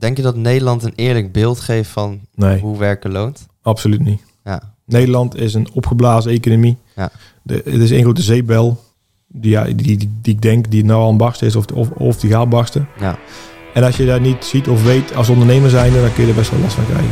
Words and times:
Denk 0.00 0.16
je 0.16 0.22
dat 0.22 0.36
Nederland 0.36 0.82
een 0.82 0.92
eerlijk 0.94 1.32
beeld 1.32 1.60
geeft 1.60 1.90
van 1.90 2.20
Nee, 2.34 2.60
hoe 2.60 2.78
werken 2.78 3.12
loont? 3.12 3.46
absoluut 3.62 4.00
niet. 4.04 4.22
Ja. 4.44 4.74
Nederland 4.84 5.36
is 5.36 5.54
een 5.54 5.68
opgeblazen 5.72 6.30
economie. 6.32 6.76
Ja. 6.96 7.10
De, 7.42 7.54
het 7.54 7.80
is 7.80 7.90
één 7.90 8.02
grote 8.02 8.22
zeepbel. 8.22 8.80
Die, 9.28 9.50
ja, 9.50 9.64
die, 9.64 9.74
die, 9.74 10.18
die 10.22 10.34
ik 10.34 10.42
denk 10.42 10.70
die 10.70 10.84
nou 10.84 11.00
al 11.00 11.08
aan 11.08 11.16
barsten 11.16 11.46
is 11.46 11.56
of, 11.56 11.66
of, 11.66 11.90
of 11.90 12.16
die 12.20 12.30
gaat 12.30 12.48
barsten. 12.48 12.88
Ja. 13.00 13.18
En 13.74 13.82
als 13.82 13.96
je 13.96 14.06
dat 14.06 14.20
niet 14.20 14.44
ziet 14.44 14.68
of 14.68 14.84
weet 14.84 15.14
als 15.14 15.28
ondernemer 15.28 15.70
zijnde, 15.70 16.00
dan 16.00 16.12
kun 16.12 16.22
je 16.22 16.28
er 16.28 16.36
best 16.36 16.50
wel 16.50 16.60
last 16.60 16.74
van 16.74 16.84
krijgen. 16.86 17.10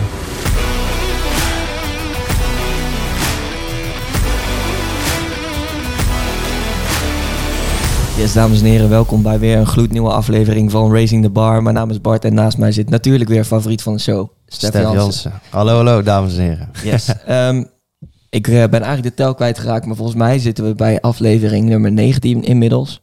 Yes, 8.19 8.33
dames 8.33 8.61
en 8.61 8.67
heren, 8.67 8.89
welkom 8.89 9.23
bij 9.23 9.39
weer 9.39 9.57
een 9.57 9.67
gloednieuwe 9.67 10.11
aflevering 10.11 10.71
van 10.71 10.93
Raising 10.93 11.23
the 11.23 11.31
Bar. 11.31 11.63
Mijn 11.63 11.75
naam 11.75 11.91
is 11.91 12.01
Bart 12.01 12.25
en 12.25 12.35
naast 12.35 12.59
mij 12.59 12.73
zit 12.73 12.91
natuurlijk 12.91 13.31
weer 13.31 13.45
favoriet 13.45 13.83
van 13.83 13.93
de 13.93 13.99
show, 13.99 14.29
Stef 14.47 14.69
Stef 14.69 14.83
Jansen. 14.83 15.01
Jansen. 15.01 15.33
Hallo, 15.51 15.75
hallo, 15.75 16.03
dames 16.03 16.37
en 16.37 16.43
heren. 16.43 16.71
Yes. 16.83 17.09
Ehm, 17.27 17.65
ik 18.31 18.49
eh, 18.49 18.55
ben 18.55 18.83
eigenlijk 18.83 19.03
de 19.03 19.23
tel 19.23 19.35
kwijtgeraakt, 19.35 19.87
maar 19.87 19.97
volgens 19.97 20.17
mij 20.17 20.39
zitten 20.39 20.65
we 20.65 20.75
bij 20.75 21.01
aflevering 21.01 21.69
nummer 21.69 21.93
19 21.93 22.43
inmiddels. 22.43 23.03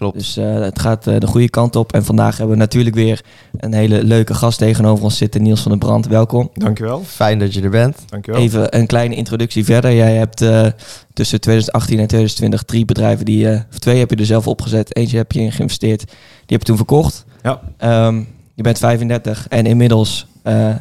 Klopt. 0.00 0.18
Dus 0.18 0.36
eh, 0.36 0.54
het 0.54 0.78
gaat 0.78 1.06
eh, 1.06 1.18
de 1.18 1.26
goede 1.26 1.48
kant 1.48 1.76
op. 1.76 1.92
En 1.92 2.04
vandaag 2.04 2.36
hebben 2.36 2.56
we 2.56 2.62
natuurlijk 2.62 2.94
weer 2.94 3.24
een 3.56 3.72
hele 3.72 4.04
leuke 4.04 4.34
gast 4.34 4.58
tegenover 4.58 5.04
ons 5.04 5.16
zitten, 5.16 5.42
Niels 5.42 5.60
van 5.60 5.70
den 5.70 5.80
Brand. 5.80 6.06
Welkom. 6.06 6.50
Dankjewel. 6.54 7.02
Fijn 7.04 7.38
dat 7.38 7.54
je 7.54 7.62
er 7.62 7.70
bent. 7.70 7.96
Dankjewel. 8.06 8.40
Even 8.40 8.78
een 8.78 8.86
kleine 8.86 9.14
introductie 9.14 9.64
verder. 9.64 9.94
Jij 9.94 10.14
hebt 10.14 10.40
eh, 10.40 10.66
tussen 11.12 11.40
2018 11.40 11.98
en 11.98 12.06
2020 12.06 12.62
drie 12.62 12.84
bedrijven 12.84 13.24
die, 13.24 13.50
eh, 13.50 13.60
of 13.70 13.78
twee 13.78 13.98
heb 13.98 14.10
je 14.10 14.16
er 14.16 14.26
zelf 14.26 14.46
opgezet. 14.46 14.96
Eentje 14.96 15.16
heb 15.16 15.32
je 15.32 15.40
in 15.40 15.52
geïnvesteerd. 15.52 16.00
Die 16.00 16.16
heb 16.46 16.60
je 16.60 16.66
toen 16.66 16.76
verkocht. 16.76 17.24
Ja. 17.42 17.60
Ehm, 17.76 18.16
je 18.54 18.62
bent 18.62 18.78
35 18.78 19.46
en 19.48 19.66
inmiddels 19.66 20.26
eh, 20.42 20.74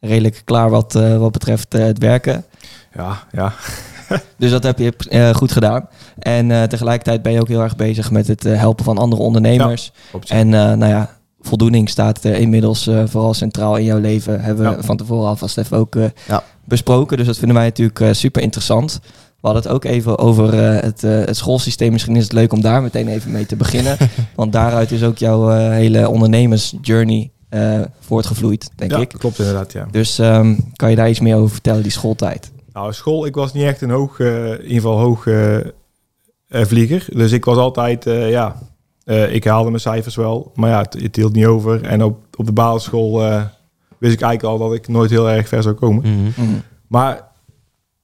redelijk 0.00 0.42
klaar 0.44 0.70
wat, 0.70 0.94
eh, 0.94 1.18
wat 1.18 1.32
betreft 1.32 1.74
eh, 1.74 1.84
het 1.84 1.98
werken. 1.98 2.44
Ja, 2.94 3.26
ja. 3.32 3.52
Dus 4.36 4.50
dat 4.50 4.62
heb 4.62 4.78
je 4.78 4.92
eh, 4.96 5.34
goed 5.34 5.52
gedaan. 5.52 5.88
En 6.18 6.50
eh, 6.50 6.62
tegelijkertijd 6.62 7.22
ben 7.22 7.32
je 7.32 7.40
ook 7.40 7.48
heel 7.48 7.62
erg 7.62 7.76
bezig 7.76 8.10
met 8.10 8.26
het 8.26 8.44
eh, 8.44 8.58
helpen 8.58 8.84
van 8.84 8.98
andere 8.98 9.22
ondernemers. 9.22 9.92
En 10.26 10.48
nou 10.48 10.86
ja, 10.86 11.16
voldoening 11.40 11.88
staat 11.88 12.24
inmiddels 12.24 12.90
vooral 13.04 13.34
centraal 13.34 13.76
in 13.76 13.84
jouw 13.84 13.98
leven. 13.98 14.40
Hebben 14.40 14.76
we 14.76 14.82
van 14.82 14.96
tevoren 14.96 15.28
alvast 15.28 15.58
even 15.58 15.76
ook 15.76 15.96
besproken. 16.64 17.16
Dus 17.16 17.26
dat 17.26 17.38
vinden 17.38 17.56
wij 17.56 17.66
natuurlijk 17.66 18.14
super 18.14 18.42
interessant. 18.42 19.00
We 19.40 19.46
hadden 19.46 19.62
het 19.62 19.72
ook 19.72 19.84
even 19.84 20.18
over 20.18 20.54
het, 20.54 21.04
eh, 21.04 21.10
het 21.10 21.36
schoolsysteem. 21.36 21.92
Misschien 21.92 22.16
is 22.16 22.22
het 22.22 22.32
leuk 22.32 22.52
om 22.52 22.60
daar 22.60 22.82
meteen 22.82 23.08
even 23.08 23.30
mee 23.30 23.46
te 23.46 23.56
beginnen. 23.56 23.96
Want 24.34 24.52
daaruit 24.52 24.90
is 24.90 25.02
ook 25.02 25.18
jouw 25.18 25.50
eh, 25.50 25.70
hele 25.70 26.08
ondernemersjourney 26.08 27.30
voortgevloeid, 28.00 28.70
denk 28.74 28.90
ja, 28.90 28.98
ik. 28.98 29.08
klopt 29.08 29.38
inderdaad, 29.38 29.72
ja. 29.72 29.86
Dus 29.90 30.18
ehm, 30.18 30.54
kan 30.76 30.90
je 30.90 30.96
daar 30.96 31.08
iets 31.08 31.20
meer 31.20 31.36
over 31.36 31.50
vertellen, 31.50 31.82
die 31.82 31.92
schooltijd? 31.92 32.50
Nou, 32.78 32.92
school, 32.92 33.26
ik 33.26 33.34
was 33.34 33.52
niet 33.52 33.64
echt 33.64 33.80
een 33.80 33.90
hoog, 33.90 34.20
eh, 34.20 34.46
in 34.46 34.62
ieder 34.62 34.74
geval 34.74 34.98
hoog 34.98 35.26
eh, 35.26 35.56
eh, 35.56 35.66
vlieger. 36.48 37.06
Dus 37.12 37.32
ik 37.32 37.44
was 37.44 37.56
altijd, 37.56 38.04
ja, 38.04 38.56
ik 39.30 39.44
haalde 39.44 39.68
mijn 39.68 39.80
cijfers 39.80 40.16
wel. 40.16 40.52
Maar 40.54 40.70
ja, 40.70 40.80
het, 40.80 41.02
het 41.02 41.16
hield 41.16 41.32
niet 41.32 41.46
over. 41.46 41.82
En 41.82 42.02
op, 42.02 42.18
op 42.36 42.46
de 42.46 42.52
basisschool 42.52 43.18
wist 43.98 44.12
ik 44.12 44.20
eigenlijk 44.20 44.42
al 44.42 44.58
dat 44.58 44.74
ik 44.74 44.88
nooit 44.88 45.10
heel 45.10 45.30
erg 45.30 45.48
ver 45.48 45.62
zou 45.62 45.74
komen. 45.74 46.02
Mhm. 46.02 46.46
Maar 46.86 47.28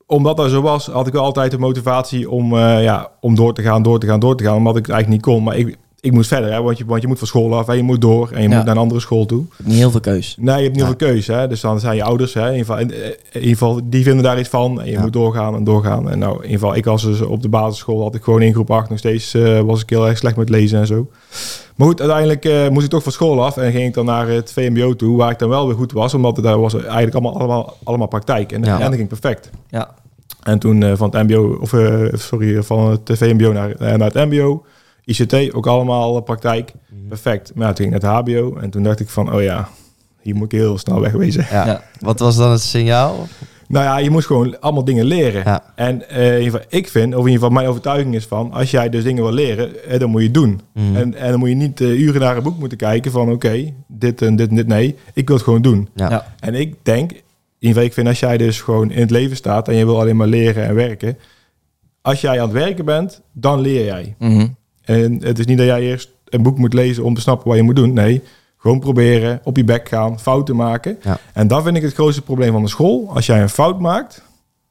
omdat 0.07 0.37
dat 0.37 0.51
zo 0.51 0.63
was, 0.63 0.87
had 0.87 1.07
ik 1.07 1.13
wel 1.13 1.25
altijd 1.25 1.51
de 1.51 1.59
motivatie 1.59 2.31
om, 2.31 2.57
ja, 2.59 3.11
om 3.21 3.35
door 3.35 3.55
te 3.55 3.63
gaan, 3.63 3.83
door 3.83 3.99
te 3.99 4.07
gaan, 4.07 4.21
door 4.21 4.37
te 4.37 4.45
gaan. 4.45 4.57
Omdat 4.57 4.77
ik 4.77 4.87
het 4.87 4.95
eigenlijk 4.95 5.25
niet 5.25 5.35
kon. 5.35 5.45
Maar 5.45 5.57
ik, 5.57 5.77
ik 6.05 6.13
moest 6.13 6.29
verder, 6.29 6.53
hè, 6.53 6.63
want, 6.63 6.79
je, 6.79 6.85
want 6.85 7.03
je 7.03 7.09
moet 7.09 7.19
van 7.19 7.27
school 7.27 7.55
af 7.57 7.69
en 7.69 7.77
je 7.77 7.83
moet 7.83 8.01
door. 8.01 8.31
En 8.33 8.43
je 8.43 8.49
Ja. 8.49 8.57
moet 8.57 8.65
naar 8.65 8.75
een 8.75 8.81
andere 8.81 9.01
school 9.01 9.27
toe. 9.27 9.45
Niet 9.63 9.77
heel 9.77 9.91
veel 9.91 10.01
keus. 10.01 10.37
Nee, 10.39 10.57
je 10.57 10.63
hebt 10.63 10.73
niet 10.73 10.81
Ja. 10.81 10.87
heel 10.89 10.97
veel 10.99 11.09
keuze. 11.09 11.33
Hè? 11.33 11.49
Dus 11.49 11.61
dan 11.61 11.81
zijn 11.81 11.97
je 11.97 12.03
ouders, 12.03 12.35
hè, 12.35 12.41
in, 12.51 12.57
ieder 12.57 12.67
geval, 12.67 12.79
in, 12.81 12.91
in 12.95 13.15
ieder 13.33 13.49
geval, 13.51 13.81
die 13.85 14.03
vinden 14.05 14.23
daar 14.25 14.39
iets 14.39 14.49
van. 14.49 14.81
En 14.81 14.87
je 14.87 14.93
Ja. 14.93 15.01
moet 15.01 15.13
doorgaan 15.13 15.55
en 15.55 15.65
doorgaan. 15.65 16.11
En 16.11 16.19
nou, 16.19 16.35
in 16.37 16.43
ieder 16.43 16.59
geval, 16.59 16.75
ik 16.77 16.85
was 16.85 17.03
dus 17.03 17.21
op 17.21 17.43
de 17.43 17.49
basisschool, 17.49 18.03
had 18.03 18.15
ik 18.15 18.23
gewoon 18.23 18.43
in 18.43 18.53
groep 18.53 18.71
8 18.71 18.89
nog 18.89 18.99
steeds, 18.99 19.35
eh, 19.35 19.61
was 19.61 19.83
ik 19.83 19.91
heel 19.91 20.09
erg 20.09 20.19
slecht 20.19 20.37
met 20.37 20.49
lezen 20.49 20.79
en 20.81 20.87
zo. 20.87 21.09
Maar 21.77 21.87
goed, 21.87 22.01
uiteindelijk 22.01 22.45
eh, 22.45 22.69
moest 22.69 22.85
ik 22.85 22.91
toch 22.91 23.03
van 23.03 23.13
school 23.13 23.45
af 23.45 23.57
en 23.57 23.73
ging 23.73 23.85
ik 23.85 23.95
dan 23.95 24.05
naar 24.05 24.29
het 24.29 24.53
VMBO 24.53 24.97
toe, 24.97 25.17
waar 25.17 25.31
ik 25.31 25.39
dan 25.39 25.49
wel 25.49 25.67
weer 25.67 25.77
goed 25.77 25.93
was, 25.93 26.15
omdat 26.15 26.37
het 26.37 26.45
daar 26.45 26.61
was 26.61 26.75
eigenlijk 26.75 27.15
allemaal, 27.15 27.39
allemaal, 27.39 27.77
allemaal 27.85 28.07
praktijk. 28.09 28.53
En, 28.53 28.61
dat 28.63 28.95
ging 28.95 29.09
perfect. 29.09 29.51
Ja. 29.71 29.95
En 30.43 30.59
toen 30.59 30.83
eh, 30.83 30.93
van 30.97 31.11
het 31.17 31.29
MBO, 31.29 31.59
of 31.61 31.73
eh, 31.73 32.03
sorry, 32.13 32.63
van 32.63 32.91
het 32.91 33.11
VMBO 33.19 33.53
naar, 33.53 33.71
eh, 33.71 33.95
naar 33.95 34.13
het 34.13 34.31
MBO, 34.31 34.65
ICT, 35.05 35.55
ook 35.55 35.67
allemaal 35.67 36.17
eh, 36.17 36.23
praktijk. 36.23 36.73
Perfect. 37.09 37.55
Maar 37.55 37.67
ja, 37.67 37.73
toen 37.73 37.85
ging 37.85 37.97
ik 37.97 38.03
naar 38.03 38.17
het 38.17 38.29
HBO 38.29 38.57
en 38.57 38.71
toen 38.71 38.83
dacht 38.83 39.01
ik 39.01 39.09
van, 39.09 39.33
oh 39.33 39.43
ja, 39.43 39.69
hier 40.21 40.35
moet 40.35 40.53
ik 40.53 40.59
heel 40.59 40.79
snel 40.79 41.01
wegwezen. 41.01 41.47
Ja. 41.51 41.67
Ja. 41.67 41.83
Wat 42.01 42.19
was 42.19 42.37
dan 42.37 42.51
het 42.51 42.61
signaal? 42.61 43.27
Nou 43.69 43.85
ja, 43.85 43.99
je 43.99 44.11
moet 44.11 44.27
gewoon 44.27 44.61
allemaal 44.61 44.85
dingen 44.85 45.05
leren. 45.05 45.43
Ja. 45.45 45.73
En 45.75 46.09
eh, 46.09 46.27
in 46.27 46.43
ieder 46.43 46.61
geval, 46.61 46.79
ik 46.79 46.89
vind, 46.89 47.15
of 47.15 47.21
in 47.21 47.27
ieder 47.27 47.33
geval 47.33 47.51
mijn 47.51 47.67
overtuiging 47.67 48.15
is 48.15 48.27
van, 48.27 48.53
als 48.53 48.71
jij 48.71 48.89
dus 48.89 49.05
dingen 49.05 49.23
wil 49.23 49.33
leren, 49.33 49.85
eh, 49.85 49.99
dan 49.99 50.11
moet 50.11 50.21
je 50.21 50.27
het 50.27 50.35
doen. 50.35 50.61
Mhm. 50.73 50.97
En, 50.97 51.15
en 51.15 51.31
dan 51.31 51.39
moet 51.39 51.49
je 51.49 51.55
niet 51.55 51.81
uren 51.81 52.21
naar 52.21 52.37
een 52.37 52.43
boek 52.43 52.59
moeten 52.59 52.79
kijken 52.79 53.11
van, 53.11 53.33
oké, 53.33 53.73
dit 53.87 54.23
en 54.23 54.37
dit 54.37 54.49
en 54.49 54.57
dit. 54.57 54.67
Nee, 54.67 54.97
ik 55.13 55.27
wil 55.27 55.37
het 55.37 55.45
gewoon 55.45 55.63
doen. 55.63 55.89
Ja. 55.95 56.11
Ja. 56.11 56.35
En 56.41 56.55
ik 56.55 56.75
denk, 56.83 57.11
in 57.11 57.17
ieder 57.59 57.69
geval, 57.69 57.83
ik 57.83 57.93
vind 57.93 58.09
als 58.09 58.21
jij 58.21 58.37
dus 58.37 58.61
gewoon 58.61 58.91
in 58.91 59.01
het 59.01 59.11
leven 59.11 59.37
staat 59.37 59.69
en 59.69 59.75
je 59.75 59.85
wil 59.85 60.01
alleen 60.01 60.17
maar 60.17 60.27
leren 60.27 60.65
en 60.65 60.75
werken, 60.75 61.19
als 62.03 62.21
jij 62.21 62.41
aan 62.41 62.49
het 62.49 62.57
werken 62.57 62.85
bent, 62.85 63.21
dan 63.33 63.61
leer 63.61 63.85
jij. 63.85 64.15
Mhm. 64.19 64.47
En 64.85 65.23
het 65.23 65.39
is 65.39 65.47
niet 65.47 65.59
dat 65.59 65.67
jij 65.67 65.81
eerst 65.81 66.11
een 66.25 66.43
boek 66.43 66.59
moet 66.59 66.73
lezen 66.73 67.05
om 67.05 67.15
te 67.15 67.21
snappen 67.21 67.49
wat 67.49 67.57
je 67.57 67.63
moet 67.63 67.77
doen. 67.77 67.93
Nee, 67.93 68.23
gewoon 68.57 68.81
proberen, 68.81 69.41
op 69.43 69.57
je 69.57 69.65
bek 69.65 69.89
gaan, 69.89 70.21
fouten 70.21 70.57
maken. 70.57 70.99
Ja. 71.03 71.19
En 71.33 71.49
dat 71.49 71.63
vind 71.63 71.77
ik 71.77 71.83
het 71.83 71.95
grootste 71.95 72.23
probleem 72.23 72.53
van 72.53 72.63
de 72.63 72.69
school. 72.69 73.11
Als 73.15 73.27
jij 73.27 73.43
een 73.43 73.49
fout 73.49 73.81
maakt, 73.81 74.23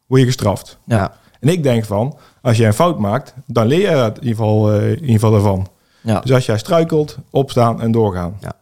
word 0.06 0.22
je 0.22 0.28
gestraft. 0.28 0.78
Ja. 0.86 1.14
En 1.40 1.50
ik 1.50 1.64
denk 1.64 1.86
van, 1.86 2.18
als 2.42 2.58
jij 2.58 2.68
een 2.68 2.74
fout 2.74 3.00
maakt, 3.00 3.34
dan 3.46 3.68
leer 3.68 3.90
je 3.90 3.96
dat 3.96 4.18
in 4.18 4.28
ieder 4.28 4.38
geval, 4.38 4.72
eh, 4.72 4.88
in 4.90 5.00
ieder 5.00 5.14
geval 5.14 5.32
daarvan. 5.32 5.68
Ja. 6.02 6.20
Dus 6.20 6.32
als 6.32 6.46
jij 6.46 6.58
struikelt, 6.58 7.18
opstaan 7.30 7.82
en 7.82 7.92
doorgaan. 7.92 8.38
Ja. 8.40 8.54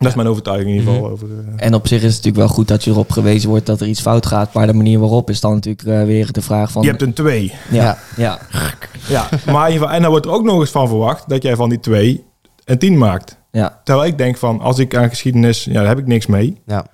Dat 0.00 0.08
is 0.08 0.14
mijn 0.14 0.28
overtuiging 0.28 0.68
in 0.70 0.76
ieder 0.76 0.92
geval. 0.92 1.04
Mhm. 1.08 1.12
Over, 1.12 1.28
eh, 1.56 1.66
En 1.66 1.74
op 1.74 1.86
zich 1.86 1.96
is 1.98 2.04
het 2.04 2.24
natuurlijk 2.24 2.36
wel 2.46 2.48
goed 2.56 2.68
dat 2.68 2.84
je 2.84 2.90
erop 2.90 3.10
gewezen 3.10 3.48
wordt 3.48 3.66
dat 3.66 3.80
er 3.80 3.86
iets 3.86 4.00
fout 4.00 4.26
gaat. 4.26 4.52
Maar 4.52 4.66
de 4.66 4.72
manier 4.74 4.98
waarop 4.98 5.30
is 5.30 5.40
dan 5.40 5.54
natuurlijk 5.54 5.88
eh, 5.88 6.04
weer 6.04 6.32
de 6.32 6.42
vraag 6.42 6.70
van... 6.72 6.82
je 6.82 6.88
hebt 6.88 7.02
een 7.02 7.12
2. 7.12 7.52
ja, 7.70 7.98
Ja. 8.16 8.38
ja. 9.08 9.28
Maar 9.46 9.66
in 9.66 9.72
ieder 9.72 9.80
geval, 9.86 9.90
en 9.90 10.00
dan 10.02 10.10
wordt 10.10 10.26
er 10.26 10.32
ook 10.32 10.44
nog 10.44 10.60
eens 10.60 10.70
van 10.70 10.88
verwacht 10.88 11.28
dat 11.28 11.42
jij 11.42 11.56
van 11.56 11.68
die 11.68 11.80
2 11.80 12.24
een 12.64 12.78
10 12.78 12.98
maakt. 12.98 13.36
ja, 13.50 13.80
Terwijl 13.84 14.06
ik 14.08 14.18
denk 14.18 14.36
van, 14.36 14.60
als 14.60 14.78
ik 14.78 14.96
aan 14.96 15.08
geschiedenis, 15.08 15.64
ja, 15.64 15.72
daar 15.72 15.86
heb 15.88 15.98
ik 15.98 16.06
niks 16.06 16.26
mee. 16.26 16.60
Ja. 16.66 16.86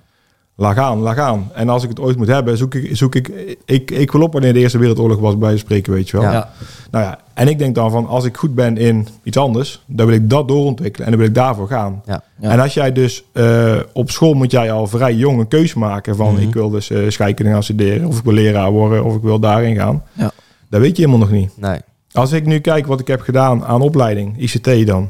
Laag 0.59 0.77
aan, 0.77 0.99
laag 0.99 1.17
aan. 1.17 1.51
En 1.53 1.69
als 1.69 1.83
ik 1.83 1.89
het 1.89 1.99
ooit 1.99 2.17
moet 2.17 2.27
hebben, 2.27 2.57
zoek 2.57 2.75
ik, 2.75 2.95
zoek 2.95 3.15
ik, 3.15 3.57
ik, 3.65 3.91
ik 3.91 4.11
wil 4.11 4.21
op 4.21 4.33
wanneer 4.33 4.53
de 4.53 4.59
Eerste 4.59 4.77
Wereldoorlog 4.77 5.19
was 5.19 5.37
bij 5.37 5.57
spreken, 5.57 5.93
weet 5.93 6.09
je 6.09 6.17
wel. 6.17 6.31
Ja. 6.31 6.49
Nou 6.91 7.05
ja, 7.05 7.19
en 7.33 7.47
ik 7.47 7.57
denk 7.59 7.75
dan 7.75 7.91
van, 7.91 8.07
als 8.07 8.25
ik 8.25 8.37
goed 8.37 8.55
ben 8.55 8.77
in 8.77 9.07
iets 9.23 9.37
anders, 9.37 9.83
dan 9.85 10.05
wil 10.05 10.15
ik 10.15 10.29
dat 10.29 10.47
doorontwikkelen 10.47 11.05
en 11.05 11.11
dan 11.11 11.19
wil 11.21 11.29
ik 11.29 11.35
daarvoor 11.35 11.67
gaan. 11.67 12.01
Ja. 12.05 12.21
Ja. 12.39 12.49
En 12.49 12.59
als 12.59 12.73
jij 12.73 12.91
dus 12.91 13.23
eh, 13.33 13.75
op 13.93 14.11
school 14.11 14.33
moet 14.33 14.51
jij 14.51 14.71
al 14.71 14.87
vrij 14.87 15.13
jong 15.13 15.39
een 15.39 15.47
keuze 15.47 15.79
maken 15.79 16.15
van, 16.15 16.33
Mhm. 16.33 16.41
ik 16.41 16.53
wil 16.53 16.69
dus 16.69 16.89
eh 16.89 16.99
scheikunde 17.09 17.51
gaan 17.51 17.63
studeren, 17.63 18.07
of 18.07 18.17
ik 18.17 18.23
wil 18.23 18.33
leraar 18.33 18.71
worden, 18.71 19.03
of 19.03 19.15
ik 19.15 19.21
wil 19.21 19.39
daarin 19.39 19.75
gaan. 19.75 20.03
Ja. 20.13 20.31
Dat 20.69 20.81
weet 20.81 20.97
je 20.97 21.03
helemaal 21.05 21.27
nog 21.27 21.37
niet. 21.37 21.51
Nee. 21.55 21.79
Als 22.11 22.31
ik 22.31 22.45
nu 22.45 22.59
kijk 22.59 22.85
wat 22.87 22.99
ik 22.99 23.07
heb 23.07 23.21
gedaan 23.21 23.65
aan 23.65 23.81
opleiding, 23.81 24.37
ICT 24.37 24.87
dan. 24.87 25.09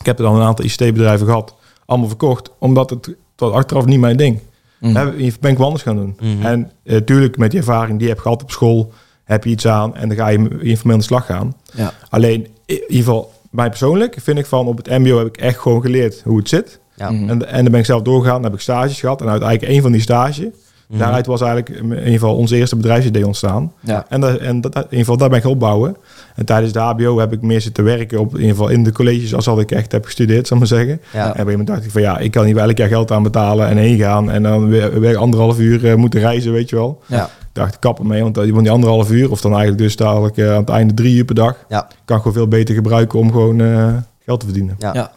Ik 0.00 0.06
heb 0.06 0.18
er 0.18 0.24
dan 0.24 0.34
een 0.36 0.42
aantal 0.46 0.64
ICT-bedrijven 0.64 1.26
gehad, 1.26 1.54
allemaal 1.86 2.08
verkocht, 2.08 2.50
omdat 2.58 2.90
het, 2.90 3.14
was 3.36 3.52
achteraf 3.52 3.84
niet 3.84 4.00
mijn 4.00 4.16
ding. 4.16 4.38
Hè, 4.80 5.10
ben 5.40 5.50
ik 5.50 5.56
wel 5.56 5.66
anders 5.66 5.82
gaan 5.82 5.96
doen. 5.96 6.16
Mhm. 6.20 6.46
En 6.46 6.70
natuurlijk 6.84 7.36
met 7.36 7.50
die 7.50 7.60
ervaring 7.60 7.92
die 7.92 8.06
je 8.06 8.12
hebt 8.12 8.20
gehad 8.20 8.42
op 8.42 8.50
school, 8.50 8.92
heb 9.24 9.44
je 9.44 9.50
iets 9.50 9.66
aan 9.66 9.96
en 9.96 10.08
dan 10.08 10.16
ga 10.16 10.28
je 10.28 10.38
informeel 10.60 10.94
aan 10.94 10.98
de 10.98 11.04
slag 11.04 11.26
gaan. 11.26 11.54
Ja. 11.74 11.92
Alleen, 12.08 12.48
in 12.66 12.80
ieder 12.80 12.96
geval, 12.96 13.32
mij 13.50 13.68
persoonlijk 13.68 14.16
vind 14.20 14.38
ik 14.38 14.46
van 14.46 14.66
op 14.66 14.76
het 14.76 14.88
mbo 14.88 15.18
heb 15.18 15.26
ik 15.26 15.36
echt 15.36 15.58
gewoon 15.58 15.82
geleerd 15.82 16.22
hoe 16.24 16.38
het 16.38 16.48
zit. 16.48 16.80
Ja. 16.96 17.10
Mhm. 17.10 17.28
En, 17.28 17.48
en 17.48 17.62
dan 17.62 17.70
ben 17.70 17.80
ik 17.80 17.86
zelf 17.86 18.02
doorgegaan, 18.02 18.34
dan 18.34 18.44
heb 18.44 18.54
ik 18.54 18.60
stages 18.60 19.00
gehad. 19.00 19.20
En 19.20 19.28
uiteindelijk 19.28 19.72
een 19.72 19.82
van 19.82 19.92
die 19.92 20.00
stages, 20.00 20.46
Mhm. 20.88 20.98
daaruit 20.98 21.26
was 21.26 21.40
eigenlijk 21.40 21.80
in 21.80 21.90
ieder 21.90 22.12
geval 22.12 22.36
onze 22.36 22.56
eerste 22.56 22.76
bedrijfsidee 22.76 23.26
ontstaan. 23.26 23.72
Ja. 23.80 24.04
En, 24.08 24.20
dat, 24.20 24.36
en 24.38 24.60
dat, 24.60 24.74
in 24.74 24.82
ieder 24.82 24.98
geval, 24.98 25.16
daar 25.16 25.28
ben 25.28 25.36
ik 25.38 25.42
gaan 25.44 25.52
opbouwen. 25.52 25.96
En 26.34 26.44
tijdens 26.44 26.72
de 26.72 26.78
HBO 26.78 27.18
heb 27.18 27.32
ik 27.32 27.42
meer 27.42 27.60
zitten 27.60 27.84
werken 27.84 28.18
op 28.20 28.30
in 28.34 28.40
ieder 28.40 28.50
geval 28.50 28.68
in 28.68 28.84
de 28.84 28.92
colleges 28.92 29.34
als 29.34 29.44
dat 29.44 29.58
ik 29.60 29.70
echt 29.70 29.92
heb 29.92 30.04
gestudeerd, 30.04 30.46
zal 30.46 30.56
ik 30.56 30.68
maar 30.70 30.78
zeggen. 30.78 31.00
Ja. 31.12 31.24
En 31.24 31.30
op 31.30 31.38
een 31.38 31.46
moment 31.46 31.66
dacht 31.66 31.84
ik 31.84 31.90
van 31.90 32.02
ja, 32.02 32.18
ik 32.18 32.30
kan 32.30 32.44
hier 32.44 32.54
wel 32.54 32.64
elk 32.68 32.78
jaar 32.78 32.88
geld 32.88 33.10
aan 33.12 33.22
betalen 33.22 33.68
en 33.68 33.76
heen 33.76 33.98
gaan. 33.98 34.30
En 34.30 34.42
dan 34.42 34.68
weer, 34.68 35.00
weer 35.00 35.16
anderhalf 35.16 35.58
uur 35.58 35.90
eh, 35.90 35.94
moeten 35.94 36.20
reizen, 36.20 36.52
weet 36.52 36.68
je 36.70 36.76
wel. 36.76 37.00
Ja. 37.06 37.24
Ik 37.24 37.60
dacht, 37.60 37.78
kap 37.78 37.98
ermee, 37.98 38.22
want 38.22 38.34
die 38.34 38.52
van 38.52 38.62
die 38.62 38.72
anderhalf 38.72 39.10
uur, 39.10 39.30
of 39.30 39.40
dan 39.40 39.50
eigenlijk 39.52 39.82
dus 39.82 39.96
dadelijk 39.96 40.36
eh, 40.36 40.50
aan 40.50 40.60
het 40.60 40.68
einde 40.68 40.94
drie 40.94 41.16
uur 41.16 41.24
per 41.24 41.34
dag, 41.34 41.56
Ja. 41.68 41.88
kan 42.04 42.16
ik 42.16 42.22
gewoon 42.22 42.36
veel 42.36 42.48
beter 42.48 42.74
gebruiken 42.74 43.18
om 43.18 43.32
gewoon 43.32 43.60
eh, 43.60 43.92
geld 44.24 44.40
te 44.40 44.46
verdienen. 44.46 44.74
Ja. 44.78 45.10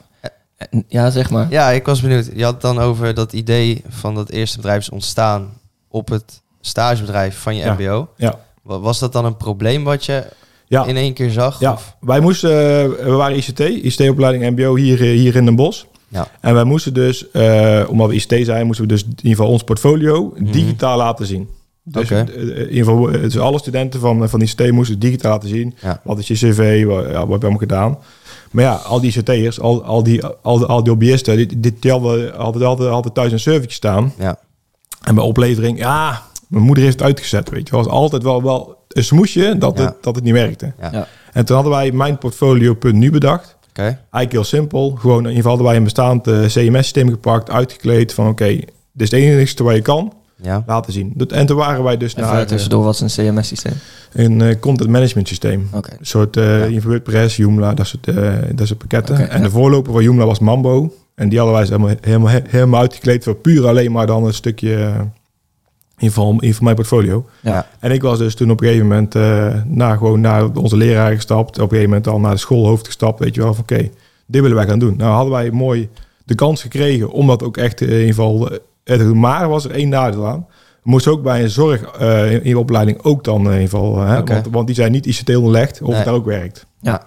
Ja. 0.88 1.10
Zeg 1.10 1.30
maar. 1.30 1.48
Ja, 1.50 1.70
ik 1.70 1.86
was 1.86 2.02
benieuwd. 2.02 2.30
Je 2.36 2.44
had 2.44 2.54
het 2.54 2.62
dan 2.62 2.80
over 2.80 3.14
dat 3.14 3.34
idee 3.34 3.82
van 3.88 4.16
dat 4.16 4.30
eerste 4.30 4.58
bedrijf 4.58 4.80
is 4.80 4.90
ontstaan 4.90 5.50
op 5.88 6.10
het 6.10 6.42
stagebedrijf 6.62 7.38
van 7.38 7.56
je 7.56 7.64
Ja. 7.64 7.74
MBO. 7.74 8.08
Ja. 8.18 8.40
Wa- 8.62 8.80
Was 8.80 9.00
dat 9.00 9.14
dan 9.14 9.26
een 9.26 9.38
probleem 9.38 9.84
wat 9.84 10.06
je 10.06 10.24
Ja. 10.68 10.86
in 10.86 10.96
één 10.98 11.14
keer 11.14 11.32
zag? 11.32 11.60
Ja, 11.60 11.72
Of? 11.74 11.96
wij 12.00 12.20
moesten, 12.20 12.50
eh, 12.52 13.06
we 13.06 13.12
waren 13.12 13.38
ICT, 13.38 13.60
ICT-opleiding 13.60 14.58
MBO 14.58 14.76
hier, 14.76 15.02
eh, 15.02 15.08
hier 15.08 15.36
in 15.36 15.46
Den 15.46 15.56
Bosch. 15.56 15.84
Ja. 16.08 16.28
En 16.42 16.54
wij 16.54 16.64
moesten 16.64 16.94
dus, 16.94 17.32
eh, 17.32 17.84
omdat 17.90 18.08
we 18.10 18.16
ICT 18.16 18.46
zijn, 18.46 18.66
moesten 18.66 18.86
we 18.88 18.92
dus 18.94 19.04
in 19.04 19.10
ieder 19.10 19.30
geval 19.32 19.48
ons 19.48 19.64
portfolio 19.64 20.34
Mhm. 20.38 20.52
digitaal 20.52 20.98
laten 20.98 21.26
zien. 21.26 21.50
Dus 21.84 22.12
in 22.12 22.70
ieder 22.70 22.86
geval, 22.86 23.02
dus 23.12 23.40
alle 23.40 23.60
studenten 23.60 24.00
van, 24.00 24.30
van 24.30 24.42
ICT 24.42 24.72
moesten 24.72 25.00
digitaal 25.00 25.32
laten 25.32 25.50
zien. 25.50 25.76
Ja. 25.82 26.02
Wat 26.04 26.20
is 26.20 26.28
je 26.28 26.34
cv, 26.34 26.86
wat, 26.86 27.06
ja, 27.06 27.12
wat 27.12 27.14
heb 27.14 27.28
je 27.28 27.48
allemaal 27.48 27.58
gedaan. 27.58 27.98
Maar 28.52 28.64
ja, 28.64 28.74
al 28.74 29.02
die 29.02 29.14
ICT'ers, 29.18 29.60
al, 29.60 29.84
al, 29.84 30.04
die, 30.04 30.26
al, 30.26 30.58
die- 30.58 30.68
al 30.68 30.84
die 30.84 30.90
hobbyisten, 30.92 31.38
die, 31.38 31.60
die, 31.60 31.76
die 31.80 31.92
hadden 31.92 32.38
altijd, 32.38 32.64
altijd, 32.64 32.90
altijd 32.90 33.14
thuis 33.14 33.32
een 33.32 33.40
servertje 33.40 33.76
staan. 33.76 34.14
Ja. 34.20 34.40
En 35.04 35.16
bij 35.16 35.24
oplevering, 35.24 35.78
ja, 35.78 36.22
mijn 36.48 36.64
moeder 36.64 36.84
heeft 36.84 37.00
het 37.00 37.08
uitgezet, 37.08 37.50
weet 37.50 37.70
je. 37.70 37.76
Het 37.76 37.86
was 37.86 37.94
altijd 37.94 38.24
wel, 38.24 38.44
wel 38.44 38.76
een 38.88 39.04
smoesje 39.04 39.56
dat, 39.58 39.78
Ja. 39.78 39.84
het, 39.86 39.94
dat 40.04 40.16
het 40.16 40.24
niet 40.24 40.34
werkte. 40.34 40.74
Ja. 40.82 40.90
Ja. 40.92 41.08
En 41.34 41.46
toen 41.46 41.56
hadden 41.56 41.74
wij 41.74 41.92
mijn 41.92 42.18
portfolio.nu 42.18 43.12
bedacht. 43.12 43.56
Oké. 43.70 43.82
Eigenlijk 43.82 44.32
heel 44.32 44.44
simpel. 44.44 44.90
Gewoon 45.00 45.18
in 45.24 45.30
ieder 45.30 45.36
geval 45.36 45.50
hadden 45.50 45.68
wij 45.68 45.76
een 45.78 45.84
bestaand 45.84 46.28
eh, 46.28 46.34
CMS-systeem 46.46 47.10
gepakt, 47.10 47.50
uitgekleed 47.50 48.14
van 48.14 48.28
oké, 48.28 48.46
dit 48.48 48.66
is 48.94 49.12
het 49.12 49.20
enige 49.20 49.64
wat 49.64 49.76
je 49.76 49.82
kan 49.82 50.14
Ja. 50.42 50.64
laten 50.68 50.94
zien. 50.94 51.12
Dat- 51.16 51.32
En 51.32 51.46
toen 51.46 51.58
waren 51.58 51.84
wij 51.84 51.98
dus 51.98 52.16
Even 52.16 52.34
naar 52.34 52.46
tussendoor, 52.46 52.84
wat 52.84 53.02
is 53.02 53.18
een 53.18 53.34
CMS-systeem? 53.34 53.74
eh, 54.14 54.26
een 54.26 54.42
eh, 54.42 54.60
content 54.60 54.90
management 54.90 55.28
systeem. 55.28 55.70
Oké. 55.74 55.92
Een 56.00 56.06
soort 56.06 56.38
eh 56.38 56.66
in 56.70 56.82
WordPress, 56.82 57.36
Joomla, 57.36 57.74
dat 57.74 57.88
soort, 57.88 58.08
eh, 58.08 58.34
dat 58.56 58.68
soort 58.68 58.80
pakketten. 58.80 59.30
En 59.30 59.38
ja. 59.38 59.44
de 59.44 59.52
voorloper 59.52 59.92
van 59.94 60.04
Joomla 60.04 60.26
was 60.26 60.40
Mambo. 60.40 60.94
En 61.16 61.30
die 61.30 61.40
hadden 61.40 61.58
wij 61.58 61.66
helemaal, 61.66 61.96
helemaal, 62.02 62.42
helemaal 62.48 62.80
uitgekleed 62.80 63.24
voor 63.24 63.36
puur 63.36 63.68
alleen 63.68 63.92
maar 63.92 64.08
dan 64.08 64.26
een 64.26 64.34
stukje, 64.34 64.76
eh, 64.76 65.00
in 65.98 66.08
geval, 66.08 66.36
in 66.40 66.56
mijn 66.62 66.76
portfolio. 66.76 67.26
Ja. 67.42 67.68
En 67.80 67.92
ik 67.92 68.02
was 68.02 68.18
dus 68.18 68.36
toen 68.36 68.52
op 68.52 68.62
een 68.62 68.68
gegeven 68.68 68.88
moment 68.88 69.16
eh 69.16 69.54
naar, 69.66 69.98
gewoon 69.98 70.22
naar 70.22 70.52
onze 70.54 70.78
leraar 70.78 71.16
gestapt. 71.16 71.50
Op 71.56 71.62
een 71.64 71.70
gegeven 71.70 71.90
moment 71.90 72.08
al 72.08 72.20
naar 72.20 72.32
de 72.34 72.38
schoolhoofd 72.40 72.86
gestapt. 72.86 73.20
Weet 73.20 73.36
je 73.36 73.42
wel, 73.42 73.54
van 73.54 73.64
oké, 73.64 73.90
dit 74.26 74.42
willen 74.42 74.58
wij 74.58 74.68
gaan 74.68 74.80
doen. 74.80 74.98
Nou 74.98 75.12
hadden 75.12 75.34
wij 75.34 75.52
mooi 75.52 75.90
de 76.24 76.36
kans 76.36 76.62
gekregen 76.62 77.12
om 77.12 77.28
dat 77.28 77.44
ook 77.44 77.58
echt 77.58 77.82
eh, 77.82 77.88
in 77.88 77.94
ieder 77.94 78.08
geval 78.08 78.50
eh. 78.52 78.58
Maar 79.14 79.50
was 79.50 79.66
er 79.66 79.72
één 79.72 79.90
nadeel 79.90 80.28
aan. 80.28 80.46
We 80.84 80.90
moesten 80.94 81.12
ook 81.12 81.24
bij 81.24 81.44
een 81.44 81.50
zorg 81.50 81.82
eh, 81.84 82.34
in 82.34 82.52
de 82.52 82.60
opleiding 82.60 83.04
ook 83.04 83.24
dan 83.24 83.38
in 83.46 83.52
ieder 83.52 83.62
geval. 83.62 83.98
Hè, 84.00 84.18
Oké. 84.18 84.34
want, 84.34 84.48
want 84.52 84.68
die 84.68 84.76
zijn 84.76 84.92
niet 84.92 85.06
ICT 85.06 85.36
onderlegd 85.36 85.82
of 85.82 85.88
Nee. 85.88 85.96
het 85.96 86.06
daar 86.06 86.14
ook 86.14 86.26
werkt. 86.26 86.66
Ja. 86.82 87.02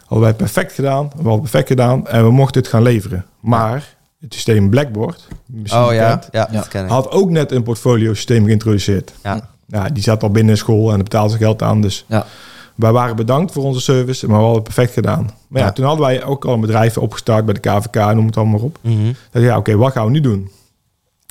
Hadden 0.00 0.20
wij 0.28 0.34
perfect 0.36 0.72
gedaan. 0.72 1.08
We 1.16 1.22
hadden 1.22 1.40
perfect 1.40 1.68
gedaan 1.68 2.06
en 2.06 2.24
we 2.24 2.30
mochten 2.30 2.60
het 2.60 2.70
gaan 2.70 2.82
leveren. 2.82 3.24
Maar 3.40 3.94
het 4.20 4.34
systeem 4.34 4.70
Blackboard, 4.70 5.28
misschien 5.46 5.82
Oh 5.82 5.92
ja. 5.92 6.04
bekend, 6.14 6.28
Ja, 6.32 6.48
Ja. 6.50 6.58
dat 6.58 6.68
ken 6.68 6.84
ik. 6.84 6.90
had 6.90 7.10
ook 7.10 7.30
net 7.30 7.52
een 7.52 7.62
portfolio 7.62 8.14
systeem 8.14 8.44
geïntroduceerd. 8.44 9.12
Ja. 9.22 9.48
Ja, 9.66 9.88
die 9.88 10.02
zat 10.02 10.22
al 10.22 10.30
binnen 10.30 10.56
school 10.56 10.88
en 10.88 10.94
daar 10.94 11.02
betaalde 11.02 11.30
ze 11.32 11.36
geld 11.38 11.62
aan. 11.62 11.80
Dus 11.80 12.04
Ja. 12.08 12.26
wij 12.74 12.92
waren 12.92 13.16
bedankt 13.16 13.52
voor 13.52 13.62
onze 13.64 13.80
service, 13.80 14.26
maar 14.26 14.36
we 14.38 14.42
hadden 14.44 14.62
het 14.62 14.74
perfect 14.74 14.92
gedaan. 14.92 15.30
Maar 15.48 15.62
ja, 15.62 15.72
toen 15.72 15.84
hadden 15.84 16.06
wij 16.06 16.24
ook 16.24 16.44
al 16.44 16.54
een 16.54 16.60
bedrijf 16.60 16.98
opgestart 16.98 17.44
bij 17.44 17.54
de 17.54 17.60
KVK, 17.60 18.14
noem 18.14 18.26
het 18.26 18.36
allemaal 18.36 18.54
maar 18.54 18.64
op. 18.64 18.78
Mhm. 18.80 19.12
Dat 19.30 19.42
ja, 19.42 19.56
oké, 19.56 19.76
wat 19.76 19.92
gaan 19.92 20.04
we 20.04 20.10
nu 20.10 20.20
doen? 20.20 20.50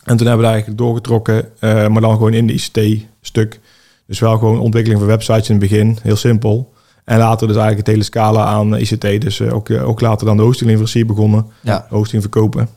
En 0.04 0.18
toen 0.18 0.28
hebben 0.28 0.46
we 0.46 0.52
eigenlijk 0.52 0.82
doorgetrokken, 0.82 1.46
eh, 1.60 1.88
maar 1.88 2.02
dan 2.02 2.12
gewoon 2.14 2.34
in 2.34 2.48
de 2.48 2.54
ICT-stuk. 2.54 3.60
Dus 4.06 4.20
wel 4.20 4.38
gewoon 4.38 4.60
ontwikkeling 4.60 5.00
van 5.02 5.10
websites 5.10 5.50
in 5.50 5.56
het 5.60 5.70
begin, 5.70 5.98
heel 6.02 6.16
simpel. 6.16 6.74
En 7.04 7.18
later 7.18 7.48
dus 7.48 7.56
eigenlijk 7.56 7.78
het 7.88 7.96
hele 7.96 8.04
scala 8.04 8.46
aan 8.46 8.78
ICT. 8.78 9.22
Dus 9.22 9.40
eh, 9.40 9.54
ook, 9.54 9.70
eh, 9.70 9.88
ook 9.88 10.02
later 10.02 10.26
dan 10.26 10.38
de 10.38 10.44
hostingleverancier 10.44 11.06
begonnen, 11.06 11.46
Ja. 11.62 11.86
hosting 11.90 12.22
verkopen. 12.22 12.70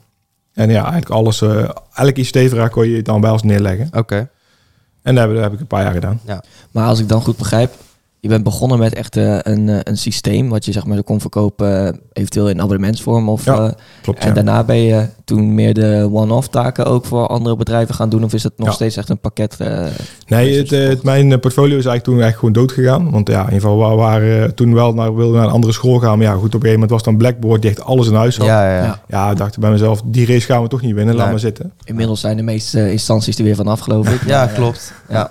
En 0.53 0.69
ja, 0.71 0.83
eigenlijk 0.83 1.11
alles, 1.11 1.43
elke 1.95 2.21
ICT-vraag 2.21 2.71
kon 2.71 2.89
je 2.89 3.03
dan 3.03 3.21
bij 3.21 3.31
ons 3.31 3.43
neerleggen. 3.43 3.89
Oké. 3.93 4.29
En 5.03 5.15
dat 5.15 5.25
heb, 5.25 5.35
dat 5.35 5.43
heb 5.43 5.53
ik 5.53 5.61
een 5.61 5.67
paar 5.67 5.83
jaar 5.83 5.93
gedaan. 5.93 6.21
Maar 6.71 6.87
als 6.87 7.01
ik 7.01 7.09
dan 7.09 7.21
goed 7.23 7.37
begrijp, 7.37 7.75
je 8.25 8.31
bent 8.31 8.45
begonnen 8.45 8.79
met 8.79 8.95
echt 8.95 9.17
eh, 9.17 9.39
een, 9.43 9.69
eh, 9.69 9.79
een 9.83 9.97
systeem 9.97 10.49
wat 10.49 10.65
je 10.65 10.73
zeg 10.73 10.87
maar 10.87 11.03
kon 11.03 11.21
verkopen, 11.21 11.87
eh, 11.87 11.93
eventueel 12.13 12.49
in 12.49 12.61
abonnementsvorm. 12.61 13.29
Of, 13.29 13.45
Ja, 13.45 13.75
Klopt, 14.03 14.19
en 14.19 14.29
ja. 14.29 14.35
daarna 14.35 14.65
ben 14.65 14.77
je 14.77 15.07
toen 15.25 15.55
meer 15.55 15.75
de 15.75 16.09
one-off 16.13 16.49
taken 16.49 16.87
ook 16.87 17.05
voor 17.05 17.27
andere 17.27 17.57
bedrijven 17.57 17.95
gaan 17.95 18.09
doen? 18.09 18.25
Of 18.25 18.33
is 18.33 18.43
het 18.43 18.53
nog 18.57 18.69
Ja. 18.69 18.75
steeds 18.75 18.97
echt 18.97 19.09
een 19.09 19.19
pakket? 19.19 19.57
Nee, 20.27 20.57
het, 20.59 20.71
het, 20.71 21.03
mijn 21.03 21.41
portfolio 21.41 21.77
is 21.79 21.85
eigenlijk 21.87 22.05
toen 22.05 22.21
echt 22.29 22.39
gewoon 22.39 22.53
dood 22.53 22.73
gegaan. 22.73 23.11
Want 23.11 23.29
ja, 23.29 23.39
in 23.39 23.45
ieder 23.53 23.61
geval, 23.61 23.91
we 23.91 23.97
waren 23.97 24.55
toen 24.55 24.75
wel 24.75 24.95
naar, 24.95 25.15
wilden 25.17 25.37
naar 25.37 25.47
een 25.47 25.53
andere 25.53 25.73
school 25.73 25.99
gaan. 25.99 26.19
Maar 26.19 26.27
ja, 26.27 26.33
goed, 26.33 26.39
op 26.41 26.45
een 26.45 26.51
gegeven 26.53 26.73
moment 26.73 26.91
was 26.91 27.03
dan 27.03 27.17
Blackboard 27.17 27.63
die 27.63 27.71
echt 27.71 27.81
alles 27.85 28.09
in 28.09 28.15
huis 28.15 28.37
had. 28.37 28.47
Ja, 28.47 28.65
Ja, 28.71 28.77
ja, 28.79 28.85
ja. 28.85 29.01
Ja. 29.09 29.35
dacht 29.35 29.55
ik 29.55 29.61
bij 29.61 29.71
mezelf, 29.71 30.03
die 30.05 30.27
race 30.27 30.47
gaan 30.47 30.63
we 30.63 30.69
toch 30.69 30.81
niet 30.83 30.95
winnen, 30.95 31.15
laat 31.15 31.31
maar 31.31 31.39
zitten. 31.39 31.73
inmiddels 31.85 32.21
zijn 32.21 32.37
de 32.37 32.43
meeste 32.43 32.91
instanties 32.93 33.39
er 33.39 33.45
weer 33.45 33.57
vanaf, 33.57 33.81
geloof 33.81 34.09
ik. 34.09 34.27
Ja, 34.27 34.47
klopt. 34.47 34.93
Ja. 35.09 35.31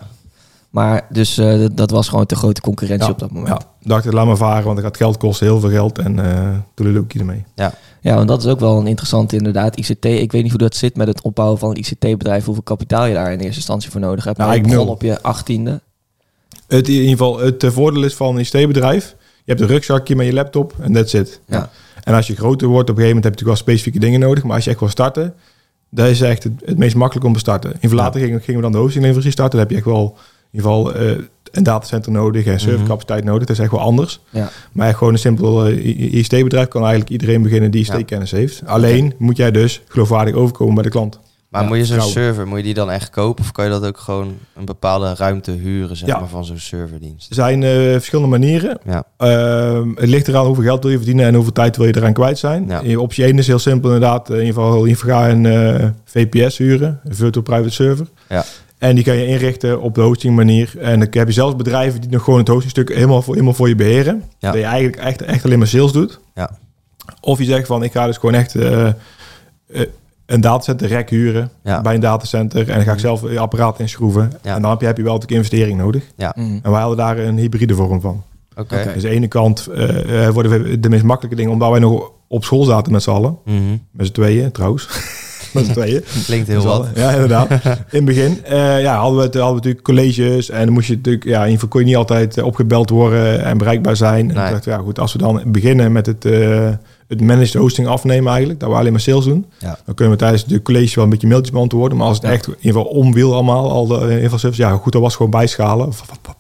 Maar 0.74 1.06
dus 1.10 1.38
eh, 1.38 1.66
dat- 1.74 1.92
was 1.92 2.08
gewoon 2.08 2.26
te 2.26 2.36
grote 2.36 2.62
concurrentie 2.62 3.08
Ja, 3.08 3.14
op 3.14 3.20
dat 3.20 3.32
moment. 3.32 3.48
Ja, 3.62 3.88
dacht 3.88 4.06
ik, 4.06 4.12
laat 4.14 4.26
maar 4.26 4.38
varen, 4.38 4.64
want 4.64 4.78
het 4.78 4.86
gaat 4.86 4.98
geld 4.98 5.18
kosten, 5.18 5.48
heel 5.48 5.60
veel 5.60 5.70
geld. 5.70 5.98
En 6.00 6.20
eh 6.20 6.58
toen 6.74 6.94
loop 6.94 7.14
ik 7.14 7.20
ermee. 7.20 7.44
Ja, 7.56 8.16
want 8.16 8.28
dat 8.28 8.44
is 8.44 8.52
ook 8.52 8.60
wel 8.60 8.80
een 8.80 8.88
interessante 8.88 9.36
inderdaad. 9.36 9.76
ICT, 9.78 10.06
ik 10.06 10.32
weet 10.32 10.42
niet 10.42 10.52
hoe 10.52 10.60
dat 10.60 10.76
zit 10.76 10.96
met 10.96 11.08
het 11.08 11.22
opbouwen 11.22 11.60
van 11.60 11.70
een 11.70 11.78
ICT-bedrijf. 11.78 12.46
Hoeveel 12.46 12.64
kapitaal 12.64 13.06
je 13.06 13.14
daar 13.14 13.32
in 13.32 13.40
eerste 13.40 13.56
instantie 13.56 13.92
voor 13.92 14.02
nodig 14.02 14.24
hebt. 14.24 14.38
Nou, 14.38 14.50
Maar 14.50 14.58
ik 14.60 14.64
begon 14.68 14.88
op 14.88 15.02
je 15.02 15.22
achttiende. 15.22 15.82
Het, 16.68 16.88
in 16.88 16.94
ieder 16.94 17.10
geval, 17.10 17.40
het 17.40 17.64
eh, 17.64 17.70
voordeel 17.72 18.04
is 18.04 18.14
van 18.16 18.36
een 18.36 18.42
ICT-bedrijf. 18.42 19.16
Je 19.20 19.52
hebt 19.52 19.62
een 19.62 19.68
rugzakje 19.68 20.16
met 20.16 20.26
je 20.26 20.34
laptop 20.34 20.74
en 20.82 20.94
that's 20.94 21.14
it. 21.14 21.42
Ja. 21.48 21.70
En 22.04 22.14
als 22.14 22.28
je 22.28 22.36
groter 22.36 22.68
wordt, 22.68 22.90
op 22.90 22.96
een 22.96 23.02
gegeven 23.04 23.16
moment 23.16 23.24
heb 23.24 23.34
je 23.34 23.40
natuurlijk 23.40 23.66
wel 23.68 23.76
specifieke 23.76 24.00
dingen 24.00 24.20
nodig. 24.20 24.44
Maar 24.44 24.56
als 24.56 24.64
je 24.64 24.70
echt 24.70 24.80
wil 24.80 24.90
starten, 24.90 25.34
dat 25.90 26.08
is 26.08 26.22
echt 26.22 26.44
het, 26.44 26.54
het 26.66 26.78
meest 26.78 26.96
makkelijk 26.96 27.26
om 27.26 27.34
te 27.34 27.40
starten. 27.40 27.74
In 27.80 27.94
later 27.94 28.22
gingen, 28.22 28.42
gingen 28.42 28.56
we 28.56 28.62
dan 28.62 28.72
de 28.72 28.78
hostingleverancier 28.78 29.32
starten. 29.32 29.60
Dan 29.60 29.68
heb 29.68 29.70
je 29.70 29.76
echt 29.76 29.86
wel 29.96 30.18
ieder 30.54 30.70
geval 30.70 30.94
eh, 30.94 31.18
een 31.52 31.64
datacenter 31.64 32.12
nodig 32.12 32.46
en 32.46 32.60
servercapaciteit 32.60 33.24
nodig. 33.24 33.48
Dat 33.48 33.58
is 33.58 33.64
echt 33.64 33.72
wel 33.72 33.80
anders. 33.80 34.20
Ja. 34.30 34.50
Maar 34.72 34.94
gewoon 34.94 35.14
een 35.14 35.20
simpel 35.20 35.66
eh, 35.66 36.14
ICT-bedrijf 36.14 36.68
kan 36.68 36.82
eigenlijk 36.82 37.12
iedereen 37.12 37.42
beginnen 37.42 37.72
die 37.72 37.86
Ja. 37.86 37.98
ICT-kennis 37.98 38.32
heeft. 38.32 38.62
Alleen 38.66 39.14
moet 39.18 39.38
jij 39.38 39.52
dus 39.52 39.82
geloofwaardig 39.88 40.34
overkomen 40.36 40.74
bij 40.74 40.84
de 40.84 40.90
klant. 40.90 41.20
Maar 41.50 41.62
Ja, 41.62 41.68
moet 41.68 41.78
je 41.78 41.86
zo'n 41.86 42.02
server, 42.02 42.48
moet 42.48 42.58
je 42.58 42.64
die 42.64 42.74
dan 42.74 42.92
echt 42.92 43.10
kopen? 43.10 43.44
Of 43.44 43.52
kan 43.52 43.66
je 43.66 43.72
dat 43.72 43.86
ook 43.86 43.98
gewoon 43.98 44.34
een 44.56 44.66
bepaalde 44.66 45.14
ruimte 45.16 45.52
huren, 45.52 45.98
zeg 45.98 46.08
Ja. 46.10 46.20
maar, 46.20 46.28
van 46.28 46.46
zo'n 46.46 46.58
serverdienst? 46.58 47.30
Er 47.30 47.36
zijn 47.36 47.64
eh, 47.64 47.72
verschillende 47.72 48.30
manieren. 48.30 48.78
Ja. 48.86 49.04
Ehm, 49.18 49.90
het 49.96 50.10
ligt 50.10 50.28
eraan 50.28 50.46
hoeveel 50.46 50.64
geld 50.64 50.82
wil 50.84 50.92
je 50.92 50.98
verdienen 50.98 51.26
en 51.26 51.34
hoeveel 51.34 51.52
tijd 51.54 51.78
wil 51.78 51.86
je 51.86 51.96
eraan 51.98 52.14
kwijt 52.14 52.38
zijn. 52.38 52.66
Ja. 52.68 52.80
In 52.80 52.98
Optie 52.98 53.26
1 53.26 53.38
is 53.38 53.48
heel 53.48 53.60
simpel 53.60 53.94
inderdaad. 53.94 54.30
In 54.30 54.36
ieder 54.36 54.48
geval, 54.54 54.74
in 54.84 54.88
ieder 54.90 54.98
geval 55.04 55.30
een 55.30 55.46
eh, 55.46 55.88
VPS 56.06 56.58
huren, 56.58 57.00
een 57.04 57.16
virtual 57.16 57.44
private 57.44 57.70
server. 57.70 58.08
Ja. 58.30 58.44
En 58.84 58.96
die 58.96 59.04
kan 59.04 59.16
je 59.16 59.28
inrichten 59.28 59.82
op 59.82 59.96
de 59.96 60.02
hosting 60.02 60.36
manier. 60.36 60.74
En 60.80 61.00
dan 61.00 61.08
heb 61.12 61.28
je 61.28 61.34
zelfs 61.34 61.56
bedrijven 61.56 62.02
die 62.02 62.10
nog 62.10 62.24
gewoon 62.24 62.40
het 62.40 62.48
hostingstuk 62.48 62.94
helemaal 62.94 63.22
voor, 63.22 63.34
helemaal 63.34 63.54
voor 63.54 63.68
je 63.68 63.76
beheren. 63.76 64.24
Ja. 64.40 64.52
Dat 64.52 64.60
je 64.60 64.66
eigenlijk 64.66 64.96
echt, 64.96 65.22
echt 65.22 65.46
alleen 65.46 65.58
maar 65.58 65.68
sales 65.68 65.92
doet. 65.92 66.20
Ja. 66.36 66.50
Of 67.22 67.38
je 67.40 67.46
zegt 67.46 67.68
van 67.68 67.84
ik 67.84 67.92
ga 67.92 68.06
dus 68.06 68.18
gewoon 68.18 68.36
echt 68.36 68.56
eh, 68.56 68.88
eh, 68.88 68.94
een 70.26 70.42
datacenter 70.42 70.88
rek 70.88 71.10
huren 71.10 71.52
Ja. 71.64 71.82
bij 71.82 71.94
een 71.94 72.00
datacenter. 72.00 72.70
En 72.70 72.76
dan 72.76 72.84
ga 72.84 72.94
ik 72.94 73.00
zelf 73.00 73.32
je 73.32 73.40
apparaat 73.40 73.80
inschroeven. 73.80 74.32
Ja. 74.42 74.56
En 74.56 74.62
dan 74.62 74.72
heb 74.72 74.80
je, 74.80 74.86
heb 74.86 74.98
je 74.98 75.04
wel 75.04 75.14
natuurlijk 75.14 75.42
investering 75.42 75.78
nodig. 75.78 76.04
Mhm. 76.18 76.60
En 76.64 76.72
wij 76.72 76.80
hadden 76.80 76.98
daar 76.98 77.18
een 77.18 77.38
hybride 77.38 77.76
vorm 77.76 78.02
van. 78.02 78.24
Oké. 78.56 78.76
Dus 78.76 78.94
aan 78.94 79.00
de 79.00 79.10
ene 79.10 79.28
kant 79.28 79.68
eh, 79.68 80.26
eh, 80.28 80.34
worden 80.34 80.64
we 80.64 80.80
de 80.80 80.90
meest 80.90 81.04
makkelijke 81.04 81.38
dingen, 81.38 81.52
omdat 81.52 81.70
wij 81.70 81.80
nog 81.80 82.12
op 82.28 82.44
school 82.44 82.64
zaten 82.64 82.92
met 82.92 83.04
z'n 83.04 83.10
allen. 83.10 83.38
Mhm. 83.46 83.78
Met 83.92 84.06
z'n 84.06 84.12
tweeën 84.12 84.52
trouwens. 84.52 84.88
met 85.62 85.66
z'n 85.66 85.72
tweeën. 85.72 86.04
Klinkt 86.26 86.48
heel 86.48 86.64
wat. 86.64 86.88
Ja, 86.96 87.12
inderdaad. 87.12 87.50
In 87.66 87.76
het 87.90 88.06
begin 88.06 88.46
eh, 88.46 88.82
ja, 88.82 88.96
hadden, 88.98 89.18
we 89.18 89.24
het, 89.24 89.34
hadden 89.34 89.50
we 89.50 89.56
natuurlijk 89.56 89.84
colleges. 89.84 90.50
En 90.50 90.66
dan 90.66 90.74
moest 90.74 90.88
je 90.88 90.96
natuurlijk, 90.96 91.24
ja, 91.24 91.36
in 91.38 91.40
ieder 91.50 91.54
geval 91.54 91.68
kon 91.70 91.80
je 91.80 91.86
niet 91.86 91.96
altijd 91.96 92.38
eh, 92.38 92.46
opgebeld 92.46 92.90
worden 92.90 93.44
en 93.44 93.58
bereikbaar 93.58 93.96
zijn. 93.96 94.30
En 94.30 94.36
toen 94.36 94.44
dacht 94.44 94.66
ik, 94.66 94.74
ja 94.74 94.78
goed, 94.78 95.00
als 95.00 95.12
we 95.14 95.18
dan 95.20 95.42
beginnen 95.46 95.92
met 95.92 96.06
het, 96.06 96.26
eh, 96.26 96.70
het 97.08 97.22
managed 97.22 97.54
hosting 97.54 97.88
afnemen 97.88 98.30
eigenlijk, 98.32 98.60
dat 98.60 98.70
we 98.70 98.76
alleen 98.76 98.92
maar 98.92 99.02
sales 99.02 99.26
doen. 99.26 99.46
Ja. 99.60 99.78
Dan 99.86 99.96
kunnen 99.96 100.14
we 100.14 100.20
tijdens 100.20 100.46
de 100.46 100.62
college 100.62 100.96
wel 100.96 101.04
een 101.04 101.10
beetje 101.10 101.28
mailtjes 101.28 101.52
beantwoorden. 101.54 101.98
Maar 101.98 102.08
als 102.08 102.18
het 102.18 102.26
Ja. 102.26 102.32
echt 102.32 102.48
in 102.48 102.56
ieder 102.60 102.82
geval 102.82 102.98
omwiel 102.98 103.34
allemaal, 103.34 103.72
al 103.72 103.88
de, 103.88 103.96
in 103.96 104.02
ieder 104.10 104.22
geval 104.24 104.40
service, 104.40 104.62
ja 104.62 104.72
goed, 104.72 104.92
dat 104.94 105.02
was 105.02 105.16
gewoon 105.16 105.32
bijschalen 105.32 105.94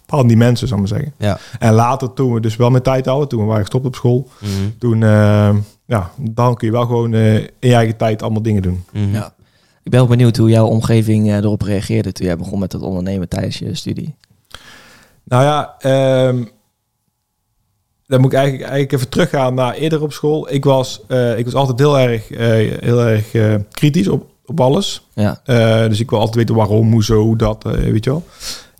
van, 0.07 0.27
die 0.27 0.37
mensen, 0.37 0.67
zou 0.67 0.81
ik 0.81 0.89
maar 0.89 0.97
zeggen. 0.99 1.15
Ja. 1.17 1.37
En 1.59 1.73
later, 1.73 2.13
toen 2.13 2.33
we 2.33 2.39
dus 2.39 2.55
wel 2.55 2.69
met 2.69 2.83
tijd 2.83 3.05
hadden, 3.05 3.27
toen 3.27 3.39
we 3.39 3.45
waren 3.45 3.61
gestopt 3.61 3.85
op 3.85 3.95
school, 3.95 4.27
Mhm. 4.39 4.49
toen, 4.79 5.03
ja, 5.85 6.11
dan 6.17 6.55
kun 6.55 6.67
je 6.67 6.73
wel 6.73 6.85
gewoon 6.85 7.13
eh, 7.13 7.35
in 7.35 7.49
je 7.59 7.73
eigen 7.73 7.97
tijd 7.97 8.21
allemaal 8.21 8.41
dingen 8.41 8.61
doen. 8.61 8.83
Mhm. 8.91 9.13
Ja. 9.13 9.33
Ik 9.83 9.91
ben 9.91 10.01
ook 10.01 10.09
benieuwd 10.09 10.37
hoe 10.37 10.49
jouw 10.49 10.65
omgeving 10.67 11.27
eh, 11.29 11.35
erop 11.35 11.61
reageerde 11.61 12.11
toen 12.11 12.25
jij 12.25 12.37
begon 12.37 12.59
met 12.59 12.71
het 12.71 12.81
ondernemen 12.81 13.29
tijdens 13.29 13.59
je 13.59 13.75
studie. 13.75 14.15
Nou 15.23 15.43
ja, 15.43 15.75
ehm, 15.79 16.43
dan 18.05 18.21
moet 18.21 18.31
ik 18.31 18.37
eigenlijk, 18.37 18.69
eigenlijk 18.69 18.91
even 18.93 19.09
teruggaan 19.09 19.53
naar 19.53 19.73
eerder 19.73 20.01
op 20.01 20.13
school. 20.13 20.53
Ik 20.53 20.63
was, 20.63 21.01
eh, 21.07 21.37
ik 21.37 21.45
was 21.45 21.53
altijd 21.53 21.79
heel 21.79 21.99
erg, 21.99 22.31
eh, 22.31 22.79
heel 22.79 23.01
erg 23.01 23.31
kritisch 23.71 24.07
op, 24.07 24.25
op 24.45 24.59
alles. 24.59 25.07
Ja, 25.13 25.41
Eh, 25.45 25.87
dus 25.87 25.99
ik 25.99 26.09
wil 26.09 26.19
altijd 26.19 26.37
weten 26.37 26.55
waarom, 26.55 26.91
hoezo, 26.91 27.35
dat, 27.35 27.65
eh, 27.65 27.71
weet 27.71 28.03
je 28.03 28.09
wel. 28.09 28.23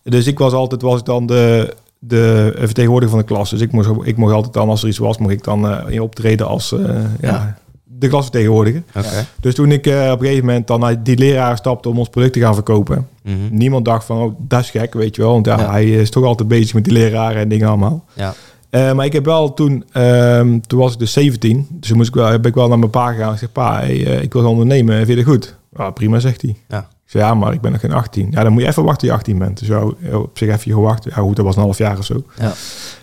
Dus 0.04 0.28
ik 0.28 0.40
was 0.40 0.54
altijd, 0.54 0.82
was 0.82 1.00
ik 1.00 1.06
dan 1.06 1.26
de, 1.26 1.76
de 2.08 2.54
vertegenwoordiger 2.58 3.16
van 3.18 3.26
de 3.28 3.34
klas. 3.34 3.50
Dus 3.50 3.62
ik 3.62 3.72
mocht, 3.72 3.90
ik 4.04 4.18
mocht 4.18 4.34
altijd 4.34 4.54
dan, 4.54 4.70
als 4.70 4.82
er 4.82 4.88
iets 4.88 4.98
was, 4.98 5.18
mocht 5.18 5.32
ik 5.34 5.44
dan 5.44 5.68
eh, 5.70 5.94
in 5.94 6.02
optreden 6.02 6.48
als 6.48 6.72
eh, 6.72 6.80
ja. 7.22 7.30
Ja. 7.30 7.58
de 7.84 8.08
klasvertegenwoordiger. 8.08 8.84
Oké. 8.96 9.26
Dus 9.40 9.56
toen 9.56 9.72
ik 9.72 9.88
eh, 9.88 10.12
op 10.12 10.20
een 10.20 10.26
gegeven 10.26 10.46
moment 10.46 10.68
dan 10.68 10.80
naar 10.80 11.04
die 11.04 11.18
leraar 11.18 11.58
stapte 11.58 11.90
om 11.90 11.98
ons 12.00 12.10
product 12.10 12.34
te 12.34 12.40
gaan 12.40 12.54
verkopen. 12.54 13.08
Mhm. 13.24 13.36
Niemand 13.52 13.86
dacht 13.86 14.06
van, 14.06 14.18
oh, 14.22 14.36
dat 14.40 14.60
is 14.62 14.70
gek, 14.70 14.94
weet 14.94 15.16
je 15.16 15.22
wel. 15.22 15.32
Want 15.32 15.46
ja, 15.46 15.60
Ja. 15.60 15.70
hij 15.72 15.90
is 15.90 16.10
toch 16.10 16.24
altijd 16.24 16.48
bezig 16.48 16.74
met 16.74 16.84
die 16.84 16.94
leraren 16.94 17.42
en 17.42 17.50
dingen 17.50 17.68
allemaal. 17.68 18.06
Ja. 18.14 18.34
Eh, 18.70 18.94
maar 18.94 19.06
ik 19.06 19.14
heb 19.14 19.26
wel 19.26 19.54
toen, 19.54 19.84
ehm, 19.92 20.60
toen 20.68 20.80
was 20.80 20.94
ik 20.94 21.00
dus 21.00 21.14
17. 21.14 21.68
Dus 21.70 21.88
toen 21.88 21.98
moest 21.98 22.10
ik 22.10 22.16
wel, 22.16 22.28
heb 22.28 22.46
ik 22.46 22.54
wel 22.56 22.68
naar 22.68 22.80
mijn 22.80 22.92
pa 22.92 23.12
gegaan. 23.12 23.34
Ik 23.34 23.40
zeg, 23.40 23.52
pa, 23.52 23.80
hey, 23.80 23.96
ik 23.98 24.34
wil 24.34 24.42
gaan 24.42 24.52
ondernemen. 24.52 24.96
Vind 24.96 25.08
je 25.08 25.16
dat 25.16 25.26
goed? 25.26 25.56
Ja, 25.78 25.90
prima, 25.90 26.20
zegt 26.20 26.42
hij. 26.42 26.56
Ja. 26.68 26.88
Ja, 27.20 27.34
maar 27.34 27.54
ik 27.54 27.62
ben 27.62 27.72
nog 27.72 27.82
geen 27.82 27.92
18. 27.94 28.28
Ja, 28.32 28.44
dan 28.44 28.52
moet 28.54 28.62
je 28.62 28.68
even 28.68 28.84
wachten 28.84 29.08
je 29.08 29.14
18 29.14 29.38
bent. 29.38 29.60
Dus 29.60 29.70
op 30.14 30.38
zich 30.38 30.50
even 30.50 30.72
gewacht. 30.72 31.04
Ja, 31.04 31.16
goed, 31.16 31.36
dat 31.36 31.46
was 31.46 31.56
een 31.56 31.62
half 31.62 31.78
jaar 31.78 31.98
of 31.98 32.06
zo. 32.06 32.24
Ja. 32.40 32.54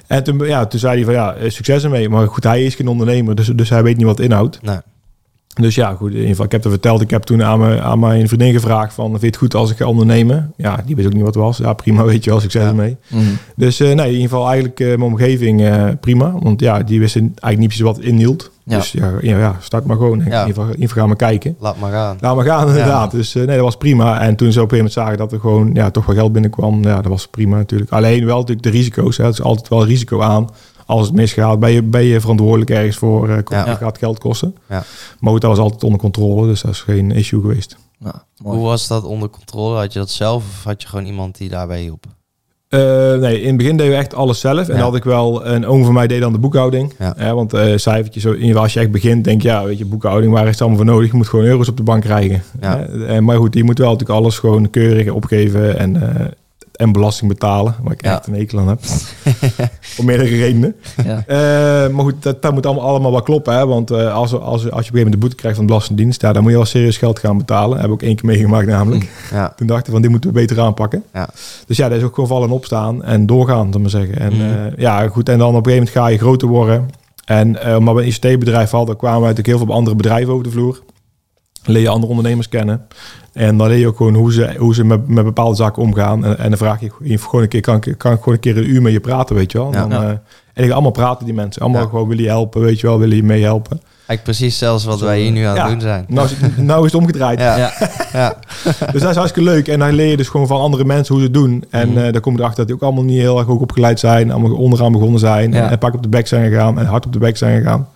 En 0.07 0.25
toen, 0.25 0.39
ja, 0.39 0.67
toen 0.67 0.81
zei 0.81 0.95
hij 0.95 1.05
van, 1.05 1.15
ja, 1.15 1.51
succes 1.51 1.85
ermee. 1.85 2.09
Maar 2.09 2.27
goed, 2.27 2.45
hij 2.45 2.65
is 2.65 2.75
geen 2.75 2.89
ondernemer, 2.89 3.35
dus, 3.35 3.47
dus 3.47 3.69
hij 3.69 3.83
weet 3.83 3.97
niet 3.97 4.07
wat 4.07 4.21
inhoudt. 4.21 4.63
Nee. 4.63 4.79
Dus 5.55 5.75
ja, 5.75 5.95
goed, 5.95 6.09
in 6.11 6.15
ieder 6.15 6.29
geval, 6.29 6.45
ik 6.45 6.53
heb 6.53 6.63
het 6.63 6.73
verteld. 6.73 7.01
Ik 7.01 7.11
heb 7.11 7.23
toen 7.23 7.43
aan 7.45 7.59
mijn, 7.59 7.81
aan 7.81 7.99
mijn 7.99 8.29
vriendin 8.29 8.53
gevraagd 8.53 8.95
van, 8.95 9.09
vind 9.11 9.21
je 9.21 9.27
het 9.27 9.37
goed 9.37 9.55
als 9.55 9.71
ik 9.71 9.77
ga 9.77 9.87
ondernemen? 9.87 10.53
Ja, 10.57 10.83
die 10.87 10.95
wist 10.97 11.07
ook 11.07 11.13
niet 11.15 11.23
wat 11.23 11.35
het 11.35 11.43
was. 11.45 11.59
Ja, 11.59 11.73
prima, 11.73 12.05
weet 12.13 12.25
je 12.25 12.31
wel, 12.31 12.41
succes 12.41 12.63
Ja. 12.63 12.69
ermee. 12.69 12.97
Mhm. 13.09 13.23
Dus 13.57 13.81
eh, 13.81 13.87
nee, 13.95 14.07
in 14.07 14.13
ieder 14.13 14.29
geval 14.29 14.47
eigenlijk 14.47 14.81
eh, 14.81 14.87
mijn 14.87 15.03
omgeving 15.03 15.63
eh, 15.63 15.85
prima. 16.01 16.33
Want 16.41 16.61
ja, 16.61 16.83
die 16.83 17.01
wisten 17.01 17.21
eigenlijk 17.21 17.59
niet 17.59 17.67
precies 17.69 17.85
wat 17.85 17.97
het 17.97 18.05
inhield. 18.05 18.51
Ja. 18.71 18.77
Dus 18.77 18.93
ja, 18.93 19.13
ja, 19.21 19.57
start 19.61 19.85
maar 19.85 19.97
gewoon. 19.97 20.19
Ja. 20.19 20.43
In, 20.43 20.49
ieder 20.49 20.65
geval, 20.65 20.89
gaan 20.89 21.09
we 21.09 21.17
kijken. 21.17 21.57
Laat 21.59 21.79
maar 21.79 21.93
gaan. 21.93 22.17
Laat 22.21 22.37
maar 22.37 22.45
gaan, 22.45 22.69
inderdaad. 22.69 23.11
Dus 23.11 23.35
eh, 23.35 23.47
nee, 23.47 23.57
dat 23.57 23.65
was 23.65 23.77
prima. 23.77 24.21
En 24.21 24.37
toen 24.37 24.53
ze 24.53 24.63
op 24.63 24.73
een 24.73 24.77
gegeven 24.77 24.77
moment 24.77 24.93
zagen 24.93 25.19
dat 25.19 25.33
er 25.33 25.41
gewoon 25.41 25.71
ja, 25.75 25.91
toch 25.91 26.07
wel 26.07 26.17
geld 26.17 26.33
binnenkwam, 26.33 26.83
ja, 26.83 26.95
dat 26.95 27.07
was 27.07 27.27
prima 27.27 27.57
natuurlijk. 27.57 27.91
Alleen 27.91 28.25
wel 28.25 28.39
natuurlijk 28.39 28.63
de 28.63 28.71
risico's. 28.71 29.17
Hè. 29.17 29.25
Het 29.25 29.33
is 29.33 29.43
altijd 29.43 29.69
wel 29.69 29.85
risico 29.85 30.21
aan. 30.21 30.49
Als 30.87 31.07
het 31.07 31.17
misgaat, 31.17 31.61
ben 31.61 31.71
je, 31.71 31.83
ben 31.83 32.03
je 32.03 32.21
verantwoordelijk 32.21 32.71
ergens 32.71 32.97
voor. 32.97 33.29
eh 33.29 33.39
Ja. 33.45 33.75
Gaat 33.75 33.99
geld 33.99 34.19
kosten. 34.19 34.55
Ja. 34.69 34.83
Maar 35.21 35.33
goed, 35.33 35.41
dat 35.41 35.51
was 35.51 35.61
altijd 35.61 35.85
onder 35.85 36.01
controle. 36.01 36.47
Dus 36.47 36.63
dat 36.63 36.71
is 36.71 36.81
geen 36.81 37.11
issue 37.11 37.41
geweest. 37.41 37.77
Nou. 37.99 38.15
Hoe 38.43 38.65
was 38.65 38.87
dat 38.87 39.05
onder 39.05 39.29
controle? 39.29 39.79
Had 39.79 39.93
je 39.93 39.99
dat 39.99 40.11
zelf 40.11 40.45
of 40.45 40.65
had 40.65 40.83
je 40.83 40.89
gewoon 40.89 41.05
iemand 41.05 41.37
die 41.39 41.49
daarbij 41.49 41.81
hielp? 41.81 42.05
Eh, 42.71 43.15
nee, 43.15 43.41
in 43.41 43.47
het 43.49 43.57
begin 43.57 43.77
deden 43.77 43.93
we 43.93 43.99
echt 43.99 44.15
alles 44.15 44.41
zelf. 44.41 44.69
En 44.69 44.77
Ja. 44.77 44.83
had 44.83 44.95
ik 44.97 45.05
wel 45.05 45.47
een 45.47 45.67
oom 45.67 45.85
van 45.85 45.95
mij 45.95 46.07
deed 46.07 46.21
dan 46.21 46.33
de 46.33 46.39
boekhouding. 46.39 46.93
Ja. 46.99 47.15
Ja, 47.19 47.35
want 47.35 47.53
eh 47.55 47.73
cijfertjes, 47.77 48.55
als 48.57 48.73
je 48.73 48.81
echt 48.81 48.91
begint, 48.91 49.25
denk 49.25 49.43
je, 49.43 49.49
ja, 49.49 49.65
weet 49.65 49.79
je, 49.79 49.85
boekhouding, 49.85 50.33
waar 50.33 50.45
is 50.45 50.51
het 50.51 50.61
allemaal 50.61 50.79
voor 50.79 50.87
nodig? 50.87 51.11
Je 51.11 51.17
moet 51.17 51.29
gewoon 51.29 51.45
euro's 51.45 51.69
op 51.69 51.77
de 51.77 51.83
bank 51.83 52.03
krijgen. 52.03 52.43
Ja. 52.61 52.87
Eh, 53.09 53.19
maar 53.19 53.37
goed, 53.37 53.55
je 53.55 53.65
moet 53.65 53.79
wel 53.79 53.91
natuurlijk 53.91 54.19
alles 54.19 54.39
gewoon 54.39 54.71
keurig 54.71 55.09
opgeven 55.09 55.79
en, 55.79 56.17
eh, 56.17 56.27
en 56.81 56.93
belasting 56.93 57.31
betalen. 57.31 57.75
Waar 57.83 57.93
ik 57.93 58.05
Ja. 58.05 58.13
echt 58.17 58.27
een 58.27 58.35
hekel 58.35 58.59
aan 58.59 58.69
heb. 58.69 58.79
Voor 59.81 60.05
meerdere 60.05 60.29
redenen. 60.37 60.75
Ja. 61.05 61.23
Eh, 61.27 61.91
maar 61.93 62.05
goed, 62.05 62.23
dat, 62.23 62.43
dat 62.43 62.53
moet 62.53 62.67
allemaal, 62.67 62.85
allemaal 62.87 63.11
wel 63.11 63.23
kloppen. 63.23 63.55
Hè? 63.55 63.67
Want 63.67 63.91
eh, 63.91 64.15
als, 64.15 64.33
als, 64.33 64.43
als 64.43 64.61
je 64.63 64.67
op 64.69 64.73
een 64.73 64.73
gegeven 64.73 64.95
moment 64.95 65.13
de 65.13 65.19
boete 65.19 65.35
krijgt 65.37 65.57
van 65.57 65.67
de 65.67 65.73
Belastingdienst, 65.73 66.21
ja, 66.23 66.33
dan 66.33 66.43
moet 66.43 66.51
je 66.51 66.57
wel 66.57 66.67
serieus 66.67 66.97
geld 66.97 67.19
gaan 67.19 67.39
betalen. 67.39 67.77
Heb 67.77 67.87
ik 67.87 67.93
ook 67.93 68.03
één 68.03 68.17
keer 68.17 68.27
meegemaakt 68.27 68.67
namelijk. 68.67 69.09
Ja. 69.33 69.53
Toen 69.57 69.67
dachten 69.67 69.87
we 69.87 69.93
van, 69.93 70.01
die 70.01 70.11
moeten 70.11 70.31
we 70.33 70.39
beter 70.41 70.61
aanpakken. 70.61 71.03
Ja. 71.15 71.29
Dus 71.67 71.77
ja, 71.77 71.89
dat 71.89 71.99
is 71.99 72.05
ook 72.05 72.15
gewoon 72.15 72.29
vallen 72.29 72.49
en 72.49 72.55
opstaan 72.55 73.05
en 73.05 73.27
doorgaan, 73.27 73.73
zal 73.73 73.81
maar 73.81 73.91
zeggen. 73.91 74.19
En 74.19 74.33
Mhm. 74.37 74.43
eh, 74.43 74.73
ja, 74.77 75.09
goed. 75.09 75.29
En 75.29 75.39
dan 75.39 75.49
op 75.49 75.67
een 75.67 75.73
gegeven 75.73 75.93
moment 75.95 75.97
ga 75.97 76.07
je 76.07 76.19
groter 76.19 76.49
worden. 76.49 76.91
En 77.25 77.77
omdat 77.77 77.95
we 77.95 78.01
een 78.03 78.07
ICT-bedrijf 78.09 78.71
hadden, 78.71 78.97
kwamen 78.97 79.21
we 79.21 79.27
natuurlijk 79.27 79.57
heel 79.57 79.67
veel 79.67 79.75
andere 79.75 79.97
bedrijven 79.97 80.33
over 80.33 80.45
de 80.45 80.51
vloer. 80.51 80.81
Leer 81.65 81.83
je 81.83 81.89
andere 81.89 82.11
ondernemers 82.11 82.49
kennen. 82.49 82.87
En 83.33 83.57
dan 83.57 83.69
leer 83.69 83.79
je 83.79 83.87
ook 83.87 83.97
gewoon 83.97 84.15
hoe 84.15 84.33
ze, 84.33 84.55
hoe 84.59 84.75
ze 84.75 84.85
met, 84.85 85.09
met 85.09 85.25
bepaalde 85.25 85.57
zaken 85.57 85.83
omgaan. 85.83 86.25
En, 86.25 86.39
en 86.39 86.49
dan 86.49 86.59
vraag 86.59 86.81
je 86.81 87.19
gewoon 87.19 87.43
een 87.43 87.49
keer, 87.49 87.61
kan, 87.61 87.77
ik- 87.77 87.95
kan 87.99 88.13
ik 88.13 88.19
gewoon 88.19 88.35
een 88.35 88.41
keer 88.41 88.57
een 88.57 88.71
uur 88.71 88.83
met 88.83 88.93
je 88.93 89.01
praten, 89.01 89.37
weet 89.37 89.53
je 89.53 89.59
wel. 89.59 89.73
Ja. 89.73 89.87
Dan, 89.87 89.91
Ja. 90.03 90.03
eh, 90.09 90.15
en 90.55 90.65
ik 90.65 90.71
allemaal 90.71 90.91
praten 90.91 91.25
die 91.25 91.35
mensen. 91.35 91.63
Allemaal 91.63 91.83
Ja. 91.83 91.89
gewoon 91.89 92.09
willen 92.09 92.23
je 92.23 92.29
helpen, 92.29 92.61
weet 92.61 92.81
je 92.81 92.87
wel, 92.87 92.99
willen 92.99 93.17
je 93.17 93.23
meehelpen. 93.23 93.81
Eigenlijk 94.07 94.23
precies 94.39 94.59
zelfs 94.59 94.85
wat 94.85 94.99
Zo, 94.99 95.05
wij 95.05 95.21
hier 95.21 95.31
nu 95.31 95.43
aan 95.45 95.57
het 95.59 95.69
doen 95.69 95.81
zijn. 95.81 96.05
Nou 96.09 96.27
is, 96.27 96.33
het, 96.37 96.57
nou 96.57 96.87
is 96.87 96.93
het 96.93 97.01
omgedraaid. 97.01 97.39
Ja. 97.41 97.57
Ja. 97.59 97.73
Ja. 98.13 98.37
Dus 98.93 99.01
dat 99.01 99.11
is 99.11 99.17
hartstikke 99.17 99.51
leuk. 99.51 99.69
En 99.69 99.79
dan 99.79 99.93
leer 99.93 100.11
je 100.11 100.17
dus 100.17 100.29
gewoon 100.29 100.47
van 100.47 100.61
andere 100.61 100.85
mensen 100.85 101.15
hoe 101.15 101.23
ze 101.25 101.31
het 101.31 101.37
doen. 101.41 101.65
En 101.71 101.89
Mhm. 101.89 101.99
eh 101.99 102.13
dan 102.13 102.21
kom 102.21 102.33
je 102.33 102.39
erachter 102.39 102.59
dat 102.59 102.67
die 102.67 102.77
ook 102.77 102.83
allemaal 102.83 103.05
niet 103.05 103.21
heel 103.21 103.39
erg 103.39 103.47
hoog 103.47 103.61
opgeleid 103.61 104.01
zijn. 104.01 104.31
Allemaal 104.31 104.57
onderaan 104.57 104.93
begonnen 104.93 105.21
zijn. 105.21 105.53
Ja. 105.53 105.71
En 105.71 105.79
pak 105.79 105.95
op 105.95 106.03
de 106.03 106.09
bek 106.09 106.27
zijn 106.27 106.51
gegaan. 106.51 106.79
En 106.79 106.87
hard 106.87 107.07
op 107.07 107.13
de 107.13 107.19
bek 107.19 107.37
zijn 107.37 107.63
gegaan. 107.63 107.89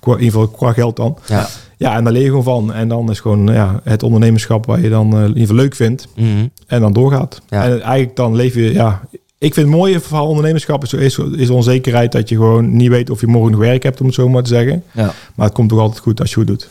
Qua, 0.00 0.12
in 0.12 0.22
ieder 0.22 0.40
geval 0.40 0.48
qua 0.48 0.72
geld 0.72 0.96
dan. 0.96 1.18
Ja. 1.26 1.48
Ja, 1.76 1.96
en 1.96 2.04
daar 2.04 2.12
leer 2.12 2.22
je 2.22 2.28
gewoon 2.28 2.44
van. 2.44 2.72
En 2.72 2.88
dan 2.88 3.10
is 3.10 3.20
gewoon 3.20 3.46
ja, 3.46 3.80
het 3.84 4.02
ondernemerschap 4.02 4.66
waar 4.66 4.80
je 4.80 4.88
dan 4.88 5.12
eh, 5.12 5.20
in 5.20 5.26
ieder 5.26 5.40
geval 5.40 5.56
leuk 5.56 5.74
vindt. 5.74 6.08
Mhm. 6.16 6.46
En 6.66 6.80
dan 6.80 6.92
doorgaat. 6.92 7.40
Ja. 7.48 7.64
En 7.64 7.70
eigenlijk 7.80 8.16
dan 8.16 8.34
leef 8.34 8.54
je... 8.54 8.72
Ja, 8.72 9.00
ik 9.38 9.54
vind 9.54 9.66
het 9.66 9.76
mooie 9.76 10.00
van 10.00 10.20
ondernemerschap 10.20 10.82
is, 10.82 10.92
is, 10.92 11.18
is 11.18 11.50
onzekerheid 11.50 12.12
dat 12.12 12.28
je 12.28 12.34
gewoon 12.34 12.76
niet 12.76 12.88
weet 12.88 13.10
of 13.10 13.20
je 13.20 13.26
morgen 13.26 13.50
nog 13.50 13.60
werk 13.60 13.82
hebt, 13.82 14.00
om 14.00 14.06
het 14.06 14.14
zo 14.14 14.28
maar 14.28 14.42
te 14.42 14.48
zeggen. 14.48 14.82
Ja. 14.92 15.12
Maar 15.34 15.46
het 15.46 15.54
komt 15.54 15.68
toch 15.68 15.78
altijd 15.78 16.00
goed 16.00 16.20
als 16.20 16.30
je 16.30 16.38
het 16.38 16.48
doet. 16.48 16.68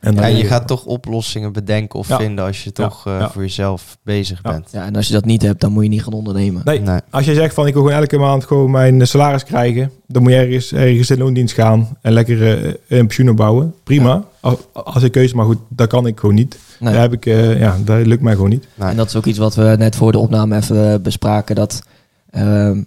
En 0.00 0.14
dan 0.14 0.24
Ja, 0.24 0.30
leer 0.30 0.38
je 0.42 0.44
gaat 0.48 0.66
toch 0.66 0.84
oplossingen 0.84 1.52
bedenken 1.52 1.98
of 1.98 2.08
Ja. 2.08 2.16
vinden 2.16 2.44
als 2.44 2.64
je 2.64 2.72
toch 2.72 3.06
eh, 3.06 3.18
Ja. 3.18 3.30
voor 3.30 3.42
jezelf 3.42 3.98
bezig 4.02 4.40
Ja. 4.42 4.50
bent. 4.50 4.68
ja, 4.72 4.84
en 4.84 4.96
als 4.96 5.06
je 5.06 5.12
dat 5.12 5.24
niet 5.24 5.42
hebt, 5.42 5.60
dan 5.60 5.72
moet 5.72 5.82
je 5.82 5.88
niet 5.88 6.02
gaan 6.02 6.12
ondernemen. 6.12 6.62
Nee, 6.64 6.80
Nee. 6.80 7.00
Als 7.10 7.24
je 7.24 7.34
zegt 7.34 7.54
van 7.54 7.66
ik 7.66 7.72
wil 7.74 7.82
gewoon 7.82 7.98
elke 7.98 8.18
maand 8.18 8.44
gewoon 8.44 8.70
mijn 8.70 9.06
salaris 9.06 9.44
krijgen, 9.44 9.90
dan 10.06 10.22
moet 10.22 10.32
je 10.32 10.38
ergens, 10.38 10.72
ergens 10.72 11.10
in 11.10 11.18
loondienst 11.18 11.54
gaan 11.54 11.96
en 12.02 12.12
lekker 12.12 12.58
eh, 12.64 12.74
een 12.88 13.06
pensioen 13.06 13.28
opbouwen. 13.28 13.74
Prima. 13.84 14.24
Als, 14.40 14.56
als 14.72 15.02
ik 15.02 15.12
keuze, 15.12 15.36
maar 15.36 15.44
goed, 15.46 15.58
dat 15.68 15.88
kan 15.88 16.06
ik 16.06 16.18
gewoon 16.20 16.34
niet. 16.34 16.58
Nee. 16.80 16.92
Daar 16.92 17.02
heb 17.02 17.12
ik, 17.12 17.26
eh, 17.26 17.60
ja, 17.60 17.76
dat 17.84 18.06
lukt 18.06 18.22
mij 18.22 18.34
gewoon 18.34 18.50
niet. 18.50 18.66
Nee. 18.74 18.88
En 18.88 18.96
dat 18.96 19.06
is 19.06 19.16
ook 19.16 19.26
iets 19.26 19.38
wat 19.38 19.54
we 19.54 19.74
net 19.78 19.96
voor 19.96 20.12
de 20.12 20.18
opname 20.18 20.56
even 20.56 21.02
bespraken. 21.02 21.54
Dat 21.54 21.82
ehm, 22.30 22.82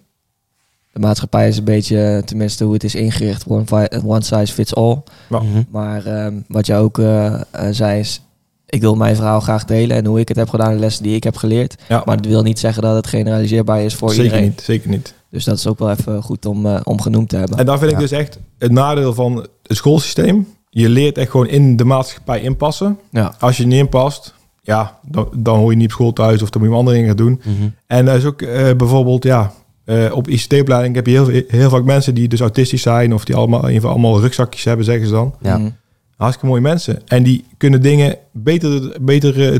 de 0.91 0.99
maatschappij 0.99 1.47
is 1.47 1.57
een 1.57 1.63
beetje, 1.63 2.21
tenminste 2.25 2.63
hoe 2.63 2.73
het 2.73 2.83
is 2.83 2.95
ingericht, 2.95 3.45
one, 3.47 3.89
one 4.05 4.23
size 4.23 4.53
fits 4.53 4.75
all. 4.75 5.01
Ja. 5.29 5.39
Mhm. 5.39 5.63
Maar 5.69 6.05
ehm, 6.05 6.33
wat 6.47 6.65
jij 6.65 6.79
ook 6.79 6.99
eh, 6.99 7.33
eh, 7.33 7.41
zei 7.71 7.99
is, 7.99 8.21
ik 8.65 8.81
wil 8.81 8.95
mijn 8.95 9.15
verhaal 9.15 9.39
graag 9.39 9.65
delen 9.65 9.97
en 9.97 10.05
hoe 10.05 10.19
ik 10.19 10.27
het 10.27 10.37
heb 10.37 10.49
gedaan, 10.49 10.73
de 10.73 10.79
lessen 10.79 11.03
die 11.03 11.15
ik 11.15 11.23
heb 11.23 11.35
geleerd. 11.35 11.75
Ja, 11.87 12.01
Maar 12.05 12.15
dat 12.17 12.25
wil 12.25 12.43
niet 12.43 12.59
zeggen 12.59 12.83
dat 12.83 12.95
het 12.95 13.07
generaliseerbaar 13.07 13.81
is 13.81 13.95
voor 13.95 14.09
zeker 14.09 14.23
iedereen. 14.23 14.45
niet. 14.45 14.61
Zeker 14.61 14.89
niet. 14.89 15.13
Dus 15.29 15.43
dat 15.43 15.57
is 15.57 15.67
ook 15.67 15.79
wel 15.79 15.89
even 15.89 16.23
goed 16.23 16.45
om, 16.45 16.65
eh, 16.65 16.79
om 16.83 17.01
genoemd 17.01 17.29
te 17.29 17.35
hebben. 17.37 17.57
En 17.57 17.65
daar 17.65 17.79
vind 17.79 17.91
ik 17.91 17.97
dus 17.97 18.11
echt 18.11 18.39
het 18.57 18.71
nadeel 18.71 19.13
van 19.13 19.47
het 19.63 19.77
schoolsysteem. 19.77 20.47
Je 20.69 20.89
leert 20.89 21.17
echt 21.17 21.31
gewoon 21.31 21.47
in 21.47 21.75
de 21.75 21.83
maatschappij 21.85 22.41
inpassen. 22.41 22.99
Ja. 23.09 23.35
Als 23.39 23.57
je 23.57 23.65
niet 23.65 23.79
inpast, 23.79 24.33
ja, 24.61 24.99
dan, 25.01 25.29
dan 25.37 25.57
hoor 25.59 25.71
je 25.71 25.77
niet 25.77 25.85
op 25.85 25.91
school 25.91 26.13
thuis 26.13 26.41
of 26.41 26.49
dan 26.49 26.61
moet 26.61 26.71
je 26.71 26.77
andere 26.77 26.95
dingen 26.95 27.09
gaan 27.15 27.25
doen. 27.25 27.41
Mhm. 27.45 27.69
En 27.87 28.05
dat 28.05 28.15
is 28.15 28.25
ook 28.25 28.41
eh, 28.41 28.75
bijvoorbeeld, 28.75 29.23
ja, 29.23 29.51
eh, 29.91 30.15
op 30.15 30.27
ICT-opleiding 30.27 30.95
heb 30.95 31.05
je 31.05 31.11
heel, 31.11 31.43
heel 31.47 31.69
vaak 31.69 31.83
mensen 31.83 32.13
die 32.13 32.27
dus 32.27 32.39
autistisch 32.39 32.81
zijn 32.81 33.13
of 33.13 33.25
die 33.25 33.35
allemaal, 33.35 33.59
in 33.59 33.65
ieder 33.67 33.81
geval 33.81 33.91
allemaal 33.97 34.21
rugzakjes 34.21 34.63
hebben, 34.63 34.85
zeggen 34.85 35.05
ze 35.07 35.13
dan. 35.13 35.35
Ja. 35.41 35.57
Mm. 35.57 35.75
Hartstikke 36.17 36.49
mooie 36.49 36.61
mensen. 36.61 37.01
En 37.07 37.23
die 37.23 37.45
kunnen 37.57 37.81
dingen 37.81 38.17
beter, 38.31 38.95
beter 39.01 39.53
eh, 39.53 39.59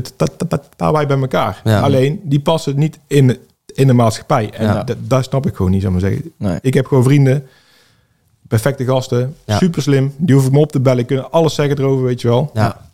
daarbij 0.76 1.06
bij 1.06 1.18
elkaar. 1.18 1.60
Ja. 1.64 1.80
Alleen, 1.80 2.20
die 2.24 2.40
passen 2.40 2.78
niet 2.78 2.98
in, 3.06 3.36
in 3.74 3.86
de 3.86 3.92
maatschappij. 3.92 4.50
En 4.50 4.66
Ja. 4.66 4.82
dat, 4.84 4.96
dat 5.00 5.24
snap 5.24 5.46
ik 5.46 5.54
gewoon 5.54 5.70
niet, 5.70 5.82
zou 5.82 5.94
ik 5.94 6.00
maar 6.00 6.10
zeggen. 6.10 6.32
Nee. 6.36 6.58
Ik 6.62 6.74
heb 6.74 6.86
gewoon 6.86 7.02
vrienden, 7.04 7.46
perfecte 8.48 8.84
gasten, 8.84 9.34
Ja. 9.44 9.58
super 9.58 9.82
slim. 9.82 10.12
Die 10.16 10.34
hoef 10.34 10.46
ik 10.46 10.52
me 10.52 10.58
op 10.58 10.72
te 10.72 10.80
bellen, 10.80 11.04
kunnen 11.06 11.30
alles 11.30 11.54
zeggen 11.54 11.78
erover, 11.78 12.04
weet 12.04 12.20
je 12.20 12.28
wel. 12.28 12.50
Ja. 12.54 12.90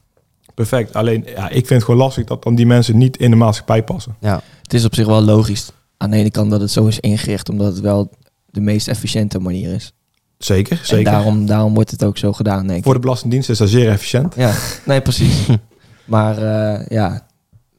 Perfect. 0.54 0.95
Alleen, 0.95 1.25
ja, 1.37 1.45
ik 1.49 1.54
vind 1.66 1.68
het 1.68 1.85
gewoon 1.85 2.00
lastig 2.00 2.25
dat 2.25 2.42
dan 2.42 2.54
die 2.54 2.66
mensen 2.66 2.99
niet 2.99 3.16
in 3.16 3.30
de 3.30 3.37
maatschappij 3.37 3.83
passen. 3.83 4.14
Ja. 4.21 4.40
Het 4.62 4.75
is 4.75 4.85
op 4.85 4.95
zich 4.95 5.07
wel 5.07 5.21
logisch. 5.23 5.71
Aan 6.00 6.10
de 6.10 6.16
ene 6.16 6.30
kant 6.30 6.50
dat 6.50 6.60
het 6.60 6.70
zo 6.70 6.86
is 6.86 7.00
ingericht, 7.00 7.48
omdat 7.48 7.66
het 7.72 7.80
wel 7.80 8.10
de 8.46 8.60
meest 8.60 8.88
efficiënte 8.88 9.38
manier 9.38 9.74
is. 9.74 9.92
Zeker, 10.38 10.78
En 10.80 10.86
zeker. 10.86 11.04
daarom, 11.12 11.46
daarom 11.46 11.74
wordt 11.74 11.90
het 11.90 12.04
ook 12.04 12.18
zo 12.18 12.32
gedaan, 12.32 12.66
denk 12.66 12.78
ik. 12.78 12.84
Voor 12.84 12.94
de 12.94 13.00
Belastingdienst 13.00 13.50
is 13.50 13.58
dat 13.58 13.68
zeer 13.68 13.88
efficiënt. 13.88 14.34
Ja, 14.34 14.52
nee, 14.84 15.00
precies. 15.00 15.46
maar 16.04 16.36
eh, 16.38 16.86
ja, 16.88 17.26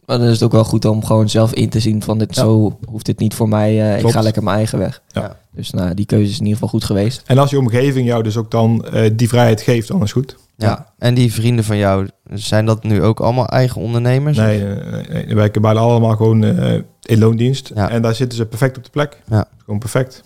maar 0.09 0.17
dan 0.17 0.27
is 0.27 0.33
het 0.33 0.43
ook 0.43 0.51
wel 0.51 0.63
goed 0.63 0.85
om 0.85 1.05
gewoon 1.05 1.29
zelf 1.29 1.53
in 1.53 1.69
te 1.69 1.79
zien 1.79 2.03
van 2.03 2.17
dit 2.17 2.35
Ja. 2.35 2.41
zo 2.41 2.77
hoeft 2.87 3.07
het 3.07 3.19
niet 3.19 3.33
voor 3.33 3.49
mij. 3.49 3.93
eh, 3.93 3.99
ik 4.03 4.09
ga 4.11 4.21
lekker 4.21 4.43
mijn 4.43 4.55
eigen 4.57 4.79
weg. 4.79 5.01
Ja. 5.07 5.37
Dus 5.51 5.69
nou, 5.71 5.93
die 5.93 6.05
keuze 6.05 6.23
is 6.31 6.33
in 6.33 6.39
ieder 6.39 6.53
geval 6.53 6.69
goed 6.69 6.83
geweest. 6.83 7.21
En 7.25 7.37
als 7.37 7.49
je 7.49 7.57
omgeving 7.59 8.07
jou 8.07 8.23
dus 8.23 8.37
ook 8.37 8.51
dan 8.51 8.85
eh, 8.85 9.09
die 9.15 9.27
vrijheid 9.29 9.61
geeft, 9.61 9.87
dan 9.87 10.01
is 10.03 10.11
goed. 10.11 10.35
Ja. 10.55 10.67
Ja. 10.67 10.93
En 10.97 11.13
die 11.13 11.33
vrienden 11.33 11.63
van 11.65 11.77
jou, 11.77 12.07
zijn 12.33 12.65
dat 12.65 12.83
nu 12.83 13.03
ook 13.03 13.19
allemaal 13.19 13.47
eigen 13.47 13.81
ondernemers? 13.81 14.37
Nee, 14.37 14.63
nee, 14.63 15.03
nee, 15.25 15.35
werken 15.35 15.61
bijna 15.61 15.79
allemaal 15.79 16.15
gewoon 16.15 16.43
eh, 16.43 16.73
in 17.01 17.19
loondienst. 17.19 17.71
Ja. 17.75 17.89
En 17.89 18.01
daar 18.01 18.15
zitten 18.15 18.37
ze 18.37 18.45
perfect 18.45 18.77
op 18.77 18.83
de 18.83 18.89
plek. 18.89 19.21
Ja. 19.29 19.45
Gewoon 19.63 19.79
perfect. 19.79 20.23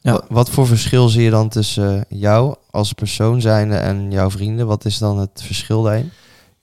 Ja. 0.00 0.12
Wa- 0.12 0.24
Wat 0.28 0.50
voor 0.50 0.66
verschil 0.66 1.08
zie 1.08 1.22
je 1.22 1.30
dan 1.30 1.48
tussen 1.48 1.96
eh, 2.08 2.18
jou 2.20 2.54
als 2.70 2.92
persoon 2.92 3.40
zijnde 3.40 3.74
en 3.76 4.10
jouw 4.10 4.30
vrienden? 4.30 4.66
Wat 4.66 4.84
is 4.84 4.98
dan 4.98 5.18
het 5.18 5.42
verschil 5.44 5.82
daarin? 5.82 6.10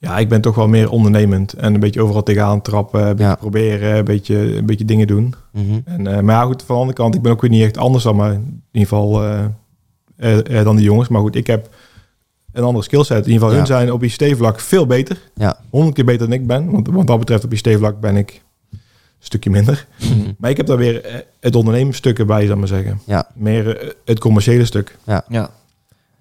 Ja, 0.02 0.18
ik 0.18 0.28
ben 0.28 0.40
toch 0.40 0.54
wel 0.54 0.68
meer 0.68 0.90
ondernemend. 0.90 1.52
En 1.52 1.74
een 1.74 1.80
beetje 1.80 2.02
overal 2.02 2.22
tegenaan 2.22 2.62
trappen. 2.62 3.00
Een 3.00 3.08
beetje 3.16 3.24
Ja. 3.24 3.34
proberen, 3.34 3.96
een 3.96 4.04
beetje, 4.04 4.56
een 4.56 4.66
beetje 4.66 4.84
dingen 4.84 5.06
doen. 5.06 5.34
Mhm. 5.52 5.78
En, 5.84 6.06
eh, 6.06 6.20
maar 6.20 6.34
ja, 6.34 6.42
goed, 6.44 6.62
van 6.62 6.74
de 6.74 6.80
andere 6.80 6.98
kant, 6.98 7.14
ik 7.14 7.22
ben 7.22 7.32
ook 7.32 7.40
weer 7.40 7.50
niet 7.50 7.62
echt 7.62 7.76
anders 7.78 8.04
dan, 8.04 8.16
maar 8.16 8.32
in 8.32 8.60
ieder 8.72 8.88
geval 8.88 9.22
eh, 10.16 10.58
eh, 10.58 10.64
dan 10.64 10.76
die 10.76 10.84
jongens. 10.84 11.08
Maar 11.08 11.20
goed, 11.20 11.36
ik 11.36 11.46
heb 11.46 11.68
een 12.52 12.62
andere 12.64 12.84
skillset. 12.84 13.26
In 13.26 13.32
ieder 13.32 13.34
geval, 13.34 13.50
Ja. 13.50 13.56
hun 13.56 13.66
zijn 13.66 13.92
op 13.92 14.02
ICT-vlak 14.02 14.60
veel 14.60 14.86
beter. 14.86 15.18
Ja. 15.34 15.56
Honderd 15.70 15.94
keer 15.94 16.04
beter 16.04 16.28
dan 16.28 16.38
ik 16.38 16.46
ben. 16.46 16.70
Want 16.70 16.88
wat 16.88 17.06
dat 17.06 17.18
betreft 17.18 17.44
op 17.44 17.52
ICT-vlak 17.52 18.00
ben 18.00 18.16
ik 18.16 18.42
een 18.70 18.78
stukje 19.18 19.50
minder. 19.50 19.86
Mhm. 20.00 20.32
Maar 20.38 20.50
ik 20.50 20.56
heb 20.56 20.66
daar 20.66 20.76
weer 20.76 21.24
het 21.40 21.54
ondernemersstuk 21.56 22.18
erbij, 22.18 22.42
zal 22.42 22.52
ik 22.52 22.58
maar 22.58 22.68
zeggen. 22.68 23.00
Ja. 23.06 23.26
Meer 23.34 23.94
het 24.04 24.18
commerciële 24.18 24.64
stuk. 24.64 24.96
Ja, 25.04 25.24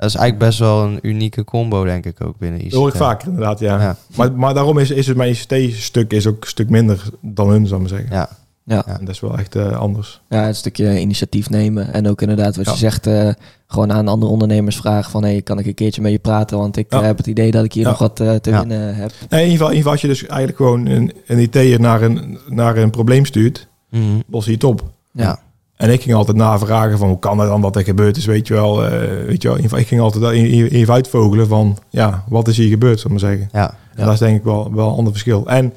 Dat 0.01 0.09
is 0.09 0.15
eigenlijk 0.15 0.45
best 0.49 0.59
wel 0.59 0.83
een 0.83 0.99
unieke 1.01 1.43
combo, 1.43 1.83
denk 1.83 2.05
ik 2.05 2.23
ook 2.23 2.37
binnen 2.37 2.59
ICT. 2.59 2.69
Dat 2.71 2.79
hoor 2.79 2.89
ik 2.89 2.95
vaker 2.95 3.27
inderdaad, 3.27 3.59
ja. 3.59 3.81
Ja. 3.81 3.95
Maar, 4.15 4.31
maar 4.31 4.53
daarom 4.53 4.77
is, 4.77 4.91
is 4.91 5.07
het 5.07 5.17
mijn 5.17 5.31
ICT-stuk 5.31 6.13
is 6.13 6.27
ook 6.27 6.41
een 6.43 6.49
stuk 6.49 6.69
minder 6.69 7.03
dan 7.21 7.49
hun, 7.49 7.67
zal 7.67 7.75
ik 7.75 7.81
maar 7.89 7.99
zeggen. 7.99 8.15
Ja. 8.15 8.29
Ja. 8.65 8.85
En 8.85 9.05
dat 9.05 9.09
is 9.15 9.19
wel 9.19 9.37
echt 9.37 9.55
eh, 9.55 9.77
anders. 9.79 10.21
Ja, 10.29 10.47
een 10.47 10.55
stukje 10.55 10.99
initiatief 10.99 11.49
nemen. 11.49 11.93
En 11.93 12.07
ook 12.07 12.21
inderdaad, 12.21 12.55
wat 12.55 12.65
Ja. 12.65 12.71
je 12.71 12.77
zegt, 12.77 13.07
eh, 13.07 13.29
gewoon 13.67 13.91
aan 13.91 14.07
andere 14.07 14.31
ondernemers 14.31 14.75
vragen 14.77 15.11
van... 15.11 15.23
hey, 15.23 15.41
kan 15.41 15.59
ik 15.59 15.65
een 15.65 15.73
keertje 15.73 16.01
met 16.01 16.11
je 16.11 16.19
praten? 16.19 16.57
Want 16.57 16.77
ik 16.77 16.91
Ja. 16.93 16.99
eh, 16.99 17.05
heb 17.05 17.17
het 17.17 17.27
idee 17.27 17.51
dat 17.51 17.63
ik 17.63 17.73
hier 17.73 17.83
Ja. 17.83 17.89
nog 17.89 17.99
wat 17.99 18.19
eh, 18.19 18.35
te 18.35 18.49
Ja. 18.49 18.59
winnen 18.59 18.95
heb. 18.95 19.11
Nee, 19.29 19.43
in, 19.43 19.51
ieder 19.51 19.51
geval, 19.51 19.69
in 19.69 19.75
ieder 19.75 19.75
geval, 19.75 19.91
als 19.91 20.01
je 20.01 20.07
dus 20.07 20.25
eigenlijk 20.25 20.57
gewoon 20.57 20.85
een, 20.85 21.11
een 21.27 21.39
IT'er 21.39 21.79
naar 21.79 22.01
een, 22.01 22.37
naar 22.49 22.77
een 22.77 22.89
probleem 22.89 23.25
stuurt, 23.25 23.67
Mhm. 23.89 24.03
los 24.29 24.45
je 24.45 24.51
het 24.51 24.63
op. 24.63 24.91
Ja. 25.11 25.39
En 25.81 25.89
ik 25.91 26.01
ging 26.01 26.15
altijd 26.15 26.37
navragen 26.37 26.97
van 26.97 27.07
hoe 27.07 27.19
kan 27.19 27.39
het 27.39 27.49
dan 27.49 27.61
dat 27.61 27.75
er 27.75 27.83
gebeurd 27.83 28.17
is, 28.17 28.25
weet 28.25 28.47
je 28.47 28.53
wel. 28.53 28.85
eh, 28.85 28.91
weet 29.27 29.41
je 29.41 29.47
wel 29.47 29.57
ik 29.79 29.87
ging 29.87 30.01
altijd 30.01 30.23
even 30.71 30.93
uitvogelen 30.93 31.47
van, 31.47 31.77
ja, 31.89 32.23
wat 32.29 32.47
is 32.47 32.57
hier 32.57 32.69
gebeurd, 32.69 32.99
zal 32.99 33.11
ik 33.11 33.21
maar 33.21 33.29
zeggen. 33.31 33.49
Ja, 33.53 33.69
En 33.69 33.75
Ja. 33.95 34.03
dat 34.03 34.13
is 34.13 34.19
denk 34.19 34.37
ik 34.37 34.43
wel, 34.43 34.73
wel 34.73 34.87
een 34.89 34.95
ander 34.95 35.11
verschil. 35.11 35.47
En 35.47 35.73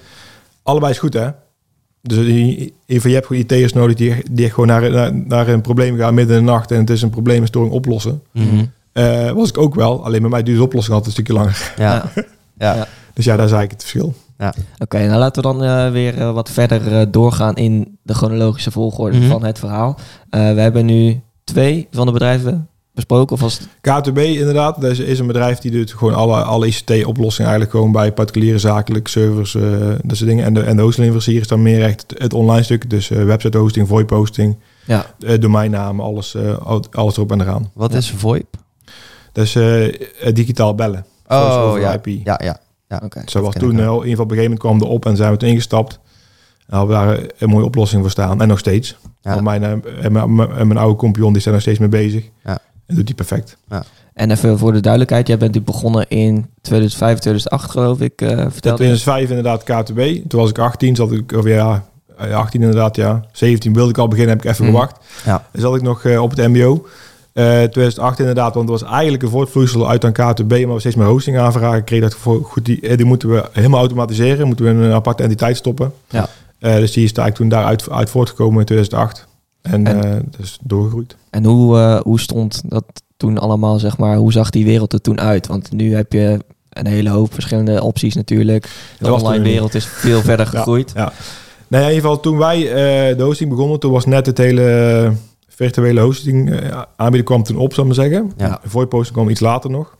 allebei 0.62 0.92
is 0.92 0.99
goed, 0.99 1.14
hè? 1.14 1.28
Dus 2.02 2.16
geval, 2.87 3.08
je 3.08 3.14
hebt 3.14 3.26
gewoon 3.26 3.42
IT'ers 3.42 3.73
nodig 3.73 3.96
die, 3.96 4.14
die 4.30 4.44
echt 4.44 4.54
gewoon 4.54 4.68
naar, 4.68 4.90
naar, 4.90 5.14
naar 5.14 5.49
een 5.49 5.61
probleem 5.61 5.96
gaan 5.96 6.14
midden 6.14 6.37
in 6.38 6.44
de 6.44 6.50
nacht 6.50 6.70
en 6.70 6.78
het 6.78 6.90
is 6.90 7.02
een 7.02 7.11
probleem, 7.11 7.40
een 7.40 7.46
storing 7.46 7.73
oplossen. 7.73 8.23
Mhm. 8.32 8.64
Eh, 8.92 9.30
was 9.30 9.49
ik 9.49 9.58
ook 9.58 9.75
wel, 9.75 10.04
alleen 10.04 10.20
bij 10.20 10.30
mij 10.30 10.42
duurt 10.42 10.58
de 10.58 10.64
oplossing 10.64 10.94
altijd 10.96 11.16
een 11.16 11.23
stukje 11.25 11.42
langer. 11.42 11.73
ja. 11.76 12.11
ja. 12.14 12.23
Ja. 12.76 12.87
Dus 13.14 13.25
ja, 13.25 13.37
daar 13.37 13.44
is 13.46 13.52
eigenlijk 13.52 13.70
het 13.73 13.90
verschil. 13.90 14.14
Oké, 14.78 15.06
nou 15.06 15.18
laten 15.18 15.42
we 15.42 15.48
dan 15.48 15.62
eh, 15.64 15.90
weer 15.90 16.18
eh, 16.18 16.32
wat 16.32 16.50
verder 16.50 17.00
eh, 17.00 17.06
doorgaan 17.10 17.54
in 17.56 17.98
de 18.02 18.14
chronologische 18.14 18.70
volgorde 18.70 19.18
Mhm. 19.18 19.28
van 19.28 19.44
het 19.44 19.58
verhaal. 19.58 19.98
Eh, 20.30 20.40
we 20.52 20.60
hebben 20.60 20.84
nu 20.86 21.20
twee 21.44 21.88
van 21.90 22.06
de 22.06 22.12
bedrijven 22.12 22.68
besproken. 22.94 23.34
Of 23.34 23.40
was 23.40 23.58
het... 23.58 23.68
KTB 23.80 24.18
inderdaad, 24.18 24.80
dat 24.80 24.90
is, 24.90 24.98
is 24.98 25.18
een 25.18 25.26
bedrijf 25.26 25.58
die 25.58 25.70
doet 25.70 25.92
gewoon 25.92 26.14
alle, 26.14 26.42
alle 26.42 26.66
ICT-oplossingen 26.66 27.50
eigenlijk 27.50 27.70
gewoon 27.70 27.92
bij 27.92 28.12
particuliere 28.12 28.58
zakelijk 28.58 29.08
servers, 29.08 29.54
eh 29.54 29.62
dat 30.02 30.16
soort 30.16 30.28
dingen. 30.28 30.44
En 30.44 30.54
de, 30.54 30.60
en 30.62 30.76
de 30.76 30.82
hostingleverancier 30.82 31.40
is 31.40 31.48
dan 31.48 31.62
meer 31.62 31.82
echt 31.82 32.00
het, 32.10 32.22
het 32.22 32.34
online 32.34 32.62
stuk, 32.62 32.90
dus 32.90 33.10
eh, 33.10 33.24
website 33.24 33.58
hosting, 33.58 33.88
VoIP 33.88 34.10
hosting, 34.10 34.56
Ja, 34.86 35.06
eh, 35.26 35.40
domeinnaam, 35.40 36.00
alles, 36.00 36.34
eh, 36.34 36.58
al- 36.58 36.84
alles 36.90 37.16
erop 37.16 37.32
en 37.32 37.40
eraan. 37.40 37.70
Wat 37.74 37.92
Ja. 37.92 37.98
is 37.98 38.10
VoIP? 38.10 38.46
Dat 39.32 39.44
is 39.44 39.52
digitaal 40.34 40.74
bellen. 40.74 41.04
Oh, 41.28 41.74
ja. 41.80 41.92
IP. 41.92 42.06
Ja, 42.24 42.40
ja. 42.44 42.58
Ja. 43.00 43.22
Zo 43.26 43.40
was 43.40 43.54
toen, 43.54 43.78
eh, 43.78 43.84
in 43.84 43.92
ieder 43.92 44.08
geval 44.08 44.24
op 44.24 44.30
een 44.30 44.36
gegeven 44.36 44.42
moment 44.42 44.60
kwam 44.60 44.80
er 44.80 44.86
op 44.88 45.06
en 45.06 45.16
zijn 45.16 45.30
we 45.30 45.36
toen 45.36 45.48
ingestapt. 45.48 45.98
En 46.66 46.76
hadden 46.76 46.98
we 46.98 47.04
daar 47.04 47.18
eh, 47.18 47.24
een 47.38 47.48
mooie 47.48 47.64
oplossing 47.64 48.02
voor 48.02 48.10
staan. 48.10 48.40
En 48.40 48.48
nog 48.48 48.58
steeds. 48.58 48.96
Ja. 49.22 49.30
Want 49.30 49.42
mijn, 49.42 49.62
eh, 49.62 50.04
en 50.04 50.12
mijn, 50.12 50.34
mijn, 50.34 50.76
oude 50.76 50.96
compagnon 50.96 51.32
die 51.32 51.42
zijn 51.42 51.54
nog 51.54 51.62
steeds 51.62 51.78
mee 51.78 51.88
bezig. 51.88 52.24
Ja. 52.44 52.58
En 52.86 52.94
doet 52.94 53.06
die 53.06 53.14
perfect. 53.14 53.56
En 54.14 54.30
even 54.30 54.58
voor 54.58 54.72
de 54.72 54.80
duidelijkheid, 54.80 55.26
jij 55.26 55.38
bent 55.38 55.64
begonnen 55.64 56.08
in 56.08 56.46
2005, 56.60 57.18
2008 57.18 57.70
geloof 57.70 58.00
ik, 58.00 58.20
eh 58.20 58.28
In 58.30 58.50
vertelde. 58.50 58.76
2005 58.76 59.28
inderdaad 59.28 59.62
KTB. 59.62 60.28
Toen 60.28 60.40
was 60.40 60.50
ik 60.50 60.58
18, 60.58 60.96
zat 60.96 61.12
ik, 61.12 61.32
of 61.32 61.44
ja, 61.46 61.84
eh, 62.16 62.36
18 62.36 62.60
inderdaad, 62.60 62.96
ja. 62.96 63.24
17 63.32 63.72
wilde 63.72 63.90
ik 63.90 63.98
al 63.98 64.08
beginnen, 64.08 64.36
heb 64.36 64.44
ik 64.44 64.50
even 64.50 64.64
Hmm. 64.64 64.74
gewacht. 64.74 64.96
Ja. 65.24 65.46
Dan 65.52 65.60
zat 65.60 65.76
ik 65.76 65.82
nog 65.82 66.04
eh, 66.04 66.22
op 66.22 66.36
het 66.36 66.48
mbo. 66.48 66.86
Eh 67.34 67.44
2008 67.62 68.18
inderdaad, 68.18 68.54
want 68.54 68.68
het 68.68 68.80
was 68.80 68.90
eigenlijk 68.90 69.22
een 69.22 69.28
voortvloeisel 69.28 69.88
uit 69.88 70.04
aan 70.04 70.12
KTB, 70.12 70.50
maar 70.50 70.74
we 70.74 70.80
steeds 70.80 70.94
meer 70.96 71.06
hosting 71.06 71.38
aanvragen. 71.38 71.84
Kreeg 71.84 72.00
dat 72.00 72.14
voor 72.14 72.44
goed, 72.44 72.64
die, 72.64 72.80
eh, 72.80 72.96
die 72.96 73.06
moeten 73.06 73.28
we 73.28 73.48
helemaal 73.52 73.80
automatiseren, 73.80 74.46
moeten 74.46 74.64
we 74.64 74.70
in 74.70 74.76
een 74.78 74.92
aparte 74.92 75.22
entiteit 75.22 75.56
stoppen. 75.56 75.92
Ja. 76.10 76.28
Eh, 76.58 76.74
dus 76.76 76.92
die 76.92 77.04
is 77.04 77.12
daar 77.12 77.24
eigenlijk 77.24 77.36
toen 77.36 77.48
daaruit 77.48 77.90
uit 77.90 78.10
voortgekomen 78.10 78.58
in 78.60 78.64
2008. 78.66 79.26
En, 79.62 79.86
En- 79.86 80.04
eh 80.04 80.20
dus 80.38 80.58
doorgegroeid. 80.62 81.16
En 81.30 81.44
hoe, 81.44 81.78
eh, 81.78 82.00
hoe 82.00 82.20
stond 82.20 82.62
dat 82.68 82.84
toen 83.16 83.38
allemaal, 83.38 83.78
zeg 83.78 83.98
maar, 83.98 84.16
hoe 84.16 84.32
zag 84.32 84.50
die 84.50 84.64
wereld 84.64 84.92
er 84.92 85.00
toen 85.00 85.20
uit? 85.20 85.46
Want 85.46 85.72
nu 85.72 85.94
heb 85.94 86.12
je 86.12 86.38
een 86.70 86.86
hele 86.86 87.10
hoop 87.10 87.32
verschillende 87.34 87.82
opties 87.82 88.14
natuurlijk. 88.14 88.62
De 88.98 89.04
Dat 89.04 89.22
online 89.22 89.44
wereld 89.44 89.74
is 89.74 89.86
veel 89.86 90.20
verder 90.20 90.46
gegroeid. 90.56 90.92
Ja. 90.94 91.12
Nee, 91.68 91.80
in 91.82 91.86
ieder 91.88 92.02
geval 92.02 92.20
toen 92.20 92.38
wij 92.38 92.58
eh, 92.68 93.16
de 93.16 93.22
hosting 93.22 93.50
begonnen, 93.50 93.80
toen 93.80 93.92
was 93.92 94.04
net 94.06 94.26
het 94.26 94.38
hele 94.38 95.12
virtuele 95.54 96.00
hosting 96.00 96.50
eh, 96.50 96.82
aanbieden 96.96 97.25
kwam 97.25 97.42
toen 97.42 97.56
op, 97.56 97.75
zal 97.75 97.84
ik 97.84 97.96
maar 97.96 98.04
zeggen. 98.06 98.32
Ja. 98.37 98.61
VoIP 98.64 98.92
hosting 98.92 99.16
kwam 99.16 99.28
iets 99.28 99.40
later 99.40 99.70
nog. 99.70 99.96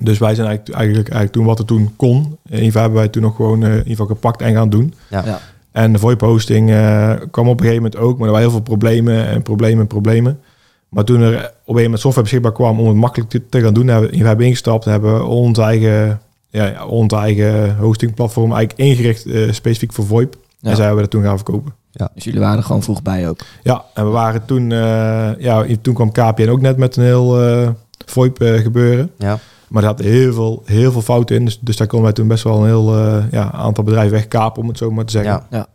Dus 0.00 0.18
wij 0.18 0.34
zijn 0.34 0.46
eigenlijk, 0.46 0.78
eigenlijk, 0.78 1.08
eigenlijk 1.08 1.32
toen 1.32 1.44
wat 1.44 1.58
er 1.58 1.64
toen 1.64 1.92
kon. 1.96 2.16
In 2.16 2.52
ieder 2.52 2.64
geval 2.64 2.80
hebben 2.80 2.98
wij 2.98 3.08
toen 3.08 3.22
nog 3.22 3.36
gewoon 3.36 3.62
eh, 3.62 3.70
in 3.70 3.76
ieder 3.76 3.90
geval 3.90 4.06
gepakt 4.06 4.42
en 4.42 4.54
gaan 4.54 4.68
doen. 4.68 4.94
Ja. 5.10 5.22
Ja. 5.24 5.40
En 5.72 5.92
de 5.92 5.98
VoIP 5.98 6.20
hosting 6.20 6.70
eh, 6.70 7.12
kwam 7.30 7.48
op 7.48 7.60
een 7.60 7.66
gegeven 7.66 7.82
moment 7.82 7.96
ook, 7.96 8.18
maar 8.18 8.26
er 8.26 8.32
waren 8.32 8.48
heel 8.48 8.56
veel 8.56 8.76
problemen 8.76 9.26
en 9.26 9.42
problemen 9.42 9.80
en 9.80 9.86
problemen. 9.86 10.40
Maar 10.88 11.04
toen 11.04 11.20
er 11.20 11.26
op 11.26 11.34
een 11.34 11.42
gegeven 11.42 11.82
moment 11.82 12.00
software 12.00 12.22
beschikbaar 12.22 12.52
kwam 12.52 12.80
om 12.80 12.88
het 12.88 12.96
makkelijk 12.96 13.30
te, 13.30 13.48
te 13.48 13.60
gaan 13.60 13.74
doen, 13.74 13.86
hebben 13.86 14.10
we 14.10 14.26
hebben 14.26 14.46
ingestapt, 14.46 14.84
hebben 14.84 15.14
we 15.14 15.24
ons 15.24 15.58
eigen, 15.58 16.20
ja, 16.50 16.86
ons 16.86 17.12
eigen 17.12 17.76
hostingplatform 17.76 18.52
eigenlijk 18.52 18.88
ingericht 18.88 19.26
eh, 19.26 19.52
specifiek 19.52 19.92
voor 19.92 20.06
VoIP. 20.06 20.36
Ja. 20.58 20.70
En 20.70 20.76
zijn 20.76 20.94
we 20.94 21.00
dat 21.00 21.10
toen 21.10 21.22
gaan 21.22 21.36
verkopen. 21.36 21.74
Dus 22.14 22.24
jullie 22.24 22.40
waren 22.40 22.56
er 22.56 22.64
gewoon 22.64 22.82
vroeg 22.82 23.02
bij 23.02 23.28
ook. 23.28 23.40
Ja, 23.62 23.84
en 23.94 24.04
we 24.04 24.10
waren 24.10 24.44
toen, 24.44 24.72
eh, 24.72 25.38
ja, 25.38 25.64
toen 25.82 25.94
kwam 25.94 26.12
KPN 26.12 26.48
ook 26.48 26.60
net 26.60 26.76
met 26.76 26.96
een 26.96 27.04
heel 27.04 27.42
eh 27.42 27.68
VoIP 28.06 28.40
eh, 28.40 28.60
gebeuren. 28.60 29.10
Ja. 29.18 29.38
Maar 29.68 29.82
er 29.82 29.88
had 29.88 29.98
heel 29.98 30.32
veel, 30.32 30.62
heel 30.64 30.92
veel 30.92 31.02
fouten 31.02 31.36
in. 31.36 31.44
Dus, 31.44 31.58
dus 31.60 31.76
daar 31.76 31.86
konden 31.86 32.06
wij 32.06 32.16
toen 32.16 32.28
best 32.28 32.44
wel 32.44 32.58
een 32.58 32.66
heel 32.66 32.96
ja, 33.30 33.52
aantal 33.52 33.84
bedrijven 33.84 34.12
wegkapen, 34.12 34.62
om 34.62 34.68
het 34.68 34.78
zo 34.78 34.90
maar 34.90 35.04
te 35.04 35.12
zeggen. 35.12 35.42
Ja. 35.50 35.66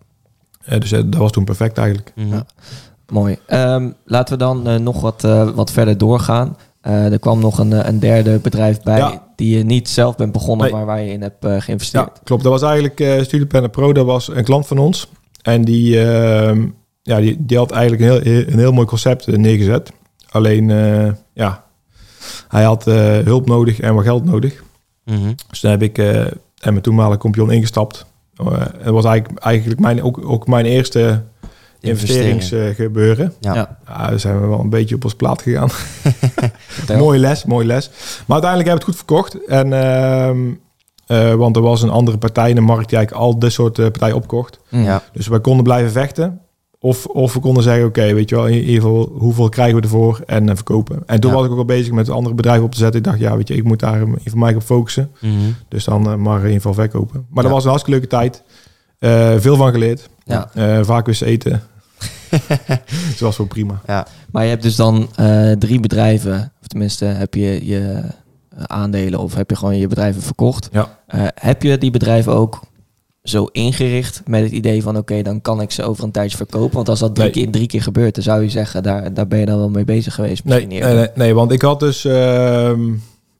Eh, 0.65 0.79
dus 0.79 0.89
dat 0.89 1.15
was 1.15 1.31
toen 1.31 1.43
perfect 1.43 1.77
eigenlijk. 1.77 2.11
Mhm. 2.15 2.33
Ja. 2.33 2.45
Mooi. 3.09 3.37
Ehm, 3.45 3.89
laten 4.05 4.33
we 4.33 4.43
dan 4.43 4.67
eh, 4.67 4.75
nog 4.75 5.01
wat, 5.01 5.23
eh, 5.23 5.49
wat 5.49 5.71
verder 5.71 5.97
doorgaan. 5.97 6.57
Eh, 6.81 7.11
er 7.11 7.19
kwam 7.19 7.39
nog 7.39 7.57
een, 7.59 7.73
eh, 7.73 7.87
een 7.87 7.99
derde 7.99 8.39
bedrijf 8.39 8.81
bij 8.81 8.97
Ja. 8.97 9.27
die 9.35 9.57
je 9.57 9.63
niet 9.63 9.89
zelf 9.89 10.15
bent 10.15 10.31
begonnen, 10.31 10.65
Nee. 10.65 10.75
maar 10.75 10.85
waar 10.85 11.01
je 11.01 11.11
in 11.11 11.21
hebt 11.21 11.45
eh, 11.45 11.55
geïnvesteerd. 11.61 12.05
Ja, 12.05 12.21
klopt. 12.23 12.43
Dat 12.43 12.51
was 12.51 12.61
eigenlijk 12.61 12.99
eh 12.99 13.21
Studieplanner 13.21 13.69
Pro. 13.71 13.93
Dat 13.93 14.05
was 14.05 14.27
een 14.27 14.43
klant 14.43 14.67
van 14.67 14.77
ons. 14.77 15.07
En 15.41 15.63
die, 15.63 16.05
ehm, 16.05 16.67
ja, 17.01 17.19
die, 17.19 17.35
die 17.39 17.57
had 17.57 17.71
eigenlijk 17.71 18.01
een 18.01 18.23
heel, 18.23 18.45
een 18.47 18.59
heel 18.59 18.71
mooi 18.71 18.87
concept 18.87 19.27
neergezet. 19.27 19.91
Alleen, 20.31 20.67
ja, 21.33 21.63
hij 22.47 22.63
had 22.63 22.85
hulp 23.23 23.47
nodig 23.47 23.79
en 23.79 23.95
wat 23.95 24.03
geld 24.03 24.25
nodig. 24.25 24.63
Mhm. 25.05 25.31
Dus 25.49 25.59
toen 25.59 25.71
heb 25.71 25.81
ik 25.81 25.97
en 26.61 26.71
mijn 26.71 26.81
toenmalige 26.81 27.19
compagnon 27.19 27.51
ingestapt. 27.51 28.05
Eh, 28.35 28.45
het 28.77 28.89
was 28.89 29.05
eigenlijk, 29.05 29.43
eigenlijk 29.43 29.79
mijn, 29.79 30.03
ook, 30.03 30.25
ook 30.25 30.47
mijn 30.47 30.65
eerste 30.65 31.23
investeringsgebeuren. 31.81 33.33
Ja. 33.39 33.53
Ja. 33.53 33.77
Ja, 33.87 34.07
daar 34.09 34.19
zijn 34.19 34.41
we 34.41 34.47
wel 34.47 34.59
een 34.59 34.69
beetje 34.69 34.95
op 34.95 35.03
ons 35.03 35.13
plaat 35.15 35.41
gegaan. 35.41 35.69
Mooie 36.97 37.19
les, 37.19 37.45
mooie 37.45 37.65
les. 37.65 37.89
Maar 38.27 38.41
uiteindelijk 38.41 38.69
hebben 38.69 38.69
we 38.69 38.71
het 38.71 38.83
goed 38.83 38.95
verkocht. 38.95 39.45
En, 39.45 39.73
ehm, 39.73 40.39
eh, 41.07 41.33
want 41.33 41.55
er 41.55 41.61
was 41.61 41.81
een 41.81 41.89
andere 41.89 42.17
partij 42.17 42.49
in 42.49 42.55
de 42.55 42.61
markt 42.61 42.89
die 42.89 42.97
eigenlijk 42.97 43.25
al 43.25 43.39
dit 43.39 43.51
soort 43.51 43.79
eh, 43.79 43.85
partijen 43.85 44.15
opkocht. 44.15 44.59
Mm. 44.69 44.83
Ja. 44.83 45.03
Dus 45.13 45.27
wij 45.27 45.39
konden 45.41 45.63
blijven 45.63 45.91
vechten. 45.91 46.39
Of, 46.79 47.05
of 47.05 47.33
we 47.33 47.39
konden 47.39 47.63
zeggen, 47.63 47.85
oké, 47.85 48.13
weet 48.13 48.29
je 48.29 48.35
wel, 48.35 48.47
in 48.47 48.59
ieder 48.59 48.75
geval, 48.81 49.11
hoeveel 49.17 49.49
krijgen 49.49 49.75
we 49.75 49.81
ervoor 49.81 50.21
en 50.25 50.49
eh, 50.49 50.55
verkopen. 50.55 51.03
En 51.05 51.19
toen 51.19 51.29
Ja. 51.31 51.35
was 51.35 51.45
ik 51.45 51.51
ook 51.51 51.57
al 51.57 51.65
bezig 51.65 51.91
met 51.93 52.09
andere 52.09 52.35
bedrijven 52.35 52.63
op 52.63 52.71
te 52.71 52.77
zetten. 52.77 52.99
Ik 52.99 53.05
dacht, 53.05 53.19
ja, 53.19 53.37
weet 53.37 53.47
je, 53.47 53.55
ik 53.55 53.63
moet 53.63 53.79
daar 53.79 54.01
in 54.01 54.17
voor 54.23 54.39
mij 54.39 54.55
op 54.55 54.63
focussen. 54.63 55.11
Mhm. 55.19 55.33
Dus 55.67 55.83
dan 55.83 56.21
maar 56.21 56.37
in 56.37 56.43
ieder 56.45 56.55
geval 56.55 56.73
verkopen. 56.73 57.25
Maar 57.29 57.43
dat 57.43 57.51
was 57.51 57.63
een 57.63 57.69
hartstikke 57.69 57.99
leuke 57.99 58.15
tijd. 58.15 58.43
Eh, 58.99 59.33
veel 59.37 59.55
van 59.55 59.71
geleerd. 59.71 60.09
Ja. 60.23 60.49
Eh, 60.53 60.79
vaak 60.83 61.05
wist 61.05 61.21
eten. 61.21 61.61
dat 63.09 63.19
was 63.19 63.37
wel 63.37 63.47
prima. 63.47 63.81
Maar 64.31 64.43
je 64.43 64.49
hebt 64.49 64.63
dus 64.63 64.75
dan 64.75 65.09
eh, 65.15 65.51
drie 65.51 65.79
bedrijven, 65.79 66.51
of 66.61 66.67
tenminste 66.67 67.05
heb 67.05 67.33
je 67.33 67.65
je 67.65 68.01
eh, 68.57 68.63
aandelen 68.65 69.19
of 69.19 69.33
heb 69.33 69.49
je 69.49 69.55
gewoon 69.55 69.77
je 69.77 69.87
bedrijven 69.87 70.21
verkocht. 70.21 70.69
Ja. 70.71 70.97
Eh, 71.07 71.23
heb 71.35 71.63
je 71.63 71.77
die 71.77 71.91
bedrijven 71.91 72.33
ook 72.33 72.59
zo 73.23 73.45
ingericht 73.51 74.21
met 74.25 74.43
het 74.43 74.51
idee 74.51 74.81
van 74.81 74.97
oké, 74.97 75.21
dan 75.21 75.41
kan 75.41 75.61
ik 75.61 75.71
ze 75.71 75.83
over 75.83 76.03
een 76.03 76.11
tijdje 76.11 76.37
verkopen? 76.37 76.75
Want 76.75 76.89
als 76.89 76.99
dat 76.99 77.15
drie, 77.15 77.25
Nee. 77.31 77.43
keer, 77.43 77.51
drie 77.51 77.67
keer 77.67 77.81
gebeurt, 77.81 78.15
dan 78.15 78.23
zou 78.23 78.41
je 78.41 78.49
zeggen, 78.49 78.83
daar, 78.83 79.13
daar 79.13 79.27
ben 79.27 79.39
je 79.39 79.45
dan 79.45 79.57
wel 79.57 79.69
mee 79.69 79.85
bezig 79.85 80.13
geweest. 80.15 80.43
Nee, 80.43 80.65
Misschien 80.65 80.85
nee, 80.85 80.95
nee, 80.95 81.07
nee, 81.15 81.33
want 81.33 81.51
ik 81.51 81.61
had 81.61 81.79
dus... 81.79 82.05
ehm, 82.05 82.93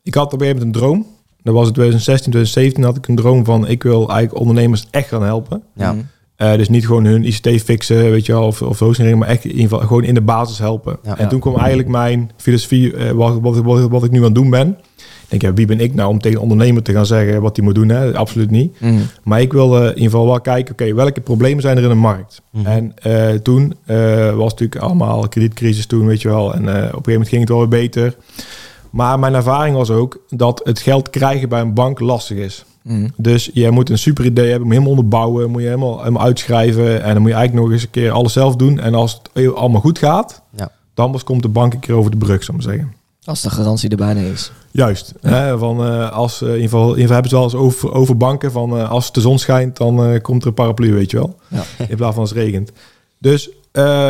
ik 0.04 0.14
had 0.14 0.26
op 0.34 0.34
een 0.34 0.40
gegeven 0.40 0.58
moment 0.58 0.76
een 0.76 0.82
droom. 0.82 1.06
Dat 1.44 1.54
was 1.54 1.68
in 1.68 1.74
2016, 1.74 2.32
2017 2.32 2.84
had 2.84 2.98
ik 2.98 3.08
een 3.08 3.16
droom 3.16 3.46
van... 3.46 3.68
ik 3.68 3.84
wil 3.84 4.10
eigenlijk 4.10 4.40
ondernemers 4.40 4.88
echt 4.92 5.08
gaan 5.08 5.24
helpen. 5.24 5.64
Ja. 5.76 5.96
Eh, 6.42 6.56
dus 6.58 6.70
niet 6.70 6.86
gewoon 6.86 7.06
hun 7.06 7.24
ICT 7.24 7.62
fixen, 7.64 8.12
weet 8.12 8.26
je 8.26 8.32
wel, 8.32 8.44
of, 8.46 8.62
of 8.62 8.80
hosting, 8.80 9.20
maar 9.20 9.28
echt 9.28 9.44
in 9.44 9.50
ieder 9.52 9.64
geval 9.70 9.80
gewoon 9.88 10.04
in 10.04 10.14
de 10.14 10.22
basis 10.22 10.58
helpen. 10.58 10.98
Ja. 11.04 11.18
en 11.18 11.24
Ja. 11.24 11.30
toen 11.30 11.40
kwam 11.40 11.56
eigenlijk 11.58 11.88
mijn 11.90 12.32
filosofie, 12.38 12.96
eh, 12.96 13.12
wat, 13.12 13.40
wat, 13.42 13.58
wat, 13.58 13.90
wat 13.90 14.04
ik 14.04 14.12
nu 14.12 14.18
aan 14.18 14.24
het 14.24 14.36
doen 14.36 14.50
ben. 14.50 14.68
Ik 14.68 15.30
denk, 15.30 15.42
ja, 15.42 15.54
wie 15.54 15.66
ben 15.66 15.80
ik 15.80 15.94
nou 15.94 16.10
om 16.10 16.20
tegen 16.20 16.38
een 16.38 16.44
ondernemer 16.44 16.84
te 16.84 16.94
gaan 16.94 17.06
zeggen 17.06 17.42
wat 17.42 17.56
hij 17.56 17.66
moet 17.66 17.76
doen? 17.76 17.90
Hè? 17.90 18.14
Absoluut 18.18 18.52
niet. 18.52 18.80
Mhm. 18.82 18.94
Maar 19.24 19.42
ik 19.42 19.52
wil 19.54 19.76
in 19.78 19.88
ieder 19.88 20.04
geval 20.04 20.26
wel 20.26 20.42
kijken, 20.42 20.74
oké, 20.74 20.94
welke 20.94 21.22
problemen 21.22 21.62
zijn 21.62 21.78
er 21.78 21.84
in 21.84 21.90
de 21.90 21.96
markt? 21.96 22.42
Mhm. 22.52 22.66
En 22.66 22.94
eh, 23.02 23.30
toen 23.34 23.74
was 24.36 24.52
natuurlijk 24.52 24.82
allemaal 24.82 25.28
kredietcrisis 25.28 25.86
toen, 25.86 26.06
weet 26.06 26.22
je 26.22 26.28
wel. 26.28 26.54
En 26.54 26.62
op 26.62 26.68
een 26.68 26.74
gegeven 26.74 27.02
moment 27.12 27.28
ging 27.30 27.42
het 27.42 27.50
wel 27.50 27.60
weer 27.60 27.68
beter. 27.68 28.16
Maar 28.90 29.20
mijn 29.20 29.34
ervaring 29.34 29.76
was 29.76 29.90
ook 29.92 30.20
dat 30.30 30.62
het 30.64 30.80
geld 30.80 31.10
krijgen 31.10 31.50
bij 31.50 31.62
een 31.62 31.74
bank 31.74 32.00
lastig 32.00 32.38
is. 32.38 32.66
Mhm. 32.84 33.08
Dus 33.18 33.50
je 33.54 33.72
moet 33.72 33.90
een 33.90 33.98
super 33.98 34.26
idee 34.26 34.50
hebben, 34.50 34.68
moet 34.68 34.76
je 34.76 34.82
helemaal 34.82 34.98
onderbouwen, 35.00 35.50
moet 35.50 35.62
je 35.62 35.68
helemaal, 35.68 35.98
helemaal 36.00 36.22
uitschrijven. 36.24 37.04
En 37.04 37.14
dan 37.14 37.22
moet 37.22 37.32
je 37.32 37.38
eigenlijk 37.38 37.66
nog 37.66 37.74
eens 37.74 37.84
een 37.84 37.90
keer 37.90 38.12
alles 38.12 38.34
zelf 38.34 38.56
doen. 38.56 38.80
En 38.80 38.94
als 38.96 39.22
het 39.34 39.56
allemaal 39.56 39.82
goed 39.82 40.00
gaat, 40.00 40.42
Ja. 40.58 40.72
dan 40.94 41.12
pas 41.12 41.24
komt 41.24 41.42
de 41.42 41.48
bank 41.50 41.74
een 41.74 41.80
keer 41.80 41.96
over 41.96 42.12
de 42.12 42.18
brug, 42.18 42.44
zou 42.44 42.58
ik 42.58 42.64
maar 42.66 42.74
zeggen. 42.76 42.94
Als 43.24 43.42
de 43.42 43.50
garantie 43.50 43.90
er 43.90 43.98
bijna 43.98 44.20
is. 44.20 44.52
Juist. 44.72 45.14
Hè, 45.22 45.58
van, 45.58 45.86
eh, 45.86 46.12
als, 46.12 46.42
eh, 46.42 46.48
in, 46.48 46.54
ieder 46.54 46.70
geval, 46.70 46.82
in 46.94 47.00
ieder 47.00 47.02
geval 47.02 47.14
hebben 47.14 47.30
ze 47.30 47.36
wel 47.36 47.44
eens 47.46 47.56
over, 47.56 47.94
over 47.94 48.18
banken 48.18 48.52
van 48.52 48.78
eh, 48.78 48.90
als 48.92 49.12
de 49.14 49.22
zon 49.22 49.40
schijnt, 49.40 49.78
dan 49.78 50.20
komt 50.22 50.42
er 50.42 50.48
een 50.48 50.54
paraplu, 50.54 50.94
weet 50.94 51.12
je 51.12 51.18
wel. 51.18 51.36
Ja. 51.48 51.64
In 51.90 51.96
plaats 51.96 52.14
van 52.14 52.22
als 52.22 52.30
het 52.30 52.40
regent. 52.40 52.72
Dus 53.18 53.50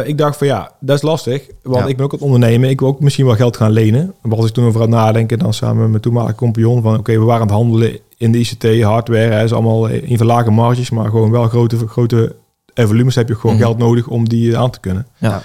ik 0.06 0.18
dacht 0.18 0.38
van 0.38 0.48
ja, 0.48 0.72
dat 0.80 0.96
is 0.96 1.02
lastig. 1.02 1.48
Want 1.64 1.84
Ja. 1.84 1.86
ik 1.88 1.96
ben 1.96 2.06
ook 2.06 2.12
aan 2.12 2.18
het 2.18 2.28
ondernemen. 2.28 2.70
Ik 2.70 2.80
wil 2.80 2.90
ook 2.90 3.00
misschien 3.00 3.26
wel 3.26 3.36
geld 3.36 3.58
gaan 3.58 3.72
lenen. 3.72 4.14
Maar 4.22 4.38
als 4.38 4.46
ik 4.48 4.54
toen 4.54 4.66
over 4.66 4.82
aan 4.82 4.88
het 4.92 4.96
nadenken, 5.00 5.40
dan 5.40 5.54
samen 5.54 5.82
met 5.82 5.90
mijn 5.90 6.02
toenmalige 6.02 6.36
compagnon 6.36 6.82
van 6.82 6.98
oké, 6.98 7.12
we 7.12 7.20
waren 7.26 7.42
aan 7.42 7.48
het 7.48 7.56
handelen 7.56 8.00
in 8.22 8.32
de 8.32 8.40
ICT, 8.40 8.82
hardware. 8.82 9.32
Hè, 9.34 9.44
is 9.44 9.54
allemaal 9.54 9.88
in 9.88 10.26
lage 10.26 10.52
marges, 10.52 10.90
maar 10.90 11.10
gewoon 11.10 11.32
wel 11.32 11.48
grote, 11.48 11.88
grote 11.88 12.36
eh, 12.74 12.86
volumes 12.86 13.16
heb 13.16 13.28
je 13.28 13.36
gewoon 13.36 13.56
Mhm. 13.56 13.64
geld 13.66 13.78
nodig 13.78 14.08
om 14.08 14.30
die 14.30 14.58
aan 14.58 14.70
te 14.72 14.80
kunnen. 14.80 15.08
Ja. 15.18 15.30
Maar 15.30 15.42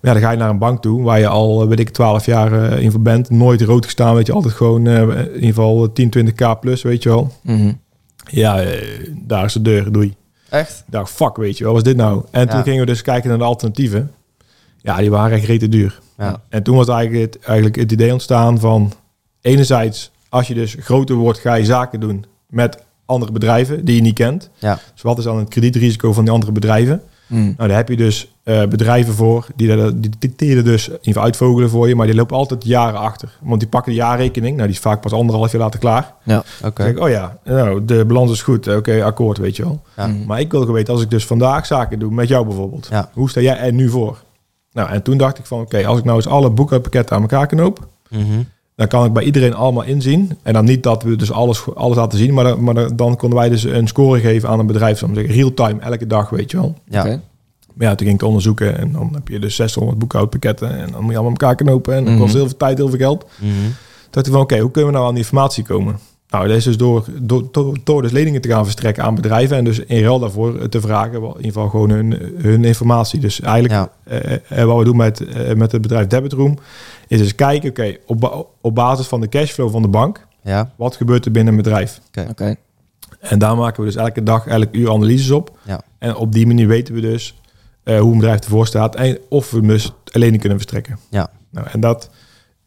ja, 0.00 0.12
dan 0.12 0.22
ga 0.22 0.30
je 0.30 0.36
naar 0.36 0.50
een 0.50 0.58
bank 0.58 0.82
toe 0.82 1.02
waar 1.02 1.18
je 1.18 1.26
al, 1.28 1.62
eh, 1.62 1.68
weet 1.68 1.78
ik, 1.80 1.88
12 1.90 2.26
jaar 2.26 2.52
eh, 2.72 2.82
in 2.82 3.02
bent. 3.02 3.30
Nooit 3.30 3.60
rood 3.62 3.84
gestaan, 3.84 4.14
weet 4.14 4.26
je. 4.26 4.32
Altijd 4.32 4.54
gewoon 4.54 4.86
eh, 4.86 5.00
in 5.02 5.34
ieder 5.34 5.46
geval 5.46 5.92
10, 5.92 6.10
20k 6.10 6.60
plus, 6.60 6.82
weet 6.82 7.02
je 7.02 7.08
wel. 7.08 7.32
Mhm. 7.42 7.72
Ja, 8.26 8.60
eh, 8.60 8.82
daar 9.16 9.44
is 9.44 9.52
de 9.52 9.62
deur, 9.62 9.92
doei. 9.92 10.14
Echt? 10.48 10.78
Ik 10.86 10.92
dacht, 10.92 11.10
fuck, 11.10 11.36
weet 11.36 11.58
je 11.58 11.64
wel, 11.64 11.72
wat 11.72 11.86
is 11.86 11.92
dit 11.92 12.00
nou? 12.02 12.22
En 12.30 12.48
toen 12.48 12.56
Ja. 12.58 12.62
gingen 12.64 12.80
we 12.80 12.86
dus 12.86 13.02
kijken 13.02 13.28
naar 13.28 13.38
de 13.38 13.44
alternatieven. 13.44 14.10
Ja, 14.82 14.96
die 14.96 15.10
waren 15.10 15.36
echt 15.36 15.46
rete 15.46 15.68
duur. 15.68 15.98
Ja. 16.18 16.40
En 16.48 16.62
toen 16.62 16.76
was 16.76 16.88
eigenlijk 16.88 17.34
het, 17.34 17.44
eigenlijk 17.44 17.76
het 17.76 17.92
idee 17.92 18.12
ontstaan 18.12 18.58
van... 18.60 18.92
Enerzijds, 19.40 20.10
als 20.30 20.48
je 20.48 20.54
dus 20.54 20.76
groter 20.80 21.16
wordt, 21.16 21.38
ga 21.38 21.54
je 21.54 21.64
zaken 21.64 22.00
doen 22.00 22.24
met 22.48 22.82
andere 23.06 23.32
bedrijven 23.32 23.84
die 23.84 23.94
je 23.94 24.00
niet 24.02 24.14
kent. 24.14 24.50
Ja. 24.58 24.78
Dus 24.92 25.02
wat 25.02 25.18
is 25.18 25.24
dan 25.24 25.38
het 25.38 25.48
kredietrisico 25.48 26.12
van 26.12 26.24
die 26.24 26.32
andere 26.32 26.52
bedrijven? 26.52 27.02
Mhm. 27.26 27.40
Nou, 27.42 27.68
daar 27.68 27.76
heb 27.76 27.88
je 27.88 27.96
dus 27.96 28.32
eh, 28.42 28.66
bedrijven 28.66 29.14
voor 29.14 29.46
die, 29.56 29.76
dat- 29.76 30.02
die 30.02 30.10
dicteren 30.18 30.64
dus 30.64 30.90
geval 31.02 31.22
uitvogelen 31.22 31.70
voor 31.70 31.88
je, 31.88 31.94
maar 31.94 32.06
die 32.06 32.14
lopen 32.14 32.36
altijd 32.36 32.64
jaren 32.64 32.98
achter. 33.00 33.38
Want 33.42 33.60
die 33.60 33.68
pakken 33.68 33.92
de 33.92 33.98
jaarrekening, 33.98 34.54
nou 34.56 34.66
die 34.66 34.76
is 34.76 34.82
vaak 34.82 35.00
pas 35.00 35.12
anderhalf 35.12 35.52
jaar 35.52 35.60
later 35.60 35.80
klaar. 35.80 36.14
Ja. 36.24 36.38
Oké. 36.38 36.44
Dan 36.60 36.84
denk 36.84 36.96
ik, 36.96 37.02
oh 37.02 37.08
ja, 37.10 37.38
nou, 37.44 37.84
de 37.84 38.04
balans 38.04 38.30
is 38.32 38.42
goed, 38.42 38.68
oké, 38.76 39.04
akkoord, 39.04 39.38
weet 39.38 39.56
je 39.56 39.62
wel. 39.62 39.82
Ja. 39.96 40.06
Mhm. 40.06 40.26
Maar 40.26 40.40
ik 40.40 40.50
wil 40.50 40.60
gewoon 40.60 40.74
weten, 40.76 40.92
als 40.94 41.02
ik 41.02 41.10
dus 41.10 41.26
vandaag 41.26 41.66
zaken 41.66 41.98
doe, 41.98 42.12
met 42.12 42.28
jou 42.28 42.46
bijvoorbeeld, 42.46 42.88
Ja. 42.90 43.10
hoe 43.12 43.30
sta 43.30 43.40
jij 43.40 43.58
er 43.58 43.72
nu 43.72 43.88
voor? 43.88 44.22
Nou, 44.72 44.90
en 44.90 45.02
toen 45.02 45.16
dacht 45.18 45.38
ik 45.38 45.46
van, 45.46 45.60
oké, 45.60 45.86
als 45.86 45.98
ik 45.98 46.04
nou 46.04 46.16
eens 46.16 46.26
alle 46.28 46.50
boekhoudpakketten 46.50 47.16
aan 47.16 47.22
elkaar 47.22 47.46
knoop, 47.46 47.88
Mhm. 48.08 48.24
Dan 48.80 48.88
kan 48.88 49.04
ik 49.04 49.12
bij 49.12 49.22
iedereen 49.24 49.54
allemaal 49.54 49.82
inzien. 49.82 50.38
En 50.42 50.52
dan 50.52 50.64
niet 50.64 50.82
dat 50.82 51.02
we 51.02 51.16
dus 51.16 51.32
alles, 51.32 51.74
alles 51.74 51.96
laten 51.96 52.18
zien, 52.18 52.34
maar, 52.34 52.44
dan, 52.44 52.62
maar 52.64 52.96
dan- 52.96 53.16
konden 53.16 53.38
wij 53.38 53.48
dus 53.48 53.62
een 53.64 53.86
score 53.88 54.20
geven 54.20 54.48
aan 54.48 54.58
een 54.58 54.66
bedrijf, 54.66 55.02
maar 55.06 55.14
zeggen, 55.14 55.34
real-time, 55.34 55.80
elke 55.80 56.06
dag, 56.06 56.30
weet 56.30 56.50
je 56.50 56.56
wel. 56.56 56.74
Ja. 56.88 57.00
Oké. 57.00 57.20
Maar 57.74 57.86
ja, 57.88 57.94
toen 57.94 57.98
ging 58.06 58.12
ik 58.12 58.18
te 58.18 58.26
onderzoeken 58.26 58.78
en 58.78 58.92
dan 58.92 59.10
heb 59.14 59.28
je 59.28 59.38
dus 59.38 59.54
600 59.54 59.98
boekhoudpakketten 59.98 60.70
en 60.78 60.90
dan 60.92 61.00
moet 61.02 61.10
je 61.10 61.18
allemaal 61.18 61.36
elkaar 61.38 61.54
knopen 61.54 61.94
en 61.94 62.04
dat 62.04 62.12
Mhm. 62.12 62.22
kost 62.22 62.34
heel 62.34 62.46
veel 62.48 62.56
tijd, 62.56 62.78
heel 62.78 62.88
veel 62.88 62.98
geld. 62.98 63.24
Mhm. 63.38 63.50
Toen 63.50 64.10
dacht 64.10 64.26
ik 64.26 64.32
van, 64.32 64.42
oké, 64.42 64.58
hoe 64.58 64.70
kunnen 64.70 64.90
we 64.90 64.96
nou 64.96 65.08
aan 65.08 65.14
die 65.14 65.22
informatie 65.24 65.64
komen? 65.64 65.98
Nou, 66.30 66.48
dat 66.48 66.56
is 66.56 66.64
dus 66.64 66.76
door, 66.76 67.04
door, 67.20 67.48
door, 67.52 67.76
door 67.84 68.02
dus 68.02 68.10
leningen 68.10 68.40
te 68.40 68.48
gaan 68.48 68.62
verstrekken 68.64 69.04
aan 69.04 69.14
bedrijven 69.14 69.56
en 69.56 69.64
dus 69.64 69.78
in 69.78 70.02
ruil 70.02 70.18
daarvoor 70.18 70.68
te 70.68 70.80
vragen, 70.80 71.12
in 71.22 71.26
ieder 71.26 71.42
geval 71.42 71.68
gewoon 71.68 71.90
hun, 71.90 72.32
hun 72.36 72.64
informatie. 72.64 73.20
Dus 73.20 73.40
eigenlijk 73.40 73.74
Ja. 73.74 73.90
eh, 74.18 74.58
eh, 74.60 74.64
wat 74.66 74.78
we 74.78 74.84
doen 74.84 74.96
met, 74.96 75.20
eh, 75.20 75.54
met 75.54 75.72
het 75.72 75.82
bedrijf 75.82 76.06
Debitroom 76.06 76.58
is 77.08 77.18
dus 77.18 77.34
kijken, 77.34 77.70
oké, 77.70 77.96
op, 78.06 78.46
op 78.60 78.74
basis 78.74 79.06
van 79.06 79.20
de 79.20 79.28
cashflow 79.28 79.70
van 79.70 79.82
de 79.82 79.88
bank, 79.88 80.26
Ja. 80.42 80.70
wat 80.76 80.96
gebeurt 80.96 81.24
er 81.24 81.30
binnen 81.32 81.54
een 81.54 81.62
bedrijf? 81.62 82.00
Oké. 82.28 82.54
En 83.20 83.38
daar 83.38 83.56
maken 83.56 83.80
we 83.80 83.86
dus 83.86 83.96
elke 83.96 84.22
dag, 84.22 84.46
elk 84.46 84.68
uur 84.72 84.90
analyses 84.90 85.30
op. 85.30 85.58
Ja. 85.64 85.80
En 85.98 86.16
op 86.16 86.32
die 86.32 86.46
manier 86.46 86.66
weten 86.66 86.94
we 86.94 87.00
dus 87.00 87.34
eh, 87.82 88.00
hoe 88.00 88.12
een 88.12 88.18
bedrijf 88.18 88.40
ervoor 88.40 88.66
staat 88.66 88.94
en 88.96 89.18
of 89.28 89.50
we 89.50 89.56
hem 89.56 89.66
dus 89.66 89.92
alleen 90.12 90.38
kunnen 90.38 90.58
verstrekken. 90.58 90.98
Ja. 91.10 91.30
Nou, 91.50 91.66
en 91.72 91.80
dat 91.80 92.10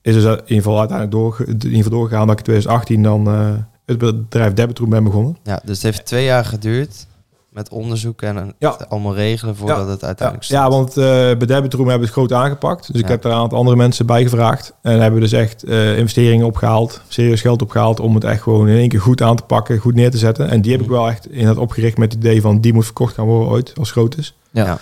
is 0.04 0.14
dus 0.14 0.24
in 0.24 0.32
ieder 0.32 0.56
geval 0.56 0.80
uiteindelijk 0.80 1.18
door, 1.18 1.36
in 1.48 1.54
ieder 1.54 1.72
geval 1.84 1.92
doorgegaan 1.92 2.28
dat 2.28 2.40
ik 2.40 2.48
in 2.48 2.54
2018 2.54 3.04
dan 3.04 3.28
eh, 3.28 3.50
het 3.86 3.98
bedrijf 3.98 4.54
Debitroom 4.54 4.90
ben 4.90 5.04
begonnen. 5.04 5.38
ja. 5.44 5.60
Dus 5.66 5.76
het 5.76 5.84
heeft 5.84 6.06
twee 6.06 6.26
jaar 6.26 6.46
geduurd 6.46 7.06
met 7.50 7.70
onderzoek 7.70 8.22
en 8.22 8.36
een- 8.36 8.54
Ja. 8.60 8.70
allemaal 8.90 9.16
regelen 9.16 9.56
voordat 9.56 9.88
het 9.88 10.02
Ja, 10.02 10.08
uiteindelijk 10.08 10.48
ja, 10.48 10.66
stond. 10.66 10.74
want 10.76 10.98
eh, 10.98 11.04
bij 11.38 11.48
Debitroom 11.48 11.88
hebben 11.88 12.08
we 12.08 12.14
het 12.14 12.28
groot 12.28 12.34
aangepakt. 12.34 12.88
Dus 12.88 12.96
ik 13.02 13.06
Ja. 13.06 13.12
heb 13.12 13.22
daar 13.22 13.32
een 13.32 13.38
aantal 13.38 13.58
andere 13.58 13.78
mensen 13.78 14.06
bij 14.06 14.24
gevraagd. 14.24 14.74
En 14.82 14.92
hebben 14.92 15.14
we 15.14 15.20
dus 15.20 15.32
echt 15.32 15.64
eh, 15.64 15.98
investeringen 15.98 16.46
opgehaald, 16.46 17.02
serieus 17.08 17.42
geld 17.42 17.62
opgehaald 17.62 18.00
om 18.00 18.16
het 18.16 18.24
echt 18.24 18.42
gewoon 18.42 18.68
in 18.68 18.78
één 18.78 18.90
keer 18.90 19.02
goed 19.02 19.22
aan 19.22 19.36
te 19.36 19.44
pakken, 19.44 19.78
goed 19.78 19.96
neer 19.96 20.12
te 20.12 20.18
zetten. 20.18 20.50
En 20.50 20.62
die 20.62 20.72
heb 20.72 20.82
ik 20.82 20.88
Mhm. 20.88 20.96
wel 20.96 21.08
echt 21.10 21.32
in 21.32 21.48
het 21.48 21.58
opgericht 21.58 21.98
met 21.98 22.14
het 22.14 22.24
idee 22.24 22.42
van 22.42 22.62
die 22.62 22.74
moet 22.74 22.86
verkocht 22.86 23.14
gaan 23.14 23.26
worden 23.26 23.50
ooit 23.50 23.74
als 23.80 23.92
groot 23.92 24.18
is. 24.18 24.36
Ja. 24.52 24.78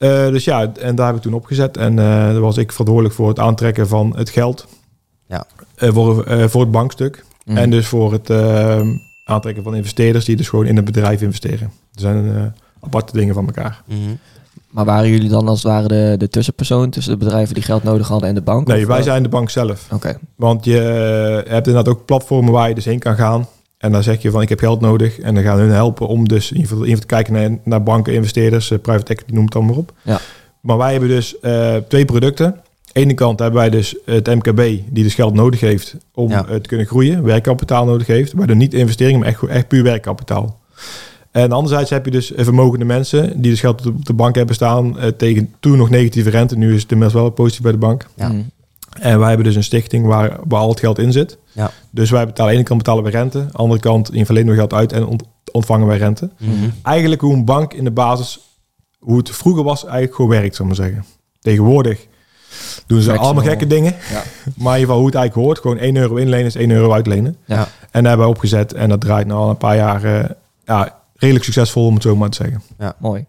Eh, 0.00 0.28
dus 0.28 0.44
ja, 0.44 0.72
en 0.80 0.94
daar 0.94 1.06
heb 1.06 1.16
ik 1.16 1.22
toen 1.22 1.34
opgezet. 1.34 1.76
En 1.76 1.98
eh 1.98 2.04
daar 2.04 2.40
was 2.40 2.56
ik 2.56 2.70
verantwoordelijk 2.70 3.14
voor 3.14 3.28
het 3.28 3.38
aantrekken 3.38 3.88
van 3.88 4.12
het 4.16 4.30
geld. 4.30 4.66
Ja. 5.26 5.44
Eh, 5.74 5.92
voor, 5.92 6.24
eh, 6.24 6.48
voor 6.48 6.60
het 6.60 6.70
bankstuk. 6.70 7.24
Mhm. 7.44 7.56
En 7.56 7.70
dus 7.70 7.86
voor 7.86 8.12
het 8.12 8.30
aantrekken 9.24 9.62
van 9.62 9.74
investeerders 9.74 10.24
die 10.24 10.36
dus 10.36 10.48
gewoon 10.48 10.66
in 10.66 10.76
het 10.76 10.84
bedrijf 10.84 11.22
investeren. 11.22 11.72
Dat 11.92 12.00
zijn 12.00 12.36
eh, 12.36 12.42
aparte 12.80 13.12
dingen 13.12 13.34
van 13.34 13.46
elkaar. 13.46 13.82
Mhm. 13.84 13.98
Maar 14.70 14.84
waren 14.84 15.10
jullie 15.10 15.28
dan 15.28 15.48
als 15.48 15.62
het 15.62 15.72
ware 15.72 15.88
de, 15.88 16.14
de 16.18 16.28
tussenpersoon 16.28 16.90
tussen 16.90 17.12
de 17.12 17.24
bedrijven 17.24 17.54
die 17.54 17.62
geld 17.62 17.82
nodig 17.82 18.08
hadden 18.08 18.28
en 18.28 18.34
de 18.34 18.42
bank? 18.42 18.66
Nee, 18.66 18.86
wij 18.86 19.02
zijn 19.02 19.22
de 19.22 19.28
bank 19.28 19.50
zelf. 19.50 19.86
Oké. 19.92 20.18
Want 20.36 20.64
je 20.64 20.76
hebt 21.48 21.66
inderdaad 21.66 21.94
ook 21.94 22.04
platformen 22.04 22.52
waar 22.52 22.68
je 22.68 22.74
dus 22.74 22.84
heen 22.84 22.98
kan 22.98 23.14
gaan. 23.14 23.46
En 23.80 23.92
dan 23.92 24.02
zeg 24.02 24.22
je 24.22 24.30
van 24.30 24.42
ik 24.42 24.48
heb 24.48 24.58
geld 24.58 24.80
nodig. 24.80 25.18
En 25.20 25.34
dan 25.34 25.42
gaan 25.42 25.58
hun 25.58 25.70
helpen 25.70 26.06
om 26.06 26.28
dus 26.28 26.50
in 26.50 26.56
ieder 26.56 26.68
geval, 26.70 26.84
in 26.84 26.90
ieder 26.90 27.02
geval 27.04 27.22
te 27.22 27.30
kijken 27.32 27.50
naar, 27.50 27.58
naar 27.64 27.82
banken, 27.82 28.12
investeerders, 28.14 28.70
eh, 28.70 28.78
private 28.78 29.12
equity, 29.12 29.32
noem 29.32 29.44
het 29.44 29.52
dan 29.52 29.64
maar 29.66 29.74
op. 29.76 29.92
Ja. 30.02 30.20
Maar 30.60 30.76
wij 30.76 30.90
hebben 30.90 31.08
dus 31.08 31.38
eh, 31.40 31.76
twee 31.88 32.04
producten. 32.04 32.46
Aan 32.46 32.54
de 32.92 33.00
ene 33.00 33.14
kant 33.14 33.38
hebben 33.38 33.60
wij 33.60 33.70
dus 33.70 33.96
het 34.04 34.26
MKB, 34.26 34.56
die 34.90 35.02
dus 35.04 35.14
geld 35.14 35.34
nodig 35.34 35.60
heeft 35.60 35.96
om 36.14 36.28
Ja. 36.30 36.46
eh, 36.46 36.54
te 36.56 36.68
kunnen 36.68 36.86
groeien. 36.86 37.22
Werkkapitaal 37.24 37.84
nodig 37.84 38.06
heeft. 38.06 38.34
Maar 38.34 38.46
dan 38.46 38.56
niet 38.56 38.74
investeringen, 38.74 39.20
maar 39.20 39.28
echt, 39.28 39.42
echt 39.42 39.68
puur 39.68 39.82
werkkapitaal. 39.82 40.58
En 41.30 41.52
anderzijds 41.52 41.90
heb 41.90 42.04
je 42.04 42.10
dus 42.10 42.32
vermogende 42.36 42.84
mensen 42.84 43.40
die 43.42 43.50
dus 43.50 43.60
geld 43.60 43.86
op 43.86 44.04
de 44.04 44.12
bank 44.12 44.34
hebben 44.34 44.54
staan 44.54 44.96
tegen 45.16 45.54
toen 45.60 45.76
nog 45.78 45.90
negatieve 45.90 46.30
rente. 46.30 46.56
Nu 46.56 46.74
is 46.74 46.82
het 46.82 46.92
inmiddels 46.92 47.20
wel 47.22 47.30
positief 47.30 47.62
bij 47.62 47.72
de 47.72 47.78
bank. 47.78 48.06
Ja. 48.14 48.32
En 49.00 49.18
wij 49.18 49.28
hebben 49.28 49.46
dus 49.46 49.56
een 49.56 49.64
stichting 49.64 50.06
waar, 50.06 50.36
waar 50.44 50.60
al 50.60 50.68
het 50.68 50.80
geld 50.80 50.98
in 50.98 51.12
zit. 51.12 51.38
Ja. 51.52 51.70
Dus 51.90 52.10
wij 52.10 52.26
betalen 52.26 52.42
aan 52.42 52.48
de 52.50 52.54
ene 52.56 52.64
kant 52.68 52.78
betalen 52.78 53.04
we 53.04 53.10
rente, 53.10 53.38
aan 53.38 53.46
de 53.46 53.56
andere 53.56 53.80
kant 53.80 54.12
in 54.14 54.24
verlenen 54.26 54.50
we 54.50 54.56
geld 54.58 54.72
uit 54.74 54.92
en 54.92 55.06
ont- 55.06 55.22
ontvangen 55.52 55.86
wij 55.86 55.96
rente. 55.98 56.30
Mhm. 56.38 56.52
Eigenlijk 56.82 57.20
hoe 57.20 57.34
een 57.34 57.44
bank 57.44 57.72
in 57.72 57.84
de 57.84 57.90
basis, 57.90 58.40
hoe 58.98 59.16
het 59.18 59.30
vroeger 59.30 59.64
was, 59.64 59.82
eigenlijk 59.82 60.14
gewoon 60.14 60.30
werkt, 60.30 60.56
zal 60.56 60.66
ik 60.66 60.76
maar 60.76 60.86
zeggen. 60.86 61.04
Tegenwoordig 61.40 62.06
doen 62.86 63.00
ze 63.00 63.16
allemaal 63.16 63.44
gekke 63.44 63.66
dingen. 63.66 63.94
Ja. 64.10 64.22
Maar 64.62 64.74
in 64.74 64.80
ieder 64.80 64.80
geval 64.80 64.96
hoe 64.96 65.06
het 65.06 65.14
eigenlijk 65.14 65.46
hoort, 65.46 65.58
gewoon 65.58 65.78
1 65.78 65.96
euro 65.96 66.14
inlenen 66.16 66.46
is 66.46 66.54
1 66.54 66.70
euro 66.70 66.92
uitlenen. 66.92 67.36
Ja. 67.44 67.54
Ja. 67.56 67.60
En 67.90 68.02
daar 68.02 68.08
hebben 68.08 68.26
we 68.26 68.32
opgezet 68.32 68.72
en 68.72 68.88
dat 68.88 69.00
draait 69.00 69.26
nu 69.26 69.32
al 69.32 69.50
een 69.50 69.56
paar 69.56 69.76
jaar 69.76 70.04
eh, 70.04 70.30
ja, 70.64 70.98
redelijk 71.16 71.44
succesvol, 71.44 71.86
om 71.86 71.94
het 71.94 72.02
zo 72.02 72.16
maar 72.16 72.28
te 72.28 72.36
zeggen. 72.42 72.62
Mooi. 72.98 73.24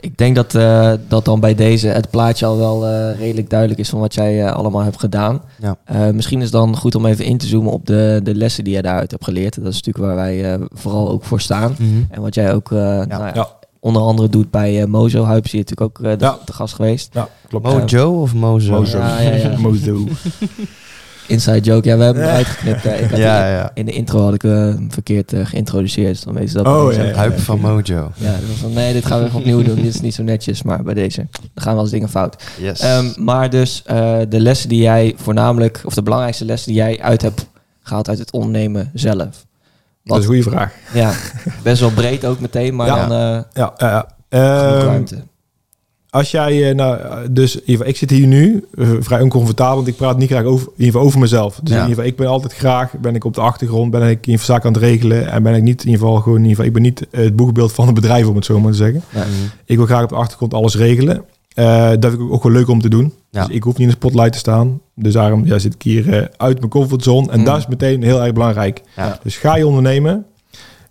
Ik 0.00 0.16
denk 0.18 0.36
dat, 0.36 0.54
eh, 0.54 0.92
dat 1.08 1.24
dan 1.24 1.40
bij 1.40 1.54
deze 1.54 1.88
het 1.88 2.10
plaatje 2.10 2.46
al 2.46 2.56
wel 2.58 2.86
eh, 2.86 3.18
redelijk 3.18 3.50
duidelijk 3.50 3.80
is 3.80 3.88
van 3.88 4.00
wat 4.00 4.14
jij 4.14 4.44
eh, 4.46 4.52
allemaal 4.52 4.82
hebt 4.82 5.00
gedaan. 5.00 5.42
Ja. 5.60 5.76
Eh, 5.84 6.08
misschien 6.08 6.38
is 6.38 6.44
het 6.44 6.52
dan 6.52 6.76
goed 6.76 6.94
om 6.94 7.06
even 7.06 7.24
in 7.24 7.38
te 7.38 7.46
zoomen 7.46 7.72
op 7.72 7.86
de, 7.86 8.20
de 8.22 8.34
lessen 8.34 8.64
die 8.64 8.74
je 8.74 8.82
daaruit 8.82 9.10
hebt 9.10 9.24
geleerd. 9.24 9.54
Dat 9.62 9.72
is 9.72 9.82
natuurlijk 9.82 10.04
waar 10.06 10.14
wij 10.16 10.52
eh, 10.52 10.60
vooral 10.72 11.10
ook 11.10 11.24
voor 11.24 11.40
staan. 11.40 11.74
Mhm. 11.78 11.90
En 12.10 12.20
wat 12.22 12.34
jij 12.34 12.54
ook 12.54 12.72
eh, 12.72 12.78
nou 12.78 13.08
ja, 13.08 13.30
Ja. 13.34 13.48
onder 13.80 14.02
andere 14.02 14.28
doet 14.28 14.50
bij 14.50 14.86
Mozo. 14.86 15.24
Zie 15.24 15.34
je 15.42 15.56
natuurlijk 15.58 15.80
ook 15.80 16.02
de, 16.02 16.16
Ja. 16.24 16.38
de 16.44 16.52
gast 16.52 16.74
geweest. 16.74 17.14
Ja, 17.14 17.28
klopt. 17.48 17.64
Mojo 17.64 18.20
of 18.20 18.34
Mozo? 18.34 18.70
Mozo. 18.72 18.98
Ja, 18.98 19.20
ja, 19.20 19.34
ja. 19.34 19.58
Mozo. 19.68 19.98
Inside 21.30 21.60
joke. 21.60 21.88
Ja, 21.88 21.96
we 21.96 22.02
hebben 22.04 22.22
hem 22.22 22.32
Ja. 22.32 22.38
eruit 22.38 22.46
geknipt. 22.56 22.82
hè. 22.82 22.94
Ik 22.94 23.10
had 23.10 23.18
Ja, 23.28 23.44
in, 23.46 23.52
ja. 23.52 23.70
in 23.74 23.84
de 23.86 23.92
intro 23.92 24.20
had 24.24 24.34
ik 24.34 24.44
eh, 24.44 24.50
hem 24.50 24.92
verkeerd 24.92 25.32
eh, 25.32 25.46
geïntroduceerd. 25.46 26.08
Dus 26.08 26.20
dan 26.22 26.34
weten 26.34 26.48
ze 26.50 26.56
dat. 26.62 26.66
Oh, 26.66 26.92
ja. 26.92 27.12
Huip 27.12 27.38
van 27.38 27.60
Mojo. 27.60 28.12
Ja, 28.16 28.30
dat 28.32 28.48
was 28.48 28.56
van, 28.60 28.72
nee, 28.72 28.92
dit 28.92 29.06
gaan 29.06 29.18
we 29.20 29.26
even 29.26 29.38
opnieuw 29.38 29.62
doen. 29.62 29.74
Dit 29.74 29.84
is 29.94 30.00
niet 30.00 30.14
zo 30.14 30.22
netjes, 30.22 30.62
maar 30.62 30.82
bij 30.82 30.94
deze 30.94 31.26
dan 31.54 31.64
gaan 31.64 31.72
wel 31.74 31.82
eens 31.82 31.90
dingen 31.92 32.08
fout. 32.08 32.42
Yes. 32.58 32.80
Ehm, 32.80 33.06
maar 33.16 33.50
dus 33.50 33.82
eh, 33.86 34.18
de 34.28 34.40
lessen 34.40 34.68
die 34.68 34.82
jij 34.82 35.14
voornamelijk, 35.16 35.80
of 35.84 35.94
de 35.94 36.02
belangrijkste 36.02 36.44
lessen 36.44 36.72
die 36.72 36.80
jij 36.80 37.00
uit 37.02 37.22
hebt 37.22 37.46
gehaald 37.82 38.08
uit 38.08 38.18
het 38.18 38.32
ondernemen 38.32 38.90
zelf. 38.94 39.46
Dat 40.04 40.16
is 40.18 40.22
een 40.24 40.30
goede 40.34 40.42
vraag. 40.50 40.72
Ja, 40.92 41.12
best 41.62 41.80
wel 41.80 41.90
breed 41.90 42.24
ook 42.24 42.40
meteen, 42.40 42.76
maar 42.76 42.86
Ja. 42.86 43.06
dan 43.06 43.18
eh 43.18 43.42
Ja, 43.52 43.72
ja, 43.76 44.06
Ehm, 44.28 44.84
ruimte. 44.86 45.16
Als 46.10 46.30
jij, 46.30 46.68
eh, 46.68 46.74
nou, 46.74 46.98
dus 47.30 47.54
in 47.54 47.60
ieder 47.60 47.72
geval, 47.74 47.86
ik 47.88 47.96
zit 47.96 48.10
hier 48.10 48.26
nu 48.26 48.64
eh, 48.74 48.88
vrij 49.00 49.20
oncomfortabel, 49.20 49.74
want 49.76 49.86
ik 49.88 49.96
praat 49.96 50.18
niet 50.18 50.30
graag 50.30 50.44
over, 50.44 50.66
in 50.66 50.72
ieder 50.76 50.86
geval 50.92 51.02
over 51.06 51.20
mezelf. 51.20 51.60
Dus 51.62 51.74
Ja. 51.74 51.74
in 51.74 51.80
ieder 51.88 51.94
geval, 51.94 52.04
ik 52.10 52.16
ben 52.16 52.26
altijd 52.26 52.52
graag, 52.54 52.92
ben 53.00 53.14
ik 53.14 53.24
op 53.24 53.34
de 53.34 53.40
achtergrond, 53.40 53.90
ben 53.90 54.00
ik 54.02 54.08
in 54.08 54.14
ieder 54.16 54.40
geval 54.40 54.54
zaken 54.54 54.66
aan 54.66 54.72
het 54.74 54.82
regelen 54.82 55.30
en 55.30 55.42
ben 55.42 55.54
ik 55.54 55.62
niet 55.62 55.80
in 55.84 55.88
ieder 55.90 56.00
geval 56.06 56.20
gewoon, 56.20 56.38
in 56.38 56.44
ieder 56.44 56.64
geval, 56.64 56.66
ik 56.66 56.72
ben 56.72 56.82
niet 56.82 57.06
eh, 57.10 57.24
het 57.24 57.36
boegbeeld 57.36 57.72
van 57.72 57.88
een 57.88 57.94
bedrijf 57.94 58.26
om 58.26 58.36
het 58.36 58.44
zo 58.44 58.60
maar 58.60 58.70
te 58.70 58.76
zeggen. 58.76 59.02
Ja. 59.14 59.18
Mhm. 59.20 59.28
Ik 59.64 59.76
wil 59.76 59.86
graag 59.86 60.02
op 60.02 60.08
de 60.08 60.14
achtergrond 60.14 60.54
alles 60.54 60.76
regelen. 60.76 61.24
Eh, 61.54 61.88
dat 61.98 62.10
vind 62.10 62.22
ik 62.22 62.32
ook 62.32 62.42
wel 62.42 62.52
leuk 62.52 62.68
om 62.68 62.80
te 62.80 62.88
doen. 62.88 63.12
Ja. 63.30 63.46
Dus 63.46 63.54
ik 63.56 63.62
hoef 63.62 63.72
niet 63.72 63.82
in 63.82 63.88
de 63.88 63.94
spotlight 63.94 64.32
te 64.32 64.38
staan. 64.38 64.80
Dus 64.94 65.12
daarom 65.12 65.46
ja, 65.46 65.58
zit 65.58 65.74
ik 65.74 65.82
hier 65.82 66.30
uit 66.36 66.58
mijn 66.58 66.70
comfortzone. 66.70 67.30
En 67.30 67.38
Mm. 67.38 67.44
dat 67.44 67.56
is 67.58 67.66
meteen 67.66 68.02
heel 68.02 68.22
erg 68.22 68.32
belangrijk. 68.32 68.82
Ja. 68.96 69.18
Dus 69.22 69.36
ga 69.36 69.56
je 69.56 69.66
ondernemen. 69.66 70.24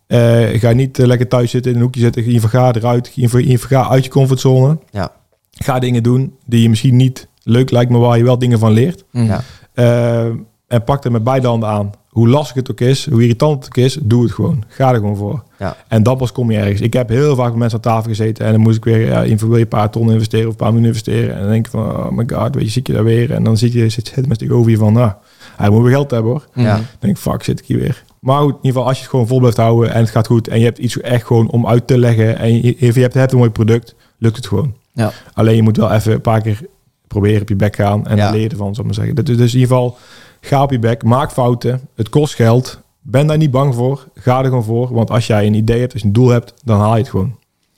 Eh, 0.09 0.59
ga 0.59 0.71
niet 0.71 0.99
eh, 0.99 1.05
lekker 1.05 1.27
thuis 1.27 1.51
zitten 1.51 1.71
in 1.71 1.77
een 1.77 1.83
hoekje 1.83 2.01
zitten. 2.01 2.23
Geval 2.23 2.49
ga 2.49 2.73
eruit. 2.73 3.07
Geval 3.13 3.41
ga 3.57 3.89
uit 3.89 4.03
je 4.03 4.09
comfortzone. 4.09 4.77
Ja. 4.91 5.11
Ga 5.51 5.79
dingen 5.79 6.03
doen 6.03 6.33
die 6.45 6.61
je 6.61 6.69
misschien 6.69 6.95
niet 6.95 7.27
leuk 7.43 7.71
lijkt, 7.71 7.91
maar 7.91 7.99
waar 7.99 8.17
je 8.17 8.23
wel 8.23 8.39
dingen 8.39 8.59
van 8.59 8.71
leert. 8.71 9.03
Mm. 9.11 9.25
Ja. 9.25 9.41
Eh, 9.73 10.25
en 10.67 10.83
pak 10.85 11.03
er 11.05 11.11
met 11.11 11.23
beide 11.23 11.47
handen 11.47 11.69
aan. 11.69 11.91
Hoe 12.09 12.27
lastig 12.29 12.55
het 12.55 12.71
ook 12.71 12.79
is, 12.79 13.09
hoe 13.09 13.21
irritant 13.21 13.55
het 13.65 13.65
ook 13.77 13.83
is, 13.85 13.97
doe 14.01 14.23
het 14.23 14.31
gewoon. 14.31 14.63
Ga 14.67 14.89
er 14.89 14.95
gewoon 14.95 15.15
voor. 15.17 15.43
Ja. 15.59 15.75
En 15.87 16.03
dan 16.03 16.17
pas 16.17 16.31
kom 16.31 16.51
je 16.51 16.57
ergens. 16.57 16.81
Ik 16.81 16.93
heb 16.93 17.09
heel 17.09 17.35
vaak 17.35 17.49
met 17.49 17.57
mensen 17.57 17.77
aan 17.77 17.91
tafel 17.93 18.09
gezeten 18.09 18.45
en 18.45 18.51
dan 18.51 18.61
moest 18.61 18.77
ik 18.77 18.83
weer, 18.83 19.05
ja, 19.05 19.23
in- 19.23 19.37
wil 19.37 19.55
je 19.55 19.61
een 19.61 19.67
paar 19.67 19.89
ton 19.89 20.11
investeren 20.11 20.45
of 20.45 20.51
een 20.51 20.57
paar 20.57 20.69
miljoen 20.73 20.87
investeren. 20.87 21.33
En 21.35 21.41
dan 21.41 21.49
denk 21.49 21.65
ik 21.65 21.71
van, 21.71 21.85
oh 21.95 22.09
my 22.11 22.23
god, 22.33 22.55
weet 22.55 22.63
je, 22.63 22.69
zit 22.69 22.87
je 22.87 22.93
daar 22.93 23.03
weer. 23.03 23.31
En 23.33 23.43
dan 23.43 23.57
zit 23.57 23.73
je, 23.73 23.89
zit, 23.89 24.11
zit 24.15 24.27
met 24.27 24.39
tegenover 24.39 24.71
je 24.71 24.77
van, 24.77 24.93
nou, 24.93 25.11
hij 25.55 25.69
moet 25.69 25.81
weer 25.83 25.91
geld 25.91 26.11
hebben 26.11 26.31
hoor. 26.31 26.47
Ja. 26.53 26.75
Dan 26.75 26.83
denk 26.99 27.15
ik, 27.15 27.21
fuck, 27.21 27.43
zit 27.43 27.59
ik 27.59 27.65
hier 27.65 27.79
weer. 27.79 28.03
Maar 28.19 28.41
goed, 28.41 28.49
in 28.49 28.55
ieder 28.55 28.71
geval, 28.71 28.87
als 28.87 28.95
je 28.95 29.01
het 29.01 29.09
gewoon 29.11 29.27
vol 29.27 29.39
blijft 29.39 29.57
houden 29.57 29.93
en 29.93 29.99
het 29.99 30.09
gaat 30.09 30.27
goed 30.27 30.47
en 30.47 30.59
je 30.59 30.65
hebt 30.65 30.77
iets 30.77 30.99
echt 30.99 31.25
gewoon 31.25 31.49
om 31.49 31.67
uit 31.67 31.87
te 31.87 31.97
leggen 31.97 32.37
en 32.37 32.55
je, 32.55 32.75
je 32.79 33.01
hebt, 33.01 33.13
hebt 33.13 33.31
een 33.31 33.37
mooi 33.37 33.49
product, 33.49 33.95
lukt 34.17 34.35
het 34.35 34.47
gewoon. 34.47 34.73
Ja. 34.93 35.11
Alleen 35.33 35.55
je 35.55 35.61
moet 35.61 35.77
wel 35.77 35.91
even 35.91 36.13
een 36.13 36.21
paar 36.21 36.41
keer 36.41 36.61
proberen 37.07 37.41
op 37.41 37.49
je 37.49 37.55
bek 37.55 37.75
gaan 37.75 38.07
en 38.07 38.17
Ja. 38.17 38.33
je 38.33 38.49
ervan, 38.49 38.75
zal 38.75 38.83
ik 38.83 38.95
maar 38.95 39.05
zeggen. 39.05 39.15
Dus, 39.15 39.37
dus 39.37 39.53
in 39.53 39.59
ieder 39.59 39.75
geval, 39.75 39.97
ga 40.41 40.63
op 40.63 40.71
je 40.71 40.79
bek, 40.79 41.03
maak 41.03 41.31
fouten, 41.31 41.81
het 41.95 42.09
kost 42.09 42.35
geld, 42.35 42.79
ben 43.01 43.27
daar 43.27 43.37
niet 43.37 43.51
bang 43.51 43.75
voor, 43.75 44.07
ga 44.13 44.39
er 44.39 44.45
gewoon 44.45 44.63
voor. 44.63 44.93
Want 44.93 45.11
als 45.11 45.27
jij 45.27 45.45
een 45.47 45.53
idee 45.53 45.79
hebt, 45.79 45.93
als 45.93 46.01
je 46.01 46.07
een 46.07 46.13
doel 46.13 46.29
hebt, 46.29 46.53
dan 46.63 46.79
haal 46.79 46.93
je 46.93 46.99
het 47.01 47.09
gewoon. 47.09 47.35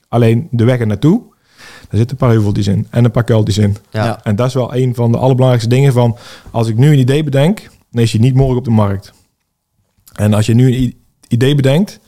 Alleen 0.07 0.47
de 0.51 0.63
weg 0.63 0.79
er 0.79 0.87
naartoe, 0.87 1.21
daar 1.57 1.99
zitten 1.99 2.09
een 2.09 2.15
paar 2.17 2.29
heuveltjes 2.29 2.67
in 2.67 2.87
en 2.89 3.05
een 3.05 3.11
paar 3.11 3.23
kuiltjes 3.23 3.57
in. 3.57 3.77
Ja. 3.89 4.23
En 4.23 4.35
dat 4.35 4.47
is 4.47 4.53
wel 4.53 4.75
een 4.75 4.95
van 4.95 5.11
de 5.11 5.17
allerbelangrijkste 5.17 5.69
dingen 5.69 5.93
van... 5.93 6.17
als 6.51 6.67
ik 6.67 6.77
nu 6.77 6.91
een 6.91 6.99
idee 6.99 7.23
bedenk, 7.23 7.69
dan 7.91 8.01
is 8.03 8.11
die 8.11 8.19
niet 8.21 8.35
morgen 8.35 8.57
op 8.57 8.63
de 8.63 8.71
markt. 8.71 9.13
En 10.21 10.33
als 10.33 10.45
je 10.45 10.53
nu 10.53 10.75
een 10.75 10.95
idee 11.27 11.55
bedenkt, 11.55 11.99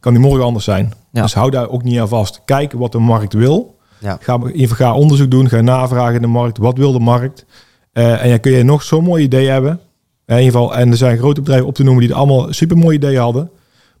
kan 0.00 0.12
die 0.12 0.22
morgen 0.22 0.44
anders 0.44 0.64
zijn. 0.64 0.92
Ja. 1.12 1.22
Dus 1.22 1.34
hou 1.34 1.50
daar 1.50 1.68
ook 1.68 1.82
niet 1.82 1.98
aan 2.00 2.08
vast. 2.08 2.40
Kijk 2.44 2.72
wat 2.72 2.92
de 2.92 2.98
markt 2.98 3.32
wil. 3.32 3.78
Ja. 3.98 4.16
Ga, 4.20 4.38
ga 4.54 4.94
onderzoek 4.94 5.30
doen, 5.30 5.48
ga 5.48 5.60
navragen 5.60 6.14
in 6.14 6.20
de 6.20 6.26
markt. 6.26 6.58
Wat 6.58 6.78
wil 6.78 6.92
de 6.92 6.98
markt? 6.98 7.44
Eh, 7.92 8.22
en 8.24 8.28
dan 8.28 8.40
kun 8.40 8.52
je 8.52 8.62
nog 8.62 8.82
zo'n 8.82 9.04
mooi 9.04 9.24
idee 9.24 9.48
hebben. 9.48 9.80
In 10.26 10.36
ieder 10.38 10.52
geval, 10.52 10.74
en 10.76 10.90
er 10.90 10.96
zijn 10.96 11.18
grote 11.18 11.40
bedrijven 11.40 11.66
op 11.66 11.74
te 11.74 11.82
noemen 11.82 12.02
die 12.02 12.10
er 12.12 12.16
allemaal 12.18 12.52
super 12.52 12.76
mooie 12.76 12.96
ideeën 12.96 13.20
hadden. 13.20 13.50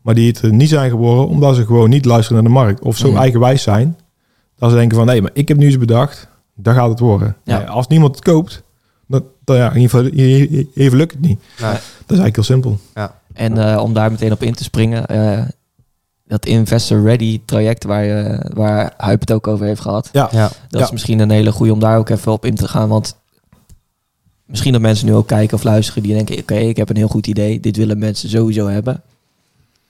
Maar 0.02 0.14
die 0.14 0.28
het 0.28 0.42
er 0.42 0.52
niet 0.52 0.68
zijn 0.68 0.90
geworden 0.90 1.28
omdat 1.28 1.56
ze 1.56 1.64
gewoon 1.66 1.90
niet 1.90 2.04
luisteren 2.04 2.42
naar 2.42 2.52
de 2.52 2.58
markt. 2.58 2.80
Of 2.82 2.96
zo 2.96 3.08
Mhm. 3.08 3.18
eigenwijs 3.18 3.62
zijn. 3.62 3.96
Dat 4.56 4.70
ze 4.70 4.76
denken 4.76 4.96
van, 4.96 5.06
nee, 5.06 5.22
maar 5.22 5.30
ik 5.34 5.48
heb 5.48 5.56
nu 5.56 5.66
iets 5.66 5.78
bedacht. 5.78 6.28
Dan 6.54 6.74
gaat 6.74 6.88
het 6.88 6.98
worden. 6.98 7.36
Ja. 7.44 7.60
Ja, 7.60 7.66
als 7.66 7.86
niemand 7.86 8.14
het 8.14 8.24
koopt, 8.24 8.62
dan, 9.08 9.24
dan 9.44 9.56
ja, 9.56 9.72
in 9.72 9.80
ieder 9.80 9.90
geval 9.90 10.18
even 10.74 10.96
lukt 10.98 11.12
het 11.12 11.20
niet. 11.20 11.40
Nee. 11.60 11.70
Dat 11.70 11.80
is 12.18 12.18
eigenlijk 12.18 12.34
heel 12.34 12.44
simpel. 12.44 12.78
En 13.34 13.58
eh, 13.58 13.82
om 13.82 13.92
daar 13.92 14.10
meteen 14.10 14.32
op 14.32 14.42
in 14.42 14.54
te 14.54 14.62
springen, 14.64 15.06
eh, 15.06 15.42
dat 16.26 16.46
Investor 16.46 17.02
Ready 17.02 17.40
traject 17.44 17.84
waar, 17.84 18.04
je, 18.04 18.50
waar 18.54 18.94
Huip 18.96 19.20
het 19.20 19.32
ook 19.32 19.46
over 19.46 19.66
heeft 19.66 19.80
gehad. 19.80 20.08
Ja. 20.12 20.28
Ja. 20.32 20.50
Dat 20.68 20.80
Ja. 20.80 20.84
is 20.86 20.90
misschien 20.90 21.18
een 21.18 21.30
hele 21.30 21.52
goede 21.52 21.72
om 21.72 21.78
daar 21.78 21.98
ook 21.98 22.08
even 22.08 22.32
op 22.32 22.44
in 22.44 22.54
te 22.54 22.68
gaan. 22.68 22.88
Want 22.88 23.16
misschien 24.46 24.72
dat 24.72 24.80
mensen 24.80 25.06
nu 25.06 25.14
ook 25.14 25.26
kijken 25.26 25.56
of 25.56 25.62
luisteren 25.62 26.02
die 26.02 26.14
denken... 26.14 26.38
oké, 26.38 26.54
ik 26.54 26.76
heb 26.76 26.88
een 26.90 26.96
heel 26.96 27.08
goed 27.08 27.26
idee. 27.26 27.60
Dit 27.60 27.76
willen 27.76 27.98
mensen 27.98 28.28
sowieso 28.28 28.66
hebben. 28.66 29.02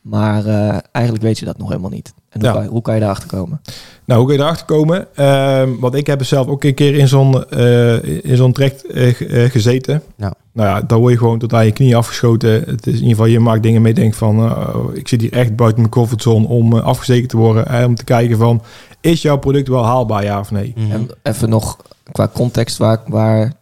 Maar 0.01 0.47
eh, 0.47 0.79
eigenlijk 0.93 1.25
weet 1.25 1.39
je 1.39 1.45
dat 1.45 1.59
nog 1.59 1.69
helemaal 1.69 1.91
niet. 1.91 2.15
En 2.33 2.41
hoe, 2.41 2.49
Ja. 2.49 2.53
kan, 2.53 2.65
hoe 2.67 2.83
kan 2.83 2.95
je 2.95 3.01
daarachter 3.01 3.29
komen? 3.29 3.61
Nou, 4.05 4.21
hoe 4.21 4.29
kun 4.29 4.39
je 4.39 4.45
erachter 4.45 4.67
komen? 4.67 5.07
Ehm, 5.17 5.71
want 5.81 5.95
ik 5.95 6.07
heb 6.07 6.21
er 6.21 6.27
zelf 6.27 6.47
ook 6.47 6.65
een 6.65 6.75
keer 6.75 6.95
in 6.95 7.09
zo'n 7.09 7.45
eh, 7.51 8.03
in 8.25 8.37
zo'n 8.37 8.53
traject 8.53 8.87
eh, 8.87 9.45
eh, 9.45 9.51
gezeten. 9.51 10.03
Ja. 10.17 10.35
Nou 10.53 10.69
ja, 10.69 10.81
dan 10.87 10.99
word 11.01 11.13
je 11.13 11.19
gewoon 11.19 11.39
tot 11.39 11.55
aan 11.55 11.65
je 11.67 11.73
knieën 11.73 11.95
afgeschoten. 11.97 12.51
Het 12.51 12.87
is 12.87 12.93
in 12.93 12.93
ieder 12.93 13.09
geval, 13.09 13.25
je 13.27 13.41
maakt 13.41 13.63
dingen 13.63 13.83
mee, 13.83 13.95
denk 13.95 14.15
van, 14.15 14.39
eh, 14.39 14.69
ik 14.93 15.09
zit 15.09 15.21
hier 15.21 15.33
echt 15.33 15.57
buiten 15.57 15.79
mijn 15.81 15.93
comfortzone 15.93 16.47
om 16.47 16.73
afgezekerd 16.75 17.29
te 17.31 17.37
worden. 17.37 17.67
En 17.67 17.87
om 17.87 17.95
te 17.95 18.05
kijken 18.05 18.39
van, 18.39 18.63
is 19.01 19.23
jouw 19.23 19.39
product 19.39 19.69
wel 19.69 19.85
haalbaar, 19.85 20.25
ja 20.25 20.39
of 20.39 20.51
nee? 20.51 20.73
Mhm. 20.77 20.91
En 20.91 21.09
even 21.23 21.49
nog 21.49 21.77
qua 22.13 22.29
context, 22.35 22.77
waar, 22.77 23.01
waar 23.07 23.53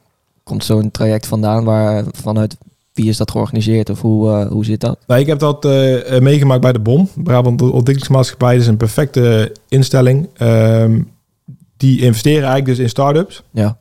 komt 0.42 0.64
zo'n 0.64 0.90
traject 0.90 1.26
vandaan? 1.26 1.64
Waar, 1.64 2.04
vanuit 2.12 2.56
wie 3.00 3.10
is 3.10 3.16
dat 3.16 3.30
georganiseerd 3.30 3.90
of 3.90 4.00
hoe, 4.00 4.30
eh, 4.30 4.46
hoe 4.46 4.64
zit 4.64 4.80
dat? 4.80 4.98
Nou, 5.06 5.20
ik 5.20 5.26
heb 5.26 5.38
dat 5.38 5.64
eh, 5.64 6.16
eh, 6.16 6.22
meegemaakt 6.22 6.60
bij 6.60 6.72
de 6.72 6.78
BOM. 6.78 7.08
Brabant 7.14 7.62
Ontwikkelingsmaatschappij 7.62 8.52
Dat 8.52 8.60
is 8.60 8.66
een 8.66 8.76
perfecte 8.76 9.52
instelling. 9.68 10.28
Ehm, 10.36 11.00
die 11.76 12.00
investeren 12.00 12.38
eigenlijk 12.38 12.66
dus 12.66 12.78
in 12.78 12.88
start-ups. 12.88 13.42
Ja, 13.50 13.78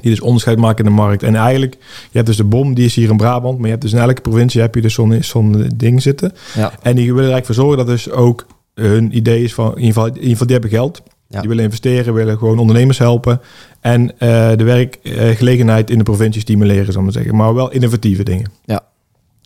Die 0.00 0.10
dus 0.10 0.20
onderscheid 0.20 0.58
maken 0.58 0.84
in 0.84 0.90
de 0.90 0.96
markt. 0.96 1.22
En 1.22 1.34
eigenlijk, 1.34 1.76
je 1.80 2.08
hebt 2.12 2.26
dus 2.26 2.36
de 2.36 2.44
BOM, 2.44 2.74
die 2.74 2.84
is 2.84 2.94
hier 2.94 3.10
in 3.10 3.16
Brabant. 3.16 3.56
Maar 3.56 3.64
je 3.64 3.70
hebt 3.70 3.82
dus 3.82 3.92
in 3.92 3.98
elke 3.98 4.20
provincie 4.20 4.60
heb 4.60 4.74
je 4.74 4.80
dus 4.80 4.94
zo'n 4.94 5.22
zo'n 5.22 5.70
ding 5.76 6.02
zitten. 6.02 6.32
ja, 6.54 6.72
En 6.82 6.96
die 6.96 7.04
willen 7.14 7.28
er 7.28 7.32
eigenlijk 7.32 7.46
voor 7.46 7.54
zorgen 7.54 7.76
dat 7.76 7.86
dus 7.86 8.10
ook 8.10 8.46
hun 8.74 9.16
idee 9.16 9.42
is 9.42 9.54
van... 9.54 9.70
In 9.70 9.78
ieder 9.78 9.92
geval, 9.92 10.06
in 10.06 10.14
ieder 10.14 10.30
geval 10.30 10.46
die 10.46 10.56
hebben 10.56 10.78
geld. 10.78 11.02
Ja. 11.28 11.40
Die 11.40 11.48
willen 11.48 11.64
investeren, 11.64 12.14
willen 12.14 12.38
gewoon 12.38 12.58
ondernemers 12.58 12.98
helpen. 12.98 13.40
En 13.82 14.18
eh, 14.18 14.50
de 14.56 14.64
werkgelegenheid 14.64 15.90
in 15.90 15.98
de 15.98 16.04
provincie 16.04 16.40
stimuleren, 16.40 16.84
zal 16.84 16.94
ik 16.94 17.02
maar 17.02 17.12
zeggen. 17.12 17.36
Maar 17.36 17.54
wel 17.54 17.70
innovatieve 17.70 18.22
dingen. 18.22 18.50
Ja. 18.64 18.80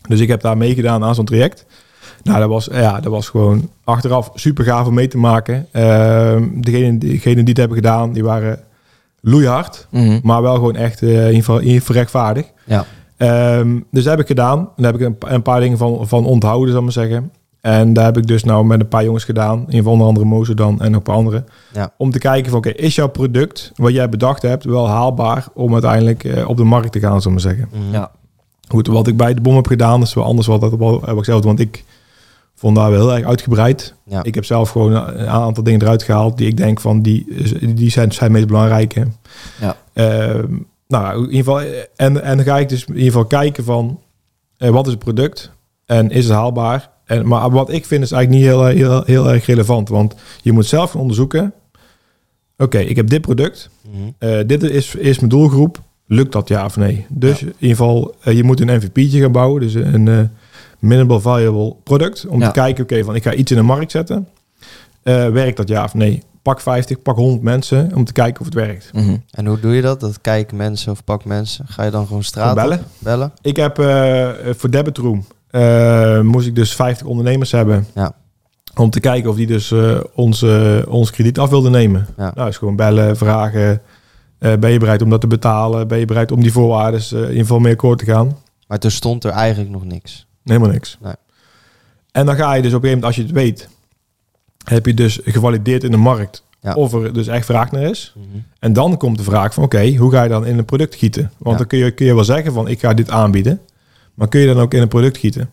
Dus 0.07 0.19
ik 0.19 0.27
heb 0.27 0.41
daar 0.41 0.57
meegedaan 0.57 1.03
aan 1.03 1.15
zo'n 1.15 1.25
traject. 1.25 1.65
Nou, 2.23 2.39
dat 2.39 2.49
was, 2.49 2.69
ja, 2.71 2.99
dat 2.99 3.11
was 3.11 3.29
gewoon 3.29 3.69
achteraf 3.83 4.31
super 4.33 4.63
gaaf 4.63 4.87
om 4.87 4.93
mee 4.93 5.07
te 5.07 5.17
maken. 5.17 5.67
Ehm 5.71 6.61
degenen, 6.61 6.99
degenen 6.99 7.35
die 7.35 7.47
het 7.47 7.57
hebben 7.57 7.77
gedaan, 7.77 8.13
die 8.13 8.23
waren 8.23 8.59
loeihard. 9.21 9.87
Mhm. 9.91 10.19
Maar 10.23 10.41
wel 10.41 10.55
gewoon 10.55 10.75
echt 10.75 11.01
eh, 11.01 11.09
in 11.09 11.15
ieder 11.15 11.33
geval, 11.35 11.57
in 11.57 11.65
ieder 11.65 11.79
geval 11.79 11.95
rechtvaardig. 11.95 12.45
ja. 12.65 12.85
Ehm, 13.17 13.79
dus 13.91 14.03
dat 14.03 14.11
heb 14.11 14.19
ik 14.19 14.27
gedaan. 14.27 14.69
Daar 14.75 14.91
heb 14.91 15.01
ik 15.01 15.23
een 15.27 15.41
paar 15.41 15.59
dingen 15.59 15.77
van, 15.77 16.07
van 16.07 16.25
onthouden, 16.25 16.69
zal 16.69 16.77
ik 16.77 16.83
maar 16.83 16.93
zeggen. 16.93 17.31
En 17.67 17.93
daar 17.93 18.05
heb 18.05 18.17
ik 18.17 18.27
dus 18.27 18.43
nou 18.43 18.65
met 18.65 18.79
een 18.79 18.87
paar 18.87 19.03
jongens 19.03 19.23
gedaan. 19.23 19.65
In 19.67 19.85
onder 19.85 20.07
andere 20.07 20.25
Mozo 20.25 20.53
dan 20.53 20.81
en 20.81 20.91
nog 20.91 20.97
een 20.97 21.03
paar 21.03 21.15
anderen. 21.15 21.45
Ja. 21.73 21.93
Om 21.97 22.11
te 22.11 22.19
kijken 22.19 22.49
van, 22.49 22.59
oké, 22.59 22.69
is 22.69 22.95
jouw 22.95 23.07
product, 23.07 23.71
wat 23.75 23.93
jij 23.93 24.09
bedacht 24.09 24.41
hebt, 24.41 24.63
wel 24.63 24.87
haalbaar 24.87 25.47
om 25.53 25.73
uiteindelijk 25.73 26.23
eh, 26.23 26.49
op 26.49 26.57
de 26.57 26.63
markt 26.63 26.91
te 26.91 26.99
gaan, 26.99 27.21
zal 27.21 27.31
ik 27.31 27.43
maar 27.43 27.53
zeggen. 27.53 27.69
Mhm. 27.71 27.93
ja. 27.93 28.11
Goed, 28.67 28.87
wat 28.87 29.07
ik 29.07 29.17
bij 29.17 29.33
de 29.33 29.41
bom 29.41 29.55
heb 29.55 29.67
gedaan, 29.67 30.01
is 30.01 30.13
wel 30.13 30.23
anders 30.23 30.47
wat 30.47 30.61
dat 30.61 30.71
heb 31.05 31.17
ik 31.17 31.23
zelf. 31.23 31.43
Want 31.43 31.59
ik 31.59 31.83
vond 32.55 32.75
daar 32.75 32.91
wel 32.91 32.99
heel 32.99 33.15
erg 33.17 33.25
uitgebreid. 33.25 33.93
Ja. 34.03 34.23
Ik 34.23 34.35
heb 34.35 34.45
zelf 34.45 34.69
gewoon 34.69 34.91
een 34.91 35.27
aantal 35.27 35.63
dingen 35.63 35.81
eruit 35.81 36.03
gehaald 36.03 36.37
die 36.37 36.47
ik 36.47 36.57
denk 36.57 36.79
van 36.79 37.01
die, 37.01 37.25
die 37.75 37.91
zijn, 37.91 38.11
zijn 38.11 38.29
het 38.29 38.31
meest 38.31 38.47
belangrijke. 38.47 39.07
Ja. 39.61 39.75
Ehm, 39.93 40.57
nou, 40.87 41.23
in 41.23 41.29
ieder 41.31 41.37
geval, 41.37 41.59
en, 41.95 42.23
en 42.23 42.37
dan 42.37 42.45
ga 42.45 42.57
ik 42.57 42.69
dus 42.69 42.85
in 42.85 42.93
ieder 42.93 43.11
geval 43.11 43.25
kijken 43.25 43.63
van 43.63 43.99
eh, 44.57 44.69
wat 44.69 44.85
is 44.85 44.91
het 44.91 45.03
product 45.03 45.51
en 45.85 46.09
is 46.09 46.25
het 46.25 46.33
haalbaar. 46.33 46.95
En, 47.07 47.27
maar 47.27 47.49
wat 47.49 47.71
ik 47.71 47.85
vind 47.85 48.03
is 48.03 48.11
eigenlijk 48.11 48.43
niet 48.43 48.51
heel, 48.51 48.65
heel, 48.65 49.03
heel 49.05 49.29
erg 49.31 49.45
relevant, 49.45 49.89
want 49.89 50.15
je 50.41 50.51
moet 50.51 50.65
zelf 50.65 50.91
gaan 50.91 51.01
onderzoeken. 51.01 51.53
Oké, 52.57 52.77
ik 52.77 52.95
heb 52.95 53.09
dit 53.09 53.21
product. 53.21 53.69
Mhm. 53.91 53.97
Eh, 54.17 54.39
dit 54.47 54.63
is, 54.63 54.95
is 54.95 55.17
mijn 55.17 55.29
doelgroep. 55.29 55.79
Lukt 56.07 56.31
dat 56.31 56.47
ja 56.47 56.65
of 56.65 56.77
nee? 56.77 57.05
Dus 57.09 57.41
in 57.41 57.47
ieder 57.59 57.77
geval, 57.77 58.15
eh, 58.21 58.33
je 58.35 58.43
moet 58.43 58.59
een 58.59 58.75
MVP'tje 58.75 59.21
gaan 59.21 59.31
bouwen. 59.31 59.61
Dus 59.61 59.73
een 59.73 60.07
eh 60.07 60.19
minimal 60.79 61.19
viable 61.21 61.75
product. 61.83 62.25
Om 62.27 62.39
Ja. 62.39 62.45
te 62.45 62.59
kijken, 62.59 62.83
oké, 62.83 63.03
van 63.03 63.15
ik 63.15 63.23
ga 63.23 63.33
iets 63.33 63.51
in 63.51 63.57
de 63.57 63.63
markt 63.63 63.91
zetten. 63.91 64.27
Werkt 65.03 65.57
dat 65.57 65.67
ja 65.67 65.83
of 65.83 65.93
nee? 65.93 66.23
Pak 66.41 66.61
50, 66.61 67.01
pak 67.01 67.15
100 67.15 67.41
mensen 67.41 67.91
om 67.95 68.03
te 68.05 68.11
kijken 68.13 68.39
of 68.39 68.45
het 68.45 68.55
werkt. 68.55 68.89
Mhm. 68.93 69.15
En 69.31 69.45
hoe 69.45 69.59
doe 69.59 69.75
je 69.75 69.81
dat? 69.81 69.99
Dat 69.99 70.21
kijken 70.21 70.57
mensen 70.57 70.91
of 70.91 71.03
pak 71.03 71.25
mensen? 71.25 71.65
Ga 71.67 71.83
je 71.83 71.91
dan 71.91 72.07
gewoon 72.07 72.23
straat 72.23 72.55
bellen. 72.55 72.79
bellen? 72.99 73.31
Ik 73.41 73.55
heb 73.55 73.75
voor 74.57 74.69
Debitroom 74.69 75.25
eh, 75.57 76.21
moest 76.21 76.47
ik 76.47 76.55
dus 76.55 76.75
50 76.75 77.07
ondernemers 77.07 77.51
hebben. 77.51 77.87
Ja. 77.95 78.11
Om 78.75 78.89
te 78.89 78.99
kijken 78.99 79.29
of 79.29 79.35
die 79.35 79.47
dus 79.47 79.71
eh, 79.71 79.99
ons, 80.15 80.41
eh, 80.41 80.77
ons 80.87 81.11
krediet 81.11 81.39
af 81.39 81.49
wilden 81.49 81.71
nemen. 81.71 82.07
Ja. 82.17 82.31
Nou, 82.35 82.49
is 82.49 82.57
gewoon 82.57 82.75
bellen, 82.75 83.17
vragen. 83.17 83.81
ben 84.39 84.71
je 84.71 84.79
bereid 84.79 85.01
om 85.01 85.09
dat 85.09 85.21
te 85.21 85.27
betalen? 85.27 85.87
Ben 85.87 85.99
je 85.99 86.05
bereid 86.05 86.31
om 86.31 86.41
die 86.41 86.51
voorwaarden 86.51 87.01
in 87.11 87.19
ieder 87.19 87.35
geval 87.37 87.59
mee 87.59 87.73
akkoord 87.73 87.99
te 87.99 88.05
gaan? 88.05 88.37
Maar 88.67 88.79
toen 88.79 88.91
stond 88.91 89.23
er 89.23 89.31
eigenlijk 89.31 89.71
nog 89.71 89.85
niks. 89.85 90.27
Helemaal 90.43 90.69
niks. 90.69 90.97
Nee. 91.01 91.13
En 92.11 92.25
dan 92.25 92.35
ga 92.35 92.53
je 92.53 92.61
dus 92.61 92.73
op 92.73 92.83
een 92.83 92.89
gegeven 92.89 92.99
moment, 92.99 93.03
als 93.05 93.15
je 93.15 93.21
het 93.21 93.31
weet, 93.31 93.69
heb 94.63 94.85
je 94.85 94.93
dus 94.93 95.19
gevalideerd 95.23 95.83
in 95.83 95.91
de 95.91 95.97
markt 95.97 96.43
Ja. 96.59 96.73
of 96.73 96.93
er 96.93 97.13
dus 97.13 97.27
echt 97.27 97.45
vraag 97.45 97.71
naar 97.71 97.81
is. 97.81 98.13
Mhm. 98.15 98.25
En 98.59 98.73
dan 98.73 98.97
komt 98.97 99.17
de 99.17 99.23
vraag 99.23 99.53
van, 99.53 99.63
oké, 99.63 99.95
hoe 99.95 100.11
ga 100.11 100.23
je 100.23 100.29
dan 100.29 100.45
in 100.45 100.57
een 100.57 100.65
product 100.65 100.95
gieten? 100.95 101.31
Want 101.37 101.51
Ja. 101.51 101.57
dan 101.57 101.67
kun 101.67 101.77
je, 101.77 101.91
kun 101.91 102.05
je 102.05 102.15
wel 102.15 102.23
zeggen 102.23 102.53
van, 102.53 102.67
ik 102.67 102.79
ga 102.79 102.93
dit 102.93 103.09
aanbieden. 103.09 103.59
Maar 104.17 104.27
kun 104.27 104.39
je 104.39 104.47
dan 104.47 104.59
ook 104.59 104.73
in 104.73 104.81
een 104.81 104.87
product 104.87 105.17
gieten? 105.17 105.49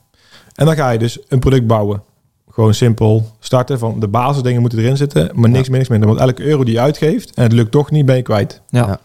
En 0.54 0.66
dan 0.66 0.74
ga 0.76 0.90
je 0.90 0.98
dus 0.98 1.18
een 1.28 1.38
product 1.38 1.66
bouwen. 1.66 2.02
Gewoon 2.50 2.74
simpel 2.74 3.30
starten 3.40 3.78
van 3.78 4.00
de 4.00 4.08
basisdingen 4.08 4.60
moeten 4.60 4.78
erin 4.78 4.96
zitten, 4.96 5.30
maar 5.34 5.50
niks 5.50 5.64
Ja. 5.64 5.70
meer, 5.70 5.78
niks 5.78 5.88
minder. 5.90 6.08
Want 6.08 6.20
elke 6.20 6.42
euro 6.42 6.64
die 6.64 6.74
je 6.74 6.80
uitgeeft 6.80 7.34
en 7.34 7.42
het 7.42 7.52
lukt 7.52 7.70
toch 7.70 7.90
niet, 7.90 8.06
ben 8.06 8.16
je 8.16 8.22
kwijt. 8.22 8.60
Ja. 8.68 8.86
Ja. 8.86 9.00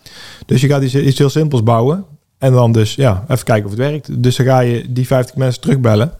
Dus 0.45 0.61
je 0.61 0.67
gaat 0.67 0.81
iets, 0.83 0.95
iets 0.95 1.17
heel 1.17 1.29
simpels 1.29 1.63
bouwen 1.63 2.05
en 2.37 2.51
dan 2.53 2.71
dus 2.71 2.95
ja, 2.95 3.23
even 3.27 3.45
kijken 3.45 3.65
of 3.65 3.71
het 3.71 3.79
werkt. 3.79 4.23
Dus 4.23 4.35
dan 4.35 4.45
ga 4.45 4.59
je 4.59 4.91
die 4.91 5.07
50 5.07 5.35
mensen 5.35 5.61
terugbellen 5.61 6.11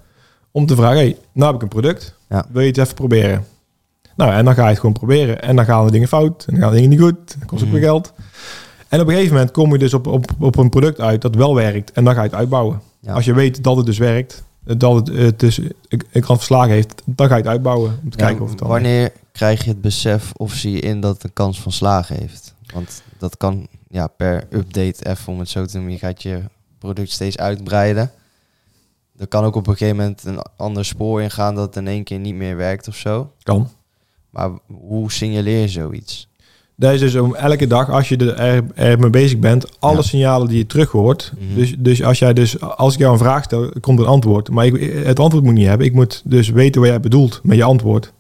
om 0.52 0.66
te 0.66 0.76
vragen, 0.76 0.98
hey, 0.98 1.18
nou 1.34 1.46
heb 1.48 1.56
ik 1.56 1.62
een 1.62 1.82
product, 1.82 2.16
Ja. 2.30 2.46
wil 2.52 2.62
je 2.62 2.68
het 2.68 2.78
even 2.78 2.94
proberen? 2.94 3.46
Nou, 4.16 4.32
en 4.34 4.46
dan 4.46 4.54
ga 4.54 4.64
je 4.64 4.70
het 4.70 4.80
gewoon 4.80 4.94
proberen. 4.94 5.42
En 5.42 5.56
dan 5.56 5.66
gaan 5.66 5.86
de 5.86 5.92
dingen 5.92 6.08
fout. 6.08 6.46
En 6.48 6.54
dan 6.54 6.62
gaan 6.64 6.70
de 6.70 6.76
dingen 6.76 6.90
niet 6.90 7.02
goed. 7.02 7.16
Dan 7.38 7.48
kost 7.48 7.62
het 7.62 7.70
Mhm. 7.70 7.80
weer 7.80 7.88
geld. 7.90 8.14
En 8.88 9.00
op 9.02 9.08
een 9.08 9.14
gegeven 9.14 9.34
moment 9.34 9.52
kom 9.52 9.72
je 9.72 9.78
dus 9.78 9.94
op, 9.94 10.08
op, 10.08 10.26
op 10.40 10.58
een 10.58 10.70
product 10.70 11.00
uit 11.02 11.22
dat 11.22 11.36
wel 11.36 11.56
werkt. 11.56 11.92
En 11.92 12.04
dan 12.04 12.14
ga 12.14 12.22
je 12.24 12.28
het 12.30 12.38
uitbouwen. 12.38 12.82
Ja. 13.00 13.14
Als 13.14 13.26
je 13.26 13.34
weet 13.34 13.64
dat 13.64 13.78
het 13.78 13.86
dus 13.86 13.98
werkt. 13.98 14.44
Dat 14.64 14.96
het 14.96 15.10
eh, 15.10 15.28
dus 15.38 15.58
een 15.58 15.74
een 16.12 16.22
kant 16.22 16.38
verslagen 16.38 16.72
heeft. 16.72 17.02
Dan 17.06 17.28
ga 17.28 17.36
je 17.36 17.42
het 17.42 17.52
uitbouwen. 17.52 18.00
Om 18.04 18.10
te 18.10 18.18
Ja, 18.18 18.26
kijken 18.26 18.44
of 18.44 18.50
het 18.50 18.60
dan... 18.60 18.68
Wanneer 18.68 19.12
krijg 19.32 19.64
je 19.64 19.70
het 19.70 19.82
besef 19.82 20.32
of 20.36 20.54
zie 20.54 20.72
je 20.72 20.80
in 20.80 21.02
dat 21.02 21.14
het 21.14 21.24
een 21.24 21.34
kans 21.34 21.62
van 21.62 21.72
slagen 21.72 22.16
heeft? 22.16 22.56
Want 22.74 23.04
dat 23.18 23.38
kan 23.38 23.68
ja, 23.90 24.08
per 24.08 24.48
update 24.50 25.10
even 25.10 25.34
om 25.34 25.40
het 25.40 25.50
zo 25.50 25.66
te 25.66 25.76
noemen. 25.76 25.94
Je 25.94 26.00
gaat 26.00 26.24
je 26.24 26.44
product 26.78 27.12
steeds 27.12 27.38
uitbreiden. 27.38 28.12
Er 29.18 29.28
kan 29.28 29.44
ook 29.44 29.56
op 29.56 29.68
een 29.68 29.78
gegeven 29.78 29.98
moment 29.98 30.24
een 30.24 30.42
ander 30.58 30.86
spoor 30.86 31.22
ingaan 31.22 31.56
dat 31.56 31.66
het 31.66 31.76
in 31.76 31.88
één 31.88 32.04
keer 32.04 32.20
niet 32.20 32.36
meer 32.36 32.56
werkt 32.56 32.88
of 32.88 32.96
zo. 32.96 33.32
Kan. 33.44 33.70
Maar 34.30 34.50
hoe 34.68 35.12
signaleer 35.12 35.62
je 35.62 35.68
zoiets? 35.68 36.29
Dat 36.80 36.94
is 36.94 37.00
dus 37.00 37.16
om 37.16 37.36
elke 37.36 37.68
dag, 37.68 37.90
als 37.90 38.10
je 38.10 38.18
er, 38.34 38.64
er 38.76 39.00
mee 39.00 39.10
bezig 39.10 39.40
bent, 39.40 39.66
alle 39.80 39.96
Ja. 39.96 40.02
signalen 40.02 40.48
die 40.48 40.58
je 40.58 40.66
terug 40.66 40.92
hoort. 40.92 41.34
Mhm. 41.40 41.56
Dus, 41.60 41.76
dus 41.78 42.04
als 42.04 42.20
jij 42.20 42.34
dus, 42.34 42.62
als 42.62 42.94
ik 42.94 43.00
jou 43.00 43.12
een 43.14 43.20
vraag 43.20 43.44
stel, 43.44 43.72
komt 43.82 44.00
een 44.00 44.06
antwoord. 44.06 44.50
Maar 44.50 44.66
ik, 44.66 44.94
het 45.06 45.20
antwoord 45.20 45.44
moet 45.44 45.54
ik 45.54 45.60
niet 45.60 45.68
hebben. 45.68 45.88
Ik 45.88 45.94
moet 45.94 46.22
dus 46.26 46.50
weten 46.50 46.82
wat 46.82 46.90
jij 46.90 47.00
bedoelt 47.00 47.40
met 47.44 47.58
je 47.58 47.64
antwoord. 47.64 48.14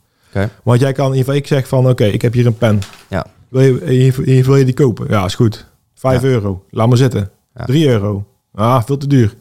Want 0.63 0.80
jij 0.80 0.91
kan 0.91 1.06
in 1.06 1.12
ieder 1.17 1.24
geval, 1.26 1.36
ik 1.39 1.48
zeg 1.48 1.67
van, 1.67 1.89
oké, 1.89 2.04
ik 2.06 2.22
heb 2.22 2.34
hier 2.34 2.45
een 2.45 2.58
pen. 2.58 2.80
Ja. 3.10 3.26
Wil 3.50 3.62
je, 3.62 3.82
in 3.86 3.91
ieder 3.91 4.13
geval- 4.13 4.43
wil 4.43 4.56
je 4.56 4.65
die 4.65 4.74
kopen? 4.74 5.06
Ja, 5.10 5.26
is 5.26 5.36
goed. 5.36 5.65
Vijf 5.93 6.22
Ja. 6.22 6.28
euro. 6.28 6.63
Laat 6.69 6.88
maar 6.88 6.98
zitten. 6.98 7.30
Ja. 7.56 7.65
Drie 7.65 7.88
euro. 7.88 8.26
Ah, 8.54 8.84
veel 8.84 8.98
te 8.98 9.08
duur. 9.08 9.34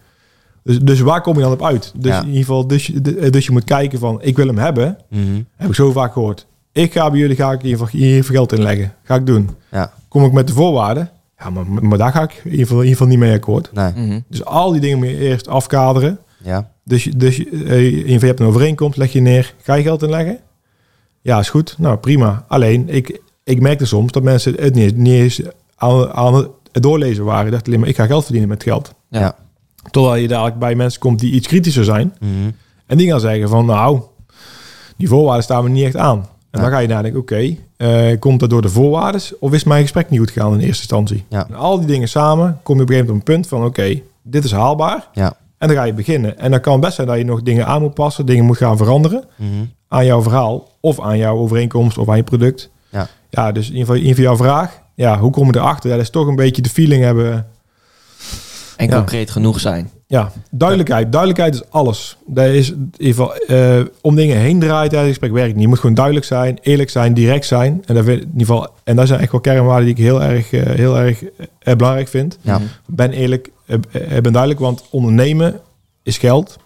Dus, 0.65 0.79
dus 0.79 1.01
waar 1.01 1.21
kom 1.21 1.35
je 1.37 1.43
dan 1.43 1.53
op 1.53 1.65
uit? 1.65 1.93
Dus 1.97 2.17
in 2.17 2.27
ieder 2.27 2.39
geval, 2.41 2.67
dus, 2.67 2.87
je- 2.87 3.31
dus 3.31 3.47
je 3.47 3.53
moet 3.53 3.65
kijken 3.65 3.99
van, 3.99 4.19
ik 4.23 4.37
wil 4.37 4.47
hem 4.47 4.59
hebben. 4.59 4.97
Mhm. 5.11 5.23
Heb 5.57 5.69
ik 5.69 5.75
zo 5.75 5.93
vaak 5.93 6.13
gehoord. 6.13 6.47
Ik 6.79 6.93
ga 6.93 7.11
bij 7.11 7.19
jullie 7.19 7.37
ga 7.37 7.53
ik 7.53 7.63
geval 8.19 8.35
geld 8.35 8.53
inleggen. 8.53 8.93
Ga 9.03 9.15
ik 9.15 9.27
doen. 9.27 9.51
Ja, 9.71 9.93
Kom 10.09 10.25
ik 10.25 10.33
met 10.33 10.47
de 10.47 10.53
voorwaarden? 10.53 11.11
Ja, 11.39 11.51
maar, 11.51 11.65
maar 11.85 11.99
daar 11.99 12.13
ga 12.13 12.23
ik 12.23 12.41
in 12.45 12.51
ieder 12.51 12.67
geval, 12.67 12.81
in 12.83 12.89
ieder 12.89 12.97
geval 12.99 13.07
niet 13.07 13.19
mee 13.19 13.35
akkoord. 13.35 13.71
nee. 13.73 13.93
Mhm. 13.93 14.21
Dus 14.29 14.45
al 14.45 14.73
die 14.73 14.81
dingen 14.81 14.99
moet 14.99 15.09
je 15.09 15.17
eerst 15.19 15.49
afkaderen. 15.49 16.19
Ja, 16.43 16.71
Dus, 16.85 17.05
je- 17.05 17.17
dus 17.17 17.37
je- 17.37 17.51
eh, 17.51 17.85
in 17.85 17.85
ieder 17.85 18.03
geval, 18.03 18.19
je 18.21 18.27
hebt 18.27 18.41
een 18.41 18.47
overeenkomst, 18.47 18.99
leg 18.99 19.13
je 19.13 19.21
neer. 19.21 19.55
Ga 19.63 19.75
je 19.75 19.83
geld 19.83 20.03
inleggen? 20.03 20.39
Ja, 21.21 21.39
is 21.39 21.51
goed. 21.51 21.75
Nou, 21.79 21.97
prima. 21.97 22.45
Alleen, 22.49 22.89
ik, 22.89 23.21
ik 23.45 23.61
merkte 23.61 23.87
soms 23.87 24.13
dat 24.13 24.23
mensen 24.23 24.55
het 24.61 24.75
niet, 24.75 24.97
niet 24.97 25.13
eens 25.15 25.41
aan, 25.77 26.11
aan 26.13 26.35
het 26.73 26.83
doorlezen 26.83 27.25
waren. 27.25 27.47
Ik 27.47 27.53
dacht 27.53 27.67
alleen 27.67 27.81
maar, 27.81 27.89
ik 27.89 27.97
ga 27.97 28.07
geld 28.07 28.23
verdienen 28.23 28.49
met 28.49 28.63
geld. 28.63 28.95
Ja. 29.11 29.21
Ja. 29.21 29.37
Totdat 29.91 30.21
je 30.21 30.29
dadelijk 30.29 30.59
bij 30.59 30.75
mensen 30.75 31.01
komt 31.01 31.19
die 31.21 31.33
iets 31.33 31.47
kritischer 31.47 31.85
zijn. 31.85 32.15
Mhm. 32.21 32.51
En 32.87 32.97
die 32.99 33.09
gaan 33.11 33.21
zeggen 33.21 33.49
van, 33.49 33.67
nou, 33.67 34.01
die 34.97 35.09
voorwaarden 35.09 35.43
staan 35.45 35.63
me 35.65 35.71
niet 35.71 35.85
echt 35.85 35.97
aan. 35.97 36.27
En 36.51 36.59
Ja. 36.61 36.65
dan 36.65 36.71
ga 36.75 36.79
je 36.79 36.89
nadenken, 36.89 37.21
oké, 37.21 37.57
eh, 37.77 38.19
komt 38.19 38.41
dat 38.41 38.51
door 38.51 38.63
de 38.63 38.69
voorwaarden 38.69 39.21
of 39.41 39.53
is 39.53 39.65
mijn 39.65 39.83
gesprek 39.83 40.11
niet 40.11 40.19
goed 40.21 40.31
gegaan 40.31 40.53
in 40.53 40.59
eerste 40.59 40.69
instantie? 40.83 41.25
Ja. 41.29 41.47
En 41.49 41.55
al 41.55 41.79
die 41.79 41.87
dingen 41.87 42.09
samen 42.09 42.61
kom 42.63 42.77
je 42.77 42.83
op 42.83 42.89
een 42.89 42.95
gegeven 42.95 43.15
moment 43.15 43.23
op 43.23 43.29
een 43.29 43.35
punt 43.35 43.47
van, 43.49 43.65
oké, 43.65 44.01
dit 44.23 44.45
is 44.45 44.53
haalbaar. 44.53 45.09
ja. 45.13 45.33
En 45.59 45.69
dan 45.69 45.77
ga 45.77 45.83
je 45.83 45.93
beginnen. 45.93 46.39
En 46.39 46.51
dan 46.51 46.61
kan 46.61 46.73
het 46.73 46.81
best 46.81 46.95
zijn 46.95 47.07
dat 47.07 47.19
je 47.19 47.25
nog 47.25 47.43
dingen 47.43 47.67
aan 47.67 47.81
moet 47.83 47.95
passen, 47.95 48.27
dingen 48.27 48.45
moet 48.45 48.57
gaan 48.57 48.77
veranderen 48.77 49.25
Mhm. 49.37 49.51
aan 49.89 50.05
jouw 50.05 50.23
verhaal 50.23 50.69
of 50.81 51.01
aan 51.01 51.19
jouw 51.19 51.37
overeenkomst 51.37 51.99
of 51.99 52.09
aan 52.09 52.17
je 52.17 52.23
product. 52.23 52.71
Ja. 52.91 53.09
Ja, 53.31 53.53
dus 53.53 53.65
in 53.67 53.73
ieder 53.73 53.87
geval, 53.87 53.95
in 54.01 54.09
ieder 54.09 54.17
geval 54.17 54.35
jouw 54.37 54.45
vraag. 54.47 54.81
Ja, 54.95 55.19
hoe 55.19 55.31
kom 55.31 55.47
je 55.47 55.57
erachter? 55.59 55.91
Ja, 55.91 55.97
dat 55.97 56.05
is 56.05 56.11
toch 56.11 56.27
een 56.27 56.37
beetje 56.37 56.63
de 56.63 56.69
feeling 56.69 57.03
hebben. 57.03 57.47
En 58.77 58.89
Ja. 58.89 58.97
concreet 58.97 59.31
genoeg 59.31 59.61
zijn. 59.61 59.91
Ja, 60.11 60.33
duidelijkheid. 60.51 61.13
Duidelijkheid 61.13 61.55
is 61.55 61.71
alles. 61.71 62.17
Dat 62.27 62.45
is 62.47 62.71
in 62.71 62.93
ieder 62.99 63.15
geval, 63.15 63.35
eh, 63.37 63.81
om 64.01 64.15
dingen 64.17 64.37
heen 64.37 64.59
draaien 64.61 64.89
tijdens 64.91 64.95
het 65.01 65.19
gesprek 65.19 65.33
werkt 65.33 65.53
niet. 65.53 65.63
Je 65.63 65.69
moet 65.69 65.79
gewoon 65.79 65.95
duidelijk 65.95 66.27
zijn, 66.27 66.59
eerlijk 66.63 66.91
zijn, 66.91 67.15
direct 67.15 67.47
zijn. 67.47 67.83
En 67.87 67.95
dat, 67.95 68.05
vind, 68.05 68.21
in 68.23 68.27
ieder 68.33 68.47
geval, 68.47 68.69
en 68.85 68.97
dat 68.97 69.07
zijn 69.09 69.21
echt 69.21 69.33
wel 69.33 69.41
kernwaarden 69.41 69.85
die 69.85 69.95
ik 69.95 70.01
heel 70.01 70.23
erg, 70.23 70.53
eh, 70.53 70.63
heel 70.67 70.99
erg 70.99 71.25
eh, 71.59 71.77
belangrijk 71.77 72.09
vind. 72.09 72.39
Ja. 72.41 72.61
Ben 72.87 73.11
eerlijk, 73.13 73.51
ben 74.23 74.33
duidelijk, 74.33 74.61
want 74.61 74.85
ondernemen 74.91 75.61
is 76.03 76.19
geld. 76.19 76.57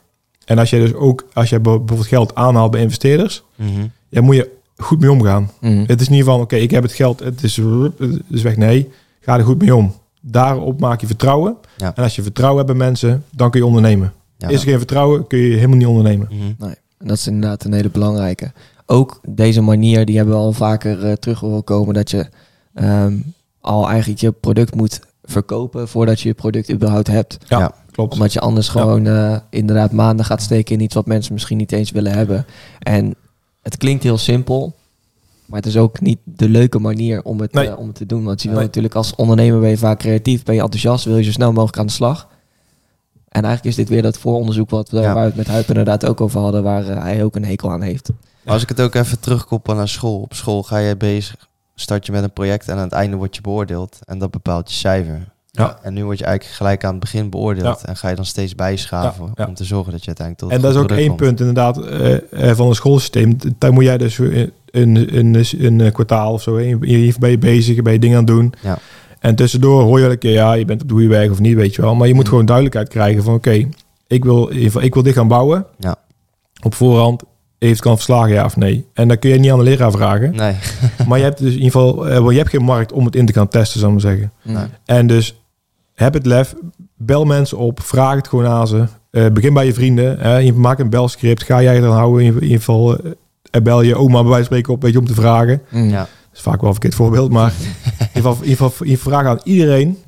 En 0.44 0.58
als 0.58 0.70
je 0.70 0.78
dus 0.78 0.94
ook, 0.94 1.24
als 1.32 1.48
je 1.50 1.60
bijvoorbeeld 1.60 2.06
geld 2.06 2.34
aanhaalt 2.34 2.70
bij 2.70 2.80
investeerders, 2.80 3.42
Mhm. 3.56 3.68
ja, 4.08 4.20
moet 4.20 4.36
je 4.36 4.50
goed 4.76 5.00
mee 5.00 5.10
omgaan. 5.10 5.50
Mhm. 5.60 5.84
Het 5.86 6.00
is 6.00 6.08
niet 6.08 6.24
van, 6.24 6.40
oké, 6.40 6.56
ik 6.56 6.70
heb 6.70 6.82
het 6.82 6.92
geld, 6.92 7.20
het 7.20 7.42
is, 7.42 7.56
het 7.56 8.20
is 8.30 8.42
weg. 8.42 8.56
Nee, 8.56 8.88
ga 9.20 9.38
er 9.38 9.44
goed 9.44 9.58
mee 9.62 9.74
om. 9.76 9.94
Daarop 10.24 10.80
maak 10.80 11.00
je 11.00 11.06
vertrouwen. 11.06 11.56
Ja. 11.76 11.92
En 11.94 12.02
als 12.02 12.16
je 12.16 12.22
vertrouwen 12.22 12.64
hebt 12.64 12.78
bij 12.78 12.86
mensen, 12.86 13.24
dan 13.30 13.50
kun 13.50 13.60
je 13.60 13.66
ondernemen. 13.66 14.12
Ja. 14.36 14.48
Is 14.48 14.60
er 14.60 14.68
geen 14.68 14.78
vertrouwen, 14.78 15.26
kun 15.26 15.38
je 15.38 15.54
helemaal 15.54 15.76
niet 15.76 15.86
ondernemen. 15.86 16.28
Nee, 16.58 16.74
en 16.98 17.06
dat 17.06 17.16
is 17.16 17.26
inderdaad 17.26 17.64
een 17.64 17.72
hele 17.72 17.90
belangrijke. 17.90 18.52
Ook 18.86 19.20
deze 19.28 19.60
manier, 19.60 20.04
die 20.04 20.16
hebben 20.16 20.34
we 20.34 20.40
al 20.40 20.52
vaker 20.52 21.04
eh, 21.04 21.12
terug 21.12 21.40
horen 21.40 21.64
komen, 21.64 21.94
dat 21.94 22.10
je 22.10 22.26
ehm, 22.74 23.16
al 23.60 23.88
eigenlijk 23.88 24.20
je 24.20 24.32
product 24.32 24.74
moet 24.74 25.00
verkopen 25.22 25.88
voordat 25.88 26.20
je 26.20 26.28
je 26.28 26.34
product 26.34 26.72
überhaupt 26.72 27.06
hebt. 27.06 27.38
Ja, 27.48 27.58
Ja. 27.58 27.74
klopt. 27.90 28.12
Omdat 28.12 28.32
je 28.32 28.40
anders 28.40 28.68
gewoon 28.68 29.06
eh, 29.06 29.36
inderdaad 29.50 29.92
maanden 29.92 30.24
gaat 30.26 30.42
steken 30.42 30.74
in 30.74 30.80
iets 30.80 30.94
wat 30.94 31.06
mensen 31.06 31.32
misschien 31.32 31.56
niet 31.56 31.72
eens 31.72 31.90
willen 31.90 32.12
hebben. 32.12 32.46
En 32.78 33.14
het 33.62 33.76
klinkt 33.76 34.02
heel 34.02 34.18
simpel, 34.18 34.74
maar 35.52 35.60
het 35.60 35.70
is 35.70 35.76
ook 35.76 36.00
niet 36.00 36.18
de 36.24 36.48
leuke 36.48 36.78
manier 36.78 37.22
om 37.22 37.40
het, 37.40 37.52
Nee. 37.52 37.68
eh, 37.68 37.78
om 37.78 37.86
het 37.86 37.96
te 37.96 38.06
doen. 38.06 38.24
Want 38.24 38.42
je 38.42 38.48
wil 38.48 38.56
Nee. 38.56 38.66
natuurlijk 38.66 38.94
als 38.94 39.14
ondernemer 39.14 39.60
ben 39.60 39.68
je 39.70 39.76
vaak 39.78 39.98
creatief, 39.98 40.42
ben 40.42 40.54
je 40.54 40.60
enthousiast, 40.60 41.04
wil 41.04 41.16
je 41.16 41.22
zo 41.24 41.30
snel 41.30 41.52
mogelijk 41.52 41.78
aan 41.78 41.86
de 41.86 41.92
slag. 41.92 42.28
En 43.28 43.44
eigenlijk 43.44 43.64
is 43.64 43.74
dit 43.74 43.88
weer 43.88 44.02
dat 44.02 44.18
vooronderzoek 44.18 44.70
wat 44.70 44.90
we, 44.90 45.00
Ja. 45.00 45.02
waar 45.14 45.22
we 45.22 45.28
het 45.28 45.36
met 45.36 45.46
Huip 45.46 45.68
inderdaad 45.68 46.06
ook 46.06 46.20
over 46.20 46.40
hadden, 46.40 46.62
waar 46.62 46.88
eh, 46.88 47.02
hij 47.02 47.24
ook 47.24 47.36
een 47.36 47.44
hekel 47.44 47.70
aan 47.70 47.82
heeft. 47.82 48.10
Als 48.44 48.62
ik 48.62 48.68
het 48.68 48.80
ook 48.80 48.94
even 48.94 49.20
terugkoppel 49.20 49.74
naar 49.74 49.88
school. 49.88 50.20
Op 50.20 50.34
school 50.34 50.62
ga 50.62 50.78
je 50.78 50.96
bezig, 50.96 51.48
start 51.74 52.06
je 52.06 52.12
met 52.12 52.22
een 52.22 52.32
project 52.32 52.68
en 52.68 52.76
aan 52.76 52.82
het 52.82 52.92
einde 52.92 53.16
word 53.16 53.34
je 53.36 53.40
beoordeeld. 53.42 53.98
En 54.04 54.18
dat 54.18 54.30
bepaalt 54.30 54.70
je 54.70 54.76
cijfer. 54.76 55.30
Ja. 55.50 55.78
En 55.82 55.94
nu 55.94 56.04
word 56.04 56.18
je 56.18 56.24
eigenlijk 56.24 56.56
gelijk 56.56 56.84
aan 56.84 56.90
het 56.90 57.00
begin 57.00 57.30
beoordeeld. 57.30 57.84
En 57.84 57.96
ga 57.96 58.08
je 58.08 58.14
dan 58.16 58.24
steeds 58.24 58.54
bijschaven 58.54 59.24
Ja, 59.24 59.30
ja. 59.34 59.46
om 59.46 59.54
te 59.54 59.64
zorgen 59.64 59.92
dat 59.92 60.00
je 60.00 60.06
uiteindelijk 60.06 60.48
tot 60.48 60.56
En 60.58 60.62
dat 60.64 60.74
is 60.74 60.80
ook 60.82 60.98
één 60.98 61.14
punt 61.16 61.38
inderdaad 61.40 61.78
eh, 61.84 62.52
van 62.54 62.68
een 62.68 62.74
schoolsysteem. 62.74 63.36
Daar 63.58 63.72
moet 63.72 63.84
jij 63.84 63.98
dus 63.98 64.18
een, 64.72 64.96
een, 64.96 65.34
een, 65.34 65.44
een, 65.58 65.80
een 65.80 65.92
kwartaal 65.92 66.32
of 66.32 66.42
zo, 66.42 66.56
hè, 66.56 66.76
hier 66.80 67.14
ben 67.18 67.30
je 67.30 67.38
bezig, 67.38 67.82
ben 67.82 67.92
je 67.92 67.98
dingen 67.98 68.16
aan 68.18 68.24
het 68.24 68.32
doen. 68.34 68.52
Ja. 68.62 68.78
En 69.20 69.34
tussendoor 69.34 69.82
hoor 69.82 69.96
je 69.96 70.02
wel 70.02 70.12
een 70.12 70.18
keer, 70.18 70.32
ja, 70.32 70.52
je 70.52 70.64
bent 70.64 70.82
op 70.82 70.88
de 70.88 70.94
goede 70.94 71.08
weg 71.08 71.30
of 71.30 71.38
niet, 71.40 71.54
weet 71.56 71.74
je 71.74 71.82
wel. 71.82 71.94
Maar 71.94 72.08
je 72.08 72.14
moet 72.14 72.22
Mm. 72.24 72.28
gewoon 72.28 72.44
duidelijkheid 72.46 72.88
krijgen 72.88 73.22
van, 73.22 73.34
oké, 73.34 73.68
ik 74.06 74.24
wil 74.24 74.46
in 74.46 74.52
ieder 74.54 74.64
geval- 74.66 74.82
ik 74.82 74.94
wil 74.94 75.02
dit 75.02 75.14
gaan 75.14 75.28
bouwen. 75.28 75.66
Ja. 75.78 75.96
Op 76.62 76.74
voorhand, 76.74 77.22
heeft 77.58 77.80
kan 77.80 77.94
verslagen, 77.94 78.32
ja 78.32 78.44
of 78.44 78.56
nee. 78.56 78.86
En 78.94 79.08
dan 79.08 79.18
kun 79.18 79.30
je 79.30 79.38
niet 79.38 79.50
aan 79.50 79.58
de 79.58 79.64
leraar 79.64 79.90
vragen. 79.90 80.36
Nee. 80.36 80.54
maar 81.08 81.18
je 81.18 81.24
hebt 81.24 81.38
dus 81.38 81.48
in 81.54 81.62
ieder 81.62 81.70
geval, 81.70 82.08
eh, 82.08 82.30
je 82.30 82.36
hebt 82.38 82.50
geen 82.50 82.64
markt 82.64 82.92
om 82.92 83.04
het 83.04 83.16
in 83.16 83.26
te 83.26 83.32
gaan 83.32 83.48
testen, 83.48 83.80
zou 83.80 83.92
ik 83.96 84.02
maar 84.02 84.12
zeggen. 84.12 84.32
Nee. 84.42 84.64
En 84.84 85.06
dus 85.06 85.42
heb 85.94 86.14
het 86.14 86.26
lef, 86.26 86.54
bel 86.96 87.24
mensen 87.24 87.58
op, 87.58 87.80
vraag 87.82 88.14
het 88.14 88.28
gewoon 88.28 88.46
aan 88.46 88.66
ze. 88.66 88.84
Eh, 89.10 89.26
begin 89.32 89.54
bij 89.54 89.66
je 89.66 89.74
vrienden, 89.74 90.18
hè. 90.18 90.36
je 90.36 90.52
maak 90.52 90.78
een 90.78 90.90
belscript, 90.90 91.42
ga 91.42 91.62
jij 91.62 91.80
dan 91.80 91.92
houden. 91.92 92.24
In 92.24 92.34
ieder 92.42 92.58
geval 92.58 92.98
eh, 93.52 93.62
bel 93.62 93.82
je 93.82 93.96
oma 93.96 94.20
bij 94.20 94.30
wijze 94.30 94.36
van 94.36 94.44
spreken 94.44 94.72
op, 94.72 94.82
weet 94.82 94.92
je, 94.92 94.98
om 94.98 95.06
te 95.06 95.14
vragen. 95.14 95.62
Mm. 95.70 95.88
Ja. 95.88 95.98
Dat 95.98 96.08
is 96.34 96.40
vaak 96.40 96.60
wel 96.60 96.66
een 96.66 96.74
verkeerd 96.74 96.94
voorbeeld, 96.94 97.30
maar 97.30 97.52
in 98.12 98.18
ieder 98.22 98.56
geval, 98.56 98.72
je 98.86 98.98
vraagt 98.98 99.26
aan 99.26 99.40
iedereen 99.44 99.98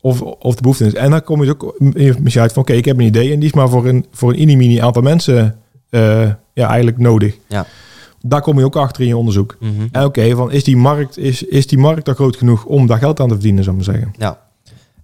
of, 0.00 0.22
of 0.22 0.54
de 0.54 0.60
behoefte 0.60 0.86
is. 0.86 0.94
En 0.94 1.10
dan 1.10 1.22
kom 1.22 1.42
je 1.42 1.46
dus 1.46 1.54
ook 1.54 1.74
misschien 2.20 2.42
uit 2.42 2.52
van, 2.52 2.62
oké, 2.62 2.72
ik 2.72 2.84
heb 2.84 2.98
een 2.98 3.04
idee 3.04 3.32
en 3.32 3.38
die 3.38 3.48
is 3.48 3.54
maar 3.54 3.68
voor 3.68 3.86
een, 3.86 4.06
voor 4.12 4.34
een 4.36 4.56
mini 4.56 4.78
aantal 4.78 5.02
mensen 5.02 5.58
eh, 5.90 6.30
ja, 6.52 6.66
eigenlijk 6.68 6.98
nodig. 6.98 7.36
Ja. 7.46 7.66
Daar 8.20 8.40
kom 8.40 8.58
je 8.58 8.64
ook 8.64 8.76
achter 8.76 9.02
in 9.02 9.08
je 9.08 9.16
onderzoek. 9.16 9.56
Mhm. 9.60 9.86
En 9.92 10.04
oké, 10.04 10.30
van 10.36 10.52
is 10.52 10.64
die 10.64 10.76
markt 10.76 11.18
is, 11.18 11.42
is 11.42 11.66
die 11.66 11.78
markt 11.78 12.04
dan 12.04 12.14
groot 12.14 12.36
genoeg 12.36 12.64
om 12.64 12.86
daar 12.86 12.98
geld 12.98 13.20
aan 13.20 13.28
te 13.28 13.34
verdienen, 13.34 13.64
zou 13.64 13.76
ik 13.76 13.86
maar 13.86 13.94
zeggen. 13.94 14.14
Ja. 14.18 14.45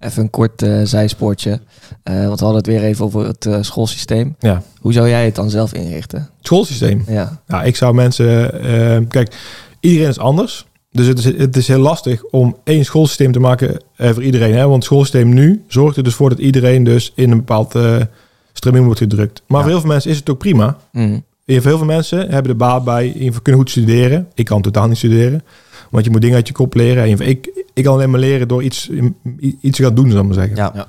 Even 0.03 0.23
een 0.23 0.31
kort 0.31 0.63
eh, 0.63 0.81
zijspoortje. 0.83 1.61
Eh, 2.03 2.15
want 2.27 2.39
we 2.39 2.45
hadden 2.45 2.57
het 2.57 2.67
weer 2.67 2.83
even 2.83 3.05
over 3.05 3.27
het 3.27 3.47
eh, 3.47 3.59
schoolsysteem. 3.61 4.37
Ja. 4.39 4.63
Hoe 4.81 4.93
zou 4.93 5.09
jij 5.09 5.25
het 5.25 5.35
dan 5.35 5.51
zelf 5.51 5.73
inrichten? 5.75 6.19
Het 6.19 6.47
schoolsysteem. 6.47 7.05
Ja. 7.07 7.43
Ja, 7.47 7.63
ik 7.63 7.77
zou 7.77 7.95
mensen. 7.95 8.51
kijk, 9.09 9.35
iedereen 9.81 10.09
is 10.09 10.19
anders. 10.19 10.67
Dus 10.91 11.07
het 11.07 11.19
is, 11.19 11.25
het 11.25 11.57
is 11.57 11.69
heel 11.69 11.79
lastig 11.79 12.25
om 12.25 12.57
één 12.65 12.85
schoolsysteem 12.85 13.33
te 13.33 13.41
maken 13.41 13.83
voor 13.97 14.23
iedereen. 14.23 14.55
Hè? 14.55 14.63
Want 14.63 14.75
het 14.75 14.85
schoolsysteem 14.85 15.35
nu 15.35 15.65
zorgt 15.69 15.97
er 15.97 16.03
dus 16.05 16.15
voor 16.15 16.29
dat 16.29 16.39
iedereen 16.39 16.85
dus 16.85 17.13
in 17.15 17.31
een 17.31 17.37
bepaald 17.37 17.75
stroming 18.53 18.85
wordt 18.85 19.01
gedrukt. 19.01 19.43
Maar 19.47 19.57
Ja. 19.59 19.63
voor 19.63 19.73
heel 19.73 19.81
veel 19.81 19.91
mensen 19.91 20.11
is 20.11 20.17
het 20.17 20.31
ook 20.31 20.39
prima. 20.39 20.77
Mm. 20.93 21.25
Heel 21.45 21.61
veel 21.61 21.85
mensen 21.85 22.19
hebben 22.19 22.51
de 22.51 22.55
baat 22.55 22.85
bij, 22.85 23.31
kunnen 23.43 23.61
goed 23.61 23.71
studeren. 23.71 24.29
Ik 24.35 24.45
kan 24.45 24.63
totaal 24.63 24.89
niet 24.89 24.97
studeren. 24.97 25.43
Want 25.93 26.05
je 26.05 26.11
moet 26.11 26.21
dingen 26.21 26.37
uit 26.37 26.47
je 26.47 26.53
kop 26.53 26.75
leren. 26.75 26.97
En 27.03 27.03
in 27.03 27.09
ieder 27.11 27.27
geval, 27.27 27.41
ik, 27.41 27.65
ik 27.75 27.85
kan 27.85 27.95
alleen 27.95 28.11
maar 28.11 28.21
leren 28.21 28.49
door 28.49 28.63
iets, 28.63 28.91
iets 29.61 29.77
te 29.77 29.83
gaan 29.83 29.95
doen, 29.95 30.11
zal 30.11 30.21
ik 30.21 30.25
maar 30.27 30.35
zeggen. 30.35 30.57
Ja. 30.57 30.73
Ja. 30.75 30.87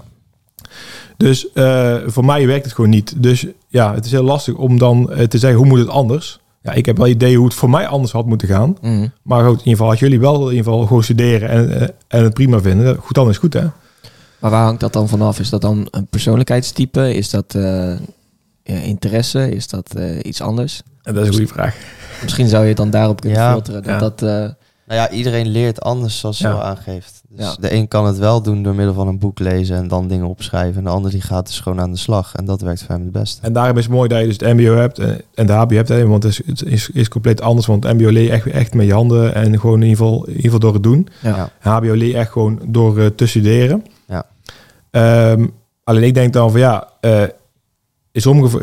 Dus 1.17 1.51
eh, 1.51 1.95
voor 2.05 2.25
mij 2.25 2.47
werkt 2.47 2.65
het 2.65 2.73
gewoon 2.73 2.89
niet. 2.89 3.23
Dus 3.23 3.45
ja, 3.67 3.93
het 3.93 4.05
is 4.05 4.11
heel 4.11 4.23
lastig 4.23 4.55
om 4.55 4.77
dan 4.77 5.11
eh, 5.11 5.25
te 5.25 5.37
zeggen 5.37 5.59
hoe 5.59 5.67
moet 5.67 5.79
het 5.79 5.87
anders. 5.87 6.39
Ja, 6.61 6.71
ik 6.71 6.85
heb 6.85 6.97
wel 6.97 7.07
ideeën 7.07 7.35
hoe 7.35 7.45
het 7.45 7.53
voor 7.53 7.69
mij 7.69 7.87
anders 7.87 8.11
had 8.11 8.25
moeten 8.25 8.47
gaan. 8.47 8.77
Mm. 8.81 9.11
Maar 9.23 9.39
goed, 9.39 9.51
in 9.51 9.57
ieder 9.57 9.71
geval, 9.71 9.89
als 9.89 9.99
jullie 9.99 10.19
wel 10.19 10.35
in 10.49 10.55
ieder 10.55 10.63
geval 10.71 10.85
gewoon 10.87 11.03
studeren 11.03 11.49
en, 11.49 11.81
eh, 11.81 11.87
en 12.07 12.23
het 12.23 12.33
prima 12.33 12.59
vinden, 12.61 12.97
goed 12.97 13.15
dan 13.15 13.29
is 13.29 13.37
goed 13.37 13.53
hè. 13.53 13.65
Maar 14.39 14.51
waar 14.51 14.63
hangt 14.63 14.79
dat 14.79 14.93
dan 14.93 15.07
vanaf? 15.09 15.39
Is 15.39 15.49
dat 15.49 15.61
dan 15.61 15.87
een 15.91 16.07
persoonlijkheidstype? 16.07 17.13
Is 17.15 17.29
dat 17.29 17.55
eh, 17.55 17.93
ja, 18.63 18.75
interesse? 18.83 19.51
Is 19.55 19.67
dat 19.67 19.95
eh, 19.95 20.19
iets 20.23 20.41
anders? 20.41 20.81
En 21.03 21.13
dat 21.13 21.21
is 21.23 21.27
een 21.29 21.35
goede 21.35 21.53
vraag. 21.53 21.75
Misschien 22.21 22.47
zou 22.47 22.61
je 22.61 22.67
het 22.67 22.77
dan 22.77 22.89
daarop 22.89 23.21
kunnen 23.21 23.39
Ja. 23.39 23.51
filteren. 23.51 23.83
Dat 23.83 23.91
Ja. 23.91 23.99
dat, 23.99 24.21
eh, 24.21 24.49
Nou 24.93 25.05
ja, 25.05 25.15
iedereen 25.17 25.47
leert 25.47 25.81
anders 25.81 26.19
zoals 26.19 26.37
je 26.37 26.47
Ja. 26.47 26.53
al 26.53 26.61
aangeeft. 26.63 27.21
Dus 27.29 27.45
Ja. 27.45 27.55
de 27.59 27.73
een 27.73 27.87
kan 27.87 28.05
het 28.05 28.17
wel 28.17 28.41
doen 28.41 28.63
door 28.63 28.75
middel 28.75 28.93
van 28.93 29.07
een 29.07 29.19
boek 29.19 29.39
lezen 29.39 29.75
en 29.77 29.87
dan 29.87 30.07
dingen 30.07 30.25
opschrijven. 30.27 30.77
En 30.77 30.83
de 30.83 30.89
ander 30.89 31.11
die 31.11 31.21
gaat 31.21 31.45
dus 31.47 31.59
gewoon 31.59 31.79
aan 31.81 31.91
de 31.91 31.97
slag. 31.97 32.35
En 32.35 32.45
dat 32.45 32.61
werkt 32.61 32.79
voor 32.83 32.95
hem 32.95 33.03
het 33.03 33.11
beste. 33.11 33.41
En 33.41 33.53
daarom 33.53 33.77
is 33.77 33.83
het 33.83 33.93
mooi 33.93 34.07
dat 34.09 34.19
je 34.19 34.25
dus 34.25 34.37
het 34.37 34.53
mbo 34.57 34.75
hebt 34.75 34.99
en, 34.99 35.21
en 35.33 35.45
de 35.45 35.53
hbo 35.53 35.75
hebt. 35.75 35.89
Hè, 35.89 36.07
want 36.07 36.23
het 36.23 36.31
is, 36.31 36.41
het 36.45 36.63
is, 36.65 36.89
is 36.89 37.07
compleet 37.07 37.41
anders. 37.41 37.65
Want 37.67 37.83
het 37.83 37.93
mbo 37.93 38.09
leer 38.09 38.23
je 38.23 38.31
echt, 38.31 38.45
echt 38.47 38.73
met 38.73 38.85
je 38.85 38.93
handen 38.93 39.33
en 39.35 39.59
gewoon 39.59 39.81
in 39.81 39.87
ieder 39.87 39.97
geval, 40.05 40.23
in 40.23 40.27
ieder 40.27 40.43
geval 40.43 40.59
door 40.59 40.73
het 40.73 40.83
doen. 40.83 41.07
ja. 41.21 41.49
Ja. 41.63 41.71
HBO 41.79 41.93
leer 41.93 42.07
je 42.07 42.17
echt 42.17 42.31
gewoon 42.31 42.59
door 42.67 42.99
eh, 42.99 43.05
te 43.05 43.25
studeren. 43.25 43.85
Ja. 44.07 44.25
Ehm, 44.91 45.45
Alleen 45.83 46.03
ik 46.03 46.13
denk 46.13 46.33
dan 46.33 46.51
van 46.51 46.59
ja, 46.59 46.87
eh, 46.99 47.21
in, 48.11 48.21
sommige, 48.21 48.59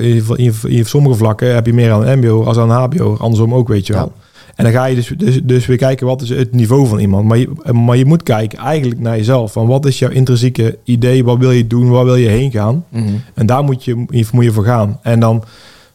in, 0.68 0.85
sommige 0.87 1.14
vlakken 1.16 1.55
heb 1.55 1.66
je 1.66 1.72
meer 1.72 1.93
aan 1.93 2.07
een 2.07 2.18
mbo 2.18 2.45
als 2.45 2.57
aan 2.57 2.70
een 2.70 2.76
hbo. 2.76 3.16
Andersom 3.18 3.55
ook, 3.55 3.68
weet 3.68 3.87
je 3.87 3.93
wel. 3.93 4.12
En 4.55 4.64
dan 4.64 4.72
ga 4.72 4.84
je 4.84 4.94
dus, 4.94 5.12
dus, 5.16 5.40
dus 5.42 5.66
weer 5.66 5.76
kijken 5.76 6.07
wat 6.07 6.22
is 6.22 6.28
het 6.28 6.53
niveau 6.55 6.86
van 6.86 6.98
iemand. 6.98 7.24
Maar 7.28 7.38
je, 7.38 7.48
maar 7.72 7.96
je 7.96 8.05
moet 8.07 8.22
kijken 8.22 8.59
eigenlijk 8.59 9.01
naar 9.01 9.16
jezelf. 9.16 9.53
Van 9.53 9.66
wat 9.66 9.86
is 9.86 9.98
jouw 9.98 10.11
intrinsieke 10.11 10.78
idee? 10.84 11.24
Wat 11.24 11.38
wil 11.38 11.51
je 11.51 11.66
doen? 11.66 11.90
Waar 11.90 12.05
wil 12.05 12.16
je 12.16 12.28
heen 12.28 12.51
gaan? 12.51 12.84
Mhm. 12.88 13.05
En 13.34 13.46
daar 13.46 13.64
moet 13.64 13.84
je, 13.84 13.94
moet 14.32 14.44
je 14.44 14.53
voor 14.53 14.64
gaan. 14.64 14.98
En 15.03 15.20
dan, 15.20 15.44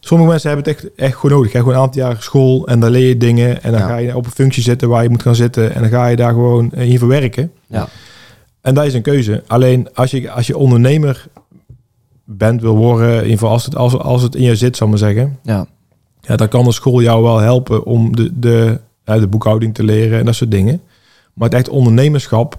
sommige 0.00 0.30
mensen 0.30 0.50
hebben 0.50 0.72
het 0.72 0.82
echt, 0.84 0.94
echt 0.96 1.14
gewoon 1.16 1.36
nodig. 1.36 1.52
Je 1.52 1.56
gaat 1.58 1.66
gewoon 1.66 1.78
een 1.82 1.84
aantal 1.86 2.02
jaar 2.02 2.16
school 2.22 2.66
en 2.66 2.80
dan 2.80 2.90
leer 2.90 3.08
je 3.08 3.16
dingen. 3.16 3.62
En 3.62 3.70
dan 3.72 3.80
Ja. 3.80 3.86
ga 3.86 3.96
je 3.96 4.16
op 4.16 4.24
een 4.26 4.30
functie 4.30 4.62
zitten 4.62 4.88
waar 4.88 5.02
je 5.02 5.08
moet 5.10 5.22
gaan 5.22 5.34
zitten. 5.34 5.74
En 5.74 5.80
dan 5.80 5.90
ga 5.90 6.06
je 6.06 6.16
daar 6.16 6.32
gewoon 6.32 6.72
in 6.72 6.98
verwerken. 6.98 7.52
Ja. 7.66 7.88
En 8.60 8.74
dat 8.74 8.84
is 8.84 8.94
een 8.94 9.02
keuze. 9.02 9.42
Alleen 9.46 9.88
als 9.94 10.10
je, 10.10 10.30
als 10.30 10.46
je 10.46 10.56
ondernemer 10.56 11.26
bent, 12.24 12.60
wil 12.60 12.76
worden, 12.76 13.08
in 13.10 13.14
ieder 13.22 13.30
geval 13.32 13.50
als 13.50 13.64
het, 13.64 13.76
als, 13.76 13.98
als 13.98 14.22
het 14.22 14.34
in 14.34 14.42
je 14.42 14.56
zit, 14.56 14.76
zal 14.76 14.86
ik 14.86 14.92
maar 14.92 15.02
zeggen. 15.12 15.38
Ja. 15.42 15.66
Ja, 16.26 16.36
dan 16.36 16.48
kan 16.48 16.64
de 16.64 16.72
school 16.72 17.02
jou 17.02 17.22
wel 17.22 17.38
helpen 17.38 17.84
om 17.84 18.16
de, 18.16 18.30
de, 18.40 18.80
de 19.04 19.26
boekhouding 19.26 19.74
te 19.74 19.84
leren 19.84 20.18
en 20.18 20.24
dat 20.24 20.34
soort 20.34 20.50
dingen. 20.50 20.80
Maar 21.32 21.48
het 21.48 21.58
echt 21.58 21.68
ondernemerschap. 21.68 22.58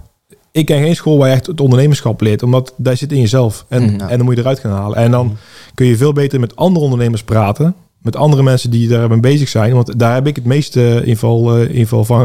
Ik 0.52 0.66
ken 0.66 0.82
geen 0.82 0.96
school 0.96 1.18
waar 1.18 1.28
je 1.28 1.34
echt 1.34 1.46
het 1.46 1.60
ondernemerschap 1.60 2.20
leert, 2.20 2.42
omdat 2.42 2.74
daar 2.76 2.96
zit 2.96 3.12
in 3.12 3.20
jezelf. 3.20 3.64
En, 3.68 3.82
Mhm. 3.82 4.00
en 4.00 4.16
dan 4.16 4.24
moet 4.24 4.34
je 4.34 4.40
eruit 4.40 4.58
gaan 4.58 4.70
halen. 4.72 4.96
En 4.98 5.10
dan 5.10 5.36
kun 5.74 5.86
je 5.86 5.96
veel 5.96 6.12
beter 6.12 6.40
met 6.40 6.56
andere 6.56 6.84
ondernemers 6.84 7.22
praten. 7.22 7.74
Met 8.02 8.16
andere 8.16 8.42
mensen 8.42 8.70
die 8.70 8.88
daarmee 8.88 9.20
bezig 9.20 9.48
zijn. 9.48 9.72
Want 9.74 9.98
daar 9.98 10.14
heb 10.14 10.26
ik 10.26 10.36
het 10.36 10.44
meeste 10.44 10.80
in 10.82 10.94
ieder 10.94 11.08
geval, 11.12 11.54
eh, 11.56 11.60
in 11.62 11.68
ieder 11.70 11.86
geval 11.86 12.04
van, 12.04 12.20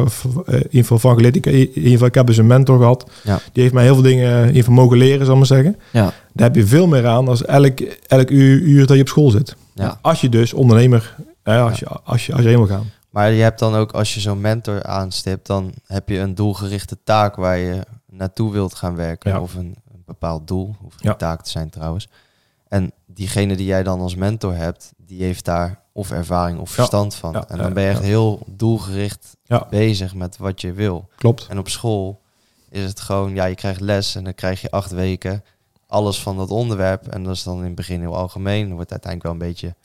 eh, 0.45 0.53
in 0.53 0.63
ieder 0.63 0.69
geval 0.81 0.99
van 0.99 1.15
geleerd. 1.15 1.35
Ik, 1.35 1.45
in 1.45 1.57
ieder 1.59 1.91
geval, 1.91 2.07
ik 2.07 2.13
heb 2.15 2.27
dus 2.27 2.37
een 2.37 2.47
mentor 2.47 2.77
gehad. 2.77 3.09
Ja. 3.23 3.39
Die 3.53 3.61
heeft 3.61 3.73
mij 3.75 3.83
heel 3.83 3.93
veel 3.93 4.03
dingen 4.03 4.39
in 4.41 4.47
ieder 4.47 4.63
geval 4.63 4.73
mogen 4.73 4.97
leren, 4.97 5.19
zal 5.25 5.31
ik 5.33 5.37
maar 5.37 5.47
zeggen. 5.47 5.75
Ja. 5.91 6.13
Daar 6.33 6.47
heb 6.47 6.55
je 6.55 6.65
veel 6.65 6.87
meer 6.87 7.07
aan 7.07 7.27
als 7.27 7.45
elk, 7.45 7.79
elk 8.07 8.29
uur, 8.29 8.59
uur 8.61 8.85
dat 8.85 8.95
je 8.95 9.01
op 9.01 9.07
school 9.07 9.29
zit. 9.29 9.55
Ja. 9.73 9.99
Als 10.01 10.21
je 10.21 10.29
dus 10.29 10.53
ondernemer, 10.53 11.15
eh, 11.43 11.63
als, 11.63 11.79
je, 11.79 11.87
als, 11.87 12.25
je, 12.25 12.33
als 12.33 12.41
je 12.41 12.47
heen 12.47 12.57
wil 12.57 12.67
gaan. 12.67 12.91
Maar 13.09 13.31
je 13.31 13.41
hebt 13.41 13.59
dan 13.59 13.75
ook, 13.75 13.91
als 13.91 14.13
je 14.13 14.19
zo'n 14.19 14.41
mentor 14.41 14.83
aanstipt, 14.83 15.47
dan 15.47 15.73
heb 15.85 16.09
je 16.09 16.17
een 16.19 16.35
doelgerichte 16.35 16.97
taak 17.03 17.35
waar 17.35 17.57
je 17.57 17.81
naartoe 18.09 18.51
wilt 18.51 18.75
gaan 18.75 18.95
werken. 18.95 19.31
Ja. 19.31 19.41
Of 19.41 19.53
een, 19.55 19.75
een 19.93 20.03
bepaald 20.05 20.47
doel, 20.47 20.75
hoeft 20.81 21.01
Ja. 21.03 21.09
geen 21.09 21.17
taak 21.17 21.41
te 21.41 21.49
zijn 21.49 21.69
trouwens. 21.69 22.07
En 22.67 22.91
diegene 23.05 23.55
die 23.55 23.65
jij 23.65 23.83
dan 23.83 23.99
als 23.99 24.15
mentor 24.15 24.55
hebt, 24.55 24.91
die 24.97 25.23
heeft 25.23 25.45
daar 25.45 25.81
of 25.91 26.11
ervaring 26.11 26.59
of 26.59 26.69
verstand 26.69 27.15
van. 27.15 27.31
Ja, 27.31 27.45
En 27.47 27.57
dan 27.57 27.67
ja, 27.67 27.73
ben 27.73 27.83
je 27.83 27.89
echt 27.89 27.99
ja. 27.99 28.05
heel 28.05 28.39
doelgericht 28.47 29.37
Ja. 29.43 29.67
bezig 29.69 30.15
met 30.15 30.37
wat 30.37 30.61
je 30.61 30.73
wil. 30.73 31.09
Klopt. 31.15 31.47
En 31.49 31.57
op 31.59 31.69
school 31.69 32.21
is 32.69 32.83
het 32.83 32.99
gewoon, 32.99 33.35
ja, 33.35 33.45
je 33.45 33.55
krijgt 33.55 33.79
les 33.81 34.15
en 34.15 34.23
dan 34.23 34.33
krijg 34.35 34.61
je 34.61 34.71
acht 34.71 34.91
weken 34.91 35.43
alles 35.87 36.21
van 36.21 36.37
dat 36.37 36.49
onderwerp. 36.49 37.07
En 37.07 37.23
dat 37.23 37.35
is 37.35 37.43
dan 37.43 37.57
in 37.57 37.63
het 37.63 37.75
begin 37.75 37.99
heel 37.99 38.15
algemeen. 38.15 38.65
Dan 38.67 38.75
wordt 38.75 38.91
uiteindelijk 38.91 39.33
wel 39.33 39.41
een 39.41 39.51
beetje 39.53 39.75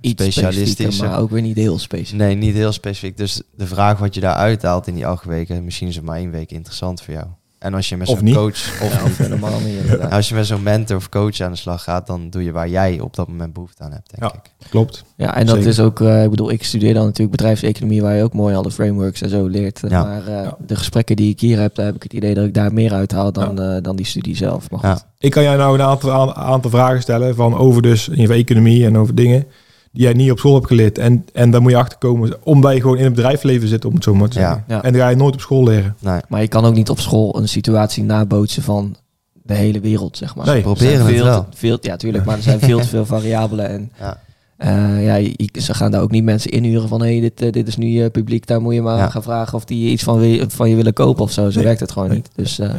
Iets 0.00 0.22
Specialistisch, 0.22 1.00
maar 1.00 1.18
ook 1.20 1.30
weer 1.30 1.42
niet 1.42 1.56
heel 1.56 1.78
specifiek. 1.78 2.18
Nee, 2.18 2.34
niet 2.34 2.54
heel 2.54 2.72
specifiek. 2.72 3.16
Dus 3.16 3.42
de 3.56 3.66
vraag 3.66 3.98
wat 3.98 4.14
je 4.14 4.20
daar 4.20 4.34
uithaalt 4.34 4.86
in 4.86 4.94
die 4.94 5.06
acht 5.06 5.24
weken, 5.24 5.64
misschien 5.64 5.88
is 5.88 5.96
het 5.96 6.04
maar 6.04 6.16
één 6.16 6.30
week 6.30 6.50
interessant 6.52 7.02
voor 7.02 7.14
jou. 7.14 7.26
En 7.58 7.74
als 7.74 7.88
je 7.88 7.96
met 7.96 8.08
zo'n 8.08 8.32
coach 8.32 8.80
of 8.82 8.92
Ja, 8.98 9.04
of 9.04 9.16
helemaal 9.18 9.60
niet 9.60 9.76
inderdaad. 9.80 10.10
als 10.16 10.28
je 10.28 10.34
met 10.34 10.46
zo'n 10.46 10.62
mentor 10.62 10.96
of 10.96 11.08
coach 11.08 11.40
aan 11.40 11.50
de 11.50 11.56
slag 11.56 11.82
gaat, 11.82 12.06
dan 12.06 12.30
doe 12.30 12.44
je 12.44 12.52
waar 12.52 12.68
jij 12.68 13.00
op 13.00 13.14
dat 13.16 13.28
moment 13.28 13.52
behoefte 13.52 13.82
aan 13.82 13.92
hebt, 13.92 14.10
denk 14.18 14.32
Ja. 14.32 14.38
ik. 14.38 14.68
Klopt. 14.70 15.04
Ja, 15.16 15.34
en 15.36 15.46
dat 15.46 15.54
Zeker. 15.54 15.70
is 15.70 15.80
ook, 15.80 16.00
eh, 16.00 16.24
ik 16.24 16.30
bedoel, 16.30 16.50
ik 16.50 16.64
studeer 16.64 16.94
dan 16.94 17.04
natuurlijk 17.04 17.30
bedrijfseconomie, 17.36 18.02
waar 18.02 18.16
je 18.16 18.22
ook 18.22 18.32
mooi 18.34 18.54
alle 18.54 18.70
frameworks 18.70 19.22
en 19.22 19.28
zo 19.28 19.46
leert. 19.46 19.80
Ja. 19.88 20.02
Maar 20.02 20.26
eh, 20.26 20.44
Ja. 20.44 20.56
de 20.66 20.76
gesprekken 20.76 21.16
die 21.16 21.30
ik 21.30 21.40
hier 21.40 21.58
heb, 21.60 21.74
daar 21.74 21.86
heb 21.86 21.94
ik 21.94 22.02
het 22.02 22.12
idee 22.12 22.34
dat 22.34 22.44
ik 22.44 22.54
daar 22.54 22.72
meer 22.72 22.92
uithaal 22.92 23.32
dan, 23.32 23.60
eh, 23.60 23.82
dan 23.82 23.96
die 23.96 24.06
studie 24.06 24.36
zelf. 24.36 24.70
Maar 24.70 24.80
goed. 24.80 24.88
Ja. 24.88 25.02
Ik 25.18 25.30
kan 25.30 25.42
jou 25.42 25.56
nou 25.56 25.74
een 25.78 25.84
aantal, 25.86 26.10
aan- 26.12 26.34
aantal 26.34 26.70
vragen 26.70 27.00
stellen 27.02 27.34
van 27.34 27.56
over 27.56 27.82
dus 27.82 28.08
in 28.08 28.16
geval 28.16 28.36
economie 28.36 28.84
en 28.86 28.98
over 28.98 29.14
dingen 29.14 29.46
die 29.92 30.02
jij 30.02 30.12
niet 30.12 30.30
op 30.30 30.38
school 30.38 30.54
hebt 30.54 30.66
geleerd. 30.66 30.98
En, 30.98 31.24
en 31.32 31.50
daar 31.50 31.62
moet 31.62 31.70
je 31.70 31.76
achter 31.76 31.98
komen 31.98 32.36
omdat 32.42 32.74
je 32.74 32.80
gewoon 32.80 32.96
in 32.96 33.04
het 33.04 33.14
bedrijfsleven 33.14 33.68
zit, 33.68 33.84
om 33.84 33.94
het 33.94 34.04
zo 34.04 34.14
maar 34.14 34.28
te 34.28 34.38
Ja. 34.38 34.46
zeggen. 34.46 34.64
Ja. 34.68 34.82
En 34.82 34.92
dan 34.92 35.00
ga 35.02 35.08
je 35.08 35.16
nooit 35.16 35.34
op 35.34 35.40
school 35.40 35.64
leren. 35.64 35.96
Nee, 35.98 36.20
Maar 36.28 36.40
je 36.40 36.48
kan 36.48 36.64
ook 36.64 36.74
niet 36.74 36.90
op 36.90 37.00
school 37.00 37.36
een 37.38 37.48
situatie 37.48 38.02
nabootsen 38.04 38.62
van 38.62 38.96
de 39.42 39.54
hele 39.54 39.80
wereld, 39.80 40.16
zeg 40.16 40.34
maar. 40.34 40.46
Nee. 40.46 40.56
Er 40.56 40.62
Proberen 40.62 40.92
zijn 40.96 41.06
het 41.06 41.14
veel 41.16 41.24
wel. 41.24 41.46
veel, 41.54 41.78
ja, 41.80 41.96
tuurlijk, 41.96 42.24
maar 42.24 42.36
er 42.36 42.42
zijn 42.42 42.60
veel 42.70 42.80
te 42.80 42.88
veel 42.88 43.06
variabelen. 43.06 43.68
En 43.68 43.92
ja. 43.98 44.20
eh, 44.56 45.04
ja, 45.04 45.14
je- 45.14 45.50
ze 45.60 45.74
gaan 45.74 45.90
daar 45.90 46.02
ook 46.02 46.10
niet 46.10 46.24
mensen 46.24 46.50
inhuren 46.50 46.88
van... 46.88 47.02
hé, 47.02 47.10
hey, 47.12 47.20
dit, 47.20 47.42
eh, 47.42 47.52
dit 47.52 47.68
is 47.68 47.76
nu 47.76 48.02
eh, 48.04 48.10
publiek, 48.10 48.46
daar 48.46 48.60
moet 48.60 48.74
je 48.74 48.82
maar 48.82 48.96
Ja. 48.98 49.08
gaan 49.10 49.22
vragen... 49.22 49.54
of 49.54 49.64
die 49.64 49.90
iets 49.90 50.02
van, 50.02 50.40
van 50.48 50.70
je 50.70 50.76
willen 50.76 50.92
kopen 50.92 51.22
of 51.22 51.30
zo. 51.32 51.50
Zo 51.50 51.56
Nee. 51.56 51.64
werkt 51.64 51.80
het 51.80 51.92
gewoon 51.92 52.08
Nee. 52.08 52.16
niet. 52.16 52.30
Dus, 52.34 52.58
eh, 52.58 52.70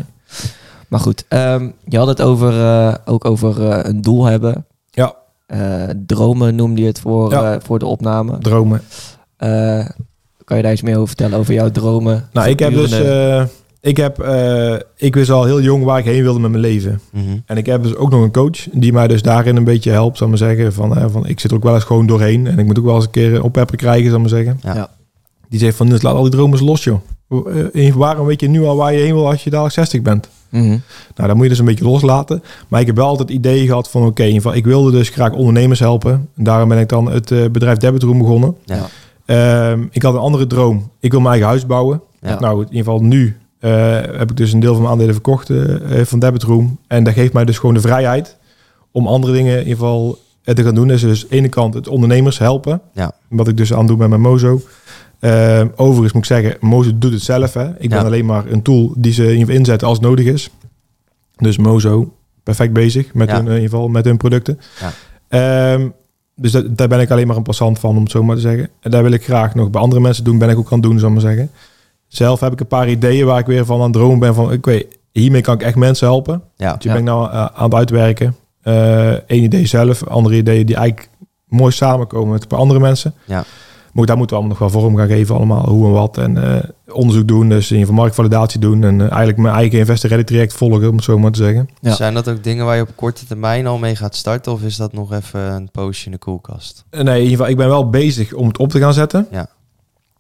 Maar 0.88 0.99
goed, 0.99 1.26
ehm, 1.28 1.70
je 1.88 1.97
had 1.97 2.07
het 2.07 2.22
over, 2.22 2.62
eh, 2.62 2.95
ook 3.05 3.26
over 3.26 3.70
eh, 3.70 3.80
een 3.89 4.01
doel 4.01 4.26
hebben. 4.26 4.66
Ja. 4.89 5.16
Eh, 5.51 5.83
dromen 6.05 6.55
noemde 6.55 6.81
je 6.81 6.87
het 6.87 6.99
voor, 6.99 7.31
Ja. 7.31 7.53
eh, 7.53 7.59
voor 7.63 7.79
de 7.79 7.85
opname. 7.85 8.37
Dromen. 8.37 8.81
Eh, 9.37 9.85
kan 10.43 10.57
je 10.57 10.63
daar 10.63 10.71
iets 10.71 10.81
meer 10.81 10.95
over 10.95 11.07
vertellen, 11.07 11.37
over 11.37 11.53
jouw 11.53 11.69
dromen? 11.71 12.29
Nou, 12.33 12.49
ik 12.49 12.59
heb 12.59 12.73
dus... 12.73 12.91
eh, 12.91 13.43
ik, 13.81 13.97
heb, 13.97 14.19
eh, 14.19 14.75
ik 14.97 15.15
wist 15.15 15.29
al 15.29 15.45
heel 15.45 15.61
jong 15.61 15.83
waar 15.83 15.99
ik 15.99 16.05
heen 16.05 16.21
wilde 16.23 16.39
met 16.39 16.49
mijn 16.51 16.63
leven. 16.63 16.99
Mhm. 17.11 17.23
En 17.45 17.57
ik 17.57 17.65
heb 17.65 17.83
dus 17.83 17.95
ook 17.95 18.09
nog 18.09 18.21
een 18.23 18.31
coach 18.31 18.67
die 18.71 18.93
mij 18.93 19.07
dus 19.07 19.21
daarin 19.21 19.55
een 19.55 19.63
beetje 19.63 19.91
helpt, 19.91 20.17
zal 20.17 20.27
ik 20.27 20.39
maar 20.39 20.47
zeggen. 20.49 20.73
Van, 20.73 21.11
van, 21.11 21.27
ik 21.27 21.39
zit 21.39 21.51
er 21.51 21.57
ook 21.57 21.63
wel 21.63 21.73
eens 21.75 21.83
gewoon 21.83 22.07
doorheen. 22.07 22.47
En 22.47 22.59
ik 22.59 22.65
moet 22.65 22.79
ook 22.79 22.85
wel 22.85 22.95
eens 22.95 23.05
een 23.05 23.11
keer 23.11 23.33
een 23.33 23.41
oppepper 23.41 23.77
krijgen, 23.77 24.05
zal 24.05 24.15
ik 24.15 24.19
maar 24.19 24.29
zeggen. 24.43 24.59
Ja. 24.63 24.75
Ja. 24.75 24.89
Die 25.49 25.59
zegt 25.59 25.75
van, 25.77 25.87
Niels, 25.87 26.01
laat 26.01 26.15
al 26.15 26.21
die 26.21 26.31
dromen 26.31 26.63
los, 26.63 26.83
joh. 26.83 26.99
Eh, 27.73 27.93
waarom 27.93 28.25
weet 28.27 28.41
je 28.41 28.47
nu 28.49 28.63
al 28.63 28.75
waar 28.75 28.93
je 28.93 28.99
heen 28.99 29.13
wil 29.13 29.27
als 29.29 29.43
je 29.43 29.49
dadelijk 29.49 29.75
60 29.75 30.01
bent? 30.01 30.29
Mhm. 30.51 30.77
Nou, 31.15 31.27
dan 31.27 31.33
moet 31.35 31.43
je 31.43 31.49
dus 31.49 31.59
een 31.59 31.65
beetje 31.65 31.85
loslaten. 31.85 32.43
Maar 32.67 32.79
ik 32.79 32.85
heb 32.87 32.95
wel 32.95 33.07
altijd 33.07 33.29
het 33.29 33.37
idee 33.37 33.65
gehad 33.65 33.89
van, 33.89 34.05
oké, 34.05 34.21
in 34.21 34.27
ieder 34.27 34.41
geval, 34.41 34.57
ik 34.57 34.65
wilde 34.65 34.91
dus 34.91 35.09
graag 35.09 35.31
ondernemers 35.33 35.79
helpen. 35.79 36.11
En 36.11 36.43
daarom 36.43 36.69
ben 36.69 36.79
ik 36.79 36.89
dan 36.89 37.11
het 37.11 37.31
eh, 37.31 37.49
bedrijf 37.51 37.77
Debit 37.77 38.03
Room 38.03 38.17
begonnen. 38.17 38.55
Ja. 38.65 38.87
Ehm, 39.25 39.85
ik 39.91 40.01
had 40.01 40.13
een 40.13 40.19
andere 40.19 40.47
droom. 40.47 40.91
Ik 40.99 41.11
wil 41.11 41.19
mijn 41.19 41.31
eigen 41.31 41.49
huis 41.49 41.65
bouwen. 41.65 42.01
Ja. 42.21 42.39
Nou, 42.39 42.59
in 42.59 42.67
ieder 42.67 42.77
geval 42.77 42.99
nu 42.99 43.37
eh, 43.59 43.71
heb 44.01 44.29
ik 44.29 44.37
dus 44.37 44.53
een 44.53 44.59
deel 44.59 44.71
van 44.71 44.81
mijn 44.81 44.93
aandelen 44.93 45.13
verkocht 45.13 45.49
eh, 45.49 45.55
van 46.03 46.19
Debit 46.19 46.43
Room. 46.43 46.77
En 46.87 47.03
dat 47.03 47.13
geeft 47.13 47.33
mij 47.33 47.45
dus 47.45 47.57
gewoon 47.57 47.75
de 47.75 47.81
vrijheid 47.81 48.37
om 48.91 49.07
andere 49.07 49.33
dingen 49.33 49.53
in 49.53 49.67
ieder 49.67 49.77
geval 49.77 50.19
te 50.43 50.63
gaan 50.63 50.75
doen. 50.75 50.87
Dus, 50.87 51.01
dus 51.01 51.23
aan 51.23 51.29
de 51.29 51.35
ene 51.35 51.49
kant 51.49 51.73
het 51.73 51.87
ondernemers 51.87 52.37
helpen. 52.37 52.81
Ja. 52.93 53.11
Wat 53.29 53.47
ik 53.47 53.57
dus 53.57 53.73
aan 53.73 53.87
doe 53.87 53.97
met 53.97 54.09
mijn 54.09 54.21
Mozo. 54.21 54.61
Ehm, 55.22 55.67
overigens 55.76 56.13
moet 56.13 56.22
ik 56.24 56.28
zeggen, 56.38 56.57
Mozo 56.59 56.91
doet 56.95 57.11
het 57.13 57.22
zelf. 57.22 57.53
Hè. 57.53 57.67
Ik 57.80 57.89
ben 57.89 57.99
Ja. 57.99 58.05
alleen 58.05 58.26
maar 58.26 58.45
een 58.47 58.61
tool 58.61 58.93
die 58.97 59.13
ze 59.13 59.34
inzetten 59.36 59.88
als 59.88 59.99
nodig 59.99 60.26
is. 60.26 60.49
Dus 61.36 61.57
Mozo, 61.57 62.13
perfect 62.43 62.74
bezig 62.74 63.13
met 63.13 63.30
Ja. 63.30 63.36
hun, 63.36 63.45
eh, 63.47 63.49
in 63.55 63.61
ieder 63.61 63.69
geval 63.69 63.88
met 63.88 64.05
hun 64.05 64.17
producten. 64.17 64.59
Ja. 64.80 64.91
Ehm, 65.28 65.88
dus 66.36 66.51
dat, 66.51 66.78
daar 66.78 66.88
ben 66.88 66.99
ik 66.99 67.11
alleen 67.11 67.28
maar 67.28 67.36
een 67.36 67.43
passant 67.43 67.80
van, 67.80 67.95
om 67.95 68.01
het 68.03 68.11
zo 68.11 68.24
maar 68.24 68.36
te 68.36 68.41
zeggen. 68.41 68.69
En 68.80 68.91
daar 68.91 69.03
wil 69.03 69.11
ik 69.11 69.24
graag 69.24 69.55
nog 69.55 69.69
bij 69.69 69.82
andere 69.82 70.01
mensen 70.01 70.24
doen, 70.24 70.38
ben 70.38 70.49
ik 70.49 70.57
ook 70.57 70.72
aan 70.72 70.80
het 70.80 70.84
doen, 70.89 70.99
zal 70.99 71.07
ik 71.07 71.13
maar 71.13 71.24
zeggen. 71.24 71.51
Zelf 72.07 72.39
heb 72.39 72.51
ik 72.51 72.59
een 72.59 72.67
paar 72.67 72.89
ideeën 72.89 73.26
waar 73.26 73.39
ik 73.39 73.45
weer 73.45 73.65
van 73.65 73.78
aan 73.78 73.84
het 73.84 73.93
dromen 73.93 74.19
ben 74.19 74.34
van, 74.36 74.51
ik 74.51 74.65
weet, 74.65 74.88
hiermee 75.11 75.41
kan 75.41 75.53
ik 75.53 75.61
echt 75.61 75.76
mensen 75.76 76.07
helpen. 76.07 76.41
Dus 76.55 76.67
Ja. 76.67 76.78
ben 76.84 76.97
ik 76.97 77.03
nou 77.03 77.30
eh, 77.32 77.45
aan 77.53 77.63
het 77.63 77.74
uitwerken. 77.74 78.36
Eén 78.63 79.43
idee 79.43 79.65
zelf, 79.65 80.07
andere 80.07 80.36
ideeën 80.36 80.65
die 80.65 80.76
eigenlijk 80.76 81.09
mooi 81.47 81.72
samenkomen 81.72 82.32
met 82.32 82.41
een 82.41 82.47
paar 82.47 82.59
andere 82.59 82.80
mensen. 82.80 83.13
Ja. 83.26 83.43
Maar 83.91 84.05
daar 84.05 84.17
moeten 84.17 84.35
we 84.35 84.41
allemaal 84.41 84.59
nog 84.59 84.71
wel 84.71 84.81
vorm 84.81 84.95
gaan 84.97 85.07
geven, 85.07 85.35
allemaal 85.35 85.69
hoe 85.69 85.85
en 85.85 85.91
wat. 85.91 86.17
En 86.17 86.53
eh, 86.53 86.69
onderzoek 86.95 87.27
doen, 87.27 87.49
dus 87.49 87.65
in 87.71 87.77
ieder 87.77 87.87
geval 87.87 88.01
marktvalidatie 88.03 88.59
doen. 88.59 88.83
En 88.83 88.95
eh, 89.01 89.07
eigenlijk 89.07 89.37
mijn 89.37 89.55
eigen 89.55 89.79
investor 89.79 90.09
ready 90.09 90.23
traject 90.23 90.53
volgen, 90.53 90.89
om 90.89 90.95
het 90.95 91.03
zo 91.03 91.17
maar 91.19 91.31
te 91.31 91.43
zeggen. 91.43 91.69
Ja. 91.81 91.93
Zijn 91.95 92.13
dat 92.13 92.29
ook 92.29 92.43
dingen 92.43 92.65
waar 92.65 92.75
je 92.75 92.81
op 92.81 92.95
korte 92.95 93.25
termijn 93.25 93.67
al 93.67 93.77
mee 93.77 93.95
gaat 93.95 94.15
starten? 94.15 94.51
Of 94.51 94.61
is 94.61 94.75
dat 94.75 94.93
nog 94.93 95.13
even 95.13 95.39
een 95.39 95.69
poosje 95.71 96.05
in 96.05 96.11
de 96.11 96.17
koelkast? 96.17 96.83
Eh, 96.89 97.01
Nee, 97.01 97.15
in 97.15 97.21
ieder 97.21 97.37
geval, 97.37 97.51
ik 97.51 97.57
ben 97.57 97.67
wel 97.67 97.89
bezig 97.89 98.33
om 98.33 98.47
het 98.47 98.57
op 98.57 98.69
te 98.69 98.79
gaan 98.79 98.93
zetten. 98.93 99.27
Ja. 99.31 99.47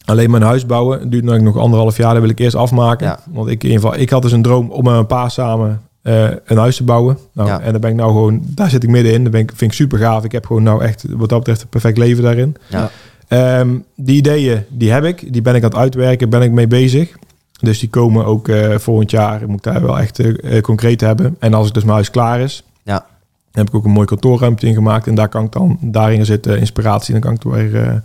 Alleen 0.05 0.31
mijn 0.31 0.43
huis 0.43 0.65
bouwen 0.65 1.09
duurt 1.09 1.23
nog 1.23 1.57
anderhalf 1.57 1.97
jaar. 1.97 2.11
Dat 2.13 2.21
wil 2.21 2.31
ik 2.31 2.39
eerst 2.39 2.55
afmaken. 2.55 3.07
Ja. 3.07 3.19
Want 3.29 3.47
ik, 3.47 3.63
in 3.63 3.69
ieder 3.69 3.81
geval, 3.85 4.01
ik 4.01 4.09
had 4.09 4.21
dus 4.21 4.31
een 4.31 4.41
droom 4.41 4.69
om 4.71 4.83
met 4.83 4.93
mijn 4.93 5.05
pa 5.05 5.29
samen 5.29 5.81
eh, 6.01 6.29
een 6.45 6.57
huis 6.57 6.75
te 6.75 6.83
bouwen. 6.83 7.17
Nou, 7.33 7.49
Ja. 7.49 7.59
En 7.59 7.71
daar 7.71 7.79
ben 7.79 7.89
ik 7.89 7.95
nou 7.95 8.11
gewoon, 8.11 8.41
daar 8.45 8.69
zit 8.69 8.83
ik 8.83 8.89
middenin. 8.89 9.23
Dat 9.23 9.31
ben 9.31 9.41
ik, 9.41 9.51
vind 9.55 9.71
ik 9.71 9.77
super 9.77 9.97
gaaf. 9.99 10.23
Ik 10.23 10.31
heb 10.31 10.45
gewoon 10.45 10.63
nou 10.63 10.83
echt, 10.83 11.05
wat 11.09 11.29
dat 11.29 11.37
betreft, 11.39 11.61
een 11.61 11.67
perfect 11.67 11.97
leven 11.97 12.23
daarin. 12.23 12.55
Ja. 12.69 12.89
Ehm, 13.31 13.77
die 13.95 14.15
ideeën, 14.15 14.63
die 14.69 14.91
heb 14.91 15.03
ik. 15.03 15.33
Die 15.33 15.41
ben 15.41 15.55
ik 15.55 15.63
aan 15.63 15.69
het 15.69 15.77
uitwerken, 15.79 16.29
ben 16.29 16.41
ik 16.41 16.51
mee 16.51 16.67
bezig. 16.67 17.15
Dus 17.59 17.79
die 17.79 17.89
komen 17.89 18.25
ook 18.25 18.47
eh, 18.47 18.77
volgend 18.77 19.11
jaar. 19.11 19.41
Moet 19.47 19.65
ik 19.65 19.73
daar 19.73 19.81
wel 19.81 19.99
echt 19.99 20.19
eh, 20.19 20.61
concreet 20.61 21.01
hebben. 21.01 21.35
En 21.39 21.53
als 21.53 21.67
ik 21.67 21.73
dus 21.73 21.83
mijn 21.83 21.95
huis 21.95 22.09
klaar 22.09 22.39
is, 22.39 22.63
Ja. 22.83 22.93
dan 22.93 23.05
heb 23.63 23.67
ik 23.67 23.75
ook 23.75 23.85
een 23.85 23.91
mooi 23.91 24.07
kantoorruimte 24.07 24.65
ingemaakt. 24.67 25.07
En 25.07 25.15
daar 25.15 25.29
kan 25.29 25.45
ik 25.45 25.51
dan, 25.51 25.77
daarin 25.81 26.25
zit 26.25 26.45
inspiratie. 26.45 27.15
En 27.15 27.21
dan 27.21 27.35
kan 27.37 27.51
ik 27.51 27.57
het 27.59 27.71
weer 27.71 28.03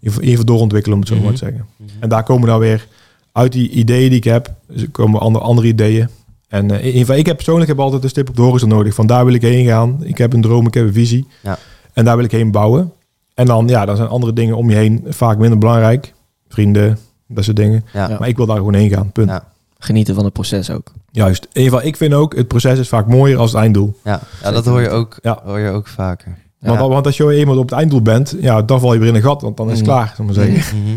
in 0.00 0.12
in 0.20 0.28
geval 0.28 0.44
doorontwikkelen, 0.44 0.94
om 0.96 1.00
het 1.04 1.10
zo 1.12 1.14
Mhm. 1.16 1.24
maar 1.24 1.32
te 1.34 1.44
zeggen. 1.44 1.66
En 1.98 2.08
daar 2.08 2.22
komen 2.22 2.48
dan 2.48 2.58
weer 2.58 2.86
uit 3.32 3.52
die 3.52 3.70
ideeën 3.70 4.08
die 4.08 4.18
ik 4.18 4.24
heb, 4.24 4.52
dus 4.68 4.86
komen 4.92 5.20
andere, 5.20 5.44
andere 5.44 5.66
ideeën. 5.66 6.08
En 6.48 6.70
in 6.70 6.84
ieder 6.86 6.98
geval, 7.00 7.16
ik 7.16 7.26
heb 7.26 7.36
persoonlijk 7.36 7.68
heb 7.68 7.80
altijd 7.80 8.02
een 8.02 8.08
stip 8.08 8.28
op 8.28 8.36
de 8.36 8.42
horizon 8.42 8.68
nodig. 8.68 8.94
Van 8.94 9.06
daar 9.06 9.24
wil 9.24 9.34
ik 9.34 9.42
heen 9.42 9.66
gaan. 9.66 9.98
Ik 10.02 10.18
heb 10.18 10.32
een 10.32 10.40
droom, 10.40 10.66
ik 10.66 10.74
heb 10.74 10.84
een 10.86 10.92
visie. 10.92 11.26
Ja. 11.42 11.58
En 11.92 12.04
daar 12.04 12.16
wil 12.16 12.24
ik 12.24 12.30
heen 12.30 12.50
bouwen. 12.50 12.92
En 13.34 13.46
dan, 13.46 13.68
ja, 13.68 13.84
dan 13.84 13.96
zijn 13.96 14.08
andere 14.08 14.32
dingen 14.32 14.56
om 14.56 14.70
je 14.70 14.76
heen 14.76 15.04
vaak 15.08 15.38
minder 15.38 15.58
belangrijk. 15.58 16.12
Vrienden, 16.48 16.98
dat 17.28 17.44
soort 17.44 17.56
dingen. 17.56 17.84
Ja. 17.92 18.16
Maar 18.18 18.28
ik 18.28 18.36
wil 18.36 18.46
daar 18.46 18.56
gewoon 18.56 18.74
heen 18.74 18.90
gaan, 18.90 19.12
punt. 19.12 19.28
Ja. 19.28 19.44
Genieten 19.78 20.14
van 20.14 20.24
het 20.24 20.32
proces 20.32 20.70
ook. 20.70 20.92
Juist. 21.10 21.42
In 21.52 21.60
ieder 21.60 21.72
geval, 21.72 21.86
ik 21.88 21.96
vind 21.96 22.14
ook, 22.14 22.36
het 22.36 22.48
proces 22.48 22.78
is 22.78 22.88
vaak 22.88 23.06
mooier 23.06 23.38
als 23.38 23.52
het 23.52 23.60
einddoel. 23.60 23.96
Ja, 24.04 24.20
ja 24.42 24.50
dat 24.50 24.64
hoor 24.66 24.80
je 24.80 24.88
ook, 24.88 25.18
Ja. 25.22 25.40
hoor 25.44 25.58
je 25.58 25.70
ook 25.70 25.86
vaker. 25.88 26.36
Want, 26.60 26.78
want 26.78 27.06
als 27.06 27.16
je 27.16 27.30
eenmaal 27.30 27.58
op 27.58 27.70
het 27.70 27.78
einddoel 27.78 28.02
bent, 28.02 28.34
ja, 28.40 28.62
dan 28.62 28.80
val 28.80 28.92
je 28.92 28.98
weer 28.98 29.08
in 29.08 29.14
een 29.14 29.22
gat, 29.22 29.42
want 29.42 29.56
dan 29.56 29.70
is 29.70 29.78
het 29.78 29.86
Mm. 29.86 29.92
klaar, 29.92 30.12
zal 30.16 30.24
ik 30.28 30.34
maar 30.36 30.44
zeggen. 30.44 30.78
Mhm. 30.82 30.96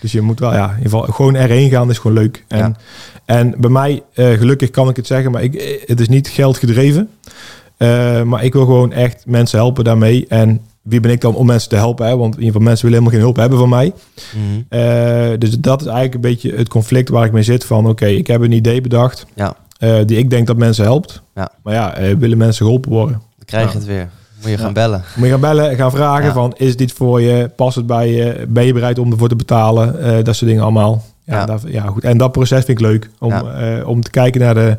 Dus 0.00 0.12
je 0.12 0.20
moet 0.20 0.38
wel, 0.40 0.52
ja, 0.52 0.64
in 0.70 0.76
ieder 0.76 0.90
geval 0.90 1.02
gewoon 1.02 1.34
erheen 1.34 1.70
gaan 1.70 1.90
is 1.90 1.98
gewoon 1.98 2.16
leuk. 2.16 2.44
En, 2.48 2.58
Ja. 2.58 2.74
en 3.24 3.54
bij 3.58 3.70
mij, 3.70 4.02
eh, 4.14 4.30
gelukkig 4.32 4.70
kan 4.70 4.88
ik 4.88 4.96
het 4.96 5.06
zeggen, 5.06 5.30
maar 5.30 5.42
ik, 5.42 5.54
eh, 5.54 5.82
het 5.86 6.00
is 6.00 6.08
niet 6.08 6.28
geld 6.28 6.58
gedreven. 6.58 7.08
Eh, 7.76 8.22
maar 8.22 8.44
ik 8.44 8.52
wil 8.52 8.64
gewoon 8.64 8.92
echt 8.92 9.26
mensen 9.26 9.58
helpen 9.58 9.84
daarmee. 9.84 10.26
En 10.28 10.60
wie 10.88 11.00
ben 11.00 11.10
ik 11.10 11.20
dan 11.20 11.34
om 11.34 11.46
mensen 11.46 11.68
te 11.68 11.76
helpen? 11.76 12.06
Hè? 12.06 12.16
Want 12.16 12.34
in 12.34 12.40
ieder 12.40 12.46
geval 12.52 12.66
mensen 12.68 12.86
willen 12.88 12.98
helemaal 13.04 13.20
geen 13.20 13.34
hulp 13.34 13.36
hebben 13.50 13.58
van 13.58 13.68
mij. 13.78 13.92
Mhm. 14.34 14.62
Eh, 14.68 15.38
dus 15.38 15.58
dat 15.58 15.80
is 15.80 15.86
eigenlijk 15.86 16.14
een 16.14 16.20
beetje 16.20 16.52
het 16.56 16.68
conflict 16.68 17.08
waar 17.08 17.24
ik 17.24 17.32
mee 17.32 17.42
zit 17.42 17.64
van... 17.64 17.86
oké, 17.86 18.06
ik 18.06 18.26
heb 18.26 18.40
een 18.40 18.52
idee 18.52 18.80
bedacht 18.80 19.26
Ja. 19.34 19.54
eh, 19.78 19.96
die 20.06 20.18
ik 20.18 20.30
denk 20.30 20.46
dat 20.46 20.56
mensen 20.56 20.84
helpt. 20.84 21.22
Ja. 21.34 21.48
Maar 21.62 21.74
ja, 21.74 21.94
eh, 21.96 22.14
willen 22.16 22.38
mensen 22.38 22.64
geholpen 22.64 22.90
worden? 22.90 23.12
Dan 23.36 23.44
krijg 23.44 23.66
je 23.66 23.72
Ja. 23.72 23.78
het 23.78 23.86
weer. 23.86 24.08
Moet 24.42 24.50
je 24.50 24.58
gaan 24.58 24.72
bellen. 24.72 25.02
Moet 25.16 25.24
je 25.26 25.30
gaan 25.32 25.40
bellen, 25.40 25.76
gaan 25.76 25.90
vragen 25.90 26.32
van... 26.32 26.52
is 26.56 26.76
dit 26.76 26.92
voor 26.92 27.20
je? 27.20 27.50
Past 27.56 27.76
het 27.76 27.86
bij 27.86 28.12
je? 28.12 28.44
Ben 28.48 28.64
je 28.66 28.72
bereid 28.72 28.98
om 28.98 29.12
ervoor 29.12 29.28
te 29.28 29.36
betalen? 29.36 30.24
Dat 30.24 30.36
soort 30.36 30.50
dingen 30.50 30.62
allemaal. 30.62 31.04
Ja, 31.24 31.58
Ja. 31.66 31.82
goed. 31.86 32.04
En 32.04 32.18
dat 32.18 32.32
proces 32.32 32.64
vind 32.64 32.80
ik 32.80 32.86
leuk. 32.86 33.10
Om, 33.18 33.32
om 33.86 34.02
te 34.02 34.10
kijken 34.10 34.40
naar 34.40 34.54
de, 34.54 34.76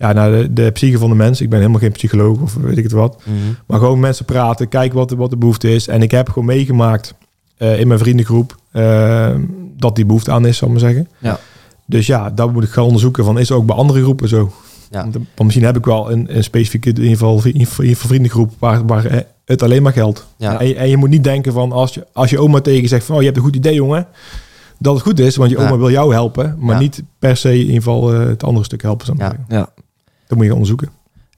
ja, 0.00 0.12
naar 0.12 0.30
de, 0.30 0.52
de 0.52 0.70
psyche 0.70 0.98
van 0.98 1.08
de 1.10 1.14
mens. 1.16 1.40
Ik 1.40 1.48
ben 1.48 1.58
helemaal 1.58 1.80
geen 1.80 1.92
psycholoog 1.92 2.40
of 2.40 2.54
weet 2.54 2.76
ik 2.76 2.82
het 2.82 2.92
wat. 2.92 3.22
Mhm. 3.24 3.36
Maar 3.66 3.78
gewoon 3.78 4.00
mensen 4.00 4.24
praten, 4.24 4.68
kijken 4.68 4.98
wat 4.98 5.08
de, 5.08 5.16
wat 5.16 5.30
de 5.30 5.36
behoefte 5.36 5.74
is. 5.74 5.88
En 5.88 6.02
ik 6.02 6.10
heb 6.10 6.28
gewoon 6.28 6.44
meegemaakt 6.44 7.14
eh, 7.56 7.80
in 7.80 7.86
mijn 7.88 7.98
vriendengroep 8.00 8.56
eh, 8.70 9.30
dat 9.76 9.96
die 9.96 10.06
behoefte 10.06 10.30
aan 10.30 10.46
is, 10.46 10.56
zal 10.56 10.68
ik 10.68 10.72
maar 10.74 10.82
zeggen. 10.82 11.08
Ja. 11.18 11.38
Dus 11.86 12.06
ja, 12.06 12.30
dat 12.30 12.52
moet 12.52 12.64
ik 12.64 12.70
gaan 12.70 12.84
onderzoeken 12.84 13.24
van 13.24 13.38
is 13.38 13.50
er 13.50 13.56
ook 13.56 13.66
bij 13.66 13.76
andere 13.76 14.02
groepen 14.02 14.28
zo. 14.28 14.52
Ja. 14.90 15.00
Want, 15.02 15.14
eh, 15.14 15.20
want 15.20 15.42
misschien 15.42 15.64
heb 15.64 15.76
ik 15.76 15.84
wel 15.84 16.12
een, 16.12 16.36
een 16.36 16.44
specifieke 16.44 16.88
in 16.88 16.94
ieder 16.96 17.10
geval, 17.10 17.38
in 17.44 17.46
ieder 17.52 17.66
geval 17.66 17.94
vriendengroep 17.94 18.52
waar, 18.58 18.86
waar 18.86 19.24
het 19.44 19.62
alleen 19.62 19.82
maar 19.82 19.92
geldt. 19.92 20.26
Ja. 20.36 20.60
En, 20.60 20.66
je- 20.68 20.74
en 20.74 20.88
je 20.88 20.96
moet 20.96 21.08
niet 21.10 21.24
denken 21.24 21.52
van 21.52 21.72
als 21.72 21.94
je, 21.94 22.06
als 22.12 22.30
je 22.30 22.38
oma 22.38 22.60
tegen 22.60 22.82
je 22.82 22.88
zegt 22.88 23.04
van 23.04 23.14
oh, 23.14 23.20
je 23.20 23.26
hebt 23.26 23.38
een 23.38 23.44
goed 23.44 23.56
idee 23.56 23.74
jongen. 23.74 24.06
Dat 24.78 24.94
het 24.94 25.02
goed 25.02 25.18
is, 25.20 25.36
want 25.36 25.50
je 25.50 25.58
Ja. 25.58 25.66
oma 25.66 25.76
wil 25.78 25.90
jou 25.90 26.12
helpen. 26.12 26.56
Maar 26.58 26.74
Ja. 26.74 26.80
niet 26.80 27.02
per 27.18 27.36
se 27.36 27.52
in 27.52 27.58
ieder 27.58 27.74
geval 27.74 28.12
eh, 28.14 28.26
het 28.26 28.44
andere 28.44 28.64
stuk 28.64 28.82
helpen. 28.82 29.14
Ja. 29.18 29.32
Ja. 29.48 29.68
Dat 30.30 30.38
moet 30.38 30.46
je 30.46 30.52
gaan 30.54 30.60
onderzoeken. 30.60 30.88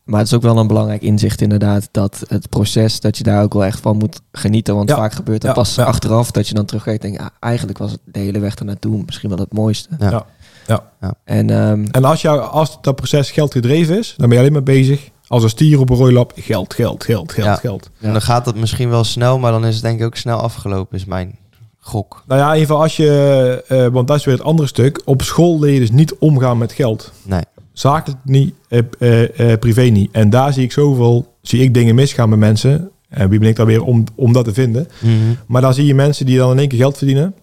Maar 0.04 0.18
het 0.18 0.28
is 0.28 0.34
ook 0.34 0.42
wel 0.42 0.58
een 0.58 0.66
belangrijk 0.66 1.02
inzicht 1.02 1.40
inderdaad 1.40 1.88
dat 1.90 2.22
het 2.28 2.48
proces, 2.48 3.00
dat 3.00 3.18
je 3.18 3.24
daar 3.24 3.42
ook 3.42 3.52
wel 3.52 3.64
echt 3.64 3.80
van 3.80 3.96
moet 3.96 4.20
genieten. 4.32 4.74
Want 4.74 4.88
Ja. 4.88 4.96
vaak 4.96 5.12
gebeurt 5.12 5.42
het 5.42 5.50
Ja, 5.56 5.62
pas 5.62 5.74
ja. 5.74 5.84
achteraf 5.84 6.30
dat 6.30 6.48
je 6.48 6.54
dan 6.54 6.64
terugkijkt 6.64 7.04
en 7.04 7.10
denkt, 7.10 7.24
ah, 7.24 7.30
eigenlijk 7.40 7.78
was 7.78 7.90
het 7.90 8.00
de 8.04 8.18
hele 8.18 8.38
weg 8.38 8.54
ernaartoe 8.54 9.02
misschien 9.06 9.28
wel 9.28 9.38
het 9.38 9.52
mooiste. 9.52 9.88
Ja. 9.98 10.24
Ja. 10.66 11.14
En 11.24 11.50
ehm, 11.50 11.84
En 11.90 12.04
als, 12.04 12.22
jou, 12.22 12.40
als 12.40 12.78
dat 12.80 12.96
proces 12.96 13.30
geld 13.30 13.52
gedreven 13.52 13.98
is, 13.98 14.14
dan 14.16 14.26
ben 14.28 14.36
je 14.36 14.42
alleen 14.42 14.52
maar 14.52 14.62
bezig 14.62 15.08
als 15.26 15.42
een 15.42 15.48
stier 15.48 15.80
op 15.80 15.90
een 15.90 15.96
rooilap. 15.96 16.32
Geld, 16.36 16.74
geld, 16.74 17.04
geld, 17.04 17.32
geld, 17.32 17.46
Ja. 17.46 17.54
geld. 17.54 17.90
En 18.00 18.12
dan 18.12 18.22
gaat 18.22 18.46
het 18.46 18.56
misschien 18.56 18.88
wel 18.88 19.04
snel, 19.04 19.38
maar 19.38 19.52
dan 19.52 19.66
is 19.66 19.74
het 19.74 19.82
denk 19.84 20.00
ik 20.00 20.06
ook 20.06 20.16
snel 20.16 20.38
afgelopen, 20.38 20.96
is 20.96 21.04
mijn 21.04 21.38
gok. 21.78 22.22
Nou 22.26 22.40
ja, 22.40 22.46
in 22.46 22.52
ieder 22.52 22.66
geval 22.66 22.82
als 22.82 22.96
je, 22.96 23.64
eh, 23.68 23.86
want 23.86 24.08
dat 24.08 24.16
is 24.16 24.24
weer 24.24 24.34
het 24.34 24.44
andere 24.44 24.68
stuk. 24.68 25.02
Op 25.04 25.22
school 25.22 25.60
leer 25.60 25.72
je 25.72 25.80
dus 25.80 25.90
niet 25.90 26.14
omgaan 26.18 26.58
met 26.58 26.72
geld. 26.72 27.12
Nee. 27.22 27.42
Zakelijk 27.72 28.20
niet, 28.24 28.54
eh, 28.68 28.78
eh, 28.98 29.52
eh, 29.52 29.58
privé 29.58 29.82
niet. 29.82 30.10
En 30.12 30.30
daar 30.30 30.52
zie 30.52 30.64
ik 30.64 30.72
zoveel, 30.72 31.34
zie 31.42 31.62
ik 31.62 31.74
dingen 31.74 31.94
misgaan 31.94 32.28
met 32.28 32.38
mensen. 32.38 32.90
En 33.08 33.28
wie 33.28 33.38
ben 33.38 33.48
ik 33.48 33.56
dan 33.56 33.66
weer 33.66 33.82
om, 33.82 34.04
om 34.14 34.32
dat 34.32 34.44
te 34.44 34.52
vinden? 34.52 34.88
Mhm. 35.00 35.12
Maar 35.46 35.62
dan 35.62 35.74
zie 35.74 35.86
je 35.86 35.94
mensen 35.94 36.26
die 36.26 36.38
dan 36.38 36.50
in 36.50 36.58
één 36.58 36.68
keer 36.68 36.78
geld 36.78 36.96
verdienen. 36.96 37.34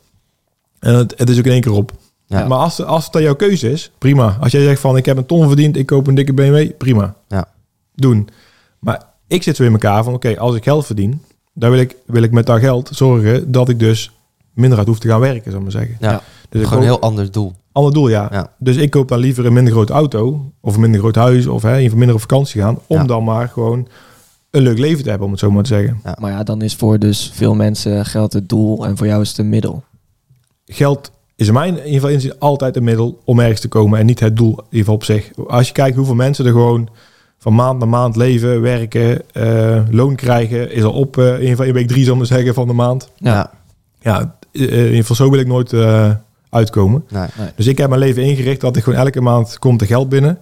En 0.79 0.93
het, 0.93 1.13
het 1.17 1.29
is 1.29 1.37
ook 1.37 1.45
in 1.45 1.51
één 1.51 1.61
keer 1.61 1.71
op. 1.71 1.91
Ja. 2.25 2.47
Maar 2.47 2.57
als, 2.57 2.83
als 2.83 3.03
het 3.03 3.13
dan 3.13 3.21
jouw 3.21 3.35
keuze 3.35 3.71
is, 3.71 3.91
prima. 3.97 4.37
Als 4.39 4.51
jij 4.51 4.63
zegt 4.63 4.81
van 4.81 4.97
ik 4.97 5.05
heb 5.05 5.17
een 5.17 5.25
ton 5.25 5.47
verdiend, 5.47 5.77
ik 5.77 5.85
koop 5.85 6.07
een 6.07 6.15
dikke 6.15 6.33
BMW, 6.33 6.69
prima. 6.77 7.15
Ja. 7.27 7.47
Doen. 7.95 8.29
Maar 8.79 9.03
ik 9.27 9.43
zit 9.43 9.55
zo 9.55 9.63
in 9.63 9.71
elkaar 9.71 10.03
van 10.03 10.13
oké, 10.13 10.39
als 10.39 10.55
ik 10.55 10.63
geld 10.63 10.85
verdien, 10.85 11.21
dan 11.53 11.69
wil 11.69 11.79
ik, 11.79 11.95
wil 12.05 12.23
ik 12.23 12.31
met 12.31 12.45
dat 12.45 12.59
geld 12.59 12.89
zorgen 12.93 13.51
dat 13.51 13.69
ik 13.69 13.79
dus 13.79 14.11
minder 14.59 14.77
hard 14.77 14.89
hoef 14.89 14.99
te 14.99 15.07
gaan 15.07 15.19
werken, 15.19 15.43
zal 15.51 15.59
ik 15.59 15.61
maar 15.63 15.71
zeggen. 15.71 15.97
Ja. 15.99 16.11
Ja. 16.11 16.21
Dus 16.49 16.61
ik 16.61 16.67
Gewoon 16.67 16.83
een 16.83 16.89
heel 16.89 16.99
ander 17.01 17.31
doel. 17.31 17.53
ander 17.71 17.93
doel, 17.93 18.09
ja. 18.09 18.27
Ja. 18.31 18.51
Dus 18.57 18.75
ik 18.75 18.89
koop 18.89 19.07
dan 19.07 19.19
liever 19.19 19.45
een 19.45 19.53
minder 19.53 19.73
grote 19.73 19.93
auto 19.93 20.51
of 20.61 20.73
een 20.75 20.81
minder 20.81 20.99
groot 20.99 21.15
huis 21.15 21.47
of 21.47 21.61
hè, 21.61 21.75
even 21.75 21.97
minder 21.97 22.15
op 22.15 22.21
vakantie 22.21 22.61
gaan, 22.61 22.79
om 22.87 22.97
Ja. 22.97 23.03
dan 23.03 23.23
maar 23.23 23.47
gewoon 23.49 23.87
een 24.51 24.61
leuk 24.61 24.77
leven 24.77 25.03
te 25.03 25.09
hebben, 25.09 25.25
om 25.27 25.31
het 25.33 25.41
zo 25.41 25.51
maar 25.51 25.63
te 25.63 25.69
zeggen. 25.69 26.01
maar 26.19 26.31
ja, 26.31 26.43
dan 26.43 26.61
is 26.61 26.75
voor 26.75 26.99
dus 26.99 27.31
veel 27.33 27.55
mensen 27.55 28.05
geld 28.05 28.33
het 28.33 28.49
doel 28.49 28.85
en 28.85 28.97
voor 28.97 29.07
jou 29.07 29.21
is 29.21 29.29
het 29.29 29.37
een 29.37 29.49
middel. 29.49 29.83
Geld 30.65 31.11
is 31.35 31.47
in 31.47 31.53
mijn 31.53 31.69
in 31.69 31.75
ieder 31.77 31.93
geval 31.93 32.09
inzien 32.09 32.39
altijd 32.39 32.75
een 32.75 32.83
middel 32.83 33.19
om 33.25 33.39
ergens 33.39 33.59
te 33.59 33.67
komen 33.67 33.99
en 33.99 34.05
niet 34.05 34.19
het 34.19 34.37
doel 34.37 34.49
in 34.51 34.55
ieder 34.63 34.79
geval 34.79 34.93
op 34.95 35.03
zich. 35.03 35.31
Als 35.47 35.67
je 35.67 35.73
kijkt 35.73 35.95
hoeveel 35.97 36.15
mensen 36.15 36.45
er 36.45 36.51
gewoon 36.51 36.89
van 37.37 37.55
maand 37.55 37.79
naar 37.79 37.87
maand 37.87 38.15
leven, 38.15 38.61
werken, 38.61 39.21
eh, 39.31 39.81
loon 39.89 40.15
krijgen, 40.15 40.71
is 40.71 40.83
al 40.83 40.91
op 40.93 41.17
eh, 41.17 41.25
in 41.25 41.31
ieder 41.33 41.49
geval 41.49 41.65
in 41.65 41.73
week 41.73 41.87
drie, 41.87 42.03
zal 42.03 42.11
ik 42.13 42.17
maar 42.17 42.27
zeggen, 42.27 42.53
van 42.53 42.67
de 42.67 42.73
maand. 42.73 43.09
Ja. 43.17 43.51
Ja. 44.01 44.37
Ja, 44.51 44.65
eh, 44.65 44.77
in 44.77 44.83
ieder 44.85 44.95
geval 44.95 45.15
zo 45.15 45.29
wil 45.29 45.39
ik 45.39 45.47
nooit 45.47 45.73
eh, 45.73 46.11
uitkomen. 46.49 47.03
Nee. 47.09 47.27
Dus 47.55 47.67
ik 47.67 47.77
heb 47.77 47.89
mijn 47.89 48.01
leven 48.01 48.23
ingericht 48.23 48.61
dat 48.61 48.75
ik 48.75 48.83
gewoon 48.83 48.99
elke 48.99 49.21
maand 49.21 49.59
komt 49.59 49.81
er 49.81 49.87
geld 49.87 50.09
binnen. 50.09 50.37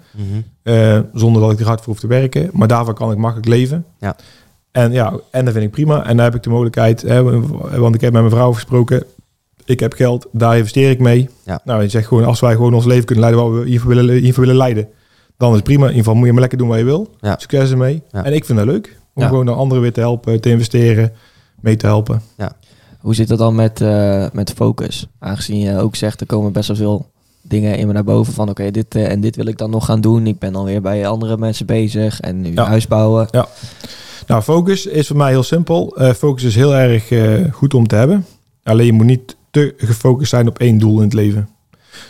Eh, 0.64 1.00
zonder 1.14 1.42
dat 1.42 1.52
ik 1.52 1.60
er 1.60 1.66
hard 1.66 1.80
voor 1.82 1.88
hoef 1.94 2.00
te 2.00 2.08
werken. 2.08 2.50
Maar 2.54 2.68
daarvan 2.68 2.94
kan 2.94 3.12
ik 3.12 3.18
makkelijk 3.18 3.48
leven. 3.48 3.86
Ja. 4.00 4.16
En 4.72 4.92
ja, 4.92 5.14
en 5.32 5.46
dat 5.46 5.54
vind 5.54 5.66
ik 5.66 5.72
prima. 5.72 6.06
En 6.06 6.16
dan 6.16 6.26
heb 6.26 6.36
ik 6.36 6.44
de 6.44 6.50
mogelijkheid, 6.50 7.02
hè, 7.02 7.24
want 7.80 7.96
ik 7.96 8.02
heb 8.02 8.14
met 8.14 8.22
mijn 8.22 8.34
vrouw 8.34 8.54
gesproken. 8.54 9.04
Ik 9.66 9.80
heb 9.80 9.94
geld, 9.94 10.28
daar 10.32 10.58
investeer 10.58 10.90
ik 10.90 11.00
mee. 11.00 11.30
Ja. 11.46 11.60
Nou, 11.64 11.82
je 11.82 11.88
zegt 11.90 12.08
gewoon, 12.08 12.26
als 12.26 12.40
wij 12.40 12.54
gewoon 12.56 12.74
ons 12.74 12.86
leven 12.86 13.06
kunnen 13.06 13.24
leiden 13.24 13.44
waar 13.46 13.60
we 13.60 13.68
hiervoor 13.70 13.90
willen, 13.96 14.16
hiervoor 14.16 14.44
willen 14.44 14.58
leiden. 14.58 14.88
Dan 15.38 15.50
is 15.50 15.56
het 15.56 15.64
prima. 15.64 15.82
In 15.84 15.88
ieder 15.88 16.04
geval 16.04 16.16
moet 16.16 16.26
je 16.26 16.32
maar 16.32 16.42
lekker 16.42 16.58
doen 16.60 16.68
wat 16.68 16.78
je 16.78 16.84
wil. 16.84 17.10
Ja. 17.22 17.36
Succes 17.40 17.72
ermee. 17.72 18.02
Ja. 18.12 18.24
En 18.24 18.34
ik 18.34 18.46
vind 18.46 18.58
dat 18.58 18.68
leuk. 18.68 18.98
Om 19.14 19.24
Ja. 19.24 19.30
gewoon 19.30 19.46
de 19.46 19.52
anderen 19.52 19.82
weer 19.84 19.94
te 19.94 20.00
helpen, 20.00 20.42
te 20.42 20.50
investeren, 20.50 21.12
mee 21.62 21.76
te 21.76 21.86
helpen. 21.86 22.22
Hoe 23.08 23.16
zit 23.16 23.30
het 23.30 23.38
dan 23.38 23.56
met, 23.56 23.82
eh, 23.82 24.26
met 24.34 24.52
focus? 24.52 25.08
Aangezien 25.20 25.60
je 25.60 25.78
ook 25.78 25.96
zegt, 25.96 26.22
er 26.22 26.28
komen 26.28 26.52
best 26.52 26.68
wel 26.68 26.78
veel 26.78 27.06
dingen 27.42 27.78
in 27.78 27.88
me 27.88 27.94
naar 27.94 28.04
boven 28.04 28.34
van 28.34 28.50
oké, 28.50 28.72
dit 28.72 28.96
eh, 28.96 29.12
en 29.12 29.22
dit 29.22 29.36
wil 29.36 29.46
ik 29.46 29.58
dan 29.58 29.70
nog 29.70 29.86
gaan 29.86 30.02
doen. 30.02 30.28
Ik 30.28 30.40
ben 30.40 30.56
alweer 30.56 30.82
bij 30.82 31.08
andere 31.08 31.38
mensen 31.38 31.66
bezig 31.66 32.20
en 32.20 32.42
nu 32.42 32.54
Ja. 32.54 32.66
huis 32.66 32.88
bouwen. 32.88 33.28
Nou, 34.28 34.42
focus 34.42 34.86
is 34.86 35.08
voor 35.08 35.18
mij 35.18 35.30
heel 35.30 35.44
simpel. 35.44 35.98
Eh, 35.98 36.14
focus 36.14 36.44
is 36.44 36.56
heel 36.56 36.76
erg 36.76 37.12
goed 37.54 37.74
om 37.74 37.88
te 37.88 37.96
hebben. 37.96 38.26
Alleen 38.64 38.86
je 38.86 38.94
moet 38.94 39.06
niet 39.06 39.36
te 39.52 39.74
gefocust 39.78 40.30
zijn 40.30 40.48
op 40.48 40.60
één 40.60 40.78
doel 40.78 40.98
in 40.98 41.04
het 41.04 41.14
leven. 41.14 41.50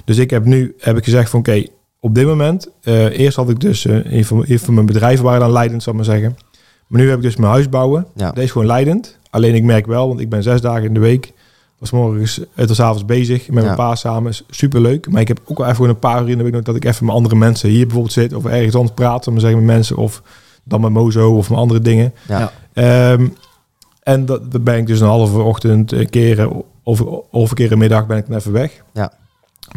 Dus 0.06 0.18
ik 0.18 0.30
heb 0.30 0.46
nu 0.46 0.76
heb 0.80 0.98
ik 0.98 1.04
gezegd 1.04 1.30
van 1.30 1.40
oké, 1.40 1.64
op 2.00 2.16
dit 2.16 2.26
moment, 2.26 2.70
eerst 3.12 3.36
had 3.36 3.50
ik 3.50 3.60
dus 3.60 3.86
een, 3.86 4.26
van, 4.26 4.44
een 4.48 4.60
van 4.60 4.74
mijn 4.74 4.86
bedrijven 4.86 5.26
waren 5.26 5.40
dan 5.40 5.52
leidend, 5.52 5.84
zal 5.84 5.94
ik 5.94 6.00
maar 6.00 6.08
zeggen. 6.16 6.38
Maar 6.88 7.02
nu 7.02 7.08
heb 7.10 7.18
ik 7.18 7.24
dus 7.24 7.36
mijn 7.36 7.52
huis 7.52 7.70
bouwen. 7.70 8.06
Ja. 8.16 8.32
Dat 8.32 8.44
is 8.44 8.52
gewoon 8.52 8.68
leidend. 8.68 9.18
Alleen 9.30 9.56
ik 9.56 9.64
merk 9.64 9.86
wel, 9.86 10.08
want 10.08 10.20
ik 10.20 10.30
ben 10.30 10.44
zes 10.44 10.62
dagen 10.62 10.84
in 10.84 10.94
de 10.94 11.00
week. 11.00 11.34
Was 11.78 11.92
morgens 11.92 12.40
eh, 12.56 12.66
tot 12.66 12.76
's 12.76 12.80
avonds 12.80 13.06
bezig 13.06 13.48
met 13.50 13.58
Ja. 13.58 13.64
mijn 13.64 13.76
pa 13.76 13.96
samen. 13.96 14.34
Super 14.50 14.82
leuk. 14.82 15.10
Maar 15.12 15.22
ik 15.22 15.28
heb 15.28 15.40
ook 15.46 15.58
wel 15.58 15.68
even 15.68 15.90
een 15.90 16.00
paar 16.00 16.22
uur 16.24 16.30
in 16.30 16.38
de 16.38 16.44
week 16.44 16.66
dat 16.66 16.76
ik 16.76 16.86
even 16.86 17.06
met 17.06 17.16
andere 17.16 17.36
mensen 17.36 17.70
hier 17.70 17.84
bijvoorbeeld 17.86 18.14
zit. 18.14 18.34
Of 18.34 18.46
ergens 18.46 18.76
anders 18.76 18.94
praat, 18.96 19.26
ik 19.26 19.32
maar 19.32 19.42
zeggen, 19.42 19.60
met 19.66 19.76
mensen. 19.76 19.96
Of 19.98 20.22
dan 20.64 20.82
met 20.82 20.92
Mozo 20.92 21.38
of 21.38 21.50
met 21.50 21.58
andere 21.58 21.80
dingen. 21.80 22.14
Ja. 22.28 22.40
Ja. 22.40 22.52
Ehm, 23.14 23.28
en 24.04 24.26
dat, 24.26 24.52
dat 24.52 24.64
ben 24.64 24.78
ik 24.78 24.88
dus 24.88 25.00
een 25.00 25.08
halve 25.08 25.40
ochtend 25.40 25.92
een 25.92 26.10
keer, 26.10 26.40
eh, 26.40 26.48
of, 26.84 27.02
of 27.32 27.50
een 27.50 27.56
keer 27.56 27.72
een 27.72 27.78
middag 27.78 28.06
ben 28.08 28.18
ik 28.18 28.28
dan 28.28 28.38
even 28.38 28.52
weg. 28.52 28.84
Ja. 28.94 29.12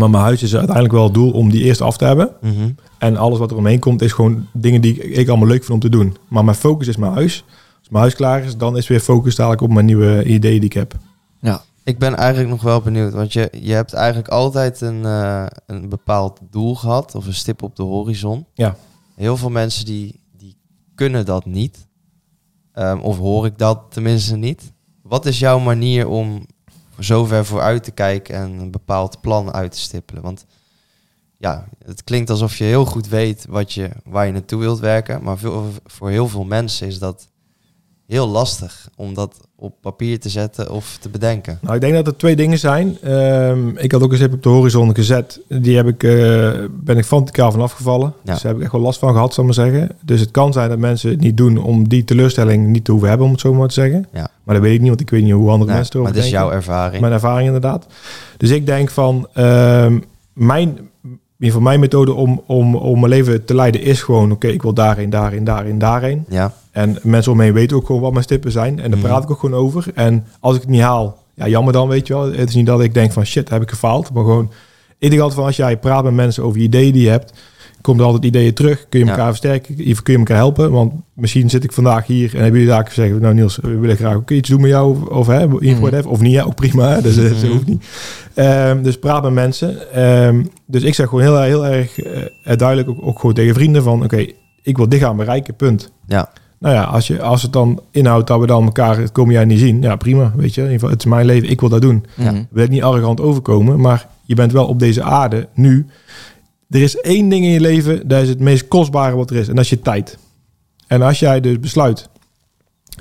Maar 0.01 0.11
mijn 0.11 0.23
huis 0.23 0.43
is 0.43 0.55
uiteindelijk 0.55 0.95
wel 0.95 1.05
het 1.05 1.15
doel 1.15 1.31
om 1.31 1.51
die 1.51 1.63
eerst 1.63 1.81
af 1.81 1.97
te 1.97 2.05
hebben. 2.05 2.31
Mhm. 2.41 2.71
En 2.99 3.17
alles 3.17 3.39
wat 3.39 3.51
er 3.51 3.57
omheen 3.57 3.79
komt 3.79 4.03
is 4.03 4.13
gewoon 4.13 4.47
dingen 4.53 4.81
die 4.81 4.95
ik, 4.95 5.17
ik 5.17 5.29
allemaal 5.29 5.49
leuk 5.49 5.65
vind 5.65 5.71
om 5.71 5.81
te 5.81 5.89
doen. 5.89 6.17
Maar 6.29 6.45
mijn 6.45 6.57
focus 6.57 6.89
is 6.89 6.97
mijn 6.97 7.13
huis. 7.13 7.45
Als 7.79 7.89
mijn 7.89 8.03
huis 8.03 8.15
klaar 8.15 8.45
is, 8.45 8.57
dan 8.57 8.77
is 8.77 8.89
weer 8.89 9.01
focus 9.01 9.35
dadelijk 9.35 9.63
op 9.63 9.71
mijn 9.71 9.87
nieuwe 9.87 10.25
ideeën 10.25 10.61
die 10.61 10.69
ik 10.69 10.73
heb. 10.73 10.95
Ja. 11.41 11.63
Ik 11.85 11.99
ben 11.99 12.17
eigenlijk 12.17 12.51
nog 12.51 12.63
wel 12.63 12.81
benieuwd, 12.81 13.13
want 13.13 13.33
je, 13.33 13.53
je 13.61 13.73
hebt 13.73 13.93
eigenlijk 13.93 14.29
altijd 14.29 14.81
een, 14.81 15.05
eh, 15.05 15.47
een 15.67 15.89
bepaald 15.89 16.41
doel 16.51 16.75
gehad, 16.75 17.15
of 17.15 17.27
een 17.27 17.35
stip 17.35 17.63
op 17.63 17.77
de 17.77 17.83
horizon. 17.83 18.47
Ja. 18.55 18.77
Heel 19.15 19.37
veel 19.37 19.51
mensen 19.51 19.85
die, 19.85 20.21
die 20.37 20.57
kunnen 20.95 21.25
dat 21.25 21.47
niet, 21.47 21.89
Ehm, 22.73 22.99
of 22.99 23.19
hoor 23.19 23.47
ik 23.47 23.59
dat 23.59 23.81
tenminste 23.89 24.37
niet. 24.37 24.73
Wat 25.03 25.27
is 25.27 25.39
jouw 25.39 25.59
manier 25.59 26.09
om 26.09 26.47
zo 27.01 27.25
ver 27.25 27.45
vooruit 27.45 27.85
te 27.85 27.91
kijken 27.91 28.35
en 28.35 28.51
een 28.51 28.71
bepaald 28.71 29.21
plan 29.21 29.53
uit 29.53 29.73
te 29.73 29.79
stippelen? 29.79 30.23
Want 30.23 30.47
ja, 31.37 31.69
het 31.85 32.05
klinkt 32.05 32.31
alsof 32.31 32.57
je 32.57 32.65
heel 32.65 32.85
goed 32.85 33.09
weet 33.09 33.47
wat 33.49 33.73
je, 33.73 33.91
waar 34.05 34.27
je 34.27 34.33
naartoe 34.33 34.61
wilt 34.61 34.79
werken, 34.79 35.23
maar 35.23 35.39
voor 35.85 36.11
heel 36.11 36.29
veel 36.29 36.45
mensen 36.45 36.87
is 36.87 36.99
dat 36.99 37.29
heel 38.07 38.29
lastig 38.29 38.89
om 38.97 39.15
dat 39.15 39.49
op 39.61 39.75
papier 39.81 40.21
te 40.21 40.29
zetten 40.29 40.71
of 40.71 40.99
te 41.01 41.09
bedenken. 41.09 41.59
Nou, 41.61 41.75
ik 41.75 41.81
denk 41.81 41.95
dat 41.95 42.07
er 42.07 42.17
twee 42.17 42.37
dingen 42.37 42.59
zijn. 42.59 42.99
Ehm, 43.03 43.69
ik 43.77 43.93
had 43.93 44.03
ook 44.03 44.11
een 44.11 44.17
stip 44.17 44.33
op 44.33 44.43
de 44.43 44.49
horizon 44.49 44.95
gezet. 44.95 45.41
Die 45.49 45.77
heb 45.77 45.87
ik, 45.87 46.03
eh, 46.03 46.51
ben 46.71 46.99
ik 46.99 47.05
fanaticaal 47.05 47.51
van 47.51 47.61
afgevallen. 47.61 48.13
Ja. 48.25 48.33
Dus 48.33 48.43
daar 48.43 48.51
heb 48.51 48.57
ik 48.57 48.63
echt 48.63 48.73
wel 48.73 48.83
last 48.83 48.99
van 48.99 49.13
gehad, 49.13 49.35
zal 49.35 49.49
ik 49.49 49.57
maar 49.57 49.67
zeggen. 49.67 49.97
Dus 50.05 50.21
het 50.21 50.31
kan 50.31 50.53
zijn 50.53 50.69
dat 50.69 50.79
mensen 50.79 51.11
het 51.11 51.21
niet 51.21 51.37
doen 51.37 51.57
om 51.57 51.89
die 51.89 52.05
teleurstelling 52.05 52.67
niet 52.67 52.85
te 52.85 52.91
hoeven 52.91 53.09
hebben, 53.09 53.27
om 53.27 53.33
het 53.33 53.41
zo 53.41 53.55
maar 53.55 53.69
te 53.69 53.75
zeggen. 53.75 54.07
Ja. 54.13 54.29
Maar 54.45 54.55
dat 54.55 54.65
weet 54.65 54.75
ik 54.75 54.81
niet, 54.81 54.89
want 54.89 55.01
ik 55.01 55.11
weet 55.11 55.23
niet 55.23 55.33
hoe 55.33 55.51
andere 55.51 55.71
Nee, 55.71 55.77
mensen 55.79 56.01
maar 56.03 56.11
erover 56.13 56.23
het 56.23 56.33
is 56.33 56.39
jouw 56.39 56.53
ervaring. 56.53 57.01
Mijn 57.01 57.13
ervaring 57.13 57.47
inderdaad. 57.47 57.87
Dus 58.37 58.51
ik 58.51 58.67
denk 58.67 58.91
van, 58.91 59.29
ehm, 59.33 59.99
mijn, 60.33 60.79
ieder 61.47 61.57
geval 61.57 61.61
mijn 61.69 61.81
methode 61.81 62.13
om, 62.13 62.43
om, 62.47 62.75
om 62.75 62.99
mijn 63.01 63.13
leven 63.13 63.45
te 63.45 63.55
leiden 63.55 63.81
is 63.83 64.03
gewoon... 64.03 64.33
oké, 64.33 64.49
ik 64.49 64.63
wil 64.63 64.73
daarheen, 64.75 65.11
daarheen, 65.11 65.45
daarheen, 65.45 65.79
daarheen. 65.79 66.25
Ja, 66.29 66.53
En 66.71 66.99
mensen 67.03 67.33
om 67.33 67.39
me 67.39 67.45
heen 67.45 67.53
weten 67.53 67.77
ook 67.77 67.87
gewoon 67.87 68.01
wat 68.01 68.13
mijn 68.13 68.25
stippen 68.25 68.53
zijn. 68.53 68.81
En 68.81 68.91
daar 68.91 68.99
Mhm. 68.99 69.09
praat 69.09 69.23
ik 69.23 69.31
ook 69.31 69.39
gewoon 69.39 69.61
over. 69.61 69.87
En 69.95 70.27
als 70.41 70.55
ik 70.55 70.61
het 70.61 70.71
niet 70.71 70.81
haal, 70.81 71.19
ja, 71.35 71.49
jammer 71.49 71.73
dan, 71.73 71.89
weet 71.89 72.07
je 72.07 72.13
wel. 72.15 72.33
Het 72.33 72.49
is 72.49 72.55
niet 72.55 72.67
dat 72.67 72.81
ik 72.81 72.95
denk 72.95 73.13
van 73.13 73.27
shit, 73.27 73.49
heb 73.49 73.63
ik 73.63 73.71
gefaald. 73.71 74.13
Maar 74.13 74.23
gewoon, 74.25 74.51
ik 74.99 75.09
denk 75.11 75.21
altijd 75.23 75.39
van 75.39 75.47
als 75.49 75.57
jij 75.57 75.77
praat 75.77 76.05
met 76.05 76.15
mensen 76.15 76.45
over 76.45 76.61
ideeën 76.61 76.93
die 76.93 77.03
je 77.03 77.09
hebt, 77.09 77.33
komt 77.81 77.99
er 78.01 78.05
altijd 78.07 78.25
ideeën 78.25 78.55
terug. 78.55 78.87
Kun 78.89 78.99
je 79.01 79.05
Ja. 79.05 79.11
elkaar 79.11 79.27
versterken, 79.27 79.75
kun 80.03 80.13
je 80.13 80.19
elkaar 80.19 80.37
helpen. 80.37 80.71
Want 80.71 80.93
misschien 81.15 81.51
zit 81.51 81.65
ik 81.65 81.73
vandaag 81.73 82.07
hier 82.07 82.35
en 82.35 82.43
hebben 82.43 82.61
jullie 82.61 82.75
daar 82.75 82.87
gezegd, 82.87 83.21
nou 83.21 83.35
Niels, 83.35 83.59
we 83.63 83.77
willen 83.79 83.97
graag 83.97 84.15
ook 84.15 84.31
iets 84.31 84.49
doen 84.49 84.61
met 84.61 84.71
jou. 84.71 85.11
Of, 85.11 85.27
hè, 85.27 85.41
info 85.41 85.59
Mhm. 85.61 85.81
whatever. 85.81 86.11
of 86.11 86.21
niet, 86.21 86.33
ja, 86.33 86.43
ook 86.43 86.55
prima. 86.55 86.89
Hè, 86.89 87.03
dus 87.03 87.17
dat 87.17 87.31
Mhm. 87.43 87.47
hoeft 87.47 87.67
niet. 87.67 87.85
Ehm, 88.35 88.83
dus 88.83 88.99
praat 88.99 89.23
met 89.23 89.33
mensen. 89.33 89.93
Ehm, 89.93 90.45
dus 90.67 90.83
ik 90.83 90.95
zeg 90.95 91.09
gewoon 91.09 91.25
heel, 91.25 91.41
heel 91.41 91.67
erg 91.67 91.99
eh, 92.01 92.57
duidelijk 92.57 92.89
ook, 92.89 92.99
ook 93.03 93.19
gewoon 93.19 93.35
tegen 93.35 93.55
vrienden 93.55 93.83
van, 93.83 94.05
oké, 94.05 94.27
ik 94.63 94.77
wil 94.77 94.89
dit 94.89 95.01
gaan 95.01 95.17
bereiken, 95.17 95.55
punt. 95.57 95.93
ja, 96.07 96.31
Nou 96.59 96.75
ja, 96.75 96.83
als, 96.83 97.07
je, 97.07 97.23
als 97.23 97.43
het 97.43 97.53
dan 97.53 97.81
inhoudt 97.91 98.27
dat 98.27 98.41
we 98.41 98.47
dan 98.47 98.65
elkaar 98.65 98.99
het 98.99 99.13
komende 99.13 99.37
jaar 99.39 99.47
niet 99.47 99.59
zien, 99.59 99.83
ja 99.83 99.97
prima, 99.97 100.33
weet 100.37 100.55
je. 100.55 100.61
In 100.61 100.67
ieder 100.67 100.73
geval, 100.73 100.89
het 100.91 100.99
is 100.99 101.11
mijn 101.11 101.27
leven, 101.27 101.49
ik 101.51 101.61
wil 101.61 101.69
dat 101.69 101.81
doen. 101.81 102.05
Ik 102.19 102.47
wil 102.51 102.67
niet 102.69 102.83
arrogant 102.83 103.21
overkomen, 103.21 103.81
maar 103.81 104.07
je 104.25 104.35
bent 104.35 104.53
wel 104.53 104.67
op 104.67 104.79
deze 104.79 105.03
aarde 105.03 105.49
nu. 105.55 105.87
Er 106.71 106.83
is 106.83 106.97
één 107.01 107.29
ding 107.29 107.45
in 107.45 107.51
je 107.51 107.61
leven, 107.61 108.09
dat 108.09 108.23
is 108.23 108.29
het 108.29 108.41
meest 108.41 108.69
kostbare 108.69 109.17
wat 109.17 109.31
er 109.31 109.37
is, 109.37 109.49
en 109.49 109.55
dat 109.55 109.65
is 109.65 109.71
je 109.71 109.81
tijd. 109.81 110.19
En 110.87 111.03
als 111.03 111.19
jij 111.19 111.41
dus 111.41 111.61
besluit, 111.61 112.09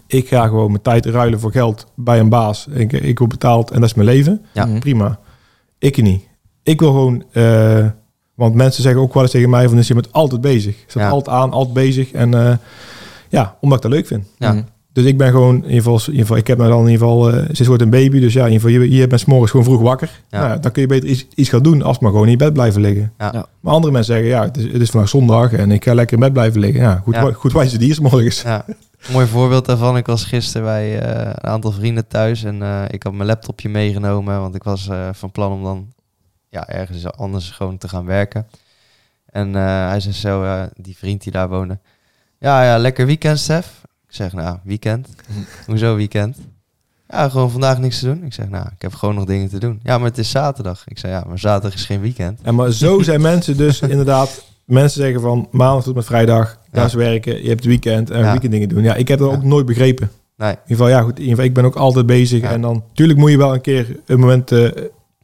ik 0.07 0.27
ga 0.27 0.47
gewoon 0.47 0.71
mijn 0.71 0.81
tijd 0.83 1.05
ruilen 1.05 1.39
voor 1.39 1.51
geld 1.51 1.85
bij 1.95 2.19
een 2.19 2.29
baas, 2.29 2.67
ik, 2.71 2.91
ik 2.93 3.17
word 3.19 3.29
betaald 3.31 3.71
en 3.71 3.79
dat 3.79 3.89
is 3.89 3.95
mijn 3.95 4.07
leven, 4.07 4.45
Ja. 4.53 4.65
Mhm. 4.65 4.79
prima. 4.79 5.19
Ik 5.79 6.01
niet. 6.01 6.27
Ik 6.63 6.79
wil 6.79 6.89
gewoon, 6.91 7.23
eh, 7.31 7.85
want 8.35 8.55
mensen 8.55 8.83
zeggen 8.83 9.01
ook 9.01 9.13
wel 9.13 9.23
eens 9.23 9.31
tegen 9.31 9.49
mij 9.49 9.67
van, 9.67 9.77
dus 9.77 9.87
je 9.87 9.93
bent 9.93 10.11
altijd 10.11 10.41
bezig. 10.41 10.75
Je 10.77 10.83
staat 10.87 11.03
Ja. 11.03 11.09
altijd 11.09 11.35
aan, 11.35 11.51
altijd 11.51 11.73
bezig. 11.73 12.11
En 12.11 12.33
eh, 12.33 12.57
ja, 13.29 13.57
omdat 13.61 13.77
ik 13.77 13.83
dat 13.83 13.91
leuk 13.91 14.07
vind. 14.07 14.25
Ja. 14.37 14.63
Dus 14.99 15.07
ik 15.07 15.17
ben 15.17 15.31
gewoon, 15.31 15.55
in 15.55 15.63
ieder 15.63 15.75
geval, 15.75 15.95
in 15.99 16.05
ieder 16.05 16.21
geval 16.21 16.37
ik 16.37 16.47
heb 16.47 16.57
nou 16.57 16.69
dan 16.69 16.79
in 16.85 16.91
ieder 16.91 17.07
geval, 17.07 17.29
eh 17.33 17.43
sinds 17.45 17.67
wordt 17.67 17.81
een 17.81 17.89
baby. 17.89 18.19
Dus 18.19 18.33
ja, 18.33 18.45
in 18.45 18.51
ieder 18.51 18.69
geval, 18.69 18.83
je, 18.83 18.95
je 18.95 19.07
bent 19.07 19.21
's 19.21 19.25
morgens 19.25 19.51
gewoon 19.51 19.65
vroeg 19.65 19.81
wakker. 19.81 20.09
Ja. 20.29 20.39
Nou, 20.39 20.51
ja, 20.51 20.57
dan 20.57 20.71
kun 20.71 20.81
je 20.81 20.87
beter 20.87 21.09
iets, 21.09 21.27
iets 21.35 21.49
gaan 21.49 21.63
doen 21.63 21.81
als 21.81 21.99
maar 21.99 22.11
gewoon 22.11 22.25
in 22.25 22.31
je 22.31 22.37
bed 22.37 22.53
blijven 22.53 22.81
liggen. 22.81 23.13
Ja. 23.17 23.29
Ja. 23.33 23.45
Maar 23.59 23.73
andere 23.73 23.93
mensen 23.93 24.13
zeggen, 24.13 24.31
ja, 24.31 24.43
het 24.43 24.57
is, 24.57 24.63
het 24.63 24.81
is 24.81 24.89
vandaag 24.89 25.09
zondag 25.09 25.53
en 25.53 25.71
ik 25.71 25.83
ga 25.83 25.93
lekker 25.93 26.13
in 26.13 26.23
bed 26.23 26.33
blijven 26.33 26.59
liggen. 26.59 26.81
Ja, 26.81 27.01
goed, 27.03 27.15
Ja. 27.15 27.23
wa- 27.23 27.31
goed 27.31 27.53
wijze 27.53 27.77
die 27.77 27.89
is 27.89 27.99
morgens. 27.99 28.43
mooi 29.11 29.27
voorbeeld 29.27 29.65
daarvan. 29.65 29.97
Ik 29.97 30.05
was 30.05 30.23
gisteren 30.23 30.63
bij 30.67 30.99
eh, 30.99 31.25
een 31.35 31.49
aantal 31.49 31.71
vrienden 31.71 32.07
thuis 32.07 32.43
en 32.43 32.61
eh, 32.63 32.81
ik 32.89 33.03
had 33.03 33.13
mijn 33.13 33.27
laptopje 33.27 33.69
meegenomen, 33.69 34.39
want 34.39 34.55
ik 34.55 34.63
was 34.63 34.87
eh, 34.87 35.09
van 35.11 35.31
plan 35.31 35.51
om 35.51 35.63
dan 35.63 35.87
ja, 36.49 36.67
ergens 36.67 37.11
anders 37.11 37.49
gewoon 37.49 37.77
te 37.77 37.87
gaan 37.87 38.05
werken. 38.05 38.47
En 39.25 39.55
eh, 39.55 39.87
hij 39.87 39.99
zei 39.99 40.13
zo, 40.13 40.43
eh, 40.43 40.63
die 40.75 40.97
vriend 40.97 41.23
die 41.23 41.31
daar 41.31 41.49
woonde, 41.49 41.79
ja, 42.39 42.63
ja, 42.63 42.77
lekker 42.77 43.05
weekend, 43.05 43.39
Stef. 43.39 43.81
Ik 44.09 44.15
zeg, 44.15 44.33
nou, 44.33 44.57
weekend? 44.63 45.07
Hoezo 45.67 45.95
weekend? 45.95 46.37
Ja, 47.09 47.29
gewoon 47.29 47.51
vandaag 47.51 47.79
niks 47.79 47.99
te 47.99 48.05
doen. 48.05 48.23
Ik 48.25 48.33
zeg, 48.33 48.49
nou, 48.49 48.65
ik 48.75 48.81
heb 48.81 48.93
gewoon 48.93 49.15
nog 49.15 49.25
dingen 49.25 49.49
te 49.49 49.57
doen. 49.59 49.79
Ja, 49.83 49.97
maar 49.97 50.07
het 50.07 50.17
is 50.17 50.29
zaterdag. 50.29 50.83
Ik 50.87 50.97
zeg, 50.99 51.11
ja, 51.11 51.23
maar 51.27 51.39
zaterdag 51.39 51.73
is 51.79 51.85
geen 51.85 52.01
weekend. 52.01 52.39
En 52.41 52.55
maar 52.55 52.71
zo 52.71 53.01
zijn 53.09 53.21
mensen 53.21 53.57
dus 53.57 53.79
inderdaad, 53.81 54.43
mensen 54.65 55.01
zeggen 55.01 55.21
van 55.21 55.47
maandag 55.51 55.83
tot 55.83 55.95
met 55.95 56.05
vrijdag, 56.05 56.47
Ja. 56.71 56.79
thuis 56.79 56.93
werken, 56.93 57.33
je 57.41 57.47
hebt 57.47 57.59
het 57.59 57.65
weekend 57.65 58.09
en 58.09 58.19
Ja. 58.19 58.31
weekend 58.31 58.51
dingen 58.51 58.69
doen. 58.69 58.83
Ja, 58.83 58.95
ik 58.95 59.07
heb 59.07 59.19
dat 59.19 59.29
Ja. 59.29 59.35
ook 59.35 59.43
nooit 59.43 59.65
begrepen. 59.65 60.11
Nee, 60.37 60.49
In 60.51 60.55
ieder 60.67 60.75
geval, 60.75 60.87
ja 60.89 61.01
goed, 61.01 61.11
in 61.15 61.17
ieder 61.19 61.29
geval, 61.29 61.45
ik 61.45 61.53
ben 61.53 61.65
ook 61.65 61.75
altijd 61.75 62.05
bezig. 62.05 62.41
Ja. 62.41 62.49
En 62.51 62.61
dan, 62.61 62.83
tuurlijk 62.93 63.19
moet 63.19 63.31
je 63.31 63.37
wel 63.37 63.53
een 63.53 63.61
keer 63.61 63.99
een 64.05 64.19
moment 64.19 64.51
eh, 64.51 64.67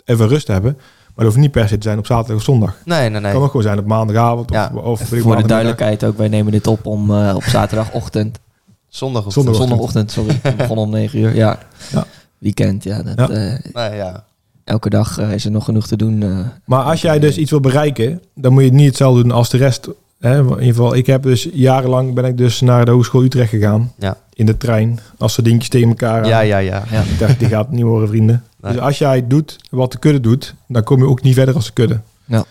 even 0.05 0.27
rust 0.27 0.47
hebben. 0.47 0.73
Maar 0.73 1.25
dat 1.25 1.33
hoeft 1.33 1.38
niet 1.38 1.51
per 1.51 1.67
se 1.67 1.75
te 1.77 1.88
zijn 1.88 1.97
op 1.97 2.05
zaterdag 2.05 2.36
of 2.38 2.43
zondag. 2.43 2.75
nee, 2.86 3.09
nee, 3.09 3.21
nee. 3.21 3.31
kan 3.31 3.41
ook 3.41 3.47
gewoon 3.47 3.61
zijn 3.61 3.79
op 3.79 3.86
maandagavond 3.86 4.51
of, 4.51 4.55
Ja. 4.57 4.71
of 4.73 5.11
ik, 5.11 5.21
Voor 5.21 5.36
de 5.38 5.47
duidelijkheid 5.47 6.03
ook, 6.03 6.17
wij 6.17 6.27
nemen 6.27 6.51
dit 6.51 6.67
op 6.67 6.86
om 6.86 7.11
eh, 7.11 7.36
op 7.36 7.43
zaterdagochtend. 7.43 8.39
Zondag 8.95 9.25
of 9.25 9.33
Zondag. 9.33 9.55
Zondagochtend, 9.55 10.11
sorry. 10.11 10.39
We 10.43 10.53
begonnen 10.57 10.85
om 10.85 10.91
9 10.91 11.19
uur. 11.19 11.35
Ja. 11.35 11.59
Ja. 11.91 12.05
Weekend, 12.37 12.83
ja. 12.83 13.01
Dat, 13.03 13.17
Ja. 13.17 13.29
eh, 13.29 13.59
Nee, 13.73 13.95
ja. 13.97 14.23
elke 14.63 14.89
dag 14.89 15.17
eh, 15.17 15.31
is 15.33 15.45
er 15.45 15.51
nog 15.51 15.65
genoeg 15.65 15.87
te 15.87 15.95
doen. 15.97 16.23
eh. 16.23 16.39
Maar 16.65 16.83
als 16.83 17.01
jij 17.01 17.19
dus 17.19 17.37
iets 17.37 17.49
wil 17.51 17.59
bereiken, 17.59 18.21
dan 18.33 18.53
moet 18.53 18.63
je 18.63 18.71
niet 18.73 18.87
hetzelfde 18.87 19.21
doen 19.21 19.31
als 19.31 19.49
de 19.49 19.57
rest. 19.57 19.87
Hè? 20.19 20.39
In 20.39 20.49
ieder 20.49 20.65
geval, 20.65 20.95
ik 20.95 21.05
heb 21.05 21.23
dus 21.23 21.47
jarenlang 21.53 22.13
ben 22.13 22.25
ik 22.25 22.37
dus 22.37 22.61
naar 22.61 22.85
de 22.85 22.91
Hogeschool 22.91 23.23
Utrecht 23.23 23.49
gegaan. 23.49 23.91
Ja. 23.99 24.17
In 24.33 24.45
de 24.45 24.57
trein, 24.57 24.99
als 25.17 25.33
sardientjes 25.33 25.69
tegen 25.69 25.87
elkaar 25.87 26.21
aan. 26.21 26.27
Ja, 26.27 26.39
ja, 26.39 26.57
ja. 26.57 26.83
ja. 26.91 27.01
Ik 27.01 27.19
dacht, 27.19 27.39
die 27.39 27.47
gaat 27.47 27.65
het 27.65 27.75
niet 27.75 27.83
horen, 27.83 28.07
vrienden. 28.07 28.43
Nee. 28.61 28.71
Dus 28.71 28.81
als 28.81 28.97
jij 28.97 29.27
doet 29.27 29.57
wat 29.69 29.91
de 29.91 29.97
kudde 29.99 30.19
doet, 30.19 30.53
dan 30.67 30.83
kom 30.83 30.97
je 30.97 31.07
ook 31.07 31.21
niet 31.21 31.33
verder 31.33 31.55
als 31.55 31.65
de 31.65 31.73
kudde. 31.73 31.99
Ja. 32.25 32.43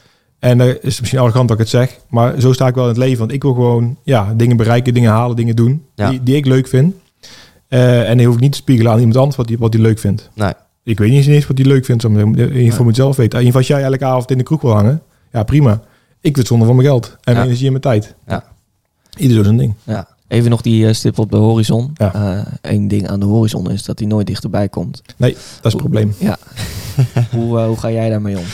En 0.44 0.58
dat 0.58 0.78
is 0.80 1.00
misschien 1.00 1.20
arrogant 1.20 1.48
dat 1.48 1.56
ik 1.58 1.62
het 1.62 1.72
zeg, 1.72 1.98
maar 2.08 2.40
zo 2.40 2.52
sta 2.52 2.66
ik 2.66 2.74
wel 2.74 2.84
in 2.84 2.88
het 2.90 2.98
leven. 2.98 3.18
Want 3.18 3.32
ik 3.32 3.42
wil 3.42 3.54
gewoon 3.54 3.96
ja, 4.02 4.34
dingen 4.36 4.56
bereiken, 4.56 4.94
dingen 4.94 5.10
halen, 5.10 5.36
dingen 5.36 5.56
doen 5.56 5.84
Ja. 5.94 6.10
die, 6.10 6.22
die 6.22 6.36
ik 6.36 6.46
leuk 6.46 6.66
vind. 6.68 6.94
Eh, 7.68 8.08
en 8.10 8.16
die 8.16 8.26
hoef 8.26 8.34
ik 8.34 8.40
niet 8.40 8.52
te 8.52 8.58
spiegelen 8.58 8.92
aan 8.92 8.98
iemand 8.98 9.16
anders 9.16 9.36
wat 9.36 9.46
die, 9.46 9.58
wat 9.58 9.72
die 9.72 9.80
leuk 9.80 9.98
vindt. 9.98 10.30
Nee. 10.34 10.52
Ik 10.82 10.98
weet 10.98 11.10
niet 11.10 11.26
eens 11.26 11.46
wat 11.46 11.56
die 11.56 11.66
leuk 11.66 11.84
vindt. 11.84 12.02
zo 12.02 12.08
meteen. 12.10 12.34
In 12.38 12.52
ieder 12.52 12.70
geval 12.70 12.84
moet 12.84 12.96
je 12.96 13.02
zelf 13.02 13.16
weten. 13.16 13.42
In 13.44 13.52
als 13.54 13.66
jij 13.66 13.82
elke 13.82 14.04
avond 14.04 14.30
in 14.30 14.38
de 14.38 14.44
kroeg 14.44 14.60
wil 14.60 14.72
hangen, 14.72 15.02
ja 15.32 15.42
prima. 15.42 15.72
Ik 15.72 15.80
vind 16.20 16.36
het 16.36 16.46
zonde 16.46 16.64
van 16.64 16.74
mijn 16.76 16.88
geld 16.88 17.06
en 17.06 17.16
Ja. 17.24 17.32
mijn 17.32 17.44
energie 17.44 17.64
en 17.66 17.70
mijn 17.72 17.82
tijd. 17.82 18.14
Ja. 18.26 18.44
Ieder 19.16 19.36
zo 19.36 19.42
zijn 19.42 19.56
ding. 19.56 19.74
Ja. 19.82 20.08
Even 20.28 20.50
nog 20.50 20.60
die 20.62 20.86
eh, 20.86 20.94
stip 20.94 21.18
op 21.18 21.30
de 21.30 21.36
horizon. 21.36 21.90
Ja. 21.94 22.44
Eén 22.60 22.88
ding 22.88 23.08
aan 23.08 23.20
de 23.20 23.26
horizon 23.26 23.70
is 23.70 23.84
dat 23.84 23.98
hij 23.98 24.08
nooit 24.08 24.26
dichterbij 24.26 24.68
komt. 24.68 25.02
Dat 25.16 25.30
is 25.30 25.36
het 25.62 25.76
probleem. 25.76 26.14
Ja. 26.18 26.36
hoe, 27.36 27.58
eh, 27.58 27.66
hoe 27.66 27.76
ga 27.76 27.90
jij 27.90 28.08
daarmee 28.08 28.38
om? 28.38 28.44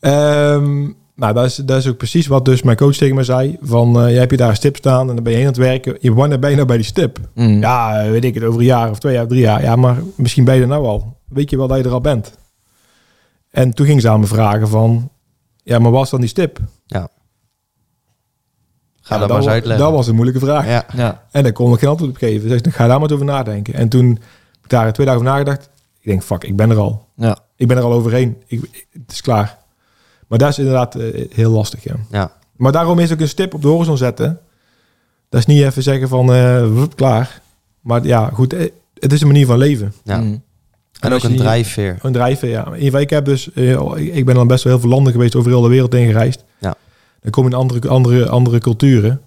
Ehm, 0.00 0.90
nou, 1.14 1.34
dat 1.34 1.44
is, 1.44 1.56
dat 1.56 1.78
is 1.78 1.88
ook 1.88 1.96
precies 1.96 2.26
wat 2.26 2.44
dus 2.44 2.62
mijn 2.62 2.76
coach 2.76 2.96
tegen 2.96 3.14
mij 3.14 3.24
zei. 3.24 3.56
Van, 3.60 4.00
eh, 4.02 4.12
je 4.12 4.18
hebt 4.18 4.30
je 4.30 4.36
daar 4.36 4.48
een 4.48 4.56
stip 4.56 4.76
staan 4.76 5.08
en 5.08 5.14
dan 5.14 5.24
ben 5.24 5.32
je 5.32 5.38
heen 5.38 5.46
aan 5.46 5.52
het 5.52 5.62
werken. 5.62 5.96
Je, 6.00 6.14
wanneer 6.14 6.38
ben 6.38 6.50
je 6.50 6.56
nou 6.56 6.68
bij 6.68 6.76
die 6.76 6.86
stip? 6.86 7.18
Mm. 7.34 7.60
Ja, 7.60 8.08
weet 8.10 8.24
ik 8.24 8.34
het, 8.34 8.44
over 8.44 8.60
een 8.60 8.66
jaar 8.66 8.90
of 8.90 8.98
twee 8.98 9.14
jaar, 9.14 9.26
drie 9.26 9.40
jaar. 9.40 9.62
Ja, 9.62 9.76
maar 9.76 9.96
misschien 10.16 10.44
ben 10.44 10.54
je 10.54 10.60
er 10.60 10.66
nou 10.66 10.86
al. 10.86 11.16
Weet 11.28 11.50
je 11.50 11.56
wel 11.56 11.66
dat 11.68 11.78
je 11.78 11.84
er 11.84 11.90
al 11.92 12.00
bent? 12.00 12.32
En 13.50 13.74
toen 13.74 13.86
ging 13.86 14.00
ze 14.00 14.08
aan 14.08 14.20
me 14.20 14.26
vragen 14.26 14.68
van... 14.68 15.10
Ja, 15.62 15.78
maar 15.78 15.90
was 15.90 16.10
dan 16.10 16.20
die 16.20 16.28
stip? 16.28 16.58
Ga 19.04 19.14
Ja, 19.14 19.20
dat 19.20 19.28
maar 19.28 19.36
eens 19.38 19.46
uitleggen. 19.48 19.84
Dat 19.84 19.94
was 19.94 20.06
een 20.06 20.14
moeilijke 20.14 20.40
vraag. 20.40 20.66
Ja, 20.66 20.84
Ja. 20.94 21.22
En 21.30 21.42
daar 21.42 21.52
kon 21.52 21.72
ik 21.72 21.78
geen 21.78 21.88
antwoord 21.88 22.10
op 22.12 22.16
geven. 22.16 22.48
Dus 22.48 22.60
ik 22.60 22.74
ga 22.74 22.86
daar 22.86 23.00
maar 23.00 23.12
over 23.12 23.24
nadenken. 23.24 23.74
En 23.74 23.88
toen 23.88 24.06
heb 24.08 24.62
ik 24.62 24.68
daar 24.70 24.92
twee 24.92 25.06
dagen 25.06 25.20
over 25.22 25.32
nagedacht. 25.32 25.70
Ik 26.00 26.08
denk, 26.10 26.22
fuck, 26.22 26.44
ik 26.44 26.56
ben 26.56 26.70
er 26.70 26.76
al. 26.78 27.06
Ja. 27.16 27.38
Ik 27.56 27.68
ben 27.68 27.76
er 27.76 27.82
al 27.82 27.92
overheen. 27.92 28.36
Ik, 28.46 28.62
ik- 28.62 28.86
het 28.92 29.12
is 29.12 29.20
klaar. 29.20 29.58
Maar 30.32 30.40
dat 30.40 30.50
is 30.50 30.58
inderdaad 30.58 30.94
eh, 30.94 31.24
heel 31.34 31.50
lastig, 31.50 31.82
ja. 31.84 31.94
ja, 32.10 32.32
Maar 32.56 32.72
daarom 32.72 32.98
is 32.98 33.12
ook 33.12 33.20
een 33.20 33.28
stip 33.28 33.54
op 33.54 33.62
de 33.62 33.68
horizon 33.68 33.96
zetten. 33.96 34.38
Dat 35.28 35.40
is 35.40 35.46
niet 35.46 35.62
even 35.62 35.82
zeggen 35.82 36.08
van, 36.08 36.32
eh, 36.32 36.72
wup, 36.74 36.96
klaar. 36.96 37.40
Maar 37.80 38.04
ja, 38.06 38.30
goed, 38.32 38.52
eh, 38.52 38.70
het 38.98 39.12
is 39.12 39.20
een 39.20 39.26
manier 39.26 39.46
van 39.46 39.58
leven. 39.58 39.92
ja. 40.04 40.16
Mm. 40.20 40.42
En 41.00 41.12
ook 41.12 41.22
een 41.22 41.36
drijfveer. 41.36 41.98
Een 42.02 42.12
drijfveer, 42.12 42.50
ja. 42.50 42.74
Ik 42.98 43.10
heb 43.10 43.24
dus, 43.24 43.48
ik 43.48 44.14
ik 44.14 44.24
ben 44.24 44.34
dan 44.34 44.46
best 44.46 44.64
wel 44.64 44.72
heel 44.72 44.82
veel 44.82 44.90
landen 44.90 45.12
geweest, 45.12 45.34
over 45.34 45.50
heel 45.50 45.60
de 45.60 45.68
wereld 45.68 45.92
heen 45.92 46.06
gereisd. 46.06 46.44
Ja. 46.58 46.74
Dan 47.20 47.30
kom 47.30 47.44
je 47.44 47.50
in 47.50 47.56
andere, 47.56 47.88
andere, 47.88 48.28
andere 48.28 48.58
culturen. 48.58 49.20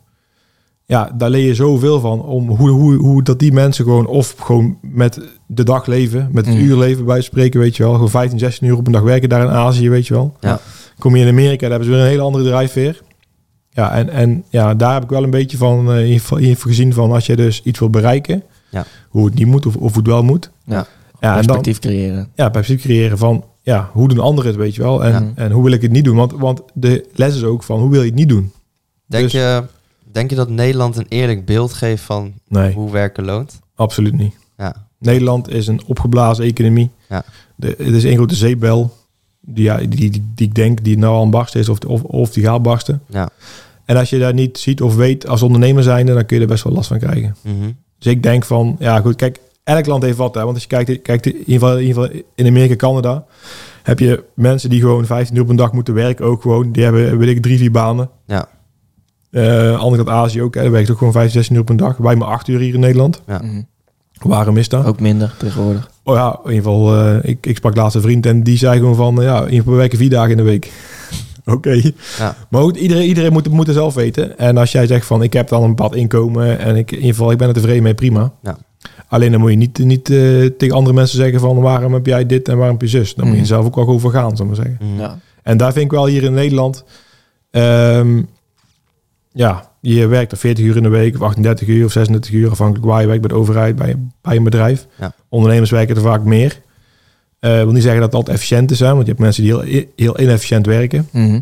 Ja, 0.86 1.12
daar 1.16 1.30
leer 1.30 1.46
je 1.46 1.56
zoveel 1.56 2.00
van. 2.00 2.22
Om 2.24 2.50
hoe, 2.50 2.70
hoe, 2.70 2.96
hoe 2.96 3.24
dat 3.24 3.40
die 3.40 3.52
mensen 3.54 3.84
gewoon, 3.86 4.06
of 4.06 4.36
gewoon 4.38 4.78
met 4.82 5.20
de 5.48 5.64
dag 5.64 5.86
leven, 5.86 6.30
met 6.32 6.46
het 6.46 6.56
Mm. 6.56 6.62
uur 6.62 6.78
leven 6.78 7.06
bij 7.06 7.22
spreken, 7.22 7.60
weet 7.60 7.76
je 7.76 7.84
wel. 7.84 7.94
Gewoon 7.94 8.10
15, 8.10 8.40
16 8.40 8.68
uur 8.68 8.78
op 8.78 8.86
een 8.86 8.92
dag 8.94 9.02
werken 9.02 9.30
daar 9.30 9.42
in 9.42 9.50
Azië, 9.50 9.90
weet 9.90 10.08
je 10.08 10.14
wel. 10.14 10.36
Ja. 10.40 10.60
Kom 11.00 11.16
je 11.16 11.22
in 11.24 11.30
Amerika, 11.32 11.60
daar 11.62 11.70
hebben 11.70 11.88
ze 11.88 11.94
weer 11.94 12.04
een 12.04 12.10
hele 12.10 12.22
andere 12.22 12.44
drijfveer. 12.44 13.02
Ja, 13.70 13.92
en, 13.94 14.10
en 14.10 14.44
ja, 14.50 14.74
daar 14.76 14.94
heb 14.94 15.04
ik 15.04 15.10
wel 15.10 15.24
een 15.24 15.30
beetje 15.30 15.58
van 15.58 15.92
eh, 15.92 16.10
in 16.12 16.22
in 16.38 16.56
gezien 16.56 16.94
van 16.94 17.12
als 17.12 17.26
je 17.26 17.36
dus 17.36 17.62
iets 17.64 17.80
wil 17.80 17.90
bereiken, 17.90 18.44
Ja. 18.70 18.86
hoe 19.10 19.26
het 19.26 19.34
niet 19.36 19.48
moet 19.48 19.66
of, 19.66 19.76
of 19.76 19.90
hoe 19.94 19.98
het 19.98 20.08
wel 20.08 20.24
moet. 20.24 20.52
Ja. 20.66 20.88
Ja, 21.20 21.34
dan, 21.36 21.46
Perspectief 21.46 21.80
creëren. 21.80 22.30
ja, 22.36 22.50
perspectief 22.50 22.86
creëren 22.86 23.18
van 23.18 23.44
ja, 23.62 23.90
hoe 23.94 24.08
doen 24.08 24.20
anderen 24.20 24.52
het, 24.52 24.60
weet 24.60 24.76
je 24.76 24.82
wel. 24.82 25.04
En, 25.04 25.12
Ja. 25.12 25.32
en 25.44 25.52
hoe 25.52 25.64
wil 25.64 25.72
ik 25.72 25.82
het 25.82 25.92
niet 25.92 26.04
doen? 26.06 26.16
Want, 26.16 26.32
want 26.32 26.62
de 26.74 27.06
les 27.14 27.36
is 27.36 27.44
ook 27.44 27.64
van 27.64 27.80
hoe 27.80 27.90
wil 27.90 28.02
je 28.02 28.06
het 28.08 28.16
niet 28.16 28.30
doen? 28.30 28.52
Denk, 29.06 29.24
Dus- 29.24 29.32
je, 29.32 29.64
denk 30.12 30.30
je 30.30 30.36
dat 30.36 30.50
Nederland 30.50 30.96
een 30.98 31.06
eerlijk 31.10 31.46
beeld 31.46 31.74
geeft 31.74 32.04
van 32.04 32.34
Nee, 32.48 32.74
hoe 32.74 32.92
werken 32.92 33.26
loont? 33.26 33.60
absoluut 33.76 34.14
niet. 34.18 34.36
Ja, 34.58 34.88
Nederland 35.00 35.50
is 35.50 35.68
een 35.68 35.82
opgeblazen 35.86 36.46
economie. 36.46 36.90
Ja. 37.10 37.24
De, 37.56 37.68
het 37.68 37.94
is 37.94 38.04
één 38.04 38.16
grote 38.16 38.36
zeepbel. 38.36 38.94
Die, 39.46 39.88
die, 39.88 39.88
die, 39.88 40.24
die 40.36 40.48
ik 40.48 40.56
denk 40.56 40.84
die 40.84 40.98
nou 40.98 41.12
al 41.12 41.18
aan 41.18 41.22
het 41.22 41.32
barsten 41.32 41.60
is 41.60 41.70
of, 41.70 41.80
of, 41.80 42.04
of 42.04 42.32
die 42.32 42.44
gaat 42.44 42.62
barsten. 42.62 43.02
ja. 43.10 43.30
En 43.86 43.98
als 43.98 44.10
je 44.10 44.20
daar 44.20 44.34
niet 44.34 44.58
ziet 44.58 44.82
of 44.82 44.96
weet 44.96 45.28
als 45.28 45.42
ondernemer 45.42 45.84
zijnde, 45.84 46.14
dan 46.14 46.26
kun 46.26 46.36
je 46.36 46.42
er 46.42 46.48
best 46.50 46.64
wel 46.64 46.74
last 46.74 46.88
van 46.88 47.00
krijgen. 47.00 47.36
Mhm. 47.42 47.72
Dus 48.00 48.14
ik 48.14 48.24
denk 48.24 48.46
van, 48.46 48.76
ja 48.80 49.00
goed, 49.02 49.16
kijk, 49.16 49.40
elk 49.64 49.86
land 49.86 50.04
heeft 50.04 50.18
wat. 50.18 50.36
Hè? 50.36 50.42
Want 50.42 50.54
als 50.54 50.62
je 50.64 50.70
kijkt, 50.70 51.02
kijkt 51.02 51.26
in, 51.26 51.38
ieder 51.38 51.54
geval, 51.54 51.78
in 51.78 51.86
ieder 51.86 52.04
geval 52.04 52.22
in 52.36 52.48
Amerika, 52.48 52.76
Canada, 52.76 53.26
heb 53.84 54.00
je 54.00 54.24
mensen 54.34 54.70
die 54.70 54.80
gewoon 54.80 55.06
15 55.06 55.36
uur 55.36 55.42
op 55.42 55.50
een 55.50 55.56
dag 55.56 55.72
moeten 55.72 55.94
werken 55.94 56.26
ook 56.26 56.42
gewoon. 56.42 56.72
Die 56.72 56.84
hebben, 56.84 57.18
weet 57.18 57.30
ik, 57.30 57.42
drie, 57.42 57.58
vier 57.58 57.72
banen. 57.72 58.10
Ja. 58.26 58.48
Eh 59.32 59.80
andere 59.80 60.04
kant 60.04 60.18
Azië 60.18 60.42
ook, 60.42 60.56
hè. 60.56 60.62
daar 60.62 60.72
werkt 60.72 60.92
ook 60.92 60.98
gewoon 60.98 61.14
15, 61.14 61.34
16 61.34 61.56
uur 61.56 61.62
op 61.62 61.70
een 61.70 61.78
dag. 61.78 61.98
Wij 61.98 62.16
maar 62.16 62.28
8 62.28 62.48
uur 62.48 62.60
hier 62.60 62.74
in 62.74 62.80
Nederland. 62.80 63.22
Ja. 63.28 63.42
Mhm. 63.44 63.62
Waarom 64.22 64.58
is 64.58 64.70
dat? 64.70 64.86
Ook 64.86 65.00
minder 65.00 65.34
tegenwoordig. 65.38 65.90
Oh 66.04 66.16
ja, 66.16 66.40
in 66.44 66.52
ieder 66.54 66.64
geval, 66.72 66.96
eh, 66.96 67.18
ik, 67.30 67.46
ik 67.46 67.56
sprak 67.58 67.76
laatst 67.76 67.96
een 67.96 68.02
vriend 68.02 68.26
en 68.26 68.44
die 68.44 68.58
zei 68.58 68.78
gewoon 68.80 68.96
van, 68.96 69.20
eh, 69.22 69.26
ja, 69.26 69.36
in 69.38 69.44
ieder 69.44 69.58
geval 69.58 69.74
we 69.74 69.80
werken 69.80 69.98
vier 69.98 70.10
dagen 70.10 70.32
in 70.32 70.38
de 70.38 70.44
week. 70.44 70.72
Oké. 71.46 71.82
Ja. 72.18 72.36
Maar 72.50 72.62
goed, 72.62 72.78
iedereen, 72.78 73.08
iedereen 73.08 73.32
moet, 73.34 73.50
moet 73.50 73.68
het 73.68 73.76
zelf 73.76 73.94
weten. 73.94 74.38
En 74.38 74.58
als 74.58 74.72
jij 74.72 74.88
zegt 74.88 75.06
van 75.06 75.24
ik 75.24 75.34
heb 75.34 75.48
dan 75.48 75.64
een 75.64 75.70
bepaald 75.70 75.96
inkomen 75.96 76.60
en 76.60 76.76
ik 76.76 76.92
in 76.92 76.98
ieder 76.98 77.14
geval 77.14 77.32
ik 77.32 77.38
ben 77.38 77.48
er 77.48 77.54
tevreden 77.54 77.84
mee, 77.84 77.94
prima. 77.94 78.32
Ja. 78.44 78.58
Alleen 79.08 79.32
dan 79.32 79.40
moet 79.42 79.52
je 79.52 79.58
niet, 79.58 79.78
niet 79.78 80.10
eh, 80.10 80.46
tegen 80.58 80.76
andere 80.76 80.96
mensen 80.96 81.18
zeggen 81.18 81.40
van 81.40 81.60
waarom 81.62 81.94
heb 81.94 82.06
jij 82.06 82.26
dit 82.26 82.48
en 82.48 82.58
waarom 82.58 82.78
heb 82.78 82.82
je 82.90 82.98
zus. 82.98 83.16
Dan 83.16 83.26
moet 83.26 83.34
je 83.36 83.40
Mhm. 83.42 83.50
zelf 83.50 83.66
ook 83.66 83.76
wel 83.76 83.88
over 83.88 84.12
gaan, 84.12 84.38
zal 84.38 84.46
ik 84.46 84.56
maar 84.56 84.66
zeggen. 84.66 84.88
Mhm. 84.92 85.00
Ja. 85.02 85.20
En 85.44 85.58
daar 85.58 85.72
vind 85.74 85.86
ik 85.86 85.92
wel 85.92 86.06
hier 86.06 86.24
in 86.24 86.34
Nederland. 86.34 86.84
ehm, 87.52 88.22
ja, 89.32 89.72
je 89.94 90.08
werkt 90.08 90.32
er 90.32 90.38
40 90.38 90.66
uur 90.66 90.76
in 90.76 90.84
de 90.84 90.90
week, 90.90 91.16
of 91.16 91.22
38 91.22 91.68
uur 91.68 91.86
of 91.86 91.92
36 91.92 92.32
uur, 92.32 92.50
afhankelijk 92.50 92.86
waar 92.86 93.02
je 93.02 93.08
werkt 93.08 93.22
bij 93.22 93.30
de 93.30 93.36
overheid, 93.36 93.76
bij, 93.76 93.96
bij 94.22 94.36
een 94.36 94.44
bedrijf. 94.44 94.88
Ja. 95.00 95.14
Ondernemers 95.30 95.72
werken 95.72 95.96
er 95.96 96.02
vaak 96.02 96.24
meer. 96.24 96.62
Eh 97.40 97.52
wil 97.52 97.72
niet 97.72 97.82
zeggen 97.82 98.02
dat 98.02 98.10
het 98.10 98.20
altijd 98.20 98.38
efficiënt 98.38 98.72
is, 98.72 98.80
hè, 98.80 98.88
want 98.88 99.02
je 99.02 99.08
hebt 99.08 99.20
mensen 99.20 99.44
die 99.44 99.52
heel, 99.52 99.86
heel 99.96 100.20
inefficiënt 100.20 100.66
werken. 100.66 101.08
Mhm. 101.12 101.40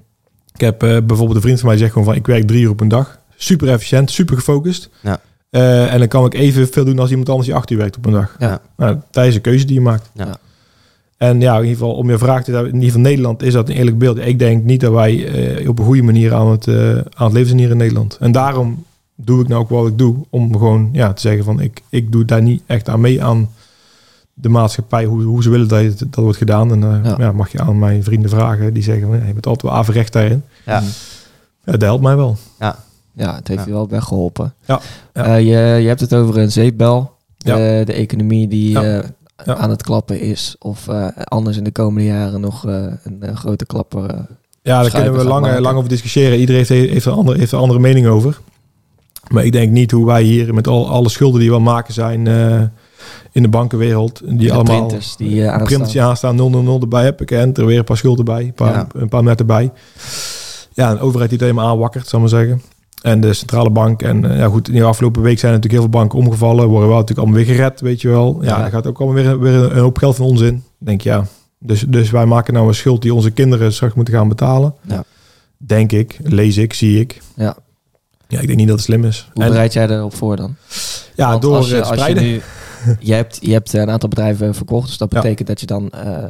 Ik 0.53 0.61
heb 0.61 0.83
eh, 0.83 0.89
bijvoorbeeld 0.89 1.35
een 1.35 1.41
vriend 1.41 1.59
van 1.59 1.67
mij 1.67 1.75
die 1.75 1.85
zegt 1.85 1.91
gewoon 1.91 2.07
van 2.07 2.17
ik 2.17 2.27
werk 2.27 2.47
drie 2.47 2.63
uur 2.63 2.69
op 2.69 2.81
een 2.81 2.87
dag. 2.87 3.19
Super 3.35 3.69
efficiënt, 3.69 4.11
super 4.11 4.35
gefocust. 4.35 4.89
Ja. 5.01 5.19
Eh, 5.49 5.93
en 5.93 5.99
dan 5.99 6.07
kan 6.07 6.25
ik 6.25 6.33
even 6.33 6.67
veel 6.67 6.85
doen 6.85 6.99
als 6.99 7.09
iemand 7.09 7.29
anders 7.29 7.47
die 7.47 7.57
acht 7.57 7.69
uur 7.69 7.77
werkt 7.77 7.97
op 7.97 8.05
een 8.05 8.11
dag. 8.11 8.35
Ja. 8.39 8.61
Nou, 8.77 8.99
dat 9.11 9.25
is 9.25 9.35
een 9.35 9.41
keuze 9.41 9.65
die 9.65 9.75
je 9.75 9.81
maakt. 9.81 10.09
Ja. 10.13 10.37
En 11.29 11.39
ja, 11.41 11.53
in 11.55 11.61
ieder 11.61 11.77
geval, 11.77 11.93
om 11.93 12.09
je 12.09 12.17
vraag 12.17 12.43
te 12.43 12.51
stellen, 12.51 12.67
in 12.67 12.73
ieder 12.73 12.87
geval 12.87 13.01
Nederland 13.01 13.43
is 13.43 13.53
dat 13.53 13.69
een 13.69 13.75
eerlijk 13.75 13.97
beeld. 13.97 14.17
Ik 14.17 14.39
denk 14.39 14.63
niet 14.63 14.81
dat 14.81 14.91
wij 14.91 15.27
eh, 15.57 15.69
op 15.69 15.79
een 15.79 15.85
goede 15.85 16.01
manier 16.03 16.33
aan 16.33 16.51
het, 16.51 16.67
eh, 16.67 16.89
aan 16.95 17.03
het 17.25 17.31
leven 17.33 17.47
zijn 17.47 17.59
hier 17.59 17.69
in 17.69 17.77
Nederland. 17.77 18.17
En 18.19 18.31
daarom 18.31 18.83
doe 19.15 19.41
ik 19.41 19.47
nou 19.47 19.61
ook 19.61 19.69
wat 19.69 19.87
ik 19.87 19.97
doe. 19.97 20.15
Om 20.29 20.51
gewoon 20.53 20.89
ja, 20.93 21.13
te 21.13 21.21
zeggen 21.21 21.43
van 21.43 21.59
ik, 21.59 21.81
ik 21.89 22.11
doe 22.11 22.25
daar 22.25 22.41
niet 22.41 22.61
echt 22.65 22.89
aan 22.89 23.01
mee 23.01 23.23
aan 23.23 23.49
de 24.33 24.49
maatschappij. 24.49 25.05
Hoe, 25.05 25.23
hoe 25.23 25.43
ze 25.43 25.49
willen 25.49 25.67
dat 25.67 25.81
het- 25.83 25.99
dat 25.99 26.15
wordt 26.23 26.37
gedaan. 26.37 26.71
En 26.71 26.83
eh, 26.83 26.99
Ja. 27.11 27.15
ja. 27.19 27.31
mag 27.31 27.51
je 27.51 27.59
aan 27.59 27.79
mijn 27.79 28.03
vrienden 28.03 28.29
vragen. 28.29 28.73
Die 28.73 28.83
zeggen 28.83 29.07
van 29.07 29.17
ja, 29.17 29.25
je 29.25 29.33
bent 29.33 29.47
altijd 29.47 29.71
wel 29.71 29.79
averecht 29.81 30.13
daarin. 30.13 30.43
Ja. 30.65 30.79
Mhm. 30.79 30.89
Ja, 31.65 31.71
dat 31.71 31.81
helpt 31.81 32.03
mij 32.03 32.15
wel. 32.15 32.37
Ja, 33.15 33.35
het 33.35 33.47
heeft 33.47 33.59
Ja. 33.59 33.65
je 33.65 33.71
wel 33.71 33.89
weggeholpen. 33.89 34.53
Ja, 34.65 34.79
ja. 35.13 35.25
Eh, 35.25 35.37
je, 35.39 35.81
je 35.81 35.87
hebt 35.87 35.99
het 35.99 36.13
over 36.13 36.37
een 36.37 36.51
zeepbel. 36.51 37.11
Ja. 37.37 37.55
De, 37.55 37.81
de 37.85 37.93
economie 37.93 38.47
die 38.47 38.69
Ja. 38.71 38.83
eh, 38.83 39.03
Ja. 39.45 39.55
aan 39.55 39.69
het 39.69 39.83
klappen 39.83 40.19
is. 40.19 40.55
Of 40.59 40.87
eh, 40.87 41.07
anders 41.23 41.57
in 41.57 41.63
de 41.63 41.71
komende 41.71 42.07
jaren 42.07 42.41
nog 42.41 42.65
eh, 42.65 42.85
een, 43.19 43.37
grote 43.37 43.65
klapper. 43.65 44.05
eh. 44.09 44.19
Ja, 44.61 44.81
daar 44.81 44.91
kunnen 44.91 45.13
we 45.13 45.23
lang, 45.61 45.77
over 45.77 45.89
discussiëren. 45.89 46.39
Iedereen 46.39 46.65
heeft, 46.67 46.89
heeft, 46.91 47.05
een 47.05 47.13
andere, 47.13 47.39
heeft 47.39 47.51
een 47.51 47.59
andere 47.59 47.79
mening 47.79 48.07
over. 48.07 48.39
Maar 49.31 49.45
ik 49.45 49.51
denk 49.51 49.71
niet 49.71 49.91
hoe 49.91 50.05
wij 50.05 50.23
hier 50.23 50.53
met 50.53 50.67
al, 50.67 50.89
alle 50.89 51.09
schulden 51.09 51.39
die 51.39 51.51
we 51.51 51.59
maken 51.59 51.93
zijn 51.93 52.27
in 53.31 53.41
de 53.41 53.47
bankenwereld. 53.49 54.21
Die 54.25 54.37
de 54.47 54.53
allemaal 54.53 54.77
printers 54.85 55.15
die 55.15 55.43
aanstaan. 55.43 55.63
printers 55.63 55.91
die 55.91 56.01
aanstaan, 56.01 56.35
000 56.35 56.81
erbij 56.81 57.03
heb 57.03 57.21
ik. 57.21 57.31
En 57.31 57.53
er 57.53 57.65
weer 57.65 57.77
een 57.77 57.83
paar 57.83 57.97
schulden 57.97 58.25
bij, 58.25 58.43
een 58.43 58.53
paar, 58.53 58.73
Ja. 58.73 58.87
een 58.93 59.09
paar 59.09 59.23
netten 59.23 59.45
bij. 59.45 59.71
Ja, 60.73 60.91
een 60.91 60.99
overheid 60.99 61.29
die 61.29 61.39
het 61.39 61.47
helemaal 61.47 61.71
aanwakkert, 61.71 62.07
zal 62.07 62.19
ik 62.19 62.31
maar 62.31 62.39
zeggen. 62.39 62.61
En 63.03 63.21
de 63.21 63.33
centrale 63.33 63.69
bank. 63.69 64.01
En 64.01 64.31
eh, 64.31 64.37
ja, 64.37 64.47
goed, 64.47 64.67
in 64.67 64.73
de 64.75 64.83
afgelopen 64.83 65.21
week 65.21 65.39
zijn 65.39 65.53
natuurlijk 65.53 65.81
heel 65.81 65.91
veel 65.91 65.99
banken 65.99 66.19
omgevallen. 66.19 66.67
Worden 66.67 66.89
wel 66.89 66.97
natuurlijk 66.97 67.27
allemaal 67.27 67.45
weer 67.45 67.55
gered, 67.55 67.81
weet 67.81 68.01
je 68.01 68.07
wel. 68.09 68.37
Ja, 68.41 68.59
Ja. 68.59 68.69
gaat 68.69 68.87
ook 68.87 68.99
allemaal 69.01 69.23
weer, 69.23 69.39
weer 69.39 69.53
een 69.71 69.77
hoop 69.81 69.97
geld 69.97 70.15
van 70.15 70.25
onzin. 70.25 70.55
Ik 70.55 70.85
denk 70.85 71.01
ja. 71.01 71.25
Dus, 71.59 71.85
dus 71.87 72.09
wij 72.11 72.25
maken 72.25 72.53
nou 72.53 72.67
een 72.67 72.75
schuld 72.75 73.01
die 73.01 73.13
onze 73.13 73.31
kinderen 73.31 73.73
straks 73.73 73.93
moeten 73.93 74.13
gaan 74.13 74.27
betalen. 74.27 74.73
Ja. 74.87 75.03
Denk 75.57 75.91
ik, 75.91 76.17
lees 76.23 76.57
ik, 76.57 76.73
zie 76.73 76.99
ik. 76.99 77.21
Ja. 77.35 77.57
Ja, 78.27 78.39
ik 78.39 78.45
denk 78.47 78.57
niet 78.59 78.67
dat 78.67 78.75
het 78.75 78.85
slim 78.85 79.03
is. 79.05 79.29
Hoe 79.33 79.43
En, 79.43 79.49
bereid 79.49 79.73
jij 79.73 79.87
erop 79.89 80.15
voor 80.15 80.35
dan? 80.35 80.55
ja, 81.15 81.29
Want 81.29 81.41
door 81.41 81.55
als 81.55 81.69
je, 81.69 81.75
het 81.75 81.83
als 81.85 81.93
je 81.93 81.99
spreiden. 81.99 82.23
nu, 82.23 82.41
je, 83.09 83.13
hebt, 83.13 83.37
je 83.41 83.51
hebt 83.51 83.73
een 83.73 83.89
aantal 83.89 84.09
bedrijven 84.09 84.55
verkocht, 84.55 84.87
dus 84.87 84.97
dat 84.97 85.11
Ja. 85.11 85.21
betekent 85.21 85.47
dat 85.47 85.59
je 85.59 85.65
dan 85.65 85.89
eh, 85.89 86.23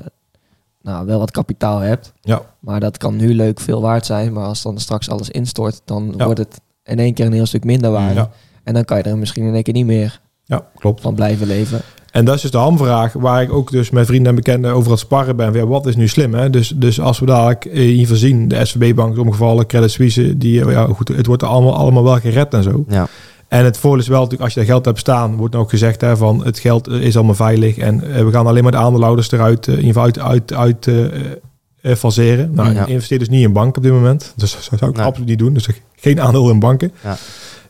nou, 0.84 1.05
wel 1.05 1.19
wat 1.19 1.31
kapitaal 1.31 1.79
hebt. 1.79 2.13
Ja. 2.21 2.41
Maar 2.59 2.79
dat 2.79 2.97
kan 2.97 3.15
nu 3.15 3.34
leuk 3.34 3.59
veel 3.59 3.81
waard 3.81 4.05
zijn, 4.05 4.34
maar 4.34 4.45
als 4.45 4.61
dan 4.61 4.79
straks 4.79 5.09
alles 5.09 5.29
instort, 5.29 5.81
dan 5.86 6.13
Ja. 6.17 6.25
wordt 6.25 6.39
het 6.39 6.61
in 6.84 6.99
één 6.99 7.13
keer 7.13 7.25
een 7.25 7.34
heel 7.34 7.45
stuk 7.45 7.63
minder 7.63 7.91
waard. 7.91 8.15
Ja. 8.15 8.29
En 8.63 8.73
dan 8.73 8.86
kan 8.86 8.97
je 8.97 9.03
er 9.03 9.17
misschien 9.17 9.45
in 9.47 9.53
één 9.53 9.63
keer 9.63 9.73
niet 9.73 9.86
meer 9.86 10.21
ja, 10.45 10.65
klopt. 10.75 11.01
van 11.01 11.15
blijven 11.15 11.47
leven. 11.47 11.81
En 12.11 12.25
dat 12.25 12.36
is 12.36 12.41
dus 12.41 12.51
de 12.51 12.57
hamvraag 12.57 13.13
waar 13.13 13.41
ik 13.41 13.53
ook 13.53 13.71
dus 13.71 13.89
met 13.89 14.05
vrienden 14.05 14.29
en 14.29 14.36
bekenden 14.36 14.71
over 14.73 14.91
het 14.91 14.99
sparren 14.99 15.36
ben. 15.36 15.53
Ja, 15.53 15.67
wat 15.67 15.86
is 15.86 15.95
nu 15.95 16.07
slim? 16.07 16.34
Hè? 16.34 16.49
Dus, 16.49 16.73
dus 16.75 16.99
als 16.99 17.19
we 17.19 17.25
dadelijk 17.25 17.65
ieder 17.65 17.99
geval 17.99 18.15
zien, 18.15 18.47
de 18.47 18.65
SVB-bank 18.65 19.13
is 19.13 19.19
omgevallen, 19.19 19.65
Credit 19.65 19.91
Suisse, 19.91 20.38
die, 20.38 20.65
ja, 20.69 20.86
goed, 20.86 21.07
het 21.07 21.25
wordt 21.25 21.43
allemaal, 21.43 21.75
allemaal 21.75 22.03
wel 22.03 22.19
gered 22.19 22.53
en 22.53 22.63
zo. 22.63 22.86
Ja. 22.88 23.07
En 23.54 23.66
het 23.66 23.78
voordeel 23.78 24.01
is 24.01 24.08
wel 24.08 24.22
natuurlijk, 24.22 24.43
als 24.43 24.54
je 24.54 24.60
daar 24.60 24.70
geld 24.70 24.86
hebt 24.86 24.99
staan, 24.99 25.36
wordt 25.36 25.56
ook 25.56 25.70
gezegd 25.70 26.01
hè, 26.01 26.18
van 26.18 26.45
het 26.45 26.60
geld 26.60 26.88
eh, 26.88 27.01
is 27.01 27.16
allemaal 27.16 27.36
veilig 27.36 27.78
en 27.78 28.14
eh, 28.14 28.26
we 28.26 28.32
gaan 28.32 28.47
alleen 28.47 28.64
maar 28.64 28.72
de 28.72 28.78
aandeelhouders 28.78 29.32
eruit, 29.32 29.68
eh, 29.68 29.74
in 29.74 29.86
ieder 29.86 30.01
geval 30.01 30.26
uit, 30.26 30.54
uit, 30.54 30.88
uit 30.88 31.97
faseren. 31.97 32.54
Nou, 32.54 32.74
Ja. 32.74 32.86
investeer 32.86 33.20
dus 33.20 33.30
niet 33.30 33.43
in 33.43 33.54
banken 33.54 33.78
op 33.78 33.84
dit 33.84 33.91
moment. 33.91 34.34
Dus 34.36 34.51
dat 34.70 34.80
zou 34.80 34.91
ik 34.91 34.99
absoluut 34.99 35.30
niet 35.30 35.39
doen. 35.39 35.54
Dus 35.54 35.68
geen 35.95 36.22
aandeel 36.22 36.49
in 36.49 36.60
banken. 36.60 36.91
Ja. 37.04 37.18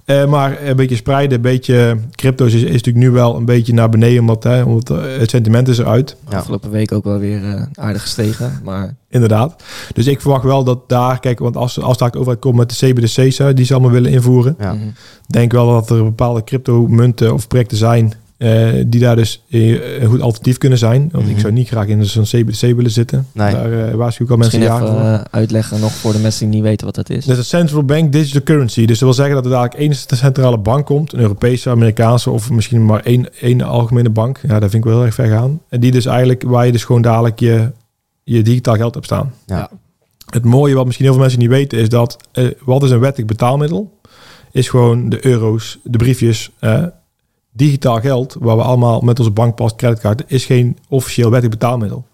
Eh, 0.06 0.26
maar 0.26 0.62
een 0.68 0.76
beetje 0.76 0.95
spreiden, 0.95 1.36
een 1.36 1.41
beetje 1.41 1.97
crypto's 2.12 2.54
is, 2.54 2.62
is 2.62 2.72
natuurlijk 2.72 3.06
nu 3.06 3.12
wel 3.12 3.36
een 3.36 3.45
beetje 3.45 3.74
naar 3.74 3.89
beneden, 3.89 4.20
omdat, 4.20 4.43
hè, 4.43 4.64
omdat 4.64 4.89
eh, 4.89 5.18
het 5.20 5.30
sentiment 5.30 5.68
is 5.68 5.78
eruit. 5.78 6.16
Ja. 6.30 6.38
Afgelopen 6.38 6.70
week 6.70 6.91
ook 6.91 7.04
wel 7.04 7.20
weer 7.20 7.43
eh, 7.43 7.62
aardig 7.74 8.01
gestegen. 8.01 8.60
Maar 8.64 8.95
Inderdaad. 9.10 9.64
Dus 9.93 10.08
ik 10.08 10.22
verwacht 10.22 10.43
wel 10.43 10.64
dat 10.64 10.89
daar, 10.89 11.20
kijk, 11.20 11.39
want 11.39 11.56
als, 11.58 11.80
als 11.80 11.97
daar 11.97 12.14
overheid 12.16 12.39
komt 12.39 12.56
met 12.56 12.70
de 12.70 12.76
CBDC's, 12.76 13.38
die 13.56 13.66
ze 13.66 13.74
allemaal 13.74 13.91
willen 13.91 14.12
invoeren, 14.12 14.56
Ja. 14.60 14.76
denk 15.28 15.51
wel 15.51 15.72
dat 15.72 15.89
er 15.89 16.04
bepaalde 16.04 16.43
crypto-munten 16.43 17.34
of 17.34 17.47
projecten 17.47 17.78
zijn 17.78 18.14
eh, 18.44 18.84
die 18.88 19.00
daar 19.00 19.16
dus 19.16 19.44
eh, 19.50 20.02
een 20.02 20.08
goed 20.10 20.22
alternatief 20.22 20.58
kunnen 20.58 20.78
zijn. 20.78 21.10
Want 21.12 21.26
ik 21.26 21.32
Mhm. 21.32 21.39
zou 21.39 21.54
niet 21.54 21.68
graag 21.68 21.88
in 21.88 22.06
zo'n 22.06 22.24
CBDC 22.24 22.62
willen 22.62 22.91
zitten. 22.91 23.28
Nee. 23.32 23.54
Daar 23.54 23.88
eh 23.88 23.94
waarschuw 23.94 24.26
ik 24.26 24.32
al 24.32 24.38
mensen 24.38 24.60
misschien 24.60 24.80
jaren 24.82 24.96
even 24.98 25.10
voor. 25.10 25.20
eh, 25.20 25.39
uitleggen 25.39 25.80
nog 25.80 25.91
voor 25.91 26.12
de 26.12 26.20
mensen 26.20 26.46
die 26.46 26.56
niet 26.56 26.64
weten 26.64 26.86
wat 26.86 26.96
dat 26.96 27.10
is. 27.10 27.26
Dat 27.26 27.32
is 27.34 27.38
een 27.38 27.60
central 27.60 27.84
bank 27.84 28.12
digital 28.12 28.41
currency. 28.44 28.80
Dus 28.86 29.00
dat 29.00 29.08
wil 29.08 29.14
zeggen 29.14 29.36
dat 29.36 29.46
er 29.46 29.52
dadelijk 29.52 29.74
één 29.80 29.96
centrale 30.18 30.58
bank 30.58 30.86
komt. 30.86 31.14
Een 31.14 31.20
Europese, 31.20 31.70
Amerikaanse 31.70 32.30
of 32.30 32.50
misschien 32.52 32.86
maar 32.86 33.00
één, 33.04 33.28
één 33.41 33.62
algemene 33.62 34.10
bank. 34.10 34.39
Ja, 34.41 34.48
daar 34.48 34.70
vind 34.70 34.74
ik 34.74 34.84
wel 34.84 34.94
heel 34.94 35.06
erg 35.06 35.14
ver 35.16 35.30
gaan. 35.30 35.62
En 35.70 35.80
die 35.80 35.91
dus 35.91 36.06
eigenlijk, 36.06 36.44
waar 36.44 36.66
je 36.66 36.72
dus 36.72 36.84
gewoon 36.84 37.02
dadelijk 37.02 37.39
je, 37.39 37.72
je 38.24 38.41
digitaal 38.41 38.76
geld 38.76 38.94
hebt 38.94 39.06
staan. 39.06 39.34
Ja. 39.46 39.58
Ja. 39.58 39.70
Het 40.30 40.46
mooie 40.46 40.76
wat 40.76 40.86
misschien 40.86 41.06
heel 41.06 41.14
veel 41.16 41.24
mensen 41.24 41.41
niet 41.41 41.50
weten 41.50 41.78
is 41.80 41.89
dat, 41.89 42.18
eh, 42.32 42.46
wat 42.66 42.84
is 42.84 42.89
een 42.91 43.00
wettig 43.00 43.26
betaalmiddel? 43.26 44.00
Is 44.52 44.70
gewoon 44.70 45.10
de 45.10 45.26
euro's, 45.26 45.80
de 45.84 45.98
briefjes, 45.98 46.52
eh, 46.60 46.84
digitaal 47.54 47.99
geld, 47.99 48.36
waar 48.39 48.58
we 48.58 48.64
allemaal 48.64 49.01
met 49.01 49.20
onze 49.20 49.32
bankpas, 49.32 49.76
creditcard, 49.76 50.24
is 50.28 50.45
geen 50.45 50.78
officieel 50.89 51.30
wettig 51.30 51.49
betaalmiddel. 51.49 52.06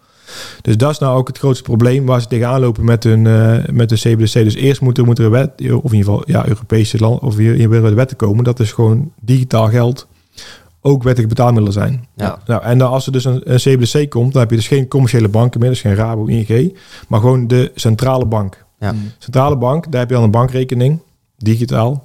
Dus 0.62 0.78
dat 0.78 0.92
is 0.92 0.98
nou 0.98 1.18
ook 1.18 1.28
het 1.28 1.38
grootste 1.38 1.64
probleem 1.64 2.06
waar 2.06 2.22
ze 2.22 2.28
tegenaan 2.28 2.60
lopen 2.60 2.86
met 2.86 3.04
hun, 3.04 3.28
eh, 3.28 3.58
met 3.72 3.90
de 3.90 3.96
CBDC. 3.96 4.34
Dus 4.34 4.56
eerst 4.56 4.82
moet 4.82 4.98
er, 4.98 5.06
moet 5.06 5.20
er 5.20 5.26
een 5.26 5.32
wet, 5.32 5.52
of 5.58 5.62
in 5.62 5.72
ieder 5.72 5.92
geval 5.92 6.24
ja, 6.26 6.48
Europese 6.48 6.98
land, 6.98 7.22
of 7.22 7.36
hier, 7.36 7.54
hier 7.54 7.70
willen 7.70 7.90
de 7.90 7.96
wetten 7.96 8.18
komen. 8.18 8.44
Dat 8.44 8.60
is 8.60 8.72
gewoon 8.72 9.12
digitaal 9.22 9.68
geld 9.68 10.08
ook 10.82 11.04
wettig 11.04 11.28
betaalmiddelen 11.28 11.74
zijn. 11.74 12.08
Ja. 12.16 12.40
Nou, 12.46 12.64
en 12.64 12.78
dan 12.78 12.90
als 12.90 13.06
er 13.06 13.12
dus 13.12 13.26
een, 13.26 13.54
een 13.54 13.58
CBDC 13.58 14.10
komt, 14.10 14.32
dan 14.32 14.42
heb 14.42 14.50
je 14.50 14.56
dus 14.56 14.68
geen 14.68 14.88
commerciële 14.88 15.28
banken 15.28 15.60
meer, 15.60 15.70
dus 15.70 15.82
geen 15.82 15.96
Rabo, 15.96 16.26
ING, 16.26 16.78
maar 17.08 17.20
gewoon 17.20 17.48
de 17.48 17.72
centrale 17.76 18.26
bank. 18.26 18.66
Ja. 18.80 18.92
Mhm. 18.92 19.02
Centrale 19.18 19.58
bank, 19.58 19.92
daar 19.92 20.00
heb 20.00 20.10
je 20.10 20.16
dan 20.16 20.24
een 20.24 20.32
bankrekening, 20.32 21.00
digitaal, 21.38 22.04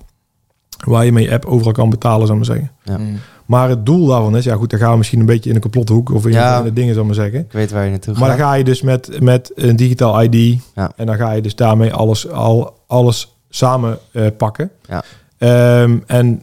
waar 0.85 1.05
je 1.05 1.13
met 1.13 1.23
je 1.23 1.31
app 1.33 1.45
overal 1.45 1.73
kan 1.73 1.91
betalen, 1.91 2.27
zou 2.27 2.41
ik 2.41 2.47
maar 2.47 2.57
zeggen. 2.57 2.75
Ja. 2.85 2.99
Mhm. 2.99 3.17
Maar 3.47 3.69
het 3.69 3.87
doel 3.87 4.07
daarvan 4.07 4.37
is, 4.37 4.45
ja 4.45 4.55
goed, 4.57 4.71
dan 4.71 4.79
gaan 4.79 4.91
we 4.91 4.97
misschien 4.97 5.21
een 5.21 5.27
beetje 5.27 5.49
in 5.51 5.55
een 5.57 5.63
complothoek 5.63 6.11
of 6.11 6.27
in, 6.27 6.33
Ja. 6.33 6.63
de 6.63 6.73
dingen, 6.73 6.95
zou 6.95 7.09
ik 7.09 7.15
maar 7.17 7.25
zeggen. 7.25 7.41
Ik 7.41 7.53
weet 7.53 7.71
waar 7.71 7.85
je 7.85 7.91
naartoe 7.91 8.15
Maar 8.19 8.29
gaat. 8.29 8.39
dan 8.39 8.47
ga 8.47 8.55
je 8.55 8.65
dus 8.65 8.83
met, 8.83 9.21
met 9.23 9.53
een 9.55 9.77
digitaal 9.77 10.23
ID 10.23 10.61
Ja. 10.75 10.93
en 10.97 11.07
dan 11.07 11.17
ga 11.17 11.33
je 11.33 11.43
dus 11.43 11.55
daarmee 11.57 11.93
alles, 11.93 12.29
al, 12.31 12.79
alles 12.87 13.37
samen 13.49 13.99
eh, 14.13 14.27
pakken. 14.37 14.71
Ja. 14.89 15.03
Ehm, 15.39 15.99
en 16.07 16.43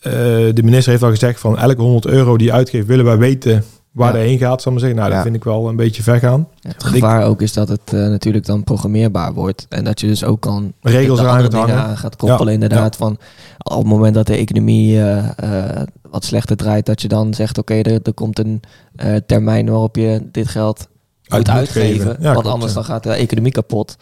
eh, 0.00 0.12
de 0.52 0.62
minister 0.62 0.90
heeft 0.90 1.02
al 1.04 1.10
gezegd 1.10 1.40
van 1.40 1.58
elke 1.58 1.80
100 1.82 2.06
euro 2.06 2.36
die 2.36 2.46
je 2.46 2.52
uitgeeft, 2.52 2.86
willen 2.86 3.04
wij 3.04 3.18
weten 3.18 3.64
waar 3.94 4.12
Ja. 4.12 4.18
hij 4.18 4.26
heen 4.28 4.38
gaat, 4.38 4.62
zal 4.62 4.72
ik 4.72 4.78
maar 4.78 4.88
zeggen. 4.88 4.96
Nou, 4.98 5.08
Ja. 5.10 5.14
dat 5.14 5.24
vind 5.24 5.36
ik 5.36 5.44
wel 5.44 5.68
een 5.68 5.76
beetje 5.76 6.02
ver 6.02 6.18
gaan. 6.18 6.48
Ja, 6.60 6.68
het 6.70 6.84
gevaar 6.84 7.24
ook 7.24 7.42
is 7.42 7.52
dat 7.52 7.68
het 7.68 7.80
eh, 7.92 7.92
natuurlijk 8.00 8.46
dan 8.46 8.64
programmeerbaar 8.64 9.32
wordt. 9.34 9.66
En 9.68 9.84
dat 9.84 10.00
je 10.00 10.06
dus 10.06 10.24
ook 10.24 10.40
kan 10.40 10.72
Regels 10.80 11.18
andere 11.20 11.42
gaat 11.42 11.52
hangen. 11.52 11.76
aan 11.76 11.96
gaat 11.96 12.16
koppelen. 12.16 12.46
Ja, 12.46 12.52
Inderdaad, 12.52 12.96
van 12.96 13.18
op 13.58 13.76
het 13.78 13.86
moment 13.86 14.14
dat 14.14 14.26
de 14.26 14.36
economie 14.36 15.00
eh, 15.00 15.78
eh, 15.78 15.86
wat 16.10 16.24
slechter 16.24 16.56
draait, 16.56 16.86
dat 16.86 17.02
je 17.02 17.08
dan 17.08 17.34
zegt: 17.34 17.58
Oké, 17.58 17.74
er, 17.74 18.00
er 18.02 18.14
komt 18.14 18.38
een 18.38 18.60
eh, 18.96 19.16
termijn 19.26 19.66
waarop 19.70 19.96
je 19.96 20.28
dit 20.32 20.48
geld 20.48 20.78
moet 20.78 21.32
Uit 21.32 21.46
moet 21.46 21.56
uitgeven. 21.56 22.06
want 22.06 22.32
klopt, 22.32 22.46
anders 22.46 22.72
ja. 22.72 22.78
dan 22.78 22.84
gaat 22.88 23.02
de 23.02 23.10
economie 23.12 23.52
kapot. 23.52 23.96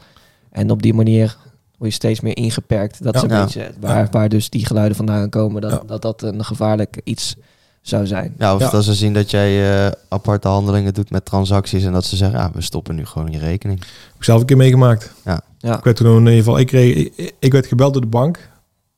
En 0.51 0.71
op 0.71 0.83
die 0.83 0.95
manier 0.95 1.37
word 1.79 1.91
je 1.91 1.97
steeds 1.97 2.21
meer 2.21 2.37
ingeperkt. 2.37 3.03
Dat 3.05 3.15
is 3.15 3.21
Ja. 3.21 3.29
een 3.29 3.35
Ja. 3.37 3.45
beetje 3.45 3.71
waar, 3.81 4.09
waar 4.11 4.29
dus 4.29 4.51
die 4.51 4.67
geluiden 4.67 4.97
vandaan 4.97 5.29
komen. 5.29 5.61
Dat, 5.61 5.71
Ja. 5.71 5.81
dat 5.87 6.03
dat 6.03 6.23
een 6.23 6.45
gevaarlijk 6.45 7.01
iets 7.05 7.37
zou 7.83 8.07
zijn. 8.07 8.35
Ja, 8.39 8.55
of 8.55 8.61
Ja. 8.61 8.71
dat 8.71 8.85
ze 8.85 8.95
zien 8.95 9.13
dat 9.13 9.31
jij 9.31 9.85
eh, 9.87 9.93
aparte 10.09 10.49
handelingen 10.49 10.95
doet 10.95 11.11
met 11.11 11.25
transacties 11.25 11.85
en 11.85 11.93
dat 11.93 12.05
ze 12.05 12.17
zeggen, 12.17 12.39
ja, 12.39 12.51
we 12.55 12.61
stoppen 12.61 12.95
nu 12.95 13.07
gewoon 13.07 13.31
je 13.33 13.39
rekening. 13.39 13.79
Heb 13.81 14.17
ik 14.17 14.25
zelf 14.25 14.41
een 14.41 14.47
keer 14.47 14.57
meegemaakt. 14.57 15.13
Ja. 15.25 15.41
Ja. 15.59 15.77
Ik 15.79 15.85
werd 15.85 15.97
toen 15.97 16.07
in 16.17 16.19
ieder 16.21 16.33
geval, 16.35 16.59
ik, 16.59 16.67
kreeg, 16.67 16.97
ik, 16.97 17.35
ik 17.39 17.53
werd 17.53 17.67
gebeld 17.67 17.93
door 17.93 18.03
de 18.03 18.09
bank. 18.09 18.51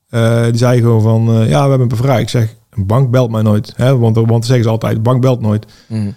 Eh, 0.09 0.43
die 0.45 0.57
zei 0.57 0.81
gewoon 0.81 1.03
van, 1.03 1.29
eh, 1.29 1.49
ja, 1.49 1.63
we 1.65 1.69
hebben 1.69 1.91
een 1.91 1.97
vraag. 1.97 2.19
Ik 2.21 2.29
zeg, 2.29 2.55
een 2.71 2.87
bank 2.87 3.11
belt 3.11 3.31
mij 3.31 3.43
nooit. 3.43 3.73
Hè? 3.77 3.99
Want, 3.99 4.17
want 4.17 4.29
dan 4.29 4.43
zeggen 4.45 4.65
ze 4.65 4.71
altijd, 4.71 4.95
de 4.95 5.01
bank 5.01 5.21
belt 5.21 5.41
nooit. 5.41 5.67
Mhm. 5.89 6.11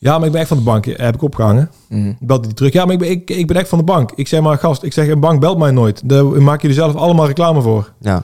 Ja, 0.00 0.16
maar 0.18 0.26
ik 0.26 0.32
ben 0.32 0.40
echt 0.40 0.48
van 0.48 0.58
de 0.58 0.64
bank. 0.64 0.84
Heb 0.84 1.14
ik 1.14 1.22
opgehangen. 1.22 1.70
Mhm. 1.88 2.12
Belt 2.20 2.44
hij 2.44 2.54
terug. 2.54 2.72
Ja, 2.72 2.84
maar 2.84 2.92
ik 2.94 2.98
ben, 3.00 3.10
ik, 3.10 3.30
ik 3.30 3.46
ben 3.46 3.56
echt 3.56 3.68
van 3.68 3.78
de 3.78 3.84
bank. 3.84 4.12
Ik 4.14 4.28
zeg 4.28 4.40
maar, 4.40 4.58
gast, 4.58 4.82
ik 4.82 4.92
zeg, 4.92 5.08
een 5.08 5.20
bank 5.20 5.40
belt 5.40 5.58
mij 5.58 5.70
nooit. 5.70 6.08
Daar 6.08 6.24
maak 6.24 6.62
je 6.62 6.68
er 6.68 6.74
zelf 6.74 6.94
allemaal 6.94 7.26
reclame 7.26 7.60
voor. 7.62 7.92
Ja, 8.00 8.22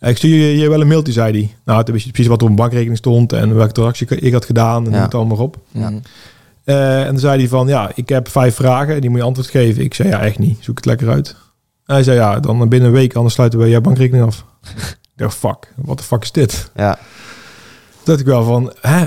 Ik 0.00 0.16
stuur 0.16 0.36
je, 0.36 0.56
je 0.58 0.68
wel 0.68 0.80
een 0.80 0.88
mailtje, 0.88 1.12
zei 1.12 1.32
hij. 1.32 1.54
Nou, 1.64 1.84
toen 1.84 1.92
wist 1.94 2.06
je 2.06 2.12
precies 2.12 2.30
wat 2.30 2.38
er 2.40 2.44
op 2.44 2.50
een 2.50 2.56
bankrekening 2.56 2.96
stond 2.98 3.32
en 3.32 3.54
welke 3.54 3.72
transactie 3.72 4.06
ik- 4.18 4.32
had 4.32 4.44
gedaan 4.44 4.86
en 4.86 4.92
Ja. 4.92 5.02
het 5.02 5.14
allemaal 5.14 5.36
op. 5.38 5.56
Mhm. 5.72 5.98
Eh, 6.64 7.00
en 7.00 7.06
dan 7.06 7.18
zei 7.18 7.38
hij 7.38 7.48
van, 7.48 7.68
ja, 7.68 7.90
ik 7.94 8.08
heb 8.08 8.28
vijf 8.28 8.54
vragen, 8.54 9.00
die 9.00 9.10
moet 9.10 9.18
je 9.18 9.24
antwoord 9.24 9.48
geven. 9.48 9.82
Ik 9.84 9.94
zei, 9.94 10.08
ja, 10.08 10.20
echt 10.20 10.38
niet. 10.38 10.56
Zoek 10.60 10.76
het 10.76 10.86
lekker 10.86 11.08
uit. 11.08 11.36
Hij 11.84 12.02
zei, 12.02 12.16
ja, 12.18 12.40
dan 12.40 12.68
binnen 12.68 12.88
een 12.88 12.94
week, 12.94 13.14
anders 13.14 13.34
sluiten 13.34 13.58
we 13.58 13.68
jouw 13.68 13.80
bankrekening 13.80 14.24
af. 14.26 14.44
ik 15.02 15.16
dacht, 15.16 15.34
fuck, 15.36 15.72
wat 15.76 15.98
de 15.98 16.04
fuck 16.04 16.22
is 16.22 16.32
dit? 16.32 16.70
ja, 16.74 16.94
Toen 16.94 18.04
dacht 18.04 18.20
ik 18.20 18.26
wel 18.26 18.44
van, 18.44 18.72
hè, 18.80 19.06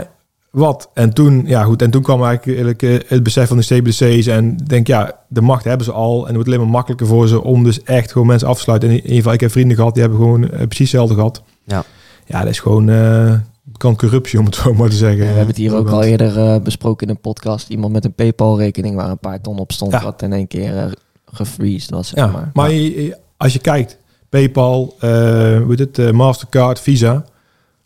wat? 0.54 0.90
En 0.94 1.14
toen, 1.14 1.44
ja 1.46 1.64
goed, 1.64 1.82
en 1.82 1.92
toen 1.92 2.02
kwam 2.02 2.24
eigenlijk 2.24 2.84
eh, 2.84 2.98
het 3.08 3.24
besef 3.24 3.48
van 3.48 3.58
de 3.58 3.64
CBDC's 3.64 4.28
en 4.28 4.58
denk, 4.58 4.88
ja, 4.88 5.20
de 5.28 5.42
macht 5.42 5.64
hebben 5.64 5.86
ze 5.86 5.92
al 5.92 6.20
en 6.20 6.26
het 6.26 6.34
wordt 6.34 6.48
alleen 6.48 6.60
maar 6.60 6.70
makkelijker 6.70 7.08
voor 7.08 7.28
ze 7.28 7.44
om 7.44 7.64
dus 7.64 7.84
echt 7.84 8.12
gewoon 8.12 8.28
mensen 8.28 8.48
af 8.48 8.56
te 8.56 8.62
sluiten. 8.62 8.90
En 8.90 8.96
in 8.96 9.02
ieder 9.02 9.16
geval, 9.18 9.34
ik 9.34 9.40
heb 9.40 9.52
vrienden 9.52 9.76
gehad, 9.78 9.94
die 9.94 10.02
hebben 10.02 10.20
gewoon 10.20 10.44
eh, 10.44 10.50
precies 10.58 10.78
hetzelfde 10.92 11.14
gehad. 11.16 11.44
Ja. 11.66 11.84
Ja, 12.26 12.40
dat 12.40 12.50
is 12.50 12.60
gewoon, 12.60 12.90
eh, 12.90 13.34
kan 13.78 13.96
corruptie 13.96 14.40
om 14.40 14.46
het 14.46 14.56
zo 14.56 14.74
maar 14.74 14.90
te 14.90 14.96
zeggen. 14.96 15.20
we 15.20 15.26
hebben 15.26 15.48
het 15.48 15.58
hier 15.58 15.76
ook 15.76 15.90
al 15.90 16.04
eerder 16.04 16.62
besproken 16.62 17.08
in 17.08 17.14
een 17.14 17.22
podcast. 17.22 17.70
Iemand 17.70 17.94
met 17.94 18.06
een 18.06 18.14
PayPal-rekening 18.14 18.96
waar 18.96 19.10
een 19.10 19.20
paar 19.20 19.42
ton 19.42 19.60
op 19.60 19.72
stond, 19.72 19.92
Ja. 19.92 20.04
wat 20.04 20.22
in 20.22 20.34
één 20.34 20.48
keer 20.48 20.74
uh, 20.76 20.86
gefreezed 21.26 21.90
was. 21.90 22.08
Zeg 22.08 22.18
Ja, 22.26 22.32
maar. 22.32 22.50
maar, 22.54 22.72
als 23.38 23.54
je 23.54 23.60
kijkt, 23.60 23.98
PayPal, 24.30 24.96
hoe 25.00 25.66
heet 25.76 25.80
het, 25.98 26.12
Mastercard, 26.12 26.80
Visa. 26.80 27.26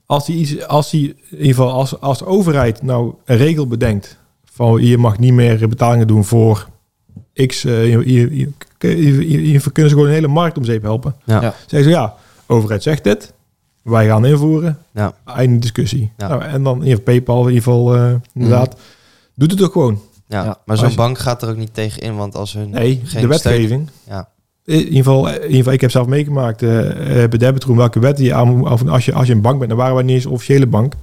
Als 0.07 0.25
die 0.25 0.35
iets, 0.35 0.67
als 0.67 0.89
die, 0.89 1.07
in 1.07 1.37
ieder 1.37 1.47
geval 1.47 1.71
als, 1.71 1.99
als 1.99 2.17
de 2.17 2.25
overheid 2.25 2.81
nou 2.83 3.13
een 3.25 3.37
regel 3.37 3.67
bedenkt 3.67 4.17
van 4.45 4.85
je 4.85 4.97
mag 4.97 5.19
niet 5.19 5.33
meer 5.33 5.69
betalingen 5.69 6.07
doen 6.07 6.25
voor 6.25 6.67
X, 7.45 7.63
eh, 7.65 7.89
je, 7.91 8.13
je, 8.13 8.39
je, 9.51 9.59
kunnen 9.71 9.89
ze 9.89 9.95
gewoon 9.95 10.05
een 10.07 10.13
hele 10.13 10.27
markt 10.27 10.57
om 10.57 10.63
zeep 10.63 10.81
helpen. 10.81 11.15
ja, 11.25 11.41
Ja. 11.41 11.53
Zeggen 11.59 11.83
ze 11.83 11.97
ja, 11.97 12.15
overheid 12.45 12.83
zegt 12.83 13.03
dit, 13.03 13.33
wij 13.81 14.07
gaan 14.07 14.25
invoeren, 14.25 14.77
ja, 14.91 15.13
einde 15.25 15.59
discussie. 15.59 16.11
Ja. 16.17 16.27
Nou, 16.27 16.41
en 16.41 16.63
dan 16.63 16.75
in 16.75 16.83
ieder 16.83 16.97
geval 16.97 17.13
PayPal, 17.13 17.41
in 17.41 17.53
ieder 17.53 17.63
geval 17.63 17.95
eh, 17.95 18.13
inderdaad, 18.33 18.75
doet 19.35 19.51
het 19.51 19.61
ook 19.61 19.71
gewoon. 19.71 20.01
ja. 20.27 20.43
Ja, 20.43 20.57
Maar 20.65 20.77
zo'n 20.77 20.95
bank 20.95 21.17
gaat 21.17 21.41
er 21.41 21.49
ook 21.49 21.57
niet 21.57 21.73
tegen 21.73 22.01
in, 22.01 22.15
want 22.15 22.35
als 22.35 22.53
hun 22.53 22.69
Nee, 22.69 23.01
geen 23.03 23.21
de 23.21 23.27
wetgeving. 23.27 23.89
Ja, 24.07 24.29
In 24.67 24.75
ieder, 24.77 24.95
geval, 24.95 25.27
in 25.29 25.41
ieder 25.41 25.55
geval, 25.57 25.73
ik 25.73 25.81
heb 25.81 25.91
zelf 25.91 26.07
meegemaakt 26.07 26.61
uh, 26.61 26.69
bij 26.99 27.27
Debitroom 27.27 27.77
welke 27.77 27.99
wet 27.99 28.19
je 28.19 28.33
aan 28.33 28.57
moet- 28.57 28.89
als 28.89 29.05
je 29.05 29.13
als 29.13 29.27
je 29.27 29.33
een 29.33 29.41
bank 29.41 29.57
bent, 29.57 29.69
dan 29.69 29.79
waren 29.79 29.95
wij 29.95 30.03
niet 30.03 30.15
eens 30.15 30.25
een 30.25 30.31
officiële 30.31 30.67
bank, 30.67 30.93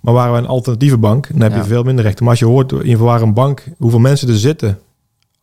maar 0.00 0.14
waren 0.14 0.32
wij 0.32 0.40
een 0.40 0.46
alternatieve 0.46 0.96
bank. 0.98 1.28
Dan 1.32 1.40
heb 1.40 1.50
Ja. 1.50 1.56
je 1.56 1.64
veel 1.64 1.82
minder 1.82 2.04
rechten. 2.04 2.22
Maar 2.24 2.32
als 2.32 2.38
je 2.42 2.46
hoort, 2.46 2.70
in 2.72 2.76
ieder 2.78 2.92
geval 2.92 3.06
waar 3.06 3.22
een 3.22 3.34
bank, 3.34 3.64
hoeveel 3.78 3.98
mensen 3.98 4.28
er 4.28 4.38
zitten, 4.38 4.78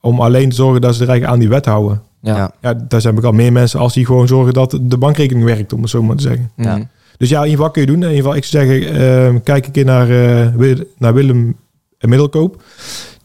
om 0.02 0.20
alleen 0.20 0.50
te 0.50 0.56
zorgen 0.56 0.82
dat 0.82 0.96
ze 0.96 1.02
er 1.04 1.10
eigenlijk 1.10 1.34
aan 1.38 1.40
die 1.46 1.50
wet 1.56 1.66
houden. 1.66 2.02
ja. 2.22 2.52
ja. 2.62 2.74
Daar 2.88 3.02
zijn 3.02 3.18
ook 3.18 3.24
al 3.24 3.32
meer 3.32 3.52
mensen 3.52 3.80
als 3.80 3.94
die 3.94 4.06
gewoon 4.06 4.28
zorgen 4.28 4.54
dat 4.54 4.80
de 4.82 4.98
bankrekening 4.98 5.46
werkt, 5.46 5.74
om 5.74 5.82
het 5.82 5.90
zo 5.90 6.04
maar 6.04 6.16
te 6.16 6.24
zeggen. 6.24 6.52
Ja. 6.56 6.80
Dus 7.18 7.30
ja, 7.30 7.38
in 7.38 7.44
ieder 7.50 7.58
geval 7.58 7.72
kun 7.72 7.82
je 7.82 7.88
doen. 7.88 7.96
In 7.96 8.02
ieder 8.02 8.18
geval, 8.18 8.36
ik 8.36 8.44
zou 8.44 8.66
zeggen, 8.66 8.94
eh, 9.36 9.36
kijk 9.44 9.66
een 9.66 9.72
keer 9.72 9.86
naar, 9.86 10.10
eh, 10.10 10.80
naar 10.98 11.14
Willem 11.14 11.56
Middelkoop. 12.00 12.62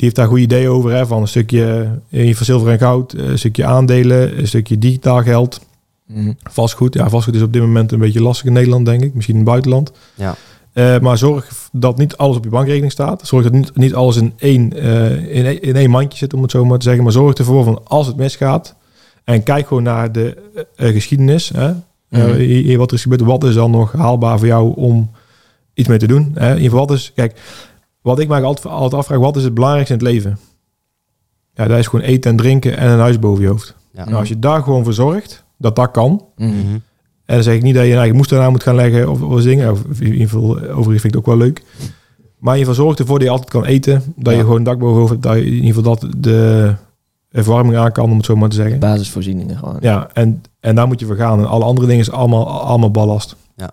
Die 0.01 0.09
heeft 0.09 0.17
daar 0.17 0.27
goede 0.27 0.43
ideeën 0.43 0.69
over, 0.69 0.93
hè, 0.93 1.07
van 1.07 1.21
een 1.21 1.29
stukje 1.29 1.91
eh, 2.11 2.27
geval 2.27 2.45
zilver 2.45 2.73
en 2.73 2.79
goud, 2.79 3.13
een 3.13 3.39
stukje 3.39 3.65
aandelen, 3.65 4.39
een 4.39 4.49
stukje 4.49 4.79
digitaal 4.79 5.23
geld. 5.23 5.61
Mhm. 6.07 6.33
Vastgoed, 6.43 6.95
ja, 6.95 7.09
vastgoed 7.09 7.35
is 7.35 7.43
op 7.43 7.53
dit 7.53 7.63
moment 7.63 7.93
een 7.93 7.99
beetje 7.99 8.23
lastig 8.23 8.47
in 8.47 8.53
Nederland, 8.53 8.87
denk 8.87 9.03
ik. 9.03 9.15
Misschien 9.15 9.35
in 9.35 9.41
het 9.41 9.51
buitenland. 9.51 9.93
Ja. 10.15 10.35
Eh, 10.73 10.99
maar 10.99 11.19
zorg 11.19 11.69
dat 11.73 11.99
niet 11.99 12.17
alles 12.17 12.37
op 12.37 12.45
je 12.45 12.51
bankrekening 12.51 12.93
staat. 12.93 13.27
Zorg 13.27 13.43
dat 13.43 13.53
niet, 13.53 13.77
niet 13.77 13.95
alles 13.95 14.17
in 14.17 14.33
één, 14.37 14.73
eh, 14.73 15.37
in, 15.37 15.47
één, 15.47 15.63
in 15.63 15.77
één 15.77 15.91
mandje 15.91 16.19
zit, 16.19 16.35
om 16.35 16.43
het 16.43 16.51
zo 16.51 16.65
maar 16.65 16.79
te 16.79 16.85
zeggen. 16.85 17.03
Maar 17.03 17.13
zorg 17.13 17.35
ervoor 17.35 17.65
van 17.65 17.81
als 17.85 18.07
het 18.07 18.17
misgaat. 18.17 18.75
En 19.25 19.43
kijk 19.43 19.67
gewoon 19.67 19.83
naar 19.83 20.13
de 20.13 20.37
eh, 20.55 20.89
eh, 20.89 20.95
geschiedenis. 20.95 21.49
Hè? 21.49 21.73
Mhm. 22.09 22.41
Eh, 22.69 22.77
wat 22.77 22.91
er 22.91 22.97
is 22.97 23.03
gebeurd. 23.03 23.21
Wat 23.21 23.45
is 23.45 23.55
dan 23.55 23.71
nog 23.71 23.93
haalbaar 23.93 24.39
voor 24.39 24.47
jou 24.47 24.73
om 24.77 25.11
iets 25.75 25.89
mee 25.89 25.99
te 25.99 26.07
doen? 26.07 26.33
Hè? 26.35 26.49
In 26.49 26.57
ieder 26.57 26.71
geval, 26.71 26.87
wat 26.87 26.97
is... 26.97 27.13
Kijk, 27.15 27.41
wat 28.03 28.19
ik 28.19 28.29
me 28.29 28.41
altijd, 28.43 28.75
altijd 28.75 28.95
afvraag. 28.95 29.19
Wat 29.19 29.37
is 29.37 29.45
het 29.45 29.55
belangrijkste 29.55 29.95
in 29.95 30.01
het 30.01 30.09
leven? 30.09 30.39
Ja, 31.55 31.67
dat 31.67 31.79
is 31.79 31.87
gewoon 31.87 32.05
eten 32.05 32.31
en 32.31 32.37
drinken 32.37 32.77
en 32.77 32.91
een 32.91 32.99
huis 32.99 33.19
boven 33.19 33.43
je 33.43 33.49
hoofd. 33.49 33.75
ja. 33.93 34.05
Nou, 34.05 34.17
als 34.17 34.29
je 34.29 34.39
daar 34.39 34.63
gewoon 34.63 34.85
voor 34.85 34.93
zorgt, 34.93 35.45
dat 35.59 35.77
dat 35.77 35.91
kan... 35.91 36.25
Mhm. 36.37 36.53
En 37.25 37.37
dan 37.37 37.45
zeg 37.45 37.55
ik 37.55 37.63
niet 37.63 37.75
dat 37.75 37.85
je 37.85 37.91
een 37.93 37.99
eigen 37.99 38.17
moest 38.17 38.31
daarna 38.31 38.51
moet 38.51 38.63
gaan 38.63 38.75
leggen 38.75 39.11
of, 39.11 39.23
of 39.23 39.43
dingen. 39.43 39.71
Of 39.73 39.81
in 40.01 40.13
ieder 40.13 40.29
geval, 40.29 40.43
eh, 40.59 40.63
overigens 40.79 40.87
vind 40.87 41.05
ik 41.05 41.05
het 41.05 41.17
ook 41.17 41.27
wel 41.27 41.37
leuk. 41.37 41.63
Maar 42.39 42.55
in 42.55 42.59
ieder 42.61 42.75
geval 42.75 42.87
zorg 42.87 42.99
ervoor 42.99 43.19
dat 43.19 43.27
je 43.27 43.33
altijd 43.33 43.51
kan 43.51 43.65
eten. 43.65 44.03
Dat 44.17 44.33
Ja. 44.33 44.39
je 44.39 44.45
gewoon 44.45 44.57
een 44.57 44.63
dak 44.63 44.79
boven 44.79 44.95
je 44.95 44.99
hoofd 45.01 45.11
hebt. 45.11 45.23
Dat 45.23 45.35
je 45.35 45.45
in 45.47 45.53
ieder 45.53 45.75
geval 45.75 45.83
dat 45.99 46.07
de 46.17 46.75
verwarming 47.33 47.77
aan 47.77 47.93
kan, 47.93 48.05
om 48.11 48.17
het 48.17 48.25
zo 48.27 48.37
maar 48.37 48.49
te 48.49 48.57
zeggen. 48.57 48.79
Basisvoorzieningen 48.79 49.59
gewoon. 49.59 49.77
Ja, 49.81 50.09
en, 50.13 50.43
en 50.61 50.75
daar 50.75 50.87
moet 50.87 51.01
je 51.01 51.07
voor 51.07 51.17
gaan. 51.17 51.39
En 51.39 51.49
alle 51.49 51.65
andere 51.65 51.87
dingen 51.87 52.03
is 52.03 52.11
allemaal, 52.11 52.61
allemaal 52.61 52.91
ballast. 52.91 53.37
Ja. 53.57 53.71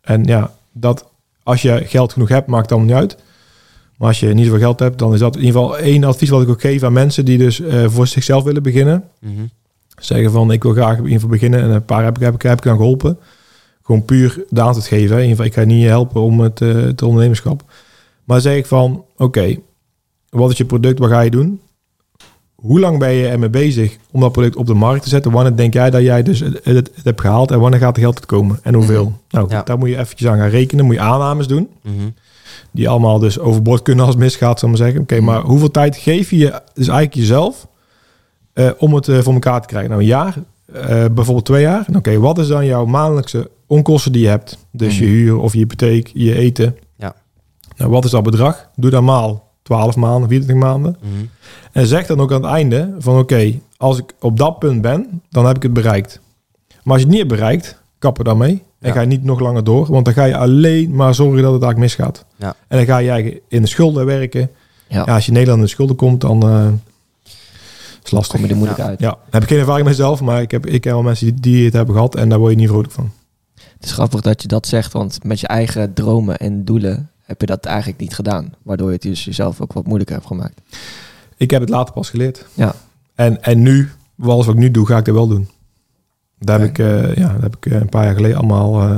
En 0.00 0.24
ja, 0.24 0.50
dat 0.72 1.06
als 1.42 1.62
je 1.62 1.82
geld 1.84 2.12
genoeg 2.12 2.28
hebt, 2.28 2.46
maakt 2.46 2.62
het 2.70 2.72
allemaal 2.78 2.90
niet 2.90 3.00
uit. 3.02 3.22
Maar 3.98 4.08
als 4.08 4.20
je 4.20 4.26
niet 4.34 4.44
zoveel 4.44 4.60
geld 4.60 4.78
hebt, 4.80 4.98
dan 4.98 5.12
is 5.14 5.20
dat 5.20 5.36
in 5.36 5.42
ieder 5.44 5.60
geval 5.60 5.78
één 5.78 6.04
advies 6.04 6.28
wat 6.28 6.42
ik 6.42 6.48
ook 6.48 6.60
geef 6.60 6.82
aan 6.82 6.92
mensen 6.92 7.24
die 7.24 7.38
dus 7.38 7.60
eh, 7.60 7.84
voor 7.88 8.06
zichzelf 8.06 8.44
willen 8.44 8.62
beginnen. 8.62 9.04
Mhm. 9.20 9.32
Zeggen 10.00 10.30
van, 10.30 10.50
ik 10.52 10.62
wil 10.62 10.72
graag 10.72 10.90
in 10.96 10.96
ieder 11.02 11.12
geval 11.12 11.28
beginnen. 11.28 11.60
En 11.62 11.70
een 11.70 11.84
paar 11.84 12.04
heb 12.04 12.16
ik, 12.16 12.22
heb 12.22 12.34
ik, 12.34 12.42
heb 12.42 12.58
ik 12.58 12.66
aan 12.66 12.76
geholpen. 12.76 13.18
Gewoon 13.82 14.04
puur 14.04 14.44
de 14.48 14.60
aanzet 14.60 14.86
geven. 14.86 15.16
In 15.16 15.22
ieder 15.22 15.28
geval, 15.28 15.44
ik 15.44 15.54
ga 15.54 15.60
je 15.60 15.66
niet 15.66 15.86
helpen 15.86 16.20
om 16.20 16.40
het, 16.40 16.60
eh, 16.60 16.74
het 16.74 17.02
ondernemerschap. 17.02 17.62
Maar 18.24 18.40
zeg 18.40 18.56
ik 18.56 18.66
van, 18.66 19.04
oké, 19.16 19.56
wat 20.30 20.50
is 20.50 20.56
je 20.58 20.64
product? 20.64 20.98
Wat 20.98 21.10
ga 21.10 21.20
je 21.20 21.30
doen? 21.30 21.60
Hoe 22.54 22.80
lang 22.80 22.98
ben 22.98 23.10
je 23.12 23.26
ermee 23.28 23.48
bezig 23.48 23.96
om 24.10 24.20
dat 24.20 24.32
product 24.32 24.56
op 24.56 24.66
de 24.66 24.74
markt 24.74 25.02
te 25.02 25.08
zetten? 25.08 25.32
Wanneer 25.32 25.56
denk 25.56 25.72
jij 25.72 25.90
dat 25.90 26.02
jij 26.02 26.22
dus 26.22 26.40
het, 26.40 26.60
het, 26.64 26.90
het 26.94 27.04
hebt 27.04 27.20
gehaald? 27.20 27.50
En 27.50 27.60
wanneer 27.60 27.80
gaat 27.80 27.96
het 27.96 28.04
geld 28.04 28.26
komen? 28.26 28.58
En 28.62 28.74
hoeveel? 28.74 29.12
Nou, 29.30 29.46
Ja. 29.50 29.62
daar 29.62 29.78
moet 29.78 29.88
je 29.88 29.98
eventjes 29.98 30.28
aan 30.28 30.38
gaan 30.38 30.48
rekenen. 30.48 30.84
Moet 30.84 30.94
je 30.94 31.00
aannames 31.00 31.46
doen. 31.46 31.68
Mhm. 31.82 31.94
Die 32.70 32.88
allemaal 32.88 33.18
dus 33.18 33.38
overboord 33.38 33.82
kunnen 33.82 34.04
als 34.04 34.14
het 34.14 34.22
misgaat, 34.22 34.58
zal 34.58 34.68
ik 34.68 34.78
maar 34.78 34.86
zeggen. 34.86 35.02
Oké, 35.02 35.20
maar 35.20 35.40
hoeveel 35.40 35.70
tijd 35.70 35.96
geef 35.96 36.30
je 36.30 36.46
dus 36.74 36.88
eigenlijk 36.88 37.14
jezelf 37.14 37.66
eh, 38.52 38.70
om 38.78 38.94
het 38.94 39.08
eh, 39.08 39.18
voor 39.18 39.32
elkaar 39.32 39.60
te 39.60 39.66
krijgen? 39.66 39.90
Nou, 39.90 40.02
een 40.02 40.08
jaar, 40.08 40.34
eh, 40.72 41.04
bijvoorbeeld 41.12 41.44
twee 41.44 41.62
jaar. 41.62 41.84
En 41.86 41.96
Oké, 41.96 42.18
wat 42.18 42.38
is 42.38 42.48
dan 42.48 42.66
jouw 42.66 42.84
maandelijkse 42.86 43.50
onkosten 43.66 44.12
die 44.12 44.22
je 44.22 44.28
hebt? 44.28 44.58
Dus 44.72 44.98
je 44.98 45.04
Mhm. 45.04 45.12
huur 45.14 45.38
of 45.38 45.52
je 45.52 45.58
hypotheek, 45.58 46.10
je 46.14 46.34
eten. 46.34 46.76
Ja. 46.96 47.14
Nou, 47.76 47.90
wat 47.90 48.04
is 48.04 48.10
dat 48.10 48.22
bedrag? 48.22 48.68
Doe 48.74 48.90
dan 48.90 49.04
maal 49.04 49.44
12 49.62 49.96
maanden, 49.96 50.28
24 50.28 50.68
maanden. 50.68 50.96
Mhm. 51.00 51.24
En 51.72 51.86
zeg 51.86 52.06
dan 52.06 52.20
ook 52.20 52.32
aan 52.32 52.42
het 52.42 52.50
einde 52.52 52.94
van 52.98 53.18
oké, 53.18 53.52
als 53.76 53.98
ik 53.98 54.12
op 54.20 54.36
dat 54.36 54.58
punt 54.58 54.80
ben, 54.80 55.22
dan 55.30 55.46
heb 55.46 55.56
ik 55.56 55.62
het 55.62 55.72
bereikt. 55.72 56.20
Maar 56.82 56.92
als 56.94 57.02
je 57.02 57.08
het 57.08 57.16
niet 57.16 57.26
hebt 57.26 57.40
bereikt, 57.40 57.80
kap 57.98 58.18
er 58.18 58.24
dan 58.24 58.38
mee. 58.38 58.62
En 58.80 58.92
ga 58.92 59.00
je 59.00 59.06
niet 59.06 59.24
nog 59.24 59.40
langer 59.40 59.64
door. 59.64 59.86
Want 59.90 60.04
dan 60.04 60.14
ga 60.14 60.24
je 60.24 60.36
alleen 60.36 60.94
maar 60.94 61.14
zorgen 61.14 61.42
dat 61.42 61.52
het 61.52 61.62
eigenlijk 61.62 61.78
misgaat. 61.78 62.24
Ja. 62.36 62.54
En 62.68 62.76
dan 62.76 62.86
ga 62.86 62.98
je 62.98 63.10
eigenlijk 63.10 63.42
in 63.48 63.62
de 63.62 63.68
schulden 63.68 64.06
werken. 64.06 64.50
Ja. 64.88 65.02
Ja, 65.06 65.14
als 65.14 65.22
je 65.22 65.28
in 65.28 65.32
Nederland 65.32 65.58
in 65.60 65.64
de 65.66 65.70
schulden 65.72 65.96
komt, 65.96 66.20
dan 66.20 66.42
eh, 66.42 66.66
is 67.24 67.32
het 68.02 68.12
lastig. 68.12 68.34
Kom 68.34 68.44
je 68.44 68.50
er 68.50 68.56
moeilijk 68.56 68.78
Ja. 68.80 68.86
uit. 68.86 69.00
Ja, 69.00 69.18
heb 69.30 69.42
ik 69.42 69.48
geen 69.48 69.58
ervaring 69.58 69.86
mezelf, 69.86 70.20
maar 70.20 70.42
ik, 70.42 70.50
heb, 70.50 70.66
ik 70.66 70.80
ken 70.80 70.92
wel 70.92 71.02
mensen 71.02 71.26
die, 71.26 71.40
die 71.40 71.64
het 71.64 71.72
hebben 71.72 71.94
gehad 71.94 72.14
en 72.14 72.28
daar 72.28 72.38
word 72.38 72.52
je 72.52 72.58
niet 72.58 72.68
vrolijk 72.68 72.92
van. 72.92 73.10
Het 73.54 73.84
is 73.84 73.92
grappig 73.92 74.20
dat 74.20 74.42
je 74.42 74.48
dat 74.48 74.66
zegt, 74.66 74.92
want 74.92 75.24
met 75.24 75.40
je 75.40 75.46
eigen 75.46 75.92
dromen 75.92 76.36
en 76.36 76.64
doelen 76.64 77.10
heb 77.24 77.40
je 77.40 77.46
dat 77.46 77.64
eigenlijk 77.64 78.00
niet 78.00 78.14
gedaan. 78.14 78.52
Waardoor 78.62 78.86
je 78.86 78.92
het 78.92 79.02
dus 79.02 79.24
jezelf 79.24 79.60
ook 79.60 79.72
wat 79.72 79.86
moeilijker 79.86 80.14
hebt 80.14 80.26
gemaakt. 80.26 80.60
Ik 81.36 81.50
heb 81.50 81.60
het 81.60 81.70
later 81.70 81.94
pas 81.94 82.10
geleerd. 82.10 82.46
Ja. 82.54 82.74
En, 83.14 83.42
en 83.42 83.62
nu, 83.62 83.90
wat 84.14 84.48
ik 84.48 84.54
nu 84.54 84.70
doe, 84.70 84.86
ga 84.86 84.98
ik 84.98 85.04
dat 85.04 85.14
wel 85.14 85.26
doen. 85.28 85.48
Daar 86.38 86.60
heb 86.60 86.68
ik, 86.68 86.78
eh, 86.78 87.14
ja, 87.14 87.28
daar 87.28 87.42
heb 87.42 87.56
ik 87.56 87.66
eh, 87.66 87.80
een 87.80 87.88
paar 87.88 88.04
jaar 88.04 88.14
geleden 88.14 88.36
allemaal... 88.36 88.82
eh, 88.82 88.88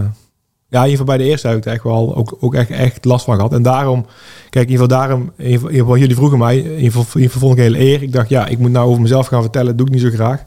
ja, 0.70 0.78
in 0.78 0.90
ieder 0.90 0.98
geval 0.98 1.16
bij 1.16 1.16
de 1.16 1.30
eerste 1.30 1.48
heb 1.48 1.56
ik 1.56 1.64
er 1.64 1.72
echt 1.72 1.82
wel 1.82 2.16
ook, 2.16 2.36
ook 2.40 2.54
echt, 2.54 2.70
echt 2.70 3.04
last 3.04 3.24
van 3.24 3.34
gehad. 3.34 3.52
En 3.52 3.62
daarom, 3.62 4.06
kijk, 4.50 4.66
in 4.66 4.70
ieder 4.72 4.84
geval 4.84 4.98
daarom, 5.00 5.32
in 5.36 5.50
ieder 5.50 5.70
geval, 5.70 5.96
jullie 5.96 6.14
vroegen 6.16 6.38
mij, 6.38 6.58
in 6.58 6.64
ieder 6.76 6.92
geval, 6.92 7.02
in 7.02 7.20
ieder 7.20 7.30
geval 7.32 7.48
vond 7.48 7.58
ik 7.58 7.64
hele 7.64 7.80
eer. 7.80 8.02
Ik 8.02 8.12
dacht, 8.12 8.28
ja, 8.28 8.46
ik 8.46 8.58
moet 8.58 8.70
nou 8.70 8.88
over 8.88 9.02
mezelf 9.02 9.26
gaan 9.26 9.42
vertellen, 9.42 9.66
dat 9.66 9.78
doe 9.78 9.86
ik 9.86 9.92
niet 9.92 10.02
zo 10.02 10.10
graag. 10.10 10.44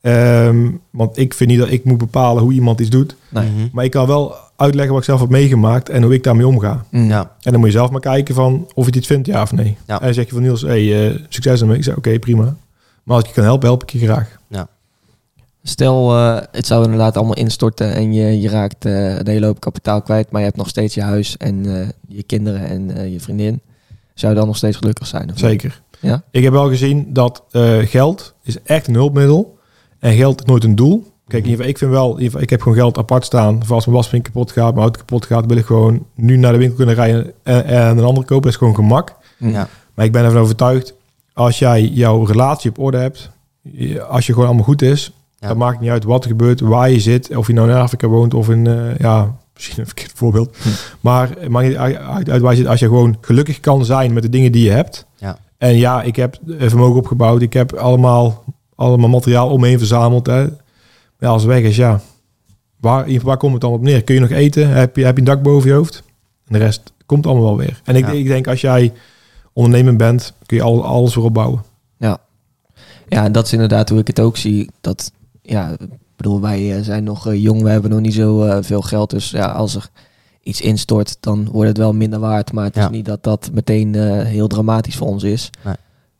Ehm, 0.00 0.70
want 0.90 1.18
ik 1.18 1.34
vind 1.34 1.50
niet 1.50 1.58
dat 1.58 1.70
ik 1.70 1.84
moet 1.84 1.98
bepalen 1.98 2.42
hoe 2.42 2.52
iemand 2.52 2.80
iets 2.80 2.90
doet. 2.90 3.16
Nee. 3.28 3.50
Mhm. 3.50 3.68
Maar 3.72 3.84
ik 3.84 3.90
kan 3.90 4.06
wel 4.06 4.34
uitleggen 4.56 4.92
wat 4.92 5.02
ik 5.02 5.08
zelf 5.08 5.20
heb 5.20 5.28
meegemaakt 5.28 5.88
en 5.88 6.02
hoe 6.02 6.14
ik 6.14 6.24
daarmee 6.24 6.46
omga. 6.46 6.84
Mm. 6.90 7.08
Ja, 7.08 7.20
En 7.40 7.50
dan 7.52 7.60
moet 7.60 7.70
je 7.72 7.76
zelf 7.76 7.90
maar 7.90 8.00
kijken 8.00 8.34
van 8.34 8.64
of 8.74 8.84
je 8.84 8.90
het 8.90 8.96
iets 8.96 9.06
vindt, 9.06 9.26
ja 9.26 9.42
of 9.42 9.52
nee. 9.52 9.76
Ja. 9.86 9.98
En 9.98 10.04
dan 10.04 10.14
zeg 10.14 10.24
je 10.24 10.32
van 10.32 10.42
Niels, 10.42 10.62
hey, 10.62 11.16
succes 11.28 11.60
ermee. 11.60 11.76
Ik 11.76 11.84
zeg, 11.84 11.96
oké, 11.96 12.18
prima. 12.18 12.56
Maar 13.02 13.14
als 13.16 13.24
ik 13.24 13.28
je 13.28 13.34
kan 13.34 13.44
helpen, 13.44 13.66
help 13.68 13.82
ik 13.82 13.90
je 13.90 13.98
graag. 13.98 14.40
Stel, 15.62 16.16
eh, 16.16 16.38
het 16.50 16.66
zou 16.66 16.84
inderdaad 16.84 17.16
allemaal 17.16 17.36
instorten 17.36 17.94
en 17.94 18.12
je, 18.12 18.40
je 18.40 18.48
raakt 18.48 18.84
eh 18.84 19.18
een 19.18 19.28
hele 19.28 19.46
hoop 19.46 19.60
kapitaal 19.60 20.02
kwijt, 20.02 20.30
maar 20.30 20.40
je 20.40 20.46
hebt 20.46 20.58
nog 20.58 20.68
steeds 20.68 20.94
je 20.94 21.02
huis 21.02 21.36
en 21.36 21.80
eh, 21.80 21.88
je 22.08 22.22
kinderen 22.22 22.66
en 22.66 22.96
eh, 22.96 23.12
je 23.12 23.20
vriendin. 23.20 23.60
Zou 24.14 24.32
je 24.32 24.38
dan 24.38 24.48
nog 24.48 24.56
steeds 24.56 24.76
gelukkig 24.76 25.06
zijn? 25.06 25.30
Of? 25.30 25.38
Zeker. 25.38 25.82
Ja? 26.00 26.22
Ik 26.30 26.42
heb 26.42 26.52
wel 26.52 26.68
gezien 26.68 27.12
dat 27.12 27.42
eh, 27.50 27.78
geld 27.78 28.34
is 28.42 28.62
echt 28.62 28.86
een 28.86 28.94
hulpmiddel. 28.94 29.58
En 29.98 30.14
geld 30.14 30.40
is 30.40 30.46
nooit 30.46 30.64
een 30.64 30.74
doel. 30.74 31.10
Kijk, 31.26 31.44
in 31.44 31.50
ieder 31.50 31.64
geval, 31.64 31.68
ik 31.68 31.78
vind 31.78 31.90
wel, 31.90 32.04
in 32.06 32.10
ieder 32.10 32.24
geval, 32.24 32.42
ik 32.42 32.50
heb 32.50 32.62
gewoon 32.62 32.78
geld 32.78 32.98
apart 32.98 33.24
staan. 33.24 33.64
Voor 33.64 33.74
als 33.74 33.84
mijn 33.84 33.96
wasmachine 33.96 34.22
kapot 34.22 34.52
gaat, 34.52 34.70
mijn 34.70 34.82
auto 34.82 34.98
kapot 34.98 35.26
gaat, 35.26 35.46
wil 35.46 35.56
ik 35.56 35.64
gewoon 35.64 36.06
nu 36.14 36.36
naar 36.36 36.52
de 36.52 36.58
winkel 36.58 36.76
kunnen 36.76 36.94
rijden 36.94 37.32
en, 37.42 37.64
en 37.64 37.98
een 37.98 38.04
andere 38.04 38.26
kopen. 38.26 38.42
Dat 38.42 38.52
is 38.52 38.56
gewoon 38.56 38.74
gemak. 38.74 39.16
Ja. 39.38 39.68
Maar 39.94 40.04
ik 40.04 40.12
ben 40.12 40.24
ervan 40.24 40.40
overtuigd, 40.40 40.94
als 41.32 41.58
jij 41.58 41.82
jouw 41.82 42.24
relatie 42.24 42.70
op 42.70 42.78
orde 42.78 42.98
hebt, 42.98 43.30
als 44.08 44.26
je 44.26 44.32
gewoon 44.32 44.48
allemaal 44.48 44.64
goed 44.64 44.82
is, 44.82 45.12
Ja. 45.42 45.48
dan 45.48 45.56
maakt 45.56 45.80
niet 45.80 45.90
uit 45.90 46.04
wat 46.04 46.22
er 46.24 46.30
gebeurt, 46.30 46.60
waar 46.60 46.90
je 46.90 47.00
zit, 47.00 47.36
of 47.36 47.46
je 47.46 47.52
nou 47.52 47.70
in 47.70 47.76
Afrika 47.76 48.06
woont 48.06 48.34
of 48.34 48.48
in, 48.50 48.66
eh, 48.66 48.98
ja, 48.98 49.34
misschien 49.54 49.78
een 49.80 49.86
verkeerd 49.86 50.12
voorbeeld. 50.14 50.56
Hm. 50.62 50.68
Maar 51.00 51.28
het 51.38 51.48
maakt 51.48 51.66
niet 51.68 51.76
uit, 51.76 52.28
uit, 52.28 52.42
waar 52.42 52.50
je 52.52 52.56
zit, 52.58 52.66
als 52.66 52.80
je 52.80 52.86
gewoon 52.86 53.16
gelukkig 53.20 53.60
kan 53.60 53.84
zijn 53.84 54.12
met 54.12 54.22
de 54.22 54.28
dingen 54.28 54.52
die 54.52 54.64
je 54.64 54.70
hebt. 54.70 55.06
Ja. 55.16 55.38
En 55.58 55.76
ja, 55.76 56.02
ik 56.02 56.16
heb 56.16 56.38
vermogen 56.58 56.96
opgebouwd, 56.96 57.42
ik 57.42 57.52
heb 57.52 57.72
allemaal, 57.72 58.44
allemaal 58.74 59.08
materiaal 59.08 59.48
om 59.50 59.60
me 59.60 59.66
heen 59.68 59.78
verzameld. 59.78 60.26
Hè. 60.26 60.40
Ja, 61.18 61.28
als 61.28 61.42
het 61.42 61.50
weg 61.50 61.62
is, 61.62 61.76
ja. 61.76 62.00
Waar, 62.80 63.06
waar 63.22 63.36
komt 63.36 63.52
het 63.52 63.60
dan 63.60 63.72
op 63.72 63.82
neer? 63.82 64.02
Kun 64.02 64.14
je 64.14 64.20
nog 64.20 64.30
eten? 64.30 64.68
Heb 64.68 64.96
je, 64.96 65.04
heb 65.04 65.14
je 65.14 65.20
een 65.20 65.26
dak 65.26 65.42
boven 65.42 65.68
je 65.68 65.74
hoofd? 65.74 66.02
En 66.46 66.52
de 66.52 66.58
rest 66.58 66.92
komt 67.06 67.26
allemaal 67.26 67.44
wel 67.44 67.56
weer. 67.56 67.80
En 67.84 67.96
ik, 67.96 68.06
Ja. 68.06 68.10
ik 68.12 68.26
denk, 68.26 68.46
als 68.46 68.60
jij 68.60 68.92
ondernemer 69.52 69.96
bent, 69.96 70.32
kun 70.46 70.56
je 70.56 70.62
al, 70.62 70.84
alles 70.84 71.14
weer 71.14 71.24
opbouwen. 71.24 71.62
Ja, 73.08 73.24
en 73.24 73.32
dat 73.32 73.46
is 73.46 73.52
inderdaad 73.52 73.88
hoe 73.88 73.98
ik 73.98 74.06
het 74.06 74.20
ook 74.20 74.36
zie. 74.36 74.70
Dat, 74.80 75.12
ja, 75.42 75.70
ik 75.70 75.88
bedoel, 76.16 76.40
wij 76.40 76.76
eh, 76.76 76.82
zijn 76.82 77.04
nog 77.04 77.26
eh, 77.28 77.42
jong, 77.42 77.62
we 77.62 77.68
hebben 77.70 77.90
nog 77.90 78.00
niet 78.00 78.14
zo 78.14 78.42
eh, 78.44 78.58
veel 78.60 78.82
geld. 78.82 79.10
Dus 79.10 79.30
ja, 79.30 79.46
als 79.46 79.74
er 79.74 79.88
iets 80.42 80.60
instort, 80.60 81.16
dan 81.20 81.48
wordt 81.52 81.68
het 81.68 81.78
wel 81.78 81.92
minder 81.92 82.18
waard. 82.18 82.52
Maar 82.52 82.64
het 82.64 82.74
Ja. 82.74 82.84
is 82.84 82.90
niet 82.90 83.04
dat 83.04 83.22
dat 83.22 83.50
meteen 83.52 83.94
eh, 83.94 84.22
heel 84.26 84.46
dramatisch 84.48 84.96
voor 84.96 85.06
ons 85.06 85.22
is. 85.22 85.50
Nee. 85.64 85.74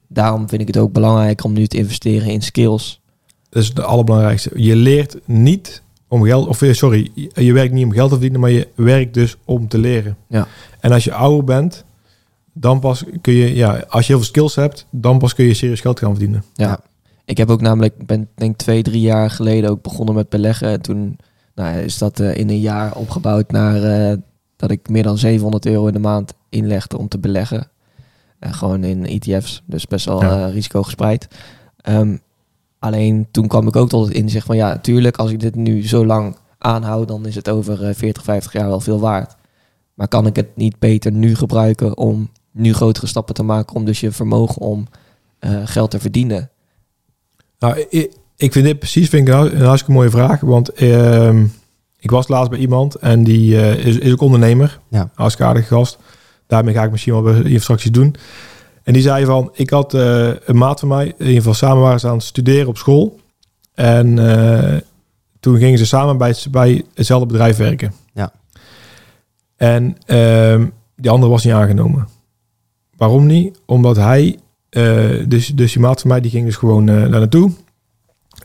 Daarom 0.09 0.49
vind 0.49 0.61
ik 0.61 0.66
het 0.66 0.77
ook 0.77 0.93
belangrijk 0.93 1.45
om 1.45 1.53
nu 1.53 1.66
te 1.66 1.77
investeren 1.77 2.29
in 2.31 2.43
skills. 2.43 3.01
Dat 3.49 3.62
is 3.62 3.68
het 3.68 3.81
allerbelangrijkste. 3.81 4.51
Je 4.55 4.77
leert 4.77 5.16
niet 5.25 5.83
om 6.09 6.23
geld, 6.25 6.47
of 6.49 6.62
sorry, 6.70 7.11
je- 7.14 7.31
je 7.35 7.53
werkt 7.53 7.73
niet 7.73 7.85
om 7.85 7.93
geld 7.93 8.07
te 8.09 8.14
verdienen, 8.14 8.41
maar 8.41 8.51
je 8.51 8.68
werkt 8.75 9.14
dus 9.14 9.37
om 9.45 9.68
te 9.68 9.79
leren. 9.79 10.16
Ja. 10.29 10.47
En 10.81 10.93
als 10.93 11.05
je 11.05 11.12
ouder 11.14 11.45
bent, 11.45 11.85
dan 12.53 12.81
pas 12.81 13.05
kun 13.20 13.33
je, 13.35 13.55
ja, 13.55 13.85
als 13.89 14.07
je 14.07 14.12
heel 14.12 14.23
veel 14.23 14.31
skills 14.31 14.55
hebt, 14.55 14.87
dan 14.91 15.18
pas 15.18 15.35
kun 15.35 15.45
je 15.45 15.55
serieus 15.55 15.81
geld 15.81 15.99
gaan 15.99 16.11
verdienen. 16.11 16.45
Ja. 16.55 16.81
Ik 17.25 17.37
heb 17.37 17.51
ook 17.51 17.61
namelijk, 17.61 17.95
ik 17.99 18.07
ben 18.07 18.29
denk 18.35 18.57
twee, 18.57 18.83
drie 18.83 19.01
jaar 19.01 19.31
geleden 19.31 19.70
ook 19.70 19.83
begonnen 19.83 20.14
met 20.14 20.29
beleggen. 20.29 20.68
En 20.68 20.81
toen 20.83 21.18
nou, 21.55 21.79
is 21.79 21.99
dat 21.99 22.20
eh, 22.20 22.37
in 22.37 22.49
een 22.49 22.61
jaar 22.61 22.97
opgebouwd 22.97 23.51
naar 23.51 23.83
eh, 23.83 24.16
dat 24.57 24.70
ik 24.70 24.89
meer 24.89 25.03
dan 25.03 25.18
700 25.18 25.66
euro 25.66 25.87
in 25.87 25.93
de 25.93 25.99
maand 25.99 26.35
inlegde 26.49 26.99
om 26.99 27.09
te 27.09 27.18
beleggen. 27.18 27.70
En 28.39 28.55
gewoon 28.55 28.85
in 28.85 29.07
ETF's, 29.07 29.62
dus 29.66 29.87
best 29.87 30.05
wel 30.05 30.23
Ja. 30.23 30.47
eh, 30.47 30.53
risicogespreid. 30.53 31.29
Ehm, 31.77 32.16
alleen 32.79 33.29
toen 33.31 33.49
kwam 33.49 33.68
ik 33.68 33.77
ook 33.77 33.89
tot 33.89 34.07
het 34.07 34.14
inzicht 34.14 34.47
van 34.47 34.57
ja, 34.57 34.79
tuurlijk, 34.79 35.16
als 35.16 35.31
ik 35.31 35.41
dit 35.41 35.55
nu 35.55 35.87
zo 35.89 36.07
lang 36.07 36.37
aanhoud, 36.59 37.09
dan 37.09 37.27
is 37.27 37.35
het 37.35 37.49
over 37.49 37.89
eh, 37.89 37.95
40, 37.95 38.23
50 38.23 38.53
jaar 38.53 38.66
wel 38.68 38.81
veel 38.81 39.01
waard. 39.01 39.37
Maar 39.95 40.09
kan 40.09 40.27
ik 40.27 40.37
het 40.37 40.57
niet 40.57 40.79
beter 40.79 41.12
nu 41.12 41.35
gebruiken 41.35 41.97
om 41.97 42.31
nu 42.51 42.75
grotere 42.75 43.07
stappen 43.07 43.35
te 43.35 43.43
maken, 43.43 43.77
om 43.77 43.85
dus 43.85 44.01
je 44.01 44.12
vermogen 44.12 44.62
om 44.62 44.87
geld 45.64 45.91
te 45.91 46.01
verdienen 46.01 46.51
Nou, 47.63 47.85
ik, 47.89 48.13
ik 48.37 48.53
vind 48.53 48.65
dit 48.65 48.79
precies 48.79 49.09
vind 49.09 49.29
ik 49.29 49.35
een, 49.35 49.57
een 49.57 49.65
hartstikke 49.65 49.93
mooie 49.93 50.11
vraag. 50.11 50.41
Want 50.41 50.69
ehm, 50.73 51.45
ik 51.99 52.11
was 52.11 52.29
laatst 52.29 52.51
bij 52.51 52.59
iemand 52.59 52.95
en 52.95 53.25
die 53.25 53.61
eh, 53.61 53.87
is, 53.87 53.99
is 53.99 54.13
ook 54.13 54.21
ondernemer. 54.21 54.81
Ja. 54.89 55.11
Hartstikke 55.15 55.51
aardige 55.51 55.75
gast. 55.75 55.99
Daarmee 56.47 56.75
ga 56.75 56.83
ik 56.85 56.91
misschien 56.91 57.23
wel 57.23 57.35
hier 57.35 57.61
straks 57.61 57.85
iets 57.85 57.99
doen. 57.99 58.15
En 58.83 58.93
die 58.93 59.03
zei 59.03 59.25
van, 59.25 59.51
ik 59.55 59.71
had 59.71 59.95
eh, 59.95 60.29
een 60.45 60.57
maat 60.57 60.81
van 60.81 60.89
mij, 60.89 61.07
in 61.07 61.15
ieder 61.19 61.37
geval 61.37 61.55
samen 61.55 61.83
waren 61.83 62.01
ze 62.01 62.09
aan 62.09 62.15
het 62.17 62.23
studeren 62.23 62.69
op 62.69 62.77
school. 62.77 63.21
En 63.75 64.19
eh, 64.19 64.81
toen 65.41 65.59
gingen 65.59 65.79
ze 65.79 65.87
samen 65.87 66.19
bij, 66.19 66.29
het- 66.29 66.47
bij 66.51 66.85
hetzelfde 66.95 67.27
bedrijf 67.27 67.57
werken. 67.57 67.93
Ja. 68.15 68.33
En 69.57 69.97
ehm, 70.07 70.67
die 70.97 71.11
andere 71.11 71.33
was 71.33 71.45
niet 71.45 71.55
aangenomen. 71.55 72.09
Waarom 72.97 73.27
niet? 73.27 73.59
Omdat 73.67 73.97
hij, 73.97 74.39
dus, 75.29 75.47
dus 75.47 75.73
die 75.73 75.81
maat 75.81 76.01
van 76.01 76.11
mij, 76.11 76.20
die 76.20 76.31
ging 76.31 76.45
dus 76.45 76.57
gewoon 76.57 76.89
eh, 76.89 76.95
daar 76.97 77.09
naartoe. 77.09 77.51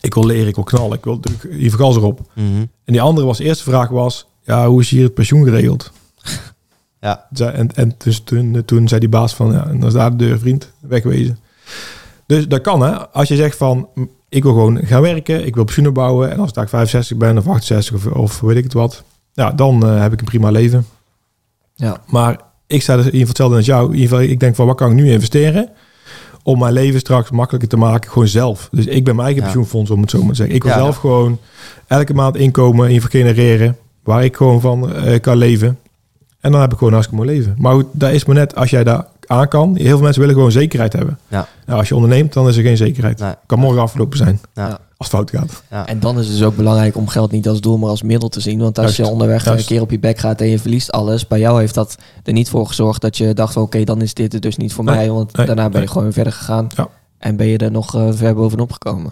Ik 0.01 0.13
wil 0.13 0.25
leren, 0.25 0.47
ik 0.47 0.55
wil 0.55 0.63
knallen, 0.63 0.97
ik 0.97 1.03
wil 1.03 1.19
hier 1.49 1.69
vergas 1.69 1.95
erop. 1.95 2.19
Mhm. 2.33 2.45
En 2.57 2.93
die 2.93 3.01
andere 3.01 3.27
was, 3.27 3.37
de 3.37 3.43
eerste 3.43 3.63
vraag 3.63 3.89
was, 3.89 4.27
ja, 4.43 4.67
hoe 4.67 4.81
is 4.81 4.89
hier 4.89 5.03
het 5.03 5.13
pensioen 5.13 5.43
geregeld? 5.43 5.91
Ja. 7.01 7.27
En, 7.35 7.75
en 7.75 7.95
dus 7.97 8.19
toen, 8.19 8.65
toen 8.65 8.87
zei 8.87 8.99
die 8.99 9.09
baas 9.09 9.35
van, 9.35 9.51
ja, 9.51 9.67
en 9.67 9.79
dan 9.79 9.87
is 9.87 9.93
daar 9.93 10.11
de 10.11 10.15
deur, 10.15 10.39
vriend, 10.39 10.71
wegwezen. 10.79 11.39
Dus 12.25 12.47
dat 12.47 12.61
kan, 12.61 12.81
hè. 12.81 13.09
Als 13.09 13.27
je 13.27 13.35
zegt 13.35 13.57
van, 13.57 13.89
ik 14.29 14.43
wil 14.43 14.51
gewoon 14.51 14.85
gaan 14.85 15.01
werken, 15.01 15.45
ik 15.45 15.55
wil 15.55 15.63
pensioen 15.63 15.87
opbouwen. 15.87 16.31
En 16.31 16.39
als 16.39 16.49
ik 16.49 16.55
daar 16.55 16.69
65 16.69 17.17
ben 17.17 17.37
of 17.37 17.47
68 17.47 17.95
of, 17.95 18.05
of 18.05 18.39
weet 18.39 18.57
ik 18.57 18.63
het 18.63 18.73
wat. 18.73 19.03
Ja, 19.33 19.51
dan 19.51 19.85
eh, 19.85 20.01
heb 20.01 20.13
ik 20.13 20.19
een 20.19 20.25
prima 20.25 20.49
leven. 20.49 20.85
Ja. 21.75 22.01
Maar 22.07 22.39
ik 22.67 22.81
sta 22.81 22.95
dus 22.95 23.05
in 23.05 23.13
ieder 23.13 23.27
geval 23.27 23.49
hetzelfde 23.49 23.55
als 23.55 23.65
jou. 23.65 23.85
In 23.85 23.99
ieder 23.99 24.09
geval, 24.09 24.31
ik 24.31 24.39
denk 24.39 24.55
van, 24.55 24.65
wat 24.65 24.75
kan 24.75 24.89
ik 24.89 24.95
nu 24.95 25.11
investeren? 25.11 25.69
Om 26.47 26.59
mijn 26.59 26.73
leven 26.73 26.99
straks 26.99 27.29
makkelijker 27.31 27.69
te 27.69 27.77
maken, 27.77 28.11
gewoon 28.11 28.27
zelf. 28.27 28.69
Dus 28.71 28.85
ik 28.85 29.03
ben 29.03 29.15
mijn 29.15 29.25
eigen 29.27 29.37
Ja. 29.45 29.49
pensioenfonds, 29.51 29.91
om 29.91 30.01
het 30.01 30.09
zo 30.09 30.19
maar 30.19 30.29
te 30.29 30.35
zeggen. 30.35 30.55
Ik 30.55 30.63
wil 30.63 30.71
Ja. 30.71 30.77
zelf 30.77 30.95
gewoon 30.97 31.39
elke 31.87 32.13
maand 32.13 32.37
inkomen, 32.37 32.89
in 32.89 33.01
genereren. 33.01 33.77
Waar 34.03 34.23
ik 34.23 34.35
gewoon 34.35 34.61
van 34.61 34.93
eh, 34.93 35.19
kan 35.19 35.37
leven. 35.37 35.77
En 36.39 36.51
dan 36.51 36.61
heb 36.61 36.71
ik 36.71 36.77
gewoon 36.77 36.93
een 36.93 36.99
hartstikke 36.99 37.25
mooi 37.25 37.37
leven. 37.37 37.55
Maar 37.57 37.73
goed, 37.73 37.85
dat 37.91 38.11
is 38.11 38.25
maar 38.25 38.35
net 38.35 38.55
als 38.55 38.69
jij 38.69 38.83
daar 38.83 39.05
aan 39.27 39.47
kan. 39.47 39.75
Heel 39.75 39.87
veel 39.87 40.01
mensen 40.01 40.19
willen 40.21 40.35
gewoon 40.35 40.51
zekerheid 40.51 40.93
hebben. 40.93 41.19
Ja. 41.27 41.47
Nou, 41.65 41.79
als 41.79 41.87
je 41.87 41.95
onderneemt, 41.95 42.33
dan 42.33 42.47
is 42.47 42.57
er 42.57 42.63
geen 42.63 42.77
zekerheid. 42.77 43.19
Nee. 43.19 43.33
Kan 43.45 43.59
morgen 43.59 43.81
afgelopen 43.81 44.17
zijn. 44.17 44.39
Ja. 44.53 44.67
Ja. 44.67 44.79
Als 44.97 45.11
het 45.11 45.17
fout 45.17 45.29
gaat. 45.31 45.63
Ja. 45.69 45.87
En 45.87 45.99
dan 45.99 46.19
is 46.19 46.25
het 46.27 46.37
dus 46.37 46.45
ook 46.45 46.55
belangrijk 46.55 46.95
om 46.97 47.07
geld 47.07 47.31
niet 47.31 47.47
als 47.47 47.61
doel, 47.61 47.77
maar 47.77 47.89
als 47.89 48.01
middel 48.01 48.29
te 48.29 48.39
zien. 48.39 48.59
Want 48.59 48.77
als 48.77 48.85
Juist, 48.85 48.97
je 48.97 49.07
onderweg 49.07 49.43
juist. 49.45 49.59
een 49.61 49.67
keer 49.67 49.81
op 49.81 49.91
je 49.91 49.99
bek 49.99 50.17
gaat 50.17 50.41
en 50.41 50.47
je 50.47 50.59
verliest 50.59 50.91
alles, 50.91 51.27
bij 51.27 51.39
jou 51.39 51.59
heeft 51.59 51.73
dat 51.73 51.95
er 52.23 52.33
niet 52.33 52.49
voor 52.49 52.67
gezorgd 52.67 53.01
dat 53.01 53.17
je 53.17 53.33
dacht 53.33 53.53
van 53.53 53.61
oké, 53.63 53.83
dan 53.83 54.01
is 54.01 54.13
dit 54.13 54.33
het 54.33 54.41
dus 54.41 54.57
niet 54.57 54.73
voor 54.73 54.83
Nee, 54.83 54.95
mij. 54.95 55.09
Want 55.11 55.35
nee, 55.37 55.45
daarna 55.45 55.63
ben 55.63 55.71
je 55.71 55.77
nee. 55.77 55.87
gewoon 55.87 56.03
weer 56.03 56.13
verder 56.13 56.33
gegaan. 56.33 56.67
Ja. 56.75 56.87
En 57.17 57.35
ben 57.35 57.47
je 57.47 57.57
er 57.57 57.71
nog 57.71 57.95
eh, 57.95 58.09
ver 58.11 58.35
bovenop 58.35 58.71
gekomen. 58.71 59.11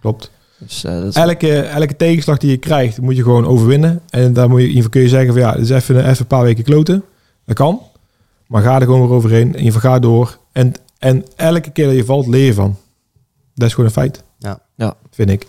Klopt. 0.00 0.30
Dus, 0.58 0.84
eh, 0.84 0.92
dat 0.92 1.04
is, 1.04 1.14
Elke, 1.14 1.60
elke 1.60 1.96
tegenslag 1.96 2.38
die 2.38 2.50
je 2.50 2.56
krijgt, 2.56 3.00
moet 3.00 3.16
je 3.16 3.22
gewoon 3.22 3.46
overwinnen. 3.46 4.00
En 4.10 4.32
daar 4.32 4.48
moet 4.48 4.60
je, 4.60 4.66
in 4.66 4.74
ieder 4.74 4.82
geval 4.84 4.90
kun 4.90 5.00
je 5.02 5.08
zeggen 5.08 5.32
van 5.32 5.42
ja, 5.42 5.52
dus 5.52 5.70
even, 5.70 5.98
even 5.98 6.16
een 6.18 6.26
paar 6.26 6.42
weken 6.42 6.64
kloten. 6.64 7.04
Dat 7.46 7.56
kan. 7.56 7.80
Maar 8.52 8.62
ga 8.62 8.74
er 8.74 8.82
gewoon 8.82 9.00
weer 9.00 9.16
overheen. 9.16 9.48
In 9.54 9.58
ieder 9.58 9.72
geval 9.72 9.90
ga 9.90 9.98
door. 9.98 10.38
En, 10.52 10.72
en 10.98 11.24
elke 11.36 11.70
keer 11.70 11.86
dat 11.86 11.94
je 11.96 12.04
valt, 12.04 12.26
leer 12.26 12.44
je 12.44 12.54
van. 12.54 12.76
Dat 13.54 13.66
is 13.68 13.74
gewoon 13.74 13.88
een 13.88 13.94
feit. 13.96 14.22
Ja. 14.38 14.58
Ja. 14.76 14.94
Vind 15.10 15.30
ik. 15.30 15.46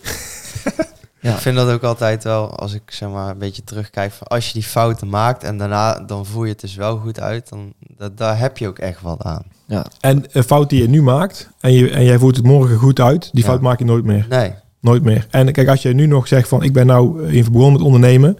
ja. 1.20 1.32
Ik 1.32 1.38
vind 1.40 1.56
dat 1.56 1.68
ook 1.70 1.82
altijd 1.82 2.24
wel, 2.24 2.56
als 2.56 2.74
ik 2.74 2.82
zeg 2.86 3.08
maar 3.08 3.30
een 3.30 3.38
beetje 3.38 3.64
terugkijk, 3.64 4.12
van 4.12 4.26
als 4.26 4.46
je 4.46 4.52
die 4.52 4.62
fouten 4.62 5.08
maakt 5.08 5.44
en 5.44 5.58
daarna 5.58 6.00
dan 6.00 6.26
voer 6.26 6.44
je 6.44 6.52
het 6.52 6.60
dus 6.60 6.74
wel 6.74 6.96
goed 6.96 7.20
uit, 7.20 7.48
dan 7.48 7.72
dat, 7.96 8.18
daar 8.18 8.38
heb 8.38 8.58
je 8.58 8.68
ook 8.68 8.78
echt 8.78 9.00
wat 9.02 9.22
aan. 9.22 9.42
ja. 9.66 9.86
En 10.00 10.24
een 10.32 10.44
fout 10.44 10.70
die 10.70 10.82
je 10.82 10.88
nu 10.88 11.02
maakt, 11.02 11.50
en, 11.60 11.72
je, 11.72 11.90
en 11.90 12.04
jij 12.04 12.18
voert 12.18 12.36
het 12.36 12.44
morgen 12.44 12.76
goed 12.76 13.00
uit, 13.00 13.28
die 13.32 13.42
Ja. 13.42 13.48
fout 13.48 13.60
maak 13.60 13.78
je 13.78 13.84
nooit 13.84 14.04
meer. 14.04 14.26
Nee, 14.28 14.54
Nooit 14.80 15.02
meer. 15.02 15.26
En 15.30 15.52
kijk, 15.52 15.68
als 15.68 15.82
je 15.82 15.94
nu 15.94 16.06
nog 16.06 16.28
zegt 16.28 16.48
van 16.48 16.62
ik 16.62 16.72
ben 16.72 16.86
nou 16.86 17.26
in 17.28 17.44
begonnen 17.44 17.72
met 17.72 17.82
ondernemen, 17.82 18.38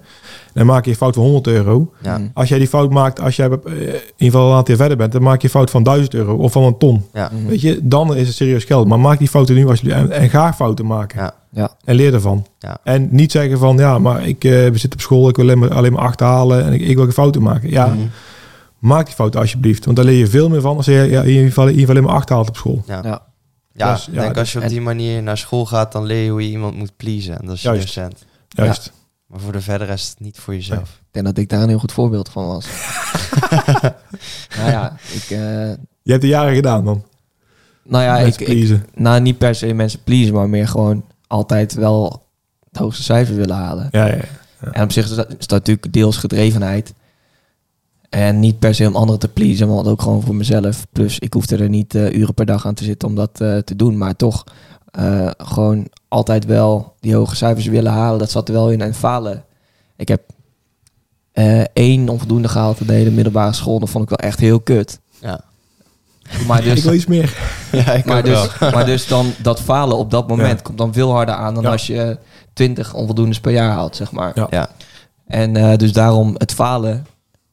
dan 0.55 0.67
maak 0.67 0.85
je 0.85 0.91
een 0.91 0.97
fout 0.97 1.15
van 1.15 1.23
100 1.25 1.47
euro. 1.47 1.93
ja, 2.03 2.19
Mm. 2.19 2.31
Als 2.35 2.49
jij 2.49 2.59
die 2.59 2.69
fout 2.69 2.91
maakt, 2.91 3.21
als 3.21 3.37
jij 3.37 3.47
eh, 3.47 3.53
in 3.53 3.79
ieder 3.83 4.01
geval 4.17 4.49
een 4.51 4.57
aantal 4.57 4.67
jaar 4.75 4.77
verder 4.77 4.97
bent, 4.97 5.13
dan 5.13 5.23
maak 5.23 5.39
je 5.41 5.45
een 5.45 5.51
fout 5.53 5.71
van 5.71 5.83
1000 5.83 6.15
euro 6.15 6.35
of 6.37 6.53
van 6.53 6.63
een 6.63 6.79
ton. 6.79 7.05
ja, 7.13 7.31
Mhm. 7.35 7.47
Weet 7.47 7.61
je, 7.61 7.79
dan 7.83 8.17
is 8.17 8.27
het 8.27 8.37
serieus 8.37 8.65
geld. 8.65 8.87
Maar 8.89 9.01
maak 9.01 9.19
die 9.19 9.29
fouten 9.29 9.55
nu 9.55 9.69
alsjeblieft 9.69 9.99
en, 9.99 10.11
en 10.11 10.29
ga 10.31 10.53
fouten 10.53 10.87
maken. 10.87 11.21
ja, 11.21 11.35
Ja. 11.51 11.71
En 11.85 11.95
leer 11.95 12.15
ervan. 12.15 12.47
Ja. 12.59 12.77
En 12.85 13.09
niet 13.11 13.33
zeggen 13.33 13.59
van 13.59 13.77
ja, 13.77 13.99
maar 13.99 14.27
ik 14.27 14.45
eh, 14.45 14.51
we 14.51 14.71
zitten 14.79 14.93
op 14.93 15.01
school, 15.01 15.29
ik 15.29 15.37
wil 15.37 15.45
alleen 15.45 15.59
maar, 15.59 15.75
alleen 15.75 15.93
maar 15.93 16.03
acht 16.03 16.21
halen 16.21 16.65
en 16.65 16.73
ik, 16.73 16.81
ik 16.81 16.95
wil 16.97 17.05
geen 17.05 17.13
fouten 17.13 17.43
maken. 17.43 17.71
Ja, 17.71 17.87
Mhm. 17.87 17.99
maak 18.79 19.07
die 19.07 19.15
fouten 19.15 19.41
alsjeblieft. 19.41 19.85
Want 19.85 19.97
daar 19.97 20.07
leer 20.07 20.19
je 20.19 20.27
veel 20.27 20.49
meer 20.49 20.61
van 20.61 20.77
als 20.77 20.87
je 20.87 20.93
ja, 20.93 21.23
in, 21.23 21.29
ieder 21.29 21.45
geval, 21.47 21.65
in 21.65 21.71
ieder 21.71 21.87
geval 21.87 21.97
alleen 21.97 22.09
maar 22.09 22.19
acht 22.21 22.29
haalt 22.29 22.49
op 22.49 22.57
school. 22.57 22.83
ja. 22.87 23.01
Ja. 23.05 23.23
Ja, 23.77 23.93
Dus, 23.93 24.09
ik 24.09 24.15
ja, 24.15 24.21
denk 24.21 24.37
als 24.37 24.53
je 24.53 24.61
op 24.63 24.69
die 24.69 24.81
manier 24.81 25.23
naar 25.23 25.39
school 25.39 25.67
gaat, 25.67 25.93
dan 25.93 26.05
leer 26.05 26.25
je 26.25 26.31
hoe 26.31 26.43
je 26.43 26.49
iemand 26.51 26.77
moet 26.77 26.93
pleasen. 26.97 27.39
En 27.41 27.47
dat 27.47 27.55
is 27.55 27.63
je 27.63 27.69
Juist. 27.69 27.83
docent. 27.95 28.25
Juist. 28.49 28.93
Maar 29.35 29.43
voor 29.43 29.53
de 29.53 29.61
verder 29.61 29.89
is 29.89 30.09
het 30.09 30.21
niet 30.21 30.39
voor 30.39 30.55
jezelf. 30.55 30.89
Ik 30.89 31.09
denk 31.11 31.25
dat 31.27 31.39
ik 31.39 31.49
daar 31.49 31.63
een 31.63 31.69
heel 31.69 31.79
goed 31.79 31.93
voorbeeld 31.93 32.29
van 32.29 32.47
was. 32.47 32.67
nou 34.57 34.71
ja, 34.71 34.97
ik, 35.13 35.23
eh, 35.31 35.71
Je 36.03 36.11
hebt 36.11 36.21
de 36.21 36.29
jaren 36.29 36.55
gedaan 36.55 36.85
dan. 36.85 37.05
nou 37.83 38.05
ja, 38.05 38.19
ik, 38.19 38.41
ik, 38.41 38.81
nou 38.95 39.21
niet 39.21 39.39
per 39.39 39.55
se 39.55 39.73
mensen 39.73 40.03
pleasen, 40.03 40.35
maar 40.35 40.49
meer 40.49 40.69
gewoon 40.69 41.05
altijd 41.27 41.75
wel 41.75 42.27
het 42.69 42.79
hoogste 42.79 43.03
cijfer 43.03 43.35
willen 43.35 43.57
halen. 43.57 43.89
Ja, 43.91 44.07
ja, 44.07 44.15
ja. 44.15 44.73
En 44.73 44.83
op 44.83 44.93
zich 44.93 45.05
is 45.05 45.15
dat, 45.15 45.29
is 45.39 45.47
dat 45.47 45.59
natuurlijk 45.59 45.93
deels 45.93 46.17
gedrevenheid. 46.17 46.95
En 48.09 48.41
niet 48.41 48.59
per 48.59 48.75
se 48.75 48.87
om 48.87 48.97
anderen 48.97 49.21
te 49.21 49.29
pleasen, 49.29 49.69
maar 49.69 49.87
ook 49.87 50.03
gewoon 50.03 50.23
voor 50.23 50.35
mezelf. 50.35 50.87
Plus, 50.93 51.19
ik 51.19 51.33
hoefde 51.33 51.57
er 51.57 51.69
niet 51.69 51.95
eh, 51.95 52.13
uren 52.13 52.35
per 52.35 52.47
dag 52.47 52.67
aan 52.67 52.75
te 52.75 52.85
zitten 52.85 53.09
om 53.09 53.15
dat 53.15 53.41
eh, 53.41 53.57
te 53.57 53.77
doen. 53.77 53.99
Maar 53.99 54.17
toch 54.17 54.45
eh, 54.95 55.31
gewoon 55.37 55.89
altijd 56.09 56.45
wel 56.45 56.95
die 57.01 57.15
hoge 57.15 57.37
cijfers 57.37 57.67
willen 57.67 57.93
halen. 57.93 58.19
Dat 58.19 58.31
zat 58.31 58.49
er 58.49 58.55
wel 58.55 58.71
in. 58.71 58.81
En 58.81 58.95
falen. 58.95 59.45
Ik 59.97 60.09
heb 60.09 60.23
eh, 61.33 61.61
één 61.61 62.09
onvoldoende 62.09 62.49
gehaald 62.49 62.81
in 62.81 62.87
de 62.87 62.93
hele 62.93 63.11
middelbare 63.11 63.53
school. 63.53 63.79
Dat 63.79 63.91
vond 63.91 64.05
ik 64.11 64.19
wel 64.19 64.29
echt 64.29 64.41
heel 64.41 64.61
kut. 64.61 65.01
Ja, 65.21 65.41
Maar 66.47 66.59
Ik 66.65 66.75
dus, 66.75 66.85
wil 66.85 66.93
iets 66.93 67.07
meer. 67.07 67.37
ja 67.73 67.93
ik 67.93 68.05
maar 68.05 68.23
wel. 68.23 68.43
dus, 68.43 68.59
maar 68.75 68.87
dus 68.87 69.07
dan 69.07 69.33
dat 69.43 69.61
falen 69.61 69.97
op 69.97 70.11
dat 70.11 70.29
moment 70.29 70.59
Ja. 70.59 70.63
komt 70.65 70.79
dan 70.79 70.93
veel 70.93 71.11
harder 71.13 71.35
aan 71.35 71.55
dan 71.55 71.63
Ja. 71.63 71.71
als 71.71 71.87
je 71.87 72.19
20 72.53 72.95
onvoldoendes 72.95 73.41
per 73.41 73.53
jaar 73.53 73.71
haalt, 73.71 73.97
zeg 73.97 74.13
maar. 74.13 74.33
Ja. 74.35 74.47
Ja. 74.51 74.69
En 75.27 75.57
eh, 75.57 75.77
dus 75.77 75.93
daarom 75.93 76.35
het 76.39 76.53
falen. 76.53 76.91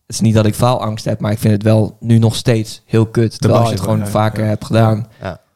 Het 0.08 0.20
is 0.20 0.20
niet 0.20 0.36
dat 0.36 0.46
ik 0.46 0.56
faalangst 0.56 1.06
heb, 1.06 1.20
maar 1.20 1.32
ik 1.32 1.40
vind 1.40 1.54
het 1.54 1.64
wel 1.64 1.98
nu 2.00 2.18
nog 2.18 2.36
steeds 2.36 2.82
heel 2.86 3.06
kut. 3.06 3.40
Terwijl 3.40 3.60
als 3.62 3.70
je 3.70 3.76
het 3.76 3.84
gewoon 3.84 4.08
vaker 4.08 4.44
ja. 4.44 4.50
hebt 4.50 4.66
gedaan, 4.66 5.08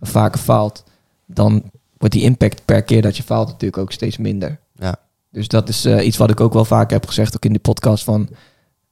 vaker 0.01 0.39
faalt, 0.39 0.83
dan 1.25 1.63
wordt 1.97 2.13
die 2.13 2.23
impact 2.23 2.65
per 2.65 2.83
keer 2.83 3.01
dat 3.01 3.17
je 3.17 3.23
faalt 3.23 3.47
natuurlijk 3.47 3.81
ook 3.81 3.91
steeds 3.91 4.17
minder. 4.17 4.59
Ja. 4.75 4.95
Dus 5.31 5.47
dat 5.47 5.69
is 5.69 5.85
eh, 5.85 6.05
iets 6.05 6.17
wat 6.17 6.29
ik 6.29 6.39
ook 6.39 6.53
wel 6.53 6.65
vaker 6.65 6.93
heb 6.93 7.07
gezegd, 7.07 7.35
ook 7.35 7.45
in 7.45 7.53
de 7.53 7.59
podcast. 7.59 8.03
Van, 8.03 8.29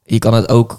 je 0.04 0.20
kan 0.20 0.34
het 0.34 0.50
ook 0.50 0.78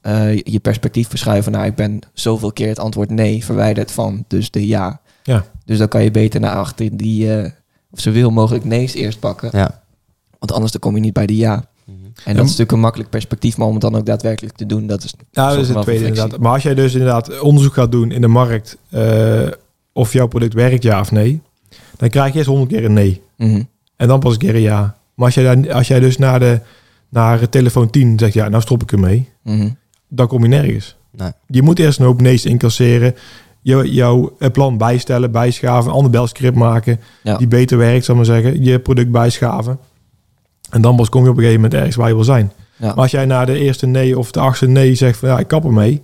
eh, 0.00 0.36
je 0.36 0.58
perspectief 0.58 1.08
verschuiven 1.08 1.52
naar 1.52 1.66
ik 1.66 1.74
ben 1.74 2.00
zoveel 2.12 2.52
keer 2.52 2.68
het 2.68 2.78
antwoord 2.78 3.10
nee 3.10 3.44
verwijderd 3.44 3.90
van 3.90 4.24
dus 4.28 4.50
de 4.50 4.66
ja. 4.66 5.00
Ja. 5.22 5.44
Dus 5.64 5.78
dan 5.78 5.88
kan 5.88 6.02
je 6.02 6.10
beter 6.10 6.40
naar 6.40 6.54
achter 6.54 6.96
die 6.96 7.36
eh, 7.36 7.50
of 7.90 8.00
zoveel 8.00 8.30
mogelijk 8.30 8.64
nee's 8.64 8.94
eerst 8.94 9.18
pakken. 9.18 9.48
Ja. 9.52 9.82
Want 10.38 10.52
anders 10.52 10.72
dan 10.72 10.80
kom 10.80 10.94
je 10.94 11.00
niet 11.00 11.12
bij 11.12 11.26
de 11.26 11.36
ja. 11.36 11.64
Mhm. 11.84 11.96
En 12.24 12.34
dat 12.34 12.44
is 12.44 12.50
natuurlijk 12.50 12.72
een 12.72 12.80
makkelijk 12.80 13.10
perspectief, 13.10 13.56
maar 13.56 13.66
om 13.66 13.72
het 13.72 13.82
dan 13.82 13.96
ook 13.96 14.06
daadwerkelijk 14.06 14.56
te 14.56 14.66
doen, 14.66 14.86
dat 14.86 15.04
is 15.04 15.14
Ja, 15.30 15.50
dat 15.50 15.58
is 15.58 15.68
het 15.68 15.82
tweede 15.82 16.06
inderdaad. 16.06 16.38
Maar 16.38 16.52
als 16.52 16.62
jij 16.62 16.74
dus 16.74 16.92
inderdaad 16.92 17.40
onderzoek 17.40 17.74
gaat 17.74 17.92
doen 17.92 18.10
in 18.10 18.20
de 18.20 18.28
markt 18.28 18.76
eh, 18.88 19.48
of 19.92 20.12
jouw 20.12 20.26
product 20.26 20.54
werkt 20.54 20.82
ja 20.82 21.00
of 21.00 21.10
nee, 21.10 21.42
dan 21.98 22.08
krijg 22.08 22.32
je 22.32 22.36
eerst 22.38 22.48
honderd 22.50 22.70
keer 22.70 22.84
een 22.84 22.92
nee. 22.92 23.22
Mhm. 23.36 23.62
En 23.96 24.08
dan 24.08 24.20
pas 24.20 24.32
een 24.32 24.38
keer 24.38 24.54
een 24.54 24.60
ja. 24.60 24.96
Maar 25.14 25.26
als 25.26 25.34
jij, 25.34 25.44
daar, 25.54 25.72
als 25.74 25.88
jij 25.88 26.00
dus 26.00 26.18
naar, 26.18 26.38
de, 26.40 26.60
naar 27.08 27.48
telefoon 27.48 27.90
10 27.90 28.18
zegt, 28.18 28.32
ja, 28.34 28.48
nou 28.48 28.62
stop 28.62 28.82
ik 28.82 28.92
ermee, 28.92 29.28
Mhm. 29.42 29.68
dan 30.08 30.26
kom 30.26 30.42
je 30.42 30.48
nergens. 30.48 30.96
Nee. 31.10 31.30
Je 31.46 31.62
moet 31.62 31.78
eerst 31.78 31.98
een 31.98 32.04
hoop 32.04 32.20
nee's 32.20 32.44
incasseren, 32.44 33.14
je, 33.62 33.92
jouw 33.92 34.36
eh, 34.38 34.50
plan 34.50 34.76
bijstellen, 34.78 35.30
bijschaven, 35.30 35.90
een 35.90 35.96
ander 35.96 36.10
belscript 36.10 36.56
maken 36.56 37.00
Ja. 37.22 37.36
die 37.36 37.48
beter 37.48 37.78
werkt, 37.78 38.04
zal 38.04 38.14
maar 38.14 38.24
zeggen. 38.24 38.64
Je 38.64 38.78
product 38.78 39.10
bijschaven. 39.10 39.78
En 40.70 40.80
dan 40.82 40.96
pas 40.96 41.08
kom 41.08 41.22
je 41.24 41.28
op 41.30 41.36
een 41.36 41.42
gegeven 41.42 41.60
moment 41.62 41.78
ergens 41.80 41.96
waar 41.96 42.08
je 42.08 42.14
wil 42.14 42.24
zijn. 42.24 42.52
Ja. 42.76 42.86
Maar 42.86 42.94
als 42.96 43.10
jij 43.10 43.24
na 43.26 43.44
de 43.44 43.58
eerste 43.58 43.86
nee 43.86 44.18
of 44.18 44.30
de 44.30 44.40
achtste 44.40 44.66
nee 44.66 44.94
zegt 44.94 45.18
van 45.18 45.28
ja, 45.28 45.38
ik 45.38 45.48
kap 45.48 45.64
ermee, 45.64 46.02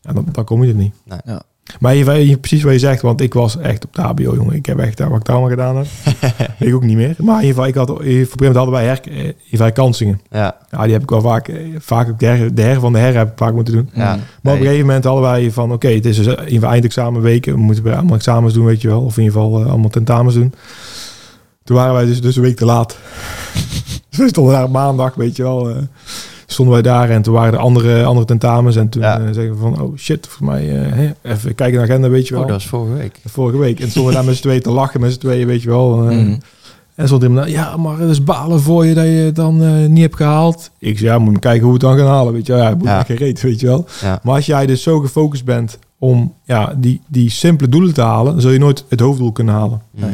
ja, 0.00 0.12
dan, 0.12 0.26
dan 0.32 0.44
kom 0.44 0.62
je 0.64 0.68
er 0.68 0.74
niet. 0.76 0.94
Nee. 1.04 1.18
Ja. 1.24 1.42
Maar 1.80 1.94
je, 1.94 2.28
je- 2.28 2.36
precies 2.38 2.62
wat 2.62 2.72
je 2.72 2.78
zegt, 2.78 3.02
want 3.02 3.20
ik 3.20 3.34
was 3.34 3.58
echt 3.58 3.84
op 3.84 3.94
de 3.94 4.02
HBO, 4.02 4.34
jongen. 4.34 4.54
Ik 4.54 4.66
heb 4.66 4.78
echt 4.78 4.96
daar 4.96 5.08
wat 5.08 5.18
ik 5.18 5.24
daar 5.24 5.36
allemaal 5.36 5.50
gedaan 5.56 5.76
heb. 5.76 5.86
weet 6.58 6.68
ik 6.68 6.74
ook 6.74 6.82
niet 6.84 6.96
meer. 6.96 7.14
Maar 7.18 7.40
in 7.42 7.46
ieder 7.46 7.54
geval, 7.54 7.66
ik 7.66 7.74
had, 7.74 7.90
op 7.90 7.98
een 7.98 8.04
gegeven 8.04 8.36
moment 8.38 8.56
hadden 8.56 8.74
wij 8.74 8.84
her, 8.84 9.00
eh, 9.04 9.10
in 9.16 9.16
ieder 9.24 9.34
geval 9.50 9.66
herkansingen. 9.66 10.20
Ja. 10.30 10.56
Ja, 10.70 10.82
die 10.84 10.92
heb 10.92 11.02
ik 11.02 11.10
wel 11.10 11.20
vaak, 11.20 11.48
eh, 11.48 11.56
vaak 11.78 12.08
ook 12.08 12.18
de 12.18 12.26
her, 12.26 12.54
de 12.54 12.62
her 12.62 12.80
van 12.80 12.92
de 12.92 12.98
her 12.98 13.16
heb 13.16 13.26
ik 13.28 13.32
vaak 13.36 13.54
moeten 13.54 13.74
doen. 13.74 13.90
Ja. 13.94 14.18
Maar 14.42 14.52
op 14.54 14.58
een 14.60 14.64
gegeven 14.66 14.86
moment 14.86 15.04
hadden 15.04 15.22
wij 15.22 15.50
van, 15.50 15.72
oké, 15.72 15.88
het 15.88 16.06
is 16.06 16.16
dus 16.16 16.26
in 16.26 16.48
ieder 16.48 16.68
eindexamenweken. 16.68 17.52
We 17.54 17.58
moeten 17.60 17.94
allemaal 17.96 18.16
examens 18.16 18.54
doen, 18.54 18.64
weet 18.64 18.80
je 18.82 18.88
wel. 18.88 19.02
Of 19.02 19.16
in 19.16 19.22
ieder 19.22 19.40
geval 19.40 19.60
eh, 19.62 19.68
allemaal 19.70 19.90
tentamens 19.90 20.34
doen. 20.34 20.52
Toen 21.64 21.76
waren 21.76 21.94
wij 21.94 22.04
dus, 22.04 22.20
dus 22.20 22.36
een 22.36 22.42
week 22.42 22.56
te 22.56 22.64
laat. 22.64 22.96
dus 24.10 24.18
we 24.18 24.28
stonden 24.28 24.52
daar 24.54 24.70
maandag, 24.70 25.14
weet 25.14 25.36
je 25.36 25.42
wel. 25.42 25.70
eh, 25.70 25.76
stonden 26.46 26.74
wij 26.74 26.82
daar 26.82 27.10
en 27.10 27.22
toen 27.22 27.34
waren 27.34 27.52
er 27.52 27.58
andere, 27.58 28.04
andere 28.04 28.26
tentamens. 28.26 28.76
En 28.76 28.88
toen 28.88 29.02
Ja. 29.02 29.18
eh, 29.18 29.24
zeggen 29.32 29.52
we 29.54 29.58
van, 29.60 29.80
oh 29.80 29.96
shit, 29.96 30.26
voor 30.26 30.46
mij, 30.46 30.82
eh, 30.82 30.92
hè, 30.92 31.12
even 31.22 31.54
kijken 31.54 31.76
naar 31.78 31.86
de 31.86 31.92
agenda, 31.92 32.08
weet 32.08 32.28
je 32.28 32.34
wel. 32.34 32.42
Oh, 32.42 32.48
dat 32.48 32.56
was 32.56 32.66
vorige 32.66 32.94
week. 32.96 33.20
Vorige 33.24 33.58
week. 33.58 33.80
En 33.80 33.90
stonden 33.90 34.10
we 34.12 34.16
daar 34.18 34.26
met 34.26 34.36
z'n 34.36 34.42
tweeën 34.42 34.62
te 34.62 34.70
lachen, 34.70 35.00
met 35.00 35.12
z'n 35.12 35.18
tweeën, 35.18 35.46
weet 35.46 35.62
je 35.62 35.68
wel. 35.68 36.08
eh, 36.10 36.16
Mhm. 36.16 36.36
En 36.94 37.06
stond 37.06 37.22
iemand, 37.22 37.50
ja, 37.50 37.76
maar 37.76 37.98
het 37.98 38.10
is 38.10 38.24
balen 38.24 38.60
voor 38.60 38.86
je 38.86 38.94
dat 38.94 39.04
je 39.04 39.10
het 39.10 39.34
dan 39.36 39.62
eh, 39.62 39.86
niet 39.86 40.00
hebt 40.02 40.16
gehaald. 40.16 40.70
Ik 40.78 40.98
zei, 40.98 41.10
ja, 41.10 41.18
moet 41.18 41.34
je 41.34 41.38
kijken 41.40 41.62
hoe 41.68 41.78
we 41.78 41.86
het 41.86 41.96
dan 41.96 42.06
gaan 42.06 42.14
halen, 42.16 42.32
weet 42.32 42.46
je 42.46 42.52
wel. 42.52 42.62
Ja, 42.62 42.74
moet 42.74 42.84
Ja. 42.84 42.96
ja. 42.96 43.02
geen 43.04 43.16
reet, 43.16 43.40
weet 43.40 43.60
je 43.60 43.66
wel. 43.66 43.86
Ja. 44.02 44.20
Maar 44.22 44.34
als 44.34 44.46
jij 44.46 44.66
dus 44.66 44.82
zo 44.82 44.98
gefocust 45.00 45.44
bent 45.44 45.78
om 45.98 46.34
ja, 46.44 46.74
die, 46.76 47.00
die 47.08 47.30
simpele 47.30 47.68
doelen 47.70 47.94
te 47.94 48.00
halen, 48.02 48.32
dan 48.32 48.40
zul 48.40 48.50
je 48.50 48.58
nooit 48.58 48.84
het 48.88 49.00
hoofddoel 49.00 49.32
kunnen 49.32 49.54
halen. 49.54 49.82
Mhm. 49.90 50.06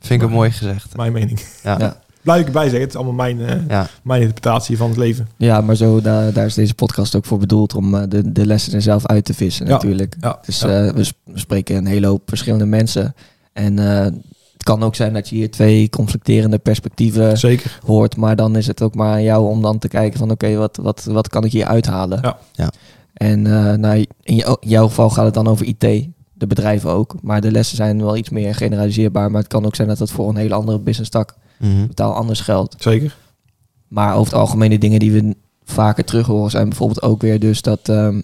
Vind 0.00 0.22
ik 0.22 0.28
een 0.28 0.34
mooi 0.34 0.50
gezegd. 0.50 0.96
Mijn 0.96 1.12
mening. 1.12 1.40
Ja. 1.62 1.76
Ja. 1.78 1.96
Blijf 2.26 2.40
ik 2.40 2.46
erbij 2.46 2.62
zeggen, 2.62 2.80
het 2.80 2.88
is 2.90 2.96
allemaal 2.96 3.14
mijn, 3.14 3.40
eh, 3.40 3.68
Ja. 3.68 3.88
mijn 4.02 4.20
interpretatie 4.20 4.76
van 4.76 4.88
het 4.88 4.96
leven. 4.98 5.28
Ja, 5.36 5.60
maar 5.60 5.76
zo, 5.76 6.00
daar, 6.00 6.32
daar 6.32 6.46
is 6.46 6.54
deze 6.54 6.74
podcast 6.74 7.14
ook 7.16 7.24
voor 7.24 7.38
bedoeld 7.38 7.74
om 7.74 7.94
eh, 7.94 8.02
de, 8.08 8.32
de 8.32 8.46
lessen 8.46 8.72
er 8.72 8.82
zelf 8.82 9.06
uit 9.06 9.24
te 9.24 9.34
vissen 9.34 9.66
Ja. 9.66 9.72
natuurlijk. 9.72 10.16
Ja, 10.20 10.38
Dus 10.46 10.60
ja. 10.60 10.68
eh, 10.86 10.92
we, 10.92 11.04
sp- 11.04 11.16
we 11.24 11.38
spreken 11.38 11.76
een 11.76 11.86
hele 11.86 12.06
hoop 12.06 12.22
verschillende 12.26 12.66
mensen. 12.66 13.14
En 13.52 13.78
eh, 13.78 14.04
het 14.52 14.62
kan 14.62 14.82
ook 14.82 14.94
zijn 14.94 15.12
dat 15.12 15.28
je 15.28 15.34
hier 15.34 15.50
twee 15.50 15.88
conflicterende 15.90 16.58
perspectieven 16.58 17.38
Zeker. 17.38 17.78
hoort. 17.84 18.16
Maar 18.16 18.36
dan 18.36 18.56
is 18.56 18.66
het 18.66 18.82
ook 18.82 18.94
maar 18.94 19.12
aan 19.12 19.22
jou 19.22 19.48
om 19.48 19.62
dan 19.62 19.78
te 19.78 19.88
kijken 19.88 20.18
van 20.18 20.30
oké, 20.30 20.54
wat, 20.56 20.78
wat, 20.82 21.04
wat 21.04 21.28
kan 21.28 21.44
ik 21.44 21.52
hier 21.52 21.66
uithalen? 21.66 22.18
Ja. 22.22 22.38
Ja. 22.52 22.70
En 23.12 23.46
eh, 23.46 23.72
nou, 23.74 24.06
in 24.22 24.34
jou- 24.34 24.56
jouw 24.60 24.86
geval 24.88 25.10
gaat 25.10 25.24
het 25.24 25.34
dan 25.34 25.48
over 25.48 25.66
IT, 25.66 25.80
de 26.32 26.46
bedrijven 26.46 26.90
ook. 26.90 27.14
Maar 27.22 27.40
de 27.40 27.50
lessen 27.50 27.76
zijn 27.76 28.02
wel 28.02 28.16
iets 28.16 28.30
meer 28.30 28.54
generaliseerbaar. 28.54 29.30
Maar 29.30 29.40
het 29.40 29.50
kan 29.50 29.66
ook 29.66 29.76
zijn 29.76 29.88
dat 29.88 29.98
dat 29.98 30.10
voor 30.10 30.28
een 30.28 30.36
hele 30.36 30.54
andere 30.54 30.78
business 30.78 31.10
tak 31.10 31.34
Mhm. 31.58 31.86
totaal 31.86 32.14
anders 32.14 32.40
geldt. 32.40 32.74
Zeker. 32.78 33.16
Maar 33.88 34.14
over 34.14 34.32
het 34.32 34.40
algemeen 34.40 34.70
de 34.70 34.78
dingen 34.78 34.98
die 34.98 35.12
we 35.12 35.36
vaker 35.64 36.04
terug 36.04 36.26
horen 36.26 36.50
zijn 36.50 36.68
bijvoorbeeld 36.68 37.02
ook 37.02 37.20
weer 37.22 37.40
dus 37.40 37.62
dat 37.62 37.88
ehm, 37.88 38.20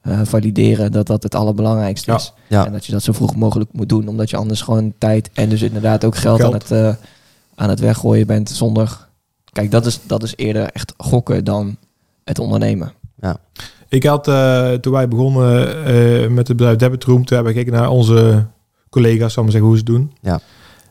eh, 0.00 0.20
valideren 0.24 0.92
dat 0.92 1.06
dat 1.06 1.22
het 1.22 1.34
allerbelangrijkste 1.34 2.10
Ja. 2.10 2.16
is. 2.16 2.32
Ja. 2.48 2.66
En 2.66 2.72
dat 2.72 2.86
je 2.86 2.92
dat 2.92 3.02
zo 3.02 3.12
vroeg 3.12 3.36
mogelijk 3.36 3.72
moet 3.72 3.88
doen, 3.88 4.08
omdat 4.08 4.30
je 4.30 4.36
anders 4.36 4.62
gewoon 4.62 4.92
tijd 4.98 5.30
en 5.32 5.48
dus 5.48 5.62
inderdaad 5.62 6.04
ook 6.04 6.16
geld, 6.16 6.40
Geld. 6.40 6.52
Aan, 6.52 6.58
het, 6.58 6.70
eh, 6.70 7.04
aan 7.54 7.68
het 7.68 7.80
weggooien 7.80 8.26
bent 8.26 8.50
zonder... 8.50 9.08
Kijk, 9.52 9.70
dat 9.70 9.86
is, 9.86 10.00
dat 10.06 10.22
is 10.22 10.32
eerder 10.36 10.62
echt 10.70 10.94
gokken 10.96 11.44
dan 11.44 11.76
het 12.24 12.38
ondernemen. 12.38 12.92
Ik 13.88 14.04
had, 14.04 14.28
eh, 14.28 14.72
toen 14.72 14.92
wij 14.92 15.08
begonnen 15.08 15.84
eh, 15.84 16.28
met 16.28 16.48
het 16.48 16.56
bedrijf 16.56 16.76
Debit 16.76 17.04
Room, 17.04 17.24
toen 17.24 17.36
hebben 17.36 17.52
we 17.54 17.58
gekeken 17.58 17.80
naar 17.80 17.90
onze 17.90 18.46
collega's, 18.90 19.32
zal 19.32 19.44
ik 19.44 19.52
maar 19.52 19.60
zeggen, 19.60 19.70
hoe 19.70 19.78
ze 19.78 19.82
het 19.84 19.92
doen. 19.92 20.12
Ja. 20.20 20.40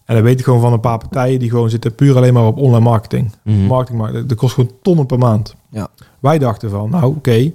En 0.09 0.15
dan 0.15 0.23
weet 0.23 0.39
ik 0.39 0.45
gewoon 0.45 0.61
van 0.61 0.73
een 0.73 0.79
paar 0.79 0.97
partijen 0.97 1.39
die 1.39 1.49
gewoon 1.49 1.69
zitten 1.69 1.95
puur 1.95 2.15
alleen 2.15 2.33
maar 2.33 2.45
op 2.45 2.57
online 2.57 2.83
marketing. 2.83 3.31
Mhm. 3.43 3.57
Marketing, 3.65 4.25
dat 4.25 4.37
kost 4.37 4.53
gewoon 4.53 4.71
tonnen 4.81 5.05
per 5.05 5.17
maand. 5.17 5.55
Ja. 5.71 5.87
Wij 6.19 6.37
dachten 6.39 6.69
van, 6.69 6.89
nou 6.89 7.05
oké, 7.15 7.51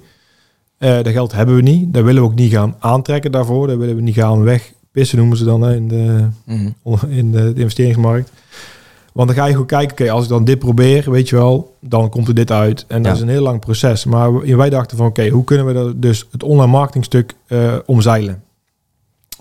eh, 0.77 0.95
dat 0.95 1.07
geld 1.07 1.31
hebben 1.31 1.55
we 1.55 1.61
niet. 1.61 1.93
Dat 1.93 2.03
willen 2.03 2.21
we 2.21 2.27
ook 2.29 2.35
niet 2.35 2.51
gaan 2.51 2.75
aantrekken 2.79 3.31
daarvoor. 3.31 3.67
Dat 3.67 3.77
willen 3.77 3.95
we 3.95 4.01
niet 4.01 4.15
gaan 4.15 4.43
wegpissen, 4.43 5.17
noemen 5.17 5.37
ze 5.37 5.43
dan 5.43 5.61
hè, 5.61 5.75
in, 5.75 5.87
de, 5.87 6.27
Mhm. 6.45 6.69
in 7.09 7.31
de, 7.31 7.53
de 7.53 7.59
investeringsmarkt. 7.59 8.31
Want 9.13 9.27
dan 9.27 9.37
ga 9.37 9.45
je 9.45 9.53
goed 9.55 9.65
kijken, 9.67 9.91
oké, 9.91 10.11
als 10.11 10.23
ik 10.23 10.29
dan 10.29 10.43
dit 10.43 10.59
probeer, 10.59 11.11
weet 11.11 11.29
je 11.29 11.35
wel, 11.35 11.75
dan 11.81 12.09
komt 12.09 12.27
er 12.27 12.35
dit 12.35 12.51
uit. 12.51 12.85
En 12.87 12.97
dat 13.01 13.05
Ja. 13.11 13.17
is 13.17 13.21
een 13.23 13.29
heel 13.33 13.41
lang 13.43 13.59
proces. 13.59 14.05
Maar 14.05 14.57
wij 14.57 14.69
dachten 14.69 14.97
van, 14.97 15.05
oké, 15.05 15.27
hoe 15.29 15.43
kunnen 15.43 15.65
we 15.65 15.73
dat 15.73 16.01
dus 16.01 16.27
het 16.31 16.43
online 16.43 16.71
marketingstuk 16.71 17.33
eh 17.47 17.73
omzeilen? 17.85 18.43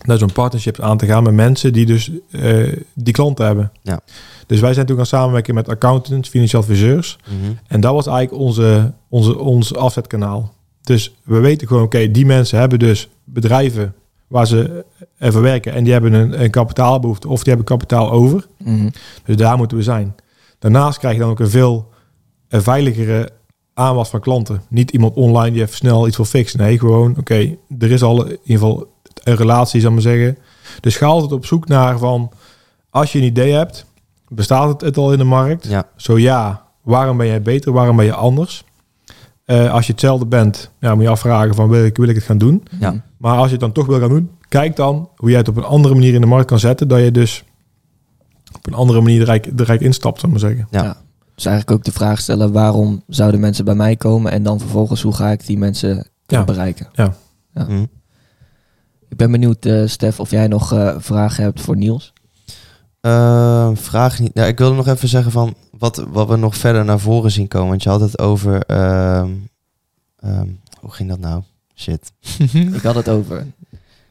Dat 0.03 0.17
is 0.17 0.23
om 0.23 0.33
partnerships 0.33 0.81
aan 0.81 0.97
te 0.97 1.07
gaan 1.07 1.23
met 1.23 1.35
mensen 1.35 1.73
die 1.73 1.87
dus 1.87 2.11
eh, 2.31 2.77
die 2.95 3.13
klanten 3.13 3.47
hebben. 3.47 3.73
Ja. 3.83 4.01
Dus 4.47 4.61
wij 4.61 4.75
zijn 4.75 4.87
toen 4.87 4.97
gaan 4.97 5.07
samenwerken 5.07 5.55
met 5.55 5.69
accountants, 5.69 6.29
financieel 6.29 6.63
adviseurs. 6.63 7.19
Mhm. 7.25 7.53
En 7.67 7.81
dat 7.81 7.93
was 7.93 8.07
eigenlijk 8.07 8.43
onze, 8.43 8.93
onze, 9.09 9.39
ons 9.39 9.75
afzetkanaal. 9.75 10.53
Dus 10.83 11.15
we 11.23 11.39
weten 11.39 11.67
gewoon, 11.67 11.83
oké, 11.83 12.11
die 12.11 12.27
mensen 12.27 12.59
hebben 12.59 12.79
dus 12.79 13.09
bedrijven 13.25 13.95
waar 14.27 14.47
ze 14.47 14.85
even 15.19 15.43
werken 15.43 15.73
en 15.73 15.85
die 15.85 15.93
hebben 15.93 16.13
een, 16.13 16.43
een 16.43 16.51
kapitaalbehoefte 16.51 17.29
of 17.29 17.39
die 17.39 17.49
hebben 17.49 17.67
kapitaal 17.67 18.11
over. 18.11 18.47
Mhm. 18.59 18.89
Dus 19.25 19.37
daar 19.37 19.57
moeten 19.57 19.77
we 19.77 19.83
zijn. 19.83 20.15
Daarnaast 20.59 20.99
krijg 20.99 21.15
je 21.15 21.21
dan 21.21 21.31
ook 21.31 21.41
een 21.41 21.51
veel 21.51 21.93
eh, 22.49 22.61
veiligere 22.61 23.31
aanwas 23.75 24.09
van 24.09 24.21
klanten. 24.21 24.63
Niet 24.69 24.91
iemand 24.91 25.15
online 25.15 25.51
die 25.51 25.63
even 25.63 25.77
snel 25.77 26.07
iets 26.07 26.17
wil 26.17 26.27
fixen. 26.27 26.61
Nee, 26.61 26.79
gewoon, 26.79 27.17
oké, 27.19 27.57
er 27.79 27.91
is 27.91 28.03
al 28.03 28.25
in 28.25 28.31
ieder 28.31 28.41
geval 28.45 28.94
een 29.23 29.37
relatie, 29.37 29.81
zal 29.81 29.89
ik 29.89 29.95
maar 29.95 30.05
zeggen. 30.05 30.39
Dus 30.81 30.97
ga 30.97 31.07
altijd 31.07 31.33
op 31.33 31.47
zoek 31.47 31.69
naar 31.69 31.99
van, 31.99 32.31
als 32.91 33.13
je 33.13 33.19
een 33.19 33.25
idee 33.25 33.53
hebt, 33.53 33.87
bestaat 34.29 34.69
het, 34.69 34.81
het 34.81 34.97
al 34.97 35.13
in 35.13 35.19
de 35.19 35.25
markt? 35.25 35.67
Ja. 35.67 35.89
Zo 35.97 36.19
ja, 36.19 36.63
waarom 36.83 37.17
ben 37.17 37.27
jij 37.27 37.43
beter? 37.43 37.73
Waarom 37.73 37.97
ben 37.97 38.05
je 38.05 38.15
anders? 38.15 38.65
Eh, 39.45 39.73
als 39.73 39.87
je 39.87 39.93
hetzelfde 39.93 40.27
bent, 40.27 40.71
ja, 40.81 40.95
moet 40.95 41.05
je 41.05 41.09
afvragen 41.11 41.55
van 41.55 41.69
wil 41.69 41.85
ik, 41.85 41.97
wil 41.97 42.09
ik 42.09 42.15
het 42.15 42.25
gaan 42.25 42.39
doen? 42.39 42.63
Ja. 42.81 43.03
Maar 43.17 43.37
als 43.37 43.45
je 43.47 43.53
het 43.53 43.61
dan 43.61 43.73
toch 43.73 43.87
wil 43.87 44.01
gaan 44.01 44.09
doen, 44.09 44.31
kijk 44.49 44.77
dan 44.77 45.09
hoe 45.17 45.29
jij 45.31 45.39
het 45.39 45.49
op 45.49 45.57
een 45.57 45.65
andere 45.65 45.95
manier 45.95 46.15
in 46.15 46.21
de 46.21 46.27
markt 46.27 46.47
kan 46.47 46.59
zetten. 46.59 46.89
Dat 46.89 47.01
je 47.01 47.11
dus 47.11 47.45
op 48.57 48.67
een 48.67 48.75
andere 48.75 49.01
manier 49.01 49.21
er 49.21 49.27
rijk, 49.27 49.49
rijk 49.57 49.81
instapt, 49.81 50.21
zal 50.21 50.29
ik 50.29 50.41
maar 50.41 50.51
zeggen. 50.51 50.69
Ja. 50.71 50.83
Ja. 50.83 50.97
Dus 51.35 51.45
eigenlijk 51.45 51.79
ook 51.79 51.85
de 51.85 51.93
vraag 51.93 52.21
stellen 52.21 52.53
waarom 52.53 53.03
zouden 53.09 53.41
mensen 53.41 53.65
bij 53.65 53.75
mij 53.75 53.97
komen 53.97 54.33
en 54.33 54.43
dan 54.43 54.61
vervolgens 54.61 55.03
hoe 55.03 55.15
ga 55.15 55.31
ik 55.31 55.47
die 55.47 55.59
mensen 55.59 56.09
Ja. 56.27 56.45
bereiken. 56.45 56.89
Mhm. 57.55 57.85
Ik 59.09 59.17
ben 59.17 59.31
benieuwd, 59.31 59.65
eh, 59.65 59.83
Stef, 59.87 60.21
of 60.21 60.31
jij 60.31 60.47
nog 60.47 60.73
eh, 60.73 60.95
vragen 60.99 61.43
hebt 61.45 61.61
voor 61.61 61.77
Niels. 61.77 62.13
Ehm, 63.01 63.75
vraag 63.75 64.19
niet. 64.19 64.31
Ja, 64.35 64.45
ik 64.45 64.59
wilde 64.59 64.77
nog 64.77 64.87
even 64.89 65.09
zeggen 65.09 65.33
van 65.33 65.55
wat, 65.79 66.05
wat 66.09 66.29
we 66.29 66.37
nog 66.37 66.57
verder 66.57 66.85
naar 66.85 67.01
voren 67.01 67.31
zien 67.31 67.49
komen. 67.49 67.69
Want 67.69 67.83
je 67.83 67.89
had 67.89 68.01
het 68.01 68.19
over. 68.19 68.61
ehm, 68.63 69.31
ehm, 70.21 70.47
hoe 70.81 70.91
ging 70.93 71.09
dat 71.09 71.19
nou? 71.19 71.43
Shit. 71.75 72.13
Ik 72.75 72.83
had 72.83 72.95
het 72.95 73.09
over. 73.09 73.37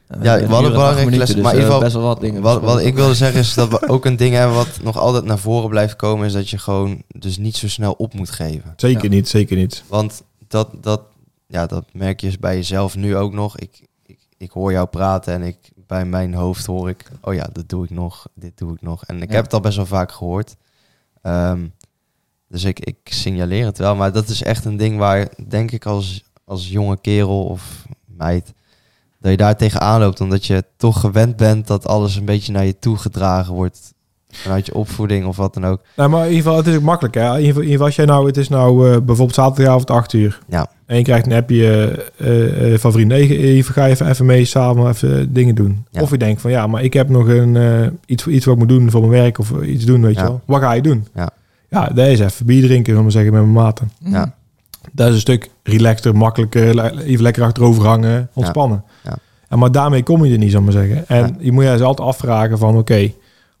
Eh, 0.06 0.22
Ja, 0.22 0.38
we 0.38 0.46
hadden 0.46 0.72
belangrijke 0.72 1.10
minuten, 1.10 1.18
lessen, 1.18 1.34
dus, 1.36 1.44
maar 1.44 1.52
in 1.54 1.58
ieder 1.58 1.72
geval- 1.72 1.80
best 1.80 1.94
wel 1.94 2.04
wat 2.04 2.20
dingen. 2.20 2.42
Wat, 2.42 2.60
wat 2.62 2.80
ik 2.80 2.94
wilde 2.94 3.14
zeggen 3.14 3.40
is 3.40 3.54
dat 3.54 3.68
we 3.68 3.88
ook 3.94 4.04
een 4.04 4.16
ding 4.16 4.34
hebben 4.34 4.56
wat 4.56 4.78
nog 4.82 4.98
altijd 4.98 5.24
naar 5.24 5.38
voren 5.38 5.68
blijft 5.70 5.96
komen. 5.96 6.26
Is 6.26 6.32
dat 6.32 6.50
je 6.50 6.58
gewoon 6.58 7.02
dus 7.08 7.36
niet 7.38 7.56
zo 7.56 7.68
snel 7.68 7.92
op 7.92 8.14
moet 8.14 8.30
geven. 8.30 8.72
Zeker 8.76 9.02
Ja. 9.02 9.08
niet, 9.10 9.28
zeker 9.28 9.56
niet. 9.56 9.82
Want 9.88 10.22
dat, 10.48 10.68
dat, 10.80 11.00
ja, 11.46 11.66
dat 11.66 11.84
merk 11.92 12.20
je 12.20 12.32
bij 12.40 12.54
jezelf 12.56 12.96
nu 12.96 13.16
ook 13.16 13.32
nog. 13.32 13.58
Ik, 13.58 13.86
ik, 14.44 14.50
hoor 14.50 14.72
jou 14.72 14.86
praten 14.86 15.34
en 15.34 15.42
ik 15.42 15.56
bij 15.86 16.04
mijn 16.04 16.34
hoofd 16.34 16.66
hoor 16.66 16.88
ik, 16.88 17.10
oh 17.20 17.34
ja, 17.34 17.48
dat 17.52 17.68
doe 17.68 17.84
ik 17.84 17.90
nog, 17.90 18.26
dit 18.34 18.58
doe 18.58 18.72
ik 18.74 18.82
nog. 18.82 19.04
En 19.04 19.22
ik 19.22 19.28
Ja. 19.28 19.34
heb 19.34 19.44
het 19.44 19.52
al 19.54 19.60
best 19.60 19.76
wel 19.76 19.86
vaak 19.86 20.12
gehoord. 20.12 20.56
Ehm, 21.22 21.66
dus 22.48 22.64
ik, 22.64 22.80
ik 22.80 22.96
signaleer 23.04 23.66
het 23.66 23.78
wel, 23.78 23.94
maar 23.96 24.12
dat 24.12 24.28
is 24.28 24.42
echt 24.42 24.64
een 24.64 24.76
ding 24.76 24.98
waar, 24.98 25.28
denk 25.48 25.70
ik, 25.70 25.86
als, 25.86 26.24
als 26.44 26.68
jonge 26.68 27.00
kerel 27.00 27.44
of 27.44 27.86
meid, 28.04 28.52
dat 29.18 29.30
je 29.30 29.36
daar 29.36 29.56
tegenaan 29.56 30.00
loopt, 30.00 30.20
omdat 30.20 30.46
je 30.46 30.64
toch 30.76 31.00
gewend 31.00 31.36
bent 31.36 31.66
dat 31.66 31.86
alles 31.86 32.16
een 32.16 32.24
beetje 32.24 32.52
naar 32.52 32.64
je 32.64 32.78
toe 32.78 32.96
gedragen 32.96 33.54
wordt 33.54 33.93
vanuit 34.36 34.66
je 34.66 34.74
opvoeding 34.74 35.26
of 35.26 35.36
wat 35.36 35.54
dan 35.54 35.66
ook. 35.66 35.80
Nou, 35.96 36.10
maar 36.10 36.20
in 36.26 36.28
ieder 36.28 36.42
geval, 36.42 36.56
het 36.56 36.66
is 36.66 36.76
ook 36.76 36.82
makkelijk. 36.82 37.14
Hè? 37.14 37.20
In 37.20 37.26
ieder 37.30 37.46
geval, 37.46 37.62
in 37.62 37.68
ieder 37.68 37.70
geval, 37.72 37.86
als 37.86 37.96
jij 37.96 38.04
nou, 38.04 38.26
het 38.26 38.36
is 38.36 38.48
nou 38.48 38.84
eh, 38.90 38.96
bijvoorbeeld 38.96 39.34
zaterdagavond 39.34 39.90
8 39.90 40.12
uur. 40.12 40.40
Ja. 40.48 40.66
En 40.86 40.96
je 40.96 41.02
krijgt 41.02 41.26
een 41.26 41.32
appje 41.32 41.66
eh, 42.16 42.72
eh, 42.72 42.78
van 42.80 42.92
vrienden. 42.92 43.18
Nee, 43.18 43.38
even, 43.38 43.74
ga 43.74 43.86
even, 43.86 44.08
even 44.08 44.26
mee 44.26 44.44
samen 44.44 44.88
even 44.88 45.32
dingen 45.32 45.54
doen. 45.54 45.84
Ja. 45.90 46.00
Of 46.00 46.10
je 46.10 46.18
denkt 46.18 46.40
van 46.40 46.50
ja, 46.50 46.66
maar 46.66 46.82
ik 46.82 46.92
heb 46.92 47.08
nog 47.08 47.28
een, 47.28 47.56
eh, 47.56 47.86
iets, 48.06 48.26
iets 48.26 48.44
wat 48.44 48.54
ik 48.54 48.60
moet 48.60 48.68
doen 48.68 48.90
voor 48.90 49.00
mijn 49.00 49.22
werk 49.22 49.38
of 49.38 49.52
iets 49.62 49.84
doen, 49.84 50.02
weet 50.02 50.14
Ja. 50.14 50.22
je 50.22 50.28
wel. 50.28 50.40
Wat 50.44 50.60
ga 50.60 50.72
je 50.72 50.82
doen? 50.82 51.06
Ja. 51.14 51.30
Ja, 51.70 51.86
dat 51.86 52.06
is 52.06 52.20
even 52.20 52.46
bier 52.46 52.62
drinken, 52.62 52.84
zullen 52.84 52.96
we 52.96 53.02
maar 53.02 53.12
zeggen, 53.12 53.32
met 53.32 53.42
mijn 53.42 53.52
maten. 53.54 53.90
Ja. 53.98 54.34
Dat 54.92 55.08
is 55.08 55.14
een 55.14 55.20
stuk 55.20 55.50
relaxter, 55.62 56.16
makkelijker, 56.16 56.94
even 56.98 57.22
lekker 57.22 57.42
achterover 57.42 57.86
hangen, 57.86 58.28
ontspannen. 58.32 58.84
Ja. 59.04 59.16
En 59.48 59.58
maar 59.58 59.72
daarmee 59.72 60.02
kom 60.02 60.24
je 60.24 60.32
er 60.32 60.38
niet, 60.38 60.50
zal 60.52 60.60
maar 60.62 60.72
zeggen. 60.72 61.08
En 61.08 61.18
Ja. 61.26 61.30
je 61.38 61.52
moet 61.52 61.64
je 61.64 61.70
dus 61.70 61.80
altijd 61.80 62.08
afvragen 62.08 62.58
van 62.58 62.76
oké, 62.76 63.10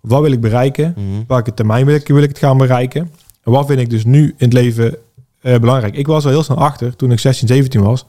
wat 0.04 0.20
wil 0.20 0.32
ik 0.32 0.40
bereiken? 0.40 0.94
Mhm. 0.96 1.22
welke 1.26 1.54
termijn 1.54 1.86
wil 1.86 1.94
ik, 1.94 2.08
wil 2.08 2.22
ik 2.22 2.28
het 2.28 2.38
gaan 2.38 2.58
bereiken? 2.58 3.10
En 3.42 3.52
wat 3.52 3.66
vind 3.66 3.80
ik 3.80 3.90
dus 3.90 4.04
nu 4.04 4.24
in 4.24 4.34
het 4.38 4.52
leven 4.52 4.96
eh, 5.40 5.58
belangrijk? 5.58 5.96
Ik 5.96 6.06
was 6.06 6.24
al 6.24 6.30
heel 6.30 6.42
snel 6.42 6.58
achter 6.58 6.96
toen 6.96 7.12
ik 7.12 7.18
16, 7.18 7.48
17 7.48 7.82
was. 7.82 8.06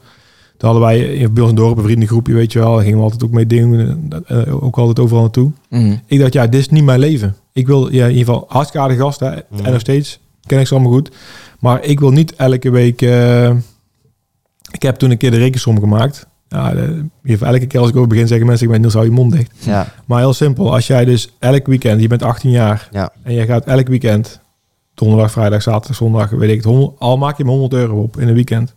Toen 0.56 0.70
hadden 0.70 0.88
wij 0.88 1.00
in 1.00 1.32
bij 1.32 1.42
ons 1.42 1.52
in 1.52 1.56
het 1.56 1.66
dorp 1.66 1.76
een 1.76 1.84
vriendengroepje, 1.84 2.34
weet 2.34 2.52
je 2.52 2.58
wel. 2.58 2.74
Daar 2.74 2.82
gingen 2.82 2.98
we 2.98 3.04
altijd 3.04 3.24
ook 3.24 3.30
mee 3.30 3.46
dingen, 3.46 4.08
eh, 4.26 4.42
eh, 4.46 4.64
ook 4.64 4.78
altijd 4.78 4.98
overal 4.98 5.22
naartoe. 5.22 5.50
Mhm. 5.68 5.96
Ik 6.06 6.18
dacht, 6.20 6.32
ja, 6.32 6.46
dit 6.46 6.60
is 6.60 6.68
niet 6.68 6.84
mijn 6.84 6.98
leven. 7.00 7.36
Ik 7.52 7.66
wil 7.66 7.92
ja, 7.92 8.04
in 8.04 8.10
ieder 8.16 8.24
geval 8.26 8.44
hartstikke 8.48 8.86
aardige 8.86 9.02
gasten. 9.02 9.44
Mhm. 9.50 9.64
En 9.64 9.72
nog 9.72 9.80
steeds 9.80 10.18
ken 10.46 10.60
ik 10.60 10.66
ze 10.66 10.74
allemaal 10.74 10.92
goed. 10.92 11.10
Maar 11.60 11.84
ik 11.84 12.00
wil 12.00 12.10
niet 12.10 12.34
elke 12.34 12.70
week... 12.70 13.02
eh, 13.02 13.50
ik 14.70 14.82
heb 14.82 14.96
toen 14.96 15.10
een 15.10 15.16
keer 15.16 15.30
de 15.30 15.36
rekensom 15.36 15.80
gemaakt. 15.80 16.26
Ja, 16.48 16.74
elke 17.40 17.66
keer 17.66 17.80
als 17.80 17.88
ik 17.88 17.96
over 17.96 18.08
begin 18.08 18.26
zeggen 18.26 18.46
mensen... 18.46 18.66
Ik 18.66 18.72
ben 18.72 18.80
Niels, 18.80 18.94
hou 18.94 19.06
je 19.06 19.12
mond 19.12 19.32
dicht. 19.32 19.50
Ja, 19.58 19.92
Maar 20.06 20.18
heel 20.18 20.32
simpel. 20.32 20.72
Als 20.74 20.86
jij 20.86 21.04
dus 21.04 21.32
elk 21.38 21.66
weekend... 21.66 22.00
Je 22.00 22.08
bent 22.08 22.22
18 22.22 22.50
jaar. 22.50 22.88
Ja. 22.92 23.10
En 23.22 23.32
je 23.32 23.44
gaat 23.46 23.64
elk 23.64 23.86
weekend... 23.88 24.40
Donderdag, 24.94 25.30
vrijdag, 25.30 25.62
zaterdag, 25.62 25.96
zondag... 25.96 26.30
Weet 26.30 26.50
ik 26.50 26.56
het. 26.56 26.64
100 26.64 26.92
al 26.98 27.16
maak 27.16 27.36
je 27.36 27.44
maar 27.44 27.52
100 27.52 27.72
euro 27.72 28.02
op 28.02 28.20
in 28.20 28.28
een 28.28 28.34
weekend. 28.34 28.74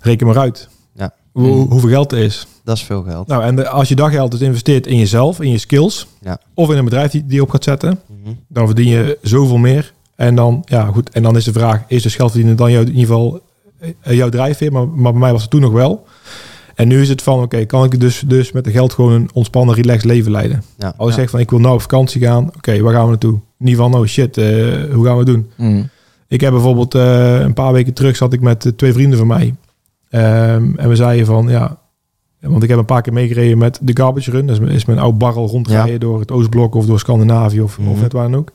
Reken 0.00 0.26
maar 0.26 0.38
uit. 0.38 0.68
Ja. 0.94 1.14
Hoe, 1.32 1.46
Mm. 1.48 1.70
Hoeveel 1.70 1.88
geld 1.88 2.12
er 2.12 2.18
is. 2.18 2.46
dat 2.64 2.76
is 2.76 2.82
veel 2.82 3.02
geld. 3.02 3.26
Nou, 3.26 3.42
en 3.42 3.56
de- 3.56 3.68
als 3.68 3.88
je 3.88 3.94
dat 3.94 4.10
geld 4.10 4.30
dus 4.30 4.40
investeert 4.40 4.86
in 4.86 4.96
jezelf, 4.98 5.40
in 5.40 5.50
je 5.50 5.58
skills... 5.58 6.06
Ja. 6.20 6.38
Of 6.54 6.70
in 6.70 6.76
een 6.76 6.84
bedrijf 6.84 7.10
die, 7.10 7.26
die 7.26 7.34
je 7.34 7.42
op 7.42 7.50
gaat 7.50 7.64
zetten... 7.64 8.00
Mhm. 8.22 8.34
Dan 8.48 8.66
verdien 8.66 8.88
je 8.88 9.18
zoveel 9.22 9.56
meer. 9.56 9.92
En 10.16 10.34
dan, 10.34 10.62
ja 10.64 10.84
goed. 10.84 11.10
En 11.10 11.22
dan 11.22 11.36
is 11.36 11.44
de 11.44 11.52
vraag... 11.52 11.82
Is 11.86 12.02
dus 12.02 12.14
geld 12.14 12.30
verdienen 12.30 12.56
dan 12.56 12.70
jouw, 12.72 12.80
in 12.80 12.86
ieder 12.88 13.00
geval 13.00 13.40
jouw 14.00 14.28
drijfveer? 14.28 14.72
Maar, 14.72 14.88
maar 14.88 15.12
bij 15.12 15.20
mij 15.20 15.32
was 15.32 15.42
het 15.42 15.50
toen 15.50 15.60
nog 15.60 15.72
wel. 15.72 16.06
En 16.74 16.88
nu 16.88 17.00
is 17.00 17.08
het 17.08 17.22
van... 17.22 17.42
Oké, 17.42 17.64
kan 17.64 17.84
ik 17.84 18.00
dus, 18.00 18.22
dus 18.26 18.52
met 18.52 18.64
de 18.64 18.70
geld 18.70 18.92
gewoon 18.92 19.12
een 19.12 19.30
ontspannen, 19.32 19.74
relaxed 19.74 20.04
leven 20.04 20.30
leiden? 20.30 20.62
Ja. 20.78 20.94
Als 20.96 21.08
je 21.08 21.14
Ja. 21.14 21.18
zegt 21.20 21.30
van 21.30 21.40
ik 21.40 21.50
wil 21.50 21.58
nou 21.60 21.74
op 21.74 21.80
vakantie 21.80 22.20
gaan, 22.20 22.50
oké, 22.56 22.80
waar 22.80 22.92
gaan 22.94 23.02
we 23.04 23.08
naartoe? 23.10 23.38
Niet 23.58 23.76
van, 23.76 23.94
oh 23.94 24.04
shit, 24.06 24.36
eh, 24.36 24.44
hoe 24.92 25.04
gaan 25.04 25.12
we 25.12 25.18
het 25.18 25.26
doen? 25.26 25.50
Mhm. 25.56 25.82
Ik 26.28 26.40
heb 26.40 26.50
bijvoorbeeld 26.52 26.94
eh, 26.94 27.40
een 27.40 27.54
paar 27.54 27.72
weken 27.72 27.92
terug 27.92 28.16
zat 28.16 28.32
ik 28.32 28.40
met 28.40 28.64
eh, 28.66 28.72
twee 28.72 28.92
vrienden 28.92 29.18
van 29.18 29.26
mij. 29.26 29.54
Ehm, 30.10 30.74
en 30.76 30.88
we 30.88 30.96
zeiden 30.96 31.26
van 31.26 31.48
ja, 31.48 31.78
want 32.40 32.62
ik 32.62 32.68
heb 32.68 32.78
een 32.78 32.84
paar 32.84 33.02
keer 33.02 33.12
meegereden 33.12 33.58
met 33.58 33.78
de 33.82 33.96
Garbage 33.96 34.30
Run. 34.30 34.46
Dat 34.46 34.60
is, 34.60 34.84
mijn 34.84 34.98
oude 34.98 35.18
barrel 35.18 35.46
rondrijden 35.48 36.00
door 36.00 36.20
het 36.20 36.30
Oostblok 36.32 36.74
of 36.74 36.86
door 36.86 36.98
Scandinavië 36.98 37.60
of, 37.60 37.78
of 37.90 38.00
net 38.00 38.12
waar 38.12 38.30
dan 38.30 38.38
ook. 38.40 38.50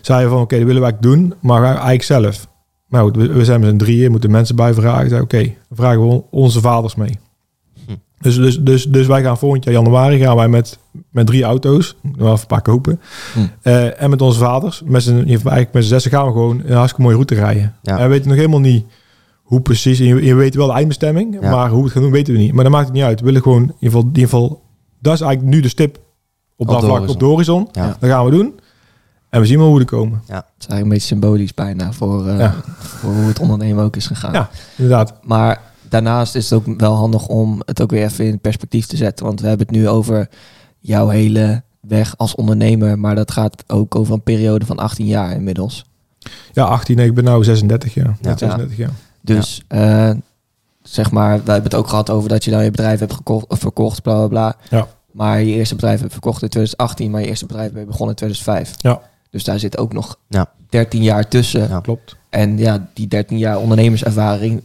Zeiden 0.00 0.30
van 0.30 0.40
oké, 0.40 0.56
dat 0.56 0.66
willen 0.66 0.82
wij 0.82 0.96
doen, 1.00 1.34
maar 1.40 1.64
eigenlijk 1.64 2.02
zelf. 2.02 2.48
Nou 2.94 3.10
we, 3.16 3.32
we 3.32 3.44
zijn 3.44 3.60
met 3.60 3.68
z'n 3.70 3.76
drieën, 3.76 4.10
moeten 4.10 4.30
mensen 4.30 4.56
bij 4.56 4.74
vragen. 4.74 5.08
Zei 5.08 5.22
oké, 5.22 5.42
dan 5.42 5.52
vragen 5.76 6.00
we 6.00 6.06
on- 6.06 6.24
onze 6.30 6.60
vaders 6.60 6.94
mee. 6.94 7.18
Hm. 7.86 7.92
Dus, 8.20 8.36
dus, 8.36 8.60
dus, 8.60 8.84
dus 8.84 9.06
wij 9.06 9.22
gaan 9.22 9.38
volgend 9.38 9.64
jaar 9.64 9.74
januari 9.74 10.18
gaan 10.18 10.36
wij 10.36 10.48
met, 10.48 10.78
met 11.10 11.26
drie 11.26 11.42
auto's, 11.44 11.96
wel 12.02 12.26
even 12.28 12.40
een 12.40 12.46
paar 12.46 12.62
kopen. 12.62 13.00
Hm. 13.34 13.38
Eh, 13.62 14.02
en 14.02 14.10
met 14.10 14.22
onze 14.22 14.38
vaders, 14.38 14.82
met 14.84 15.02
z'n, 15.02 15.16
eigenlijk 15.26 15.72
met 15.72 15.82
z'n 15.82 15.88
zessen 15.88 16.10
gaan 16.10 16.26
we 16.26 16.32
gewoon 16.32 16.60
een 16.64 16.72
hartstikke 16.74 17.02
mooie 17.02 17.14
route 17.14 17.34
rijden. 17.34 17.74
Ja. 17.82 17.96
En 17.96 18.02
we 18.02 18.08
weten 18.08 18.28
nog 18.28 18.36
helemaal 18.36 18.60
niet 18.60 18.84
hoe 19.42 19.60
precies, 19.60 19.98
en 20.00 20.06
je, 20.06 20.24
je 20.24 20.34
weet 20.34 20.54
wel 20.54 20.66
de 20.66 20.72
eindbestemming, 20.72 21.36
Ja. 21.40 21.50
maar 21.50 21.68
hoe 21.68 21.78
we 21.78 21.84
het 21.84 21.92
gaan 21.92 22.02
doen 22.02 22.10
weten 22.10 22.32
we 22.34 22.38
niet. 22.40 22.52
Maar 22.52 22.64
dat 22.64 22.72
maakt 22.72 22.86
het 22.86 22.94
niet 22.94 23.04
uit. 23.04 23.20
We 23.20 23.26
willen 23.26 23.42
gewoon, 23.42 23.62
in 23.62 23.66
ieder 23.68 23.76
geval, 23.90 24.00
in 24.00 24.06
ieder 24.08 24.22
geval 24.24 24.62
dat 25.00 25.14
is 25.14 25.20
eigenlijk 25.20 25.54
nu 25.54 25.60
de 25.62 25.68
stip 25.68 25.98
op, 26.56 26.66
dat 26.66 26.80
de 26.80 26.86
vlak, 26.86 26.90
horizon. 26.98 27.14
op 27.14 27.20
de 27.20 27.26
horizon. 27.26 27.68
Ja. 27.72 27.96
Dat 28.00 28.10
gaan 28.10 28.24
we 28.24 28.30
doen. 28.30 28.54
En 29.34 29.40
we 29.40 29.46
zien 29.46 29.58
wel 29.58 29.66
hoe 29.66 29.76
we 29.76 29.82
er 29.82 29.90
komen. 29.90 30.22
Het 30.26 30.26
is 30.28 30.36
eigenlijk 30.66 30.82
een 30.82 30.88
beetje 30.88 31.06
symbolisch 31.06 31.54
bijna 31.54 31.92
voor, 31.92 32.28
eh, 32.28 32.38
Ja. 32.38 32.54
voor 32.78 33.12
hoe 33.12 33.26
het 33.26 33.38
ondernemen 33.38 33.84
ook 33.84 33.96
is 33.96 34.06
gegaan. 34.06 34.32
Ja. 34.32 34.50
Inderdaad. 34.76 35.14
Maar 35.22 35.60
daarnaast 35.88 36.34
is 36.34 36.50
het 36.50 36.58
ook 36.58 36.80
wel 36.80 36.94
handig 36.94 37.26
om 37.26 37.62
het 37.64 37.82
ook 37.82 37.90
weer 37.90 38.04
even 38.04 38.24
in 38.26 38.38
perspectief 38.40 38.86
te 38.86 38.96
zetten. 38.96 39.26
Want 39.26 39.40
we 39.40 39.46
hebben 39.48 39.66
het 39.66 39.76
nu 39.76 39.88
over 39.88 40.28
jouw 40.78 41.08
hele 41.08 41.62
weg 41.80 42.16
als 42.16 42.34
ondernemer. 42.34 42.98
Maar 42.98 43.14
dat 43.14 43.30
gaat 43.30 43.64
ook 43.66 43.94
over 43.94 44.14
een 44.14 44.22
periode 44.22 44.66
van 44.66 44.78
18 44.78 45.06
jaar 45.06 45.32
inmiddels. 45.32 45.84
Ja, 46.52 46.64
18, 46.64 46.96
nee, 46.96 47.06
ik 47.06 47.14
ben 47.14 47.24
nu 47.24 47.44
36 47.44 47.94
jaar. 47.94 48.16
Ja. 48.20 48.28
Net 48.28 48.38
36 48.38 48.76
jaar. 48.76 48.90
Dus 49.20 49.62
eh, 49.68 50.10
zeg 50.82 51.10
maar, 51.10 51.30
we 51.44 51.50
hebben 51.52 51.70
het 51.70 51.74
ook 51.74 51.88
gehad 51.88 52.10
over 52.10 52.28
dat 52.28 52.44
je 52.44 52.50
dan 52.50 52.64
je 52.64 52.70
bedrijf 52.70 52.98
hebt 52.98 53.14
gekocht, 53.14 53.46
of 53.48 53.58
verkocht, 53.58 54.02
bla 54.02 54.14
bla 54.14 54.26
bla. 54.26 54.56
Ja. 54.78 54.86
Maar 55.12 55.42
je 55.42 55.54
eerste 55.54 55.74
bedrijf 55.74 56.00
hebt 56.00 56.12
verkocht 56.12 56.42
in 56.42 56.48
2018, 56.48 57.10
maar 57.10 57.20
je 57.20 57.26
eerste 57.26 57.46
bedrijf 57.46 57.70
ben 57.72 57.80
je 57.80 57.86
begonnen 57.86 58.08
in 58.08 58.14
2005. 58.16 58.74
Ja. 58.76 59.00
Dus 59.34 59.44
daar 59.44 59.58
zit 59.58 59.78
ook 59.78 59.92
nog 59.92 60.18
Ja. 60.28 60.46
13 60.68 61.02
jaar 61.02 61.28
tussen. 61.28 61.68
Ja. 61.68 61.80
Klopt. 61.80 62.16
En 62.30 62.58
ja, 62.58 62.88
die 62.94 63.08
13 63.08 63.38
jaar 63.38 63.58
ondernemerservaring, 63.58 64.62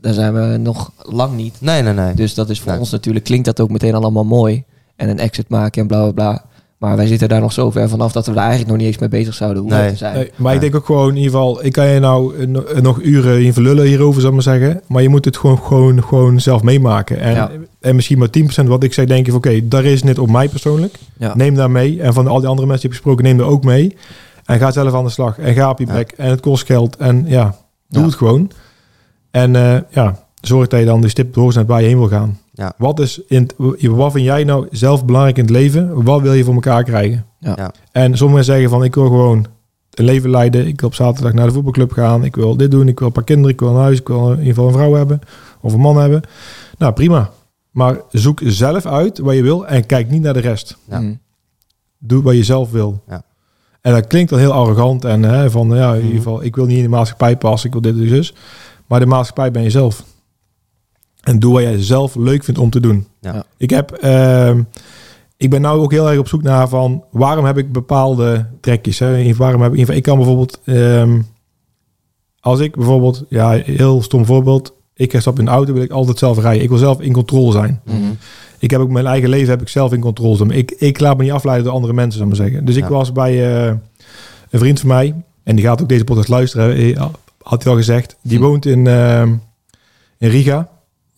daar 0.00 0.12
zijn 0.12 0.34
we 0.34 0.56
nog 0.56 0.92
lang 0.98 1.36
niet. 1.36 1.56
Nee, 1.60 1.82
nee, 1.82 1.92
nee. 1.92 2.14
Dus 2.14 2.34
dat 2.34 2.50
is 2.50 2.60
voor 2.60 2.70
Nee. 2.70 2.80
ons 2.80 2.90
natuurlijk, 2.90 3.24
klinkt 3.24 3.44
dat 3.44 3.60
ook 3.60 3.70
meteen 3.70 3.94
allemaal 3.94 4.24
mooi. 4.24 4.64
En 4.96 5.08
een 5.08 5.18
exit 5.18 5.48
maken 5.48 5.82
en 5.82 5.88
bla 5.88 6.02
bla 6.02 6.12
bla. 6.12 6.44
Maar 6.80 6.96
wij 6.96 7.06
zitten 7.06 7.28
daar 7.28 7.40
nog 7.40 7.52
zo 7.52 7.70
ver 7.70 7.88
vanaf 7.88 8.12
dat 8.12 8.26
we 8.26 8.32
daar 8.32 8.40
eigenlijk 8.48 8.70
nog 8.70 8.78
niet 8.78 8.86
eens 8.86 8.98
mee 8.98 9.08
bezig 9.08 9.34
zouden 9.34 9.62
hoeven 9.62 9.80
Nee. 9.80 9.90
te 9.90 9.96
zijn. 9.96 10.14
Nee, 10.14 10.30
maar 10.36 10.54
ik 10.54 10.60
denk 10.60 10.74
ook 10.74 10.84
gewoon, 10.86 11.08
in 11.08 11.16
ieder 11.16 11.30
geval, 11.30 11.64
ik 11.64 11.72
kan 11.72 11.86
je 11.86 12.00
nou 12.00 12.36
eh, 12.36 12.42
eh, 12.76 12.82
nog 12.82 13.00
uren 13.02 13.44
in 13.44 13.52
verlullen 13.52 13.86
hierover, 13.86 14.20
zal 14.20 14.28
ik 14.28 14.34
maar 14.34 14.44
zeggen. 14.58 14.80
Maar 14.86 15.02
je 15.02 15.08
moet 15.08 15.24
het 15.24 15.36
gewoon, 15.36 15.58
gewoon, 15.58 16.02
gewoon 16.04 16.40
zelf 16.40 16.62
meemaken. 16.62 17.20
En, 17.20 17.34
Ja. 17.34 17.50
en 17.80 17.94
misschien 17.94 18.18
maar 18.18 18.30
10% 18.30 18.68
wat 18.68 18.82
ik 18.82 18.92
zeg, 18.92 19.06
denk 19.06 19.24
je 19.26 19.32
van, 19.32 19.40
oké, 19.40 19.68
daar 19.68 19.84
is 19.84 20.02
net 20.02 20.18
op 20.18 20.30
mij 20.30 20.48
persoonlijk. 20.48 20.94
Ja. 21.18 21.32
Neem 21.36 21.54
daar 21.54 21.70
mee. 21.70 22.02
En 22.02 22.12
van 22.12 22.26
al 22.26 22.38
die 22.40 22.48
andere 22.48 22.66
mensen 22.68 22.88
die 22.88 22.98
ik 22.98 23.04
gesproken, 23.04 23.24
neem 23.24 23.38
er 23.38 23.52
ook 23.52 23.64
mee. 23.64 23.96
En 24.44 24.58
ga 24.58 24.70
zelf 24.70 24.94
aan 24.94 25.04
de 25.04 25.10
slag. 25.10 25.38
En 25.38 25.54
ga 25.54 25.70
op 25.70 25.78
je 25.78 25.86
Ja. 25.86 25.92
bek. 25.92 26.12
En 26.16 26.28
het 26.30 26.40
kost 26.40 26.66
geld. 26.66 26.96
En 26.96 27.24
ja, 27.26 27.54
doe 27.88 28.00
Ja. 28.02 28.06
het 28.08 28.16
gewoon. 28.16 28.50
En 29.30 29.56
eh, 29.56 29.76
ja, 29.90 30.18
zorg 30.40 30.68
dat 30.68 30.80
je 30.80 30.86
dan 30.86 31.00
de 31.00 31.08
stip 31.08 31.34
hebt 31.34 31.66
waar 31.66 31.80
je 31.80 31.86
heen 31.86 31.98
wil 31.98 32.08
gaan. 32.08 32.38
Ja. 32.60 32.72
Wat, 32.78 33.00
is 33.00 33.20
in 33.26 33.42
het- 33.42 33.54
wat 33.88 34.12
vind 34.12 34.24
jij 34.24 34.44
nou 34.44 34.66
zelf 34.70 35.04
belangrijk 35.04 35.36
in 35.36 35.42
het 35.42 35.52
leven? 35.52 36.02
Wat 36.04 36.20
wil 36.20 36.32
je 36.32 36.44
voor 36.44 36.54
elkaar 36.54 36.84
krijgen? 36.84 37.26
Ja. 37.38 37.52
Ja. 37.56 37.72
En 37.92 38.16
sommigen 38.16 38.44
zeggen 38.44 38.70
van, 38.70 38.84
ik 38.84 38.94
wil 38.94 39.06
gewoon 39.06 39.46
een 39.90 40.04
leven 40.04 40.30
leiden. 40.30 40.66
Ik 40.66 40.80
wil 40.80 40.88
op 40.88 40.94
zaterdag 40.94 41.32
naar 41.32 41.46
de 41.46 41.52
voetbalclub 41.52 41.92
gaan. 41.92 42.24
Ik 42.24 42.36
wil 42.36 42.56
dit 42.56 42.70
doen. 42.70 42.88
Ik 42.88 42.98
wil 42.98 43.06
een 43.08 43.12
paar 43.14 43.24
kinderen. 43.24 43.50
Ik 43.52 43.60
wil 43.60 43.68
een 43.68 43.74
huis. 43.80 43.98
Ik 43.98 44.08
wil 44.08 44.24
in 44.30 44.38
ieder 44.38 44.46
geval 44.54 44.66
een 44.66 44.72
vrouw 44.72 44.94
hebben. 44.94 45.20
Of 45.60 45.72
een 45.72 45.80
man 45.80 45.96
hebben. 45.96 46.22
Nou, 46.78 46.92
prima. 46.92 47.30
Maar 47.70 47.96
zoek 48.10 48.40
zelf 48.44 48.86
uit 48.86 49.18
wat 49.18 49.34
je 49.34 49.42
wil. 49.42 49.66
En 49.66 49.86
kijk 49.86 50.10
niet 50.10 50.22
naar 50.22 50.34
de 50.34 50.40
rest 50.40 50.76
Ja. 50.88 51.00
Mm. 51.00 51.20
doe 51.98 52.22
wat 52.22 52.34
je 52.34 52.44
zelf 52.44 52.70
wil. 52.70 53.02
Ja. 53.08 53.22
En 53.80 53.92
dat 53.92 54.06
klinkt 54.06 54.30
dan 54.30 54.38
heel 54.38 54.52
arrogant 54.52 55.04
en 55.04 55.22
hè, 55.22 55.50
van 55.50 55.68
ja, 55.70 55.90
in 55.92 55.96
Mhm. 55.96 56.06
ieder 56.06 56.16
geval, 56.22 56.42
ik 56.44 56.56
wil 56.56 56.66
niet 56.66 56.76
in 56.76 56.82
de 56.82 56.88
maatschappij 56.88 57.36
passen, 57.36 57.66
ik 57.66 57.72
wil 57.82 57.92
dit 57.92 58.02
en 58.02 58.08
zus. 58.08 58.34
Maar 58.86 59.00
de 59.00 59.06
maatschappij 59.06 59.50
ben 59.50 59.62
je 59.62 59.70
zelf. 59.70 60.04
En 61.20 61.38
doe 61.38 61.52
wat 61.52 61.62
jij 61.62 61.82
zelf 61.82 62.14
leuk 62.14 62.44
vindt 62.44 62.60
om 62.60 62.70
te 62.70 62.80
doen. 62.80 63.06
Ja. 63.20 63.44
Ik 63.56 63.70
heb, 63.70 63.90
ehm, 63.92 64.62
ik 65.36 65.50
ben 65.50 65.60
nou 65.60 65.80
ook 65.80 65.90
heel 65.92 66.10
erg 66.10 66.18
op 66.18 66.28
zoek 66.28 66.42
naar 66.42 66.68
van 66.68 67.04
waarom 67.10 67.44
heb 67.44 67.58
ik 67.58 67.72
bepaalde 67.72 68.46
trekjes. 68.60 68.98
Hè? 68.98 69.18
In- 69.18 69.36
Waarom 69.36 69.62
heb 69.62 69.74
ik, 69.74 69.88
ik 69.88 70.02
kan 70.02 70.16
bijvoorbeeld, 70.16 70.60
ehm, 70.64 71.20
als 72.40 72.60
ik 72.60 72.76
bijvoorbeeld, 72.76 73.24
ja, 73.28 73.50
heel 73.50 74.02
stom 74.02 74.24
voorbeeld, 74.24 74.74
ik 74.94 75.20
stap 75.20 75.38
in 75.38 75.44
de 75.44 75.50
auto, 75.50 75.72
wil 75.72 75.82
ik 75.82 75.90
altijd 75.90 76.18
zelf 76.18 76.38
rijden. 76.38 76.62
Ik 76.62 76.68
wil 76.68 76.78
zelf 76.78 77.00
in 77.00 77.12
controle 77.12 77.52
zijn. 77.52 77.80
Mhm. 77.84 77.96
Ik 78.58 78.70
heb 78.70 78.80
ook 78.80 78.90
mijn 78.90 79.06
eigen 79.06 79.28
leven 79.28 79.50
heb 79.50 79.60
ik 79.60 79.68
zelf 79.68 79.92
in 79.92 80.00
controle. 80.00 80.54
Ik, 80.54 80.70
ik 80.70 81.00
laat 81.00 81.16
me 81.16 81.22
niet 81.22 81.32
afleiden 81.32 81.64
door 81.64 81.74
andere 81.74 81.92
mensen, 81.92 82.12
zal 82.12 82.22
ik 82.22 82.36
maar 82.36 82.46
zeggen. 82.46 82.64
Dus 82.64 82.76
ik 82.76 82.82
Ja. 82.82 82.88
was 82.90 83.12
bij 83.12 83.54
eh, 83.66 83.74
een 84.50 84.58
vriend 84.58 84.80
van 84.80 84.88
mij. 84.88 85.14
En 85.44 85.56
die 85.56 85.64
gaat 85.64 85.82
ook 85.82 85.88
deze 85.88 86.04
podcast 86.04 86.28
luisteren. 86.28 86.96
Had 87.42 87.62
hij 87.62 87.72
al 87.72 87.78
gezegd. 87.78 88.16
Die 88.22 88.38
Hm. 88.38 88.44
woont 88.44 88.66
in, 88.66 88.86
eh, 88.86 89.22
in 90.18 90.28
Riga, 90.28 90.68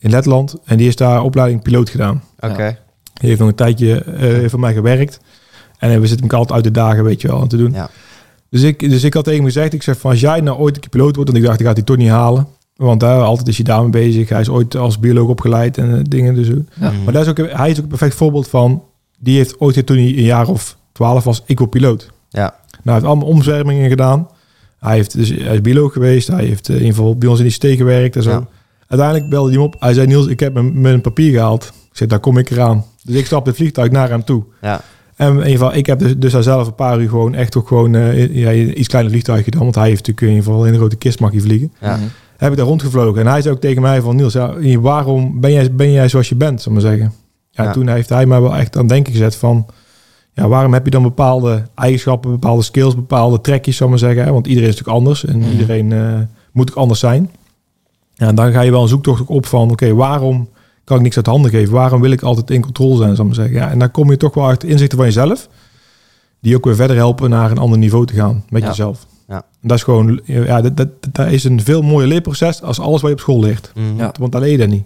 in 0.03 0.11
Letland. 0.11 0.55
En 0.65 0.77
die 0.77 0.89
is 0.89 0.97
daar 0.97 1.23
opleiding 1.23 1.62
piloot 1.62 1.91
gedaan. 1.91 2.23
Oké. 2.41 2.79
Die 3.15 3.29
heeft 3.29 3.41
nog 3.41 3.49
een 3.49 3.55
tijdje 3.55 4.05
eh 4.05 4.49
voor 4.49 4.61
mij 4.61 4.73
gewerkt. 4.73 5.20
En 5.79 6.01
we 6.01 6.07
zitten 6.07 6.23
elkaar 6.23 6.39
altijd 6.39 6.57
uit 6.57 6.74
de 6.74 6.81
dagen, 6.81 7.05
weet 7.05 7.20
je 7.20 7.29
wel, 7.29 7.41
aan 7.41 7.49
te 7.49 7.57
doen. 7.57 7.73
Ja. 7.73 7.91
Dus 8.51 8.62
ik, 8.62 8.91
dus 8.91 9.05
ik 9.05 9.15
had 9.15 9.24
tegen 9.24 9.39
hem 9.39 9.49
gezegd, 9.49 9.73
ik 9.73 9.83
zeg 9.83 9.99
van 9.99 10.11
als 10.11 10.20
jij 10.20 10.41
nou 10.41 10.59
ooit 10.59 10.74
een 10.74 10.81
keer 10.81 10.91
piloot 10.91 11.16
wordt, 11.16 11.31
en 11.31 11.37
ik 11.37 11.43
dacht, 11.43 11.61
ik 11.61 11.66
ga 11.66 11.73
die 11.73 11.85
toch 11.85 11.97
niet 11.97 12.09
halen. 12.09 12.47
Want 12.77 13.03
uh, 13.03 13.23
altijd 13.23 13.49
is 13.49 13.57
hij 13.57 13.65
daarmee 13.65 13.91
bezig. 13.91 14.29
Hij 14.29 14.41
is 14.41 14.49
ooit 14.49 14.77
als 14.77 14.99
bioloog 14.99 15.29
opgeleid 15.29 15.79
en 15.79 15.91
uh, 15.91 15.99
dingen. 16.03 16.35
Dus, 16.35 16.47
Ja. 16.47 16.91
Mhm. 16.91 17.05
Maar 17.05 17.12
dat 17.12 17.23
is 17.23 17.29
ook, 17.29 17.51
hij 17.57 17.70
is 17.70 17.77
ook 17.77 17.83
een 17.83 17.89
perfect 17.89 18.15
voorbeeld 18.15 18.49
van... 18.49 18.83
Die 19.19 19.37
heeft 19.37 19.61
ooit 19.61 19.87
toen 19.87 19.97
hij 19.97 20.07
een 20.07 20.23
jaar 20.23 20.49
of 20.49 20.77
twaalf 20.93 21.24
was, 21.24 21.43
ik 21.47 21.59
wil 21.59 21.66
piloot. 21.66 22.11
Ja. 22.29 22.41
Nou, 22.41 22.55
hij 22.83 22.93
heeft 22.93 23.07
allemaal 23.07 23.29
omzwermingen 23.29 23.89
gedaan. 23.89 24.29
Hij, 24.79 24.95
heeft, 24.95 25.16
dus, 25.16 25.29
hij 25.29 25.55
is 25.55 25.61
bioloog 25.61 25.93
geweest. 25.93 26.29
Hij 26.29 26.45
heeft 26.45 26.69
eh, 26.69 26.74
in 26.74 26.81
ieder 26.81 26.97
geval 26.97 27.16
bij 27.16 27.29
ons 27.29 27.39
in 27.39 27.45
die 27.45 27.53
steek 27.53 27.77
gewerkt 27.77 28.16
en 28.16 28.23
zo. 28.23 28.31
Ja. 28.31 28.47
Uiteindelijk 28.93 29.31
belde 29.31 29.48
hij 29.51 29.59
hem 29.59 29.66
op. 29.66 29.77
Hij 29.78 29.93
zei, 29.94 30.06
Niels, 30.06 30.27
ik 30.27 30.40
heb 30.40 30.55
mijn, 30.55 30.81
mijn 30.81 31.01
papier 31.01 31.32
gehaald. 31.32 31.64
Ik 31.64 31.97
zei, 31.97 32.09
daar 32.09 32.20
kom 32.20 32.39
ik 32.39 32.51
eraan. 32.51 32.85
Dus 33.05 33.16
ik 33.16 33.27
stap 33.27 33.47
het 33.47 33.56
vliegtuig 33.56 33.90
naar 33.90 34.09
hem 34.09 34.24
toe. 34.24 34.43
Ja. 34.60 34.81
En 35.16 35.28
in 35.31 35.36
ieder 35.36 35.51
geval, 35.51 35.74
ik 35.74 35.86
heb 35.86 35.98
dus, 35.98 36.16
dus 36.19 36.32
daar 36.32 36.43
zelf 36.43 36.66
een 36.66 36.74
paar 36.74 37.01
uur 37.01 37.09
gewoon 37.09 37.35
echt 37.35 37.56
ook 37.56 37.69
gewoon 37.69 37.94
eh, 37.94 38.35
ja, 38.35 38.52
iets 38.52 38.89
kleiner 38.89 39.12
vliegtuig 39.12 39.44
gedaan. 39.44 39.62
Want 39.62 39.74
hij 39.74 39.89
heeft 39.89 40.06
natuurlijk 40.06 40.20
in 40.27 40.28
ieder 40.28 40.44
geval 40.44 40.66
in 40.66 40.73
een 40.73 40.78
grote 40.78 40.97
kist 40.97 41.20
mag 41.20 41.31
hij 41.31 41.40
vliegen. 41.40 41.73
Ja. 41.81 41.97
Mhm. 41.97 42.05
Heb 42.36 42.51
ik 42.51 42.56
daar 42.56 42.66
rondgevlogen. 42.66 43.20
En 43.20 43.27
hij 43.27 43.43
zei 43.43 43.55
ook 43.55 43.60
tegen 43.60 43.82
mij 43.82 44.01
van 44.01 44.16
Niels, 44.16 44.32
ja, 44.32 44.55
waarom 44.81 45.40
ben 45.40 45.52
jij, 45.52 45.74
ben 45.74 45.93
jij 45.93 46.09
zoals 46.09 46.28
je 46.28 46.35
bent, 46.35 46.62
zal 46.62 46.73
ik 46.73 46.82
maar 46.82 46.90
zeggen. 46.90 47.12
Ja, 47.51 47.64
Ja. 47.64 47.73
toen 47.73 47.89
heeft 47.89 48.09
hij 48.09 48.27
mij 48.27 48.40
wel 48.40 48.56
echt 48.56 48.74
aan 48.74 48.81
het 48.81 48.90
denken 48.90 49.12
gezet 49.12 49.36
van... 49.36 49.66
Ja, 50.35 50.48
waarom 50.48 50.73
heb 50.73 50.85
je 50.85 50.90
dan 50.90 51.02
bepaalde 51.02 51.62
eigenschappen, 51.74 52.31
bepaalde 52.31 52.62
skills, 52.62 52.94
bepaalde 52.94 53.40
trekjes, 53.40 53.77
zal 53.77 53.86
ik 53.86 53.93
maar 53.93 54.14
zeggen. 54.14 54.32
Want 54.32 54.47
iedereen 54.47 54.69
is 54.69 54.74
natuurlijk 54.77 54.98
anders 54.98 55.24
en 55.24 55.39
Mhm. 55.39 55.51
iedereen 55.51 55.93
eh, 55.93 56.14
moet 56.52 56.70
ook 56.70 56.77
anders 56.77 57.01
zijn. 57.01 57.31
Ja, 58.23 58.28
en 58.28 58.35
dan 58.35 58.53
ga 58.53 58.61
je 58.61 58.70
wel 58.70 58.82
een 58.82 58.89
zoektocht 58.89 59.27
op 59.27 59.47
van, 59.47 59.70
oké, 59.70 59.94
waarom 59.94 60.49
kan 60.85 60.97
ik 60.97 61.03
niks 61.03 61.16
uit 61.16 61.27
handen 61.27 61.51
geven? 61.51 61.73
Waarom 61.74 62.01
wil 62.01 62.11
ik 62.11 62.23
altijd 62.23 62.51
in 62.51 62.61
controle 62.61 62.97
zijn, 62.97 63.16
zal 63.16 63.24
ik 63.27 63.36
maar 63.36 63.47
zeggen. 63.47 63.55
Ja, 63.55 63.70
en 63.70 63.78
dan 63.78 63.90
kom 63.90 64.11
je 64.11 64.16
toch 64.16 64.35
wel 64.35 64.47
uit 64.49 64.65
inzichten 64.65 64.99
van 64.99 65.07
jezelf, 65.07 65.49
die 66.40 66.57
ook 66.57 66.65
weer 66.65 66.74
verder 66.74 66.97
helpen 66.97 67.31
naar 67.31 67.51
een 67.51 67.59
ander 67.59 67.78
niveau 67.78 68.07
te 68.07 68.15
gaan 68.15 68.44
met 68.49 68.62
Ja. 68.62 68.69
jezelf. 68.69 69.07
Ja. 69.28 69.35
En 69.61 69.69
dat 69.69 69.77
is 69.77 69.82
gewoon, 69.85 70.20
ja, 70.24 70.61
dat, 70.61 70.77
dat, 70.77 70.89
dat 71.12 71.27
is 71.31 71.44
een 71.44 71.62
veel 71.62 71.82
mooier 71.82 72.09
leerproces 72.09 72.62
als 72.62 72.81
alles 72.81 73.01
wat 73.01 73.11
je 73.11 73.16
op 73.16 73.20
school 73.23 73.40
leert. 73.40 73.73
Mhm. 73.74 73.97
Ja. 73.99 74.12
Want 74.19 74.32
dan 74.32 74.40
leer 74.40 74.51
je 74.51 74.59
dat 74.59 74.69
niet. 74.69 74.85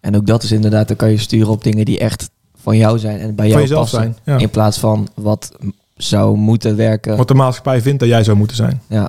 En 0.00 0.16
ook 0.16 0.26
dat 0.26 0.42
is 0.42 0.52
inderdaad, 0.52 0.88
dan 0.88 0.96
kan 0.96 1.10
je 1.10 1.16
sturen 1.16 1.48
op 1.48 1.64
dingen 1.64 1.84
die 1.84 1.98
echt 1.98 2.30
van 2.56 2.76
jou 2.76 2.98
zijn 2.98 3.18
en 3.20 3.34
bij 3.34 3.48
jou 3.48 3.66
Van 3.66 3.76
passen. 3.76 3.98
zijn. 3.98 4.16
Ja. 4.24 4.36
In 4.38 4.50
plaats 4.50 4.78
van 4.78 5.08
wat 5.14 5.52
zou 5.96 6.36
moeten 6.36 6.76
werken. 6.76 7.16
Wat 7.16 7.28
de 7.28 7.34
maatschappij 7.34 7.80
vindt 7.80 8.00
dat 8.00 8.08
jij 8.08 8.24
zou 8.24 8.36
moeten 8.36 8.56
zijn. 8.56 8.80
Ja. 8.88 9.08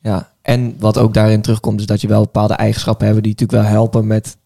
Ja. 0.00 0.28
En 0.42 0.74
wat 0.78 0.98
ook 0.98 1.14
daarin 1.14 1.40
terugkomt, 1.42 1.80
is 1.80 1.86
dat 1.86 2.00
je 2.00 2.08
wel 2.08 2.20
bepaalde 2.20 2.54
eigenschappen 2.54 3.06
hebt 3.06 3.22
die 3.22 3.32
natuurlijk 3.32 3.62
wel 3.62 3.70
helpen 3.70 4.06
met 4.06 4.36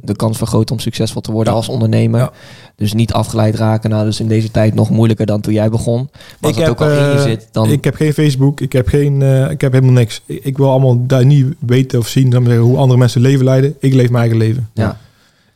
de 0.00 0.16
kans 0.16 0.36
vergroten 0.38 0.74
om 0.74 0.80
succesvol 0.80 1.20
te 1.20 1.32
worden 1.32 1.52
Ja. 1.52 1.58
als 1.58 1.68
ondernemer. 1.68 2.20
Ja. 2.20 2.32
Dus 2.76 2.92
niet 2.92 3.12
afgeleid 3.12 3.54
raken. 3.54 3.90
Nou, 3.90 4.04
dus 4.04 4.20
in 4.20 4.28
deze 4.28 4.50
tijd 4.50 4.74
nog 4.74 4.90
moeilijker 4.90 5.26
dan 5.26 5.40
toen 5.40 5.52
jij 5.52 5.68
begon. 5.70 6.08
Maar 6.40 6.50
als 6.50 6.56
het 6.60 6.68
ook 6.68 6.80
al 6.80 6.88
in 6.90 6.94
je 6.94 7.12
eh, 7.12 7.22
zit, 7.22 7.48
dan... 7.52 7.70
ik 7.70 7.84
heb 7.84 7.94
geen 7.94 8.12
Facebook, 8.12 8.60
ik 8.60 8.72
heb, 8.72 8.88
geen, 8.88 9.22
eh, 9.22 9.50
ik 9.50 9.60
heb 9.60 9.72
helemaal 9.72 9.94
niks. 9.94 10.22
Ik, 10.26 10.44
ik 10.44 10.56
wil 10.56 10.70
allemaal 10.70 11.06
daar 11.06 11.24
niet 11.24 11.46
weten 11.58 11.98
of 11.98 12.08
zien 12.08 12.26
ik 12.26 12.32
zeggen, 12.32 12.56
hoe 12.56 12.76
andere 12.76 12.98
mensen 12.98 13.20
leven 13.20 13.44
leiden. 13.44 13.76
Ik 13.80 13.92
leef 13.94 14.08
mijn 14.10 14.20
eigen 14.22 14.38
leven. 14.38 14.68
ja. 14.74 14.98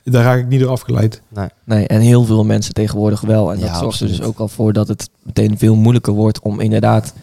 Daar 0.05 0.25
raak 0.25 0.39
ik 0.39 0.49
niet 0.49 0.61
door 0.61 0.71
afgeleid. 0.71 1.23
Nee, 1.65 1.87
en 1.87 2.01
heel 2.01 2.25
veel 2.25 2.45
mensen 2.45 2.75
tegenwoordig 2.75 3.21
wel. 3.21 3.53
En 3.53 3.59
dat 3.61 3.69
Ja, 3.69 3.79
zorgt 3.79 4.01
er 4.01 4.07
dus 4.07 4.23
ook 4.23 4.39
al 4.39 4.49
voor 4.49 4.73
dat 4.73 4.89
het 4.89 5.11
meteen 5.23 5.59
veel 5.59 5.75
moeilijker 5.75 6.13
wordt 6.13 6.41
om 6.41 6.61
inderdaad 6.61 7.15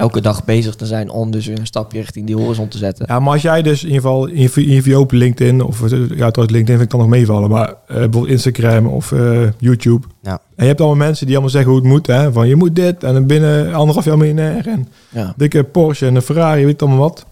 elke 0.00 0.20
dag 0.20 0.44
bezig 0.44 0.74
te 0.74 0.86
zijn 0.86 1.10
om 1.10 1.30
dus 1.30 1.46
een 1.46 1.66
stapje 1.66 1.98
richting 2.00 2.26
die 2.26 2.36
horizon 2.36 2.68
te 2.68 2.78
zetten. 2.78 3.04
Ja, 3.08 3.20
maar 3.20 3.32
als 3.32 3.42
jij 3.42 3.62
dus 3.62 3.80
in 3.82 3.86
ieder 3.88 4.02
geval 4.02 4.26
in 4.26 4.82
je, 4.84 4.96
open 4.96 5.16
LinkedIn, 5.18 5.62
of 5.62 5.82
eh, 5.82 5.90
ja, 5.90 6.30
trouwens 6.30 6.34
LinkedIn 6.36 6.66
vind 6.66 6.80
ik 6.82 6.90
dan 6.90 7.00
nog 7.00 7.08
meevallen, 7.08 7.50
maar 7.50 7.68
eh, 7.68 7.74
bijvoorbeeld 7.86 8.26
Instagram 8.26 8.86
of 8.86 9.12
eh, 9.12 9.48
YouTube. 9.58 10.06
Ja. 10.22 10.30
En 10.32 10.40
je 10.56 10.64
hebt 10.64 10.80
allemaal 10.80 10.98
mensen 11.06 11.24
die 11.26 11.34
allemaal 11.34 11.54
zeggen 11.54 11.70
hoe 11.72 11.80
het 11.80 11.90
moet. 11.90 12.06
Hè? 12.06 12.32
Van 12.32 12.48
je 12.48 12.56
moet 12.56 12.74
dit 12.76 13.04
en 13.04 13.12
dan 13.14 13.26
binnen 13.26 13.74
anderhalf 13.74 14.04
jaar 14.04 14.16
miljonair 14.18 14.66
en 14.68 14.88
Ja. 15.08 15.34
dikke 15.36 15.64
Porsche 15.64 16.06
en 16.06 16.14
een 16.14 16.22
Ferrari, 16.22 16.64
weet 16.64 16.82
allemaal 16.82 17.00
wat. 17.00 17.26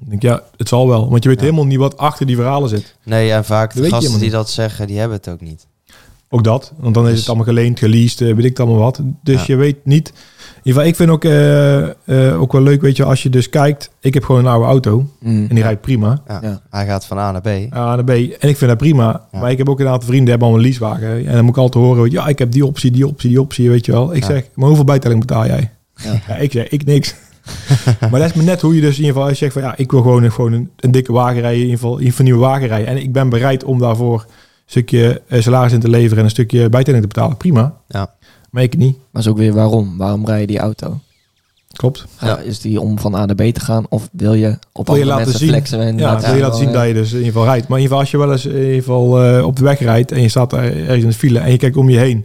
Ik 0.00 0.10
denk, 0.10 0.22
ja, 0.22 0.42
het 0.56 0.68
zal 0.68 0.88
wel. 0.88 1.10
Want 1.10 1.22
je 1.22 1.28
weet 1.28 1.38
Ja. 1.38 1.44
helemaal 1.44 1.66
niet 1.66 1.78
wat 1.78 1.96
achter 1.96 2.26
die 2.26 2.36
verhalen 2.36 2.68
zit. 2.68 2.96
Nee, 3.04 3.32
en 3.32 3.44
vaak 3.44 3.74
Dat 3.74 3.84
de 3.84 3.90
gasten 3.90 4.20
die 4.20 4.30
dat 4.30 4.50
zeggen, 4.50 4.86
die 4.86 4.98
hebben 4.98 5.16
het 5.16 5.28
ook 5.28 5.40
niet. 5.40 5.66
Ook 6.28 6.44
dat. 6.44 6.72
Want 6.78 6.94
dan 6.94 7.04
is 7.04 7.10
Dus- 7.10 7.18
het 7.18 7.28
allemaal 7.28 7.46
geleend, 7.46 7.78
geleased, 7.78 8.18
weet 8.18 8.44
ik 8.44 8.58
allemaal 8.58 8.78
wat. 8.78 9.00
Dus 9.22 9.38
Ja. 9.38 9.44
je 9.46 9.56
weet 9.56 9.76
niet... 9.84 10.12
In 10.64 10.68
ieder 10.68 10.82
geval, 10.82 10.88
ik 10.88 10.96
vind 10.96 11.10
ook, 11.10 11.24
eh, 11.24 12.28
eh, 12.30 12.40
ook 12.40 12.52
wel 12.52 12.62
leuk, 12.62 12.80
weet 12.80 12.96
je, 12.96 13.04
als 13.04 13.22
je 13.22 13.28
dus 13.30 13.48
kijkt... 13.48 13.90
Ik 14.00 14.14
heb 14.14 14.24
gewoon 14.24 14.40
een 14.40 14.50
oude 14.50 14.66
auto 14.66 15.06
Mm. 15.20 15.46
en 15.48 15.54
die 15.54 15.64
rijdt 15.64 15.80
prima. 15.80 16.22
Ja. 16.28 16.38
Ja. 16.42 16.60
Hij 16.70 16.86
gaat 16.86 17.06
van 17.06 17.18
A 17.18 17.30
naar 17.32 17.40
B. 17.40 17.46
A 17.74 17.94
naar 17.94 18.04
B. 18.04 18.10
En 18.10 18.48
ik 18.48 18.56
vind 18.56 18.60
dat 18.60 18.76
prima. 18.78 19.26
Ja. 19.32 19.40
Maar 19.40 19.50
ik 19.50 19.58
heb 19.58 19.68
ook 19.68 19.80
een 19.80 19.86
aantal 19.86 20.08
vrienden 20.08 20.20
die 20.24 20.30
hebben 20.30 20.48
allemaal 20.48 20.64
een 20.64 20.70
leasewagen. 20.70 21.26
En 21.26 21.34
dan 21.34 21.44
moet 21.44 21.56
ik 21.56 21.62
altijd 21.62 21.84
horen, 21.84 22.10
ja, 22.10 22.26
ik 22.26 22.38
heb 22.38 22.52
die 22.52 22.66
optie, 22.66 22.90
die 22.90 23.06
optie, 23.06 23.28
die 23.28 23.40
optie, 23.40 23.70
weet 23.70 23.86
je 23.86 23.92
wel. 23.92 24.14
Ik 24.14 24.20
Ja. 24.22 24.26
zeg, 24.28 24.44
maar 24.54 24.66
hoeveel 24.66 24.84
bijtelling 24.84 25.20
betaal 25.20 25.46
jij? 25.46 25.70
Ja. 25.94 26.20
Ja, 26.28 26.34
ik 26.36 26.52
zeg, 26.52 26.68
ik 26.68 26.84
niks. 26.84 27.14
maar 28.10 28.20
dat 28.20 28.28
is 28.30 28.32
me 28.34 28.42
net 28.42 28.60
hoe 28.60 28.74
je 28.74 28.80
dus 28.80 28.90
in 28.90 28.96
ieder 28.96 29.12
geval, 29.12 29.22
als 29.28 29.38
je 29.38 29.44
zegt 29.44 29.52
van, 29.52 29.62
ja, 29.62 29.76
ik 29.76 29.90
wil 29.90 30.02
gewoon, 30.02 30.22
een- 30.22 30.32
gewoon 30.32 30.52
een, 30.52 30.70
een 30.76 30.90
dikke 30.90 31.12
wagen 31.12 31.40
rijden, 31.40 31.58
in 31.60 31.64
ieder 31.64 31.78
geval 31.78 31.92
in 31.92 31.98
ieder 31.98 32.10
geval 32.10 32.26
een 32.26 32.32
nieuwe 32.32 32.48
wagen 32.48 32.66
rijden. 32.68 32.86
En 32.88 32.96
ik 32.96 33.12
ben 33.12 33.28
bereid 33.28 33.64
om 33.64 33.78
daarvoor 33.78 34.20
een 34.20 34.28
stukje 34.66 35.22
eh, 35.28 35.40
salaris 35.40 35.72
in 35.72 35.80
te 35.80 35.88
leveren 35.88 36.18
en 36.18 36.24
een 36.24 36.30
stukje 36.30 36.68
bijtelling 36.68 37.02
te 37.02 37.08
betalen. 37.08 37.36
Prima. 37.36 37.74
Ja. 37.88 38.14
Maar 38.52 38.62
ik 38.62 38.76
niet. 38.76 38.96
Maar 39.10 39.22
is 39.22 39.28
ook 39.28 39.36
weer 39.36 39.52
waarom? 39.54 39.96
Waarom 39.98 40.26
rij 40.26 40.40
je 40.40 40.46
die 40.46 40.58
auto? 40.58 40.98
Klopt. 41.72 42.04
Ja. 42.20 42.38
Is 42.38 42.60
die 42.60 42.80
om 42.80 42.98
van 42.98 43.14
A 43.14 43.26
naar 43.26 43.34
B 43.34 43.42
te 43.54 43.60
gaan? 43.60 43.86
Of 43.88 44.08
wil 44.12 44.34
je 44.34 44.58
op 44.72 44.86
Wil 44.86 44.94
je 44.96 45.00
andere 45.02 45.04
laten 45.04 45.16
mensen 45.22 45.38
zien- 45.38 45.48
flexen? 45.48 45.80
En 45.80 45.98
Ja, 45.98 46.20
wil 46.20 46.34
je 46.34 46.40
laten 46.40 46.58
zien 46.58 46.72
dat 46.72 46.86
je 46.86 46.92
dus 46.94 47.10
in 47.12 47.16
ieder 47.18 47.32
geval 47.32 47.46
rijdt. 47.48 47.68
Maar 47.68 47.78
in 47.78 47.82
ieder 47.84 47.98
geval, 47.98 47.98
als 47.98 48.10
je 48.10 48.18
wel 48.18 48.32
eens 48.32 48.46
in 48.60 48.64
ieder 48.66 48.74
geval 48.82 49.22
eh, 49.24 49.46
op 49.46 49.56
de 49.56 49.64
weg 49.64 49.78
rijdt 49.78 50.12
en 50.12 50.22
je 50.22 50.28
staat 50.28 50.52
er 50.52 50.58
ergens 50.76 51.02
in 51.02 51.08
de 51.08 51.12
file 51.14 51.38
en 51.38 51.50
je 51.50 51.56
kijkt 51.56 51.76
om 51.76 51.88
je 51.90 51.98
heen. 51.98 52.24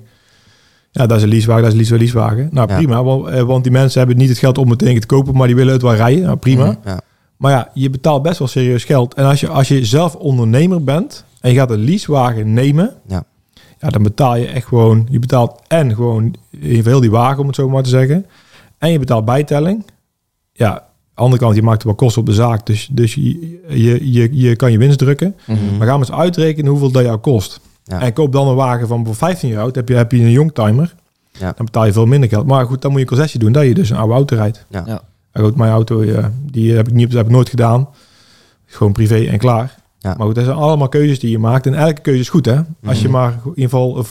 Ja, 0.91 1.06
dat 1.06 1.18
is 1.18 1.24
een 1.24 1.30
leasewagen, 1.30 1.64
dat 1.64 1.72
is 1.74 1.78
een 1.80 1.84
lease- 1.86 2.04
leasewagen. 2.04 2.49
Nou, 2.52 2.70
Ja. 2.70 2.76
prima, 2.76 3.04
want, 3.04 3.28
eh, 3.28 3.41
want 3.41 3.64
die 3.64 3.72
mensen 3.72 3.99
hebben 3.99 4.18
niet 4.18 4.30
het 4.30 4.38
geld 4.38 4.58
om 4.58 4.76
ding 4.78 4.99
te 5.02 5.08
kopen, 5.08 5.36
maar 5.36 5.48
die 5.48 5.56
willen 5.56 5.74
het 5.74 5.82
wel 5.82 5.94
rijden. 5.95 6.24
Nou, 6.24 6.38
prima. 6.38 6.66
Mhm. 6.66 6.76
Ja. 6.86 6.99
Maar 7.38 7.52
ja, 7.52 7.70
je 7.74 7.90
betaalt 7.90 8.22
best 8.24 8.40
wel 8.40 8.48
serieus 8.48 8.84
geld. 8.84 9.14
En 9.14 9.26
als 9.26 9.40
je, 9.40 9.48
als 9.48 9.68
je 9.68 9.86
zelf 9.86 10.16
ondernemer 10.16 10.84
bent 10.84 11.24
en 11.41 11.52
je 11.52 11.58
gaat 11.58 11.72
een 11.72 11.84
leasewagen 11.84 12.54
nemen, 12.54 12.94
Ja. 13.08 13.24
Ja, 13.80 13.90
dan 13.90 14.04
betaal 14.04 14.36
je 14.36 14.48
echt 14.48 14.68
gewoon, 14.68 15.08
je 15.10 15.20
betaalt 15.20 15.62
en 15.68 15.95
gewoon 15.95 16.36
heel 16.60 16.99
die 16.99 17.12
wagen, 17.12 17.40
om 17.40 17.48
het 17.48 17.56
zo 17.56 17.70
maar 17.70 17.84
te 17.84 17.90
zeggen. 17.90 18.26
En 18.78 18.91
je 18.91 18.99
betaalt 18.99 19.26
bijtelling. 19.26 19.86
Ja, 20.54 20.72
aan 20.72 20.82
de 21.14 21.22
andere 21.22 21.41
kant, 21.41 21.56
je 21.56 21.62
maakt 21.62 21.82
er 21.82 21.88
wel 21.88 21.95
kosten 21.95 22.22
op 22.22 22.28
de 22.28 22.34
zaak. 22.34 22.66
Dus, 22.66 22.90
dus 22.91 23.14
je, 23.14 23.60
je, 23.68 24.12
je, 24.12 24.30
je 24.32 24.56
kan 24.56 24.72
je 24.72 24.78
winst 24.78 24.98
drukken. 24.98 25.36
Mhm. 25.45 25.78
Maar 25.78 25.88
gaan 25.88 25.99
we 25.99 26.06
eens 26.06 26.16
uitrekenen 26.16 26.72
hoeveel 26.72 26.91
dat 26.91 27.04
jou 27.04 27.18
kost. 27.18 27.60
Ja. 27.84 28.02
En 28.02 28.14
koop 28.14 28.32
dan 28.32 28.48
een 28.48 28.56
wagen 28.56 28.88
van 28.88 29.06
voor 29.06 29.16
15 29.16 29.49
jaar 29.49 29.62
oud. 29.62 29.76
Heb 29.76 29.90
je, 29.90 29.95
heb 29.95 30.12
je 30.12 30.18
een 30.18 30.32
youngtimer. 30.32 30.95
Ja. 31.32 31.54
Dan 31.56 31.66
betaal 31.66 31.86
je 31.86 31.91
veel 31.91 32.06
minder 32.06 32.30
geld. 32.30 32.45
Maar 32.45 32.66
goed, 32.66 32.82
dan 32.82 32.91
moet 32.91 32.99
je 32.99 33.06
een 33.06 33.12
concessie 33.12 33.40
doen 33.40 33.52
dat 33.52 33.64
je 33.64 33.74
dus 33.74 33.90
een 33.90 33.98
oude 33.98 34.14
auto 34.14 34.36
rijdt. 34.36 34.66
Ja. 34.70 34.84
Ja. 34.86 35.02
Maar 35.34 35.44
goed, 35.44 35.56
mijn 35.56 35.72
auto, 35.72 36.04
ja, 36.04 36.32
die 36.52 36.76
heb 36.76 36.88
ik, 36.88 36.94
niet, 36.94 37.14
heb 37.14 37.26
ik 37.26 37.32
nooit 37.32 37.49
gedaan. 37.49 37.90
Gewoon 38.66 38.94
privé 38.94 39.26
en 39.26 39.38
klaar. 39.38 39.76
Ja. 40.07 40.13
Maar 40.17 40.25
goed, 40.25 40.35
dat 40.35 40.43
zijn 40.45 40.57
allemaal 40.57 40.89
keuzes 40.89 41.19
die 41.19 41.29
je 41.31 41.39
maakt. 41.39 41.65
En 41.65 41.73
elke 41.73 42.01
keuze 42.01 42.19
is 42.19 42.29
goed, 42.29 42.45
hè? 42.45 42.55
Als 42.85 42.97
je 43.01 43.03
Mhm. 43.07 43.11
maar 43.17 43.31
in 43.31 43.39
ieder 43.49 43.63
geval 43.63 43.97
eh, 43.97 44.03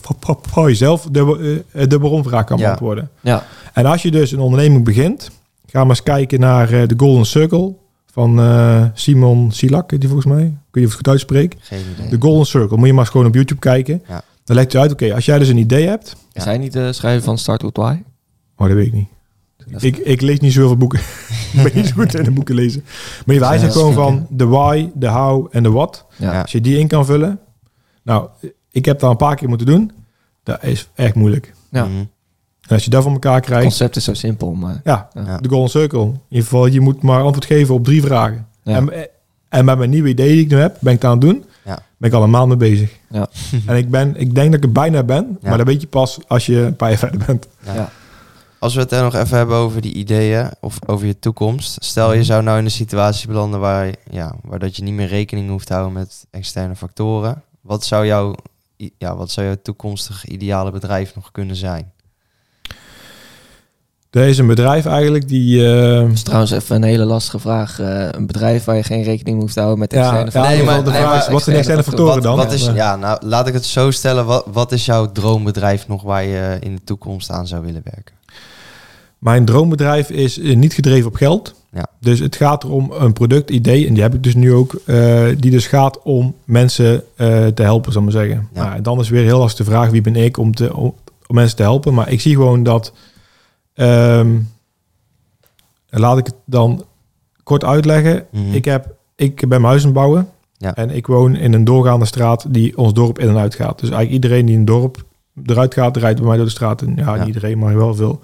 voor- 0.43 0.68
jezelf 0.68 1.09
de, 1.10 1.62
eh, 1.73 1.89
de 1.89 1.98
waarom-vraag 1.98 2.44
kan 2.44 2.59
Ja. 2.59 2.64
beantwoorden. 2.64 3.10
Ja. 3.20 3.44
En 3.73 3.86
als 3.86 4.02
je 4.02 4.10
dus 4.10 4.32
een 4.32 4.39
onderneming 4.40 4.85
begint, 4.85 5.31
ga 5.66 5.78
maar 5.81 5.89
eens 5.89 6.02
kijken 6.02 6.40
naar 6.40 6.73
eh, 6.73 6.89
de 6.89 6.94
Golden 6.97 7.27
Circle 7.27 7.74
van 8.12 8.39
eh, 8.40 8.85
Simon 8.94 9.52
Silak, 9.52 9.89
die 9.89 10.09
volgens 10.09 10.27
mij. 10.27 10.44
Of 10.44 10.52
ik 10.73 10.82
het 10.82 10.93
goed 10.93 11.06
idee. 11.98 12.09
De 12.10 12.16
Golden 12.20 12.47
Circle. 12.47 12.77
Moet 12.77 12.86
je 12.86 12.93
maar 12.93 13.02
eens 13.02 13.10
gewoon 13.10 13.27
op 13.27 13.35
YouTube 13.35 13.60
kijken. 13.60 14.02
Ja. 14.09 14.23
Dan 14.44 14.56
legt 14.56 14.73
hij 14.73 14.82
uit, 14.82 14.93
oké, 14.93 15.14
als 15.14 15.24
jij 15.24 15.39
dus 15.39 15.48
een 15.48 15.56
idee 15.59 15.86
hebt... 15.89 16.16
Is 16.32 16.44
hij 16.44 16.59
niet 16.59 16.73
de 16.73 16.93
schrijver 16.93 17.23
van 17.24 17.39
Start 17.39 17.62
With 17.62 17.77
Why? 17.77 17.97
Oh, 18.56 18.66
dat 18.66 18.77
weet 18.77 18.86
ik 18.86 18.93
niet. 18.93 19.09
Ik, 19.79 19.97
ik 19.97 20.21
lees 20.21 20.41
niet 20.41 20.53
zoveel 20.53 20.77
boeken. 20.77 20.99
ik 21.55 21.63
ben 21.63 21.71
niet 21.75 21.87
zo 21.87 21.93
goed 21.95 22.15
in 22.15 22.25
de 22.25 22.31
boeken 22.31 22.55
lezen. 22.55 22.85
Maar 23.27 23.37
zegt 23.37 23.61
dat 23.61 23.73
gewoon 23.73 23.93
van 23.93 24.27
de 24.31 24.47
why, 24.47 24.89
de 24.95 25.09
how 25.09 25.47
en 25.51 25.63
de 25.63 25.71
what. 25.71 26.05
Ja. 26.17 26.41
Als 26.43 26.53
je 26.53 26.61
die 26.61 26.79
in 26.79 26.89
kan 26.89 27.07
vullen. 27.07 27.39
Nou, 28.03 28.29
ik 28.71 28.85
heb 28.85 28.99
dat 28.99 29.11
een 29.11 29.17
paar 29.17 29.37
keer 29.37 29.49
moeten 29.49 29.67
doen. 29.67 29.93
Dat 30.43 30.65
is 30.65 30.89
echt 30.95 31.15
moeilijk. 31.15 31.55
Ja. 31.71 31.85
Mhm. 31.85 31.97
En 32.61 32.75
als 32.75 32.85
je 32.85 32.91
dat 32.91 33.03
van 33.03 33.13
elkaar 33.13 33.35
Het 33.35 33.45
krijgt... 33.45 33.63
concept 33.63 33.97
is 33.97 34.05
zo 34.05 34.15
simpel, 34.15 34.53
maar... 34.53 34.81
Ja, 34.85 35.09
Ja. 35.15 35.37
de 35.37 35.49
Golden 35.49 35.71
Circle. 35.71 36.01
In 36.01 36.21
ieder 36.29 36.45
geval, 36.45 36.67
je 36.67 36.81
moet 36.81 37.03
maar 37.03 37.23
antwoord 37.23 37.45
geven 37.47 37.75
op 37.75 37.85
drie 37.85 38.03
vragen. 38.03 38.47
Ja. 38.63 38.77
En, 38.77 39.09
en 39.49 39.65
met 39.65 39.79
mijn 39.79 39.91
nieuwe 39.91 40.09
idee 40.09 40.29
die 40.33 40.45
ik 40.45 40.51
nu 40.51 40.57
heb, 40.57 40.77
ben 40.81 40.93
ik 40.93 41.03
het 41.03 41.11
aan 41.11 41.19
het 41.19 41.27
doen. 41.29 41.45
Ja. 41.65 41.79
Ben 41.97 42.09
ik 42.11 42.17
al 42.17 42.23
een 42.23 42.31
maand 42.31 42.49
mee 42.49 42.57
bezig. 42.57 42.91
Ja. 43.11 43.29
en 43.67 43.77
ik, 43.77 43.91
ben, 43.91 44.17
ik 44.17 44.35
denk 44.35 44.47
dat 44.51 44.59
ik 44.61 44.65
er 44.65 44.73
bijna 44.73 45.03
ben. 45.03 45.39
Ja. 45.43 45.49
Maar 45.49 45.59
dat 45.59 45.67
weet 45.67 45.81
je 45.81 45.87
pas 45.87 46.19
als 46.27 46.47
je 46.47 46.57
een 46.59 46.77
paar 46.77 46.89
jaar 46.89 46.99
verder 46.99 47.23
bent. 47.27 47.49
Ja. 47.65 47.91
Als 48.59 48.74
we 48.74 48.81
het 48.81 48.93
er 48.93 49.03
nog 49.03 49.15
even 49.15 49.37
hebben 49.37 49.57
over 49.57 49.81
die 49.81 49.93
ideeën 49.95 50.51
of 50.61 50.78
over 50.87 51.07
je 51.07 51.19
toekomst. 51.19 51.85
Stel 51.85 52.09
Mhm. 52.09 52.16
je 52.16 52.24
zou 52.24 52.43
nou 52.43 52.59
in 52.59 52.65
een 52.65 52.70
situatie 52.70 53.28
belanden 53.28 53.61
waar, 53.61 53.95
ja, 54.11 54.35
waar 54.43 54.59
dat 54.59 54.77
je 54.77 54.83
niet 54.83 54.95
meer 54.95 55.07
rekening 55.09 55.49
hoeft 55.51 55.66
te 55.66 55.73
houden 55.73 55.95
met 55.95 56.27
externe 56.31 56.77
factoren. 56.77 57.43
Wat 57.61 57.85
zou 57.85 58.07
jouw, 58.07 58.35
ja, 58.99 59.16
wat 59.16 59.31
zou 59.31 59.47
jouw 59.47 59.57
toekomstig 59.62 60.24
ideale 60.27 60.70
bedrijf 60.70 61.15
nog 61.15 61.33
kunnen 61.33 61.57
zijn? 61.57 61.93
Er 64.11 64.28
is 64.28 64.39
een 64.39 64.47
bedrijf 64.47 64.87
eigenlijk 64.87 65.28
die... 65.28 65.66
eh, 65.74 66.01
Dat 66.01 66.11
is 66.11 66.23
trouwens 66.23 66.51
even 66.51 66.77
een 66.77 66.83
hele 66.83 67.05
lastige 67.05 67.39
vraag. 67.39 67.81
Eh, 67.81 68.09
een 68.11 68.27
bedrijf 68.27 68.65
waar 68.65 68.77
je 68.77 68.83
geen 68.83 69.03
rekening 69.03 69.41
hoeft 69.41 69.53
te 69.55 69.61
houden 69.61 69.78
met 69.81 69.93
externe 69.93 70.19
ja, 70.19 70.31
factoren. 70.31 70.57
nee, 70.57 70.66
maar 70.66 70.85
de 70.85 70.91
Nee, 70.91 71.01
vraag 71.01 71.27
is, 71.27 71.33
wat 71.33 71.43
zijn 71.43 71.53
de 71.55 71.61
externe 71.61 71.83
factoren 71.83 72.15
Wat, 72.15 72.23
dan? 72.23 72.37
wat 72.37 72.53
is, 72.53 72.65
Ja. 72.66 72.74
ja, 72.74 72.97
nou, 72.97 73.27
laat 73.27 73.47
ik 73.47 73.55
het 73.55 73.65
zo 73.65 73.91
stellen. 73.91 74.27
Wat, 74.27 74.45
wat 74.53 74.73
is 74.73 74.85
jouw 74.85 75.12
droombedrijf 75.12 75.89
nog 75.89 76.03
waar 76.03 76.24
je 76.24 76.57
in 76.61 76.74
de 76.74 76.85
toekomst 76.85 77.31
aan 77.31 77.47
zou 77.47 77.62
willen 77.65 77.83
werken? 77.85 78.15
Mijn 79.27 79.44
droombedrijf 79.44 80.11
is 80.11 80.39
eh, 80.39 80.57
niet 80.57 80.73
gedreven 80.74 81.07
op 81.09 81.15
geld. 81.15 81.55
Ja. 81.73 81.86
Dus 82.01 82.19
het 82.19 82.36
gaat 82.36 82.65
erom 82.65 82.93
een 82.93 83.12
productidee. 83.12 83.86
En 83.86 83.94
die 83.94 84.03
heb 84.03 84.15
ik 84.15 84.23
dus 84.23 84.35
nu 84.35 84.53
ook. 84.53 84.74
eh, 84.85 85.24
die 85.39 85.51
dus 85.51 85.66
gaat 85.66 86.03
om 86.03 86.35
mensen 86.44 87.03
eh, 87.16 87.47
te 87.47 87.62
helpen, 87.62 87.93
zal 87.93 88.03
ik 88.03 88.12
maar 88.12 88.23
zeggen. 88.24 88.48
Ja. 88.55 88.69
Nou, 88.69 88.81
dan 88.81 89.01
is 89.01 89.09
weer 89.09 89.24
heel 89.24 89.39
lastig 89.39 89.66
de 89.66 89.73
vraag. 89.73 89.90
Wie 89.90 90.01
ben 90.01 90.16
ik 90.16 90.36
om, 90.36 90.55
te, 90.55 90.77
om, 90.77 90.94
om 91.27 91.35
mensen 91.35 91.57
te 91.57 91.62
helpen? 91.62 91.94
Maar 91.94 92.11
ik 92.11 92.20
zie 92.20 92.35
gewoon 92.35 92.62
dat... 92.62 92.93
ehm, 93.74 94.31
laat 95.89 96.19
ik 96.19 96.27
het 96.27 96.35
dan 96.44 96.85
kort 97.43 97.65
uitleggen. 97.65 98.27
Mhm. 98.31 98.53
Ik, 98.53 98.65
heb, 98.65 98.94
ik 99.16 99.36
ben 99.36 99.48
mijn 99.48 99.62
huis 99.62 99.81
aan 99.81 99.86
het 99.89 99.97
bouwen. 99.97 100.28
Ja. 100.57 100.74
En 100.74 100.90
ik 100.90 101.07
woon 101.07 101.36
in 101.36 101.53
een 101.53 101.65
doorgaande 101.65 102.05
straat 102.05 102.47
die 102.48 102.77
ons 102.77 102.93
dorp 102.93 103.19
in 103.19 103.28
en 103.28 103.39
uit 103.39 103.55
gaat. 103.55 103.81
Dus 103.81 103.90
eigenlijk 103.90 104.24
iedereen 104.24 104.44
die 104.47 104.55
in 104.55 104.61
een 104.61 104.66
dorp 104.66 105.05
eruit 105.47 105.74
gaat, 105.74 105.97
rijdt 105.97 106.19
bij 106.19 106.28
mij 106.28 106.36
door 106.36 106.47
de 106.47 106.51
straat. 106.51 106.82
En 106.82 106.97
ja, 106.97 107.27
iedereen, 107.27 107.59
maar 107.59 107.77
wel 107.77 107.94
veel. 107.94 108.20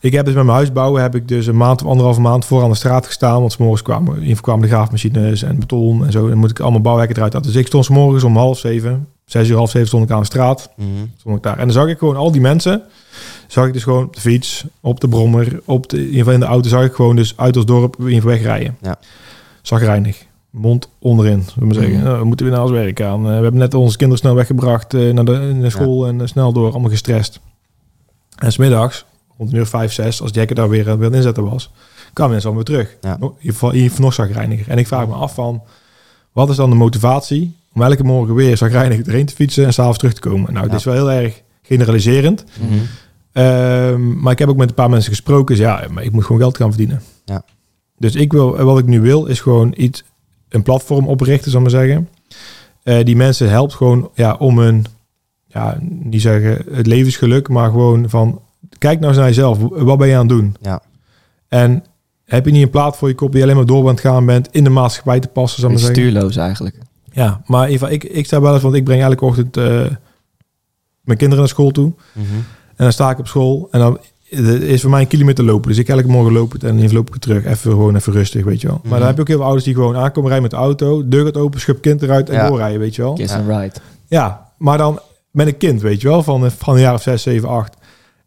Ik 0.00 0.12
heb 0.12 0.24
dus 0.24 0.34
met 0.34 0.44
mijn 0.44 0.56
huis 0.56 0.72
bouwen, 0.72 1.02
heb 1.02 1.14
ik 1.14 1.28
dus 1.28 1.46
een 1.46 1.56
maand 1.56 1.82
of 1.82 1.88
anderhalve 1.88 2.20
maand 2.20 2.44
voor 2.44 2.62
aan 2.62 2.70
de 2.70 2.76
straat 2.76 3.06
gestaan. 3.06 3.40
Want 3.40 3.52
's 3.52 3.56
morgens 3.56 3.82
kwamen, 3.82 4.36
kwamen 4.40 4.62
de 4.62 4.68
graafmachines 4.68 5.42
en 5.42 5.58
beton 5.58 6.04
en 6.04 6.12
zo. 6.12 6.22
En 6.22 6.28
dan 6.28 6.38
moet 6.38 6.50
ik 6.50 6.60
allemaal 6.60 6.80
bouwwerken 6.80 7.16
eruit 7.16 7.32
halen. 7.32 7.48
Dus 7.48 7.60
ik 7.60 7.66
stond 7.66 7.84
's 7.84 7.88
morgens 7.88 8.24
om 8.24 8.36
half 8.36 8.58
zeven, 8.58 9.08
zes 9.24 9.48
uur, 9.48 9.56
half 9.56 9.70
zeven 9.70 9.88
stond 9.88 10.04
ik 10.04 10.10
aan 10.10 10.20
de 10.20 10.26
straat. 10.26 10.70
Mhm. 10.76 10.88
Stond 11.18 11.36
ik 11.36 11.42
daar. 11.42 11.58
En 11.58 11.64
dan 11.64 11.72
zag 11.72 11.86
ik 11.86 11.98
gewoon 11.98 12.16
al 12.16 12.32
die 12.32 12.40
mensen. 12.40 12.82
Zag 13.46 13.66
ik 13.66 13.72
dus 13.72 13.82
gewoon 13.82 14.04
op 14.04 14.14
de 14.14 14.20
fiets, 14.20 14.64
op 14.80 15.00
de 15.00 15.08
brommer, 15.08 15.60
op 15.64 15.88
de, 15.88 15.96
in 15.96 16.02
ieder 16.02 16.18
geval 16.18 16.32
in 16.32 16.40
de 16.40 16.46
auto. 16.46 16.68
Zag 16.68 16.84
ik 16.84 16.92
gewoon 16.92 17.16
dus 17.16 17.36
uit 17.36 17.56
ons 17.56 17.66
dorp 17.66 17.96
in 17.98 18.08
ieder 18.08 18.28
wegrijden. 18.28 18.76
Ja. 18.82 18.98
Zagrijnig. 19.62 20.26
Mond 20.50 20.88
onderin, 20.98 21.44
zullen 21.52 21.68
we 21.68 21.74
zeggen. 21.74 21.94
Mhm. 21.94 22.04
Nou, 22.04 22.18
we 22.18 22.24
moeten 22.24 22.46
weer 22.46 22.54
naar 22.54 22.64
ons 22.64 22.72
werk 22.72 23.02
aan. 23.02 23.20
Eh, 23.20 23.36
we 23.36 23.42
hebben 23.42 23.60
net 23.60 23.74
onze 23.74 23.96
kinderen 23.96 24.22
snel 24.22 24.34
weggebracht 24.34 24.94
eh, 24.94 25.12
naar 25.12 25.24
de, 25.24 25.32
naar 25.54 25.70
school 25.70 26.06
en 26.06 26.20
eh, 26.20 26.26
snel 26.26 26.52
door. 26.52 26.70
Allemaal 26.70 26.90
gestrest. 26.90 27.40
En 28.36 28.52
smiddags, 28.52 29.04
rond 29.38 29.52
een 29.52 29.58
uur 29.58 29.66
vijf, 29.66 29.92
zes, 29.92 30.22
als 30.22 30.30
Jack 30.34 30.54
daar 30.54 30.68
weer, 30.68 30.84
weer 30.84 30.92
aan 30.94 31.00
het 31.02 31.14
inzetten 31.14 31.50
was, 31.50 31.70
kwamen 32.12 32.32
mensen 32.32 32.50
alweer 32.50 32.64
terug. 32.64 32.96
Ja. 33.00 33.18
Ieder 33.40 33.54
geval 33.54 33.72
nog 33.98 34.14
zagrijniger. 34.14 34.68
En 34.68 34.78
ik 34.78 34.86
vraag 34.86 35.06
me 35.06 35.14
af 35.14 35.34
van, 35.34 35.62
wat 36.32 36.50
is 36.50 36.56
dan 36.56 36.70
de 36.70 36.76
motivatie 36.76 37.56
om 37.74 37.82
elke 37.82 38.04
morgen 38.04 38.34
weer 38.34 38.56
zagrijnig 38.56 39.06
erheen 39.06 39.26
te 39.26 39.34
fietsen 39.34 39.64
en 39.64 39.72
s'avonds 39.72 39.98
terug 39.98 40.14
te 40.14 40.20
komen? 40.20 40.52
Nou, 40.52 40.64
Ja. 40.64 40.70
dit 40.70 40.78
is 40.78 40.84
wel 40.84 40.94
heel 40.94 41.10
erg 41.10 41.42
generaliserend. 41.62 42.44
Mhm. 42.60 42.78
Ehm, 43.32 44.20
maar 44.20 44.32
ik 44.32 44.38
heb 44.38 44.48
ook 44.48 44.56
met 44.56 44.68
een 44.68 44.74
paar 44.74 44.90
mensen 44.90 45.10
gesproken. 45.10 45.56
Dus 45.56 45.64
ja, 45.64 45.84
maar 45.90 46.02
ik 46.04 46.12
moet 46.12 46.24
gewoon 46.24 46.40
geld 46.40 46.56
gaan 46.56 46.68
verdienen. 46.68 47.02
Ja. 47.24 47.42
Dus 47.98 48.14
ik 48.14 48.32
wil, 48.32 48.56
wat 48.56 48.78
ik 48.78 48.86
nu 48.86 49.00
wil, 49.00 49.26
is 49.26 49.40
gewoon 49.40 49.74
iets, 49.76 50.04
een 50.48 50.62
platform 50.62 51.06
oprichten, 51.08 51.50
zal 51.50 51.60
ik 51.64 51.70
maar 51.72 51.80
zeggen. 51.80 52.08
Eh, 52.82 53.04
die 53.04 53.16
mensen 53.16 53.50
helpt 53.50 53.74
gewoon 53.74 54.10
ja, 54.14 54.34
om 54.34 54.58
hun, 54.58 54.84
ja, 55.46 55.78
niet 55.82 56.22
zeggen 56.22 56.64
het 56.72 56.86
levensgeluk, 56.86 57.48
maar 57.48 57.70
gewoon 57.70 58.08
van, 58.08 58.40
kijk 58.78 58.96
nou 58.98 59.08
eens 59.08 59.16
naar 59.18 59.28
jezelf. 59.28 59.58
Wat 59.70 59.98
ben 59.98 60.08
je 60.08 60.14
aan 60.14 60.20
het 60.20 60.28
doen? 60.28 60.56
Ja. 60.60 60.80
En 61.48 61.84
heb 62.24 62.44
je 62.44 62.50
niet 62.52 62.62
een 62.62 62.70
plaat 62.70 62.96
voor 62.96 63.08
je 63.08 63.14
kop 63.14 63.32
die 63.32 63.42
alleen 63.42 63.56
maar 63.56 63.66
door 63.66 63.82
aan 63.82 63.88
het 63.94 64.00
gaan 64.00 64.26
bent 64.26 64.48
in 64.50 64.64
de 64.64 64.70
maatschappij 64.70 65.20
te 65.20 65.28
passen, 65.28 65.60
zal 65.60 65.70
ik 65.70 65.76
maar 65.76 65.84
zeggen. 65.84 66.04
Stuurloos 66.04 66.36
eigenlijk. 66.36 66.76
Ja, 67.12 67.40
maar 67.46 67.68
geval, 67.68 67.90
ik, 67.90 68.04
ik 68.04 68.26
sta 68.26 68.40
wel 68.40 68.52
eens, 68.54 68.62
want 68.62 68.74
ik 68.74 68.84
breng 68.84 69.02
elke 69.02 69.24
ochtend 69.24 69.56
eh, 69.56 69.64
mijn 71.00 71.18
kinderen 71.18 71.38
naar 71.38 71.48
school 71.48 71.70
toe. 71.70 71.92
Mhm. 72.12 72.24
En 72.66 72.84
dan 72.84 72.92
sta 72.92 73.10
ik 73.10 73.18
op 73.18 73.26
school 73.26 73.68
en 73.70 73.80
dan 73.80 73.98
het 74.28 74.62
is 74.62 74.80
voor 74.80 74.90
mij 74.90 75.00
een 75.00 75.06
kilometer 75.06 75.44
lopen. 75.44 75.68
Dus 75.68 75.78
ik 75.78 75.88
elke 75.88 76.08
morgen 76.08 76.32
loop 76.32 76.52
het 76.52 76.64
en 76.64 76.78
dan 76.80 76.92
loop 76.92 77.14
ik 77.14 77.20
terug. 77.20 77.44
Even 77.44 77.70
gewoon 77.70 77.96
even 77.96 78.12
rustig, 78.12 78.44
weet 78.44 78.60
je 78.60 78.66
wel. 78.66 78.76
Maar 78.82 78.90
Mhm. 78.90 78.98
dan 78.98 79.06
heb 79.06 79.14
je 79.16 79.20
ook 79.20 79.26
heel 79.28 79.36
veel 79.36 79.44
ouders 79.44 79.64
die 79.64 79.74
gewoon 79.74 79.96
aankomen 79.96 80.30
rijden 80.30 80.42
met 80.50 80.58
de 80.58 80.64
auto. 80.64 81.08
Deur 81.08 81.24
gaat 81.24 81.36
open, 81.36 81.60
schub 81.60 81.80
kind 81.80 82.02
eruit 82.02 82.28
en 82.28 82.34
Ja. 82.34 82.48
doorrijden, 82.48 82.80
weet 82.80 82.94
je 82.94 83.02
wel. 83.02 83.12
Kiss 83.12 83.32
Ja. 83.32 83.38
and 83.38 83.48
ride. 83.48 83.74
Ja, 84.06 84.46
maar 84.58 84.78
dan 84.78 85.00
met 85.30 85.46
een 85.46 85.56
kind, 85.56 85.80
weet 85.80 86.00
je 86.00 86.08
wel, 86.08 86.22
van, 86.22 86.50
van 86.50 86.74
een 86.74 86.80
jaar 86.80 86.94
of 86.94 87.02
zes, 87.02 87.22
zeven, 87.22 87.48
acht. 87.48 87.76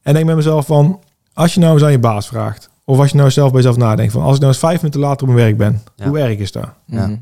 En 0.02 0.14
denk 0.14 0.26
met 0.26 0.36
mezelf 0.36 0.65
van, 0.65 0.99
als 1.34 1.53
je 1.53 1.60
nou 1.60 1.73
eens 1.73 1.84
aan 1.84 1.91
je 1.91 1.99
baas 1.99 2.28
vraagt. 2.28 2.69
Of 2.86 2.99
als 2.99 3.11
je 3.11 3.18
nou 3.18 3.32
zelf 3.32 3.52
bij 3.52 3.61
jezelf 3.61 3.78
nadenkt 3.78 4.11
van, 4.11 4.22
als 4.22 4.34
ik 4.34 4.40
nou 4.40 4.52
eens 4.52 4.61
vijf 4.61 4.78
minuten 4.78 4.99
later 4.99 5.28
op 5.28 5.34
mijn 5.34 5.45
werk 5.45 5.57
ben. 5.57 5.82
Ja. 5.95 6.07
Hoe 6.07 6.19
erg 6.19 6.38
is 6.38 6.52
dat? 6.52 6.69
Ja. 6.86 7.07
Mhm. 7.07 7.18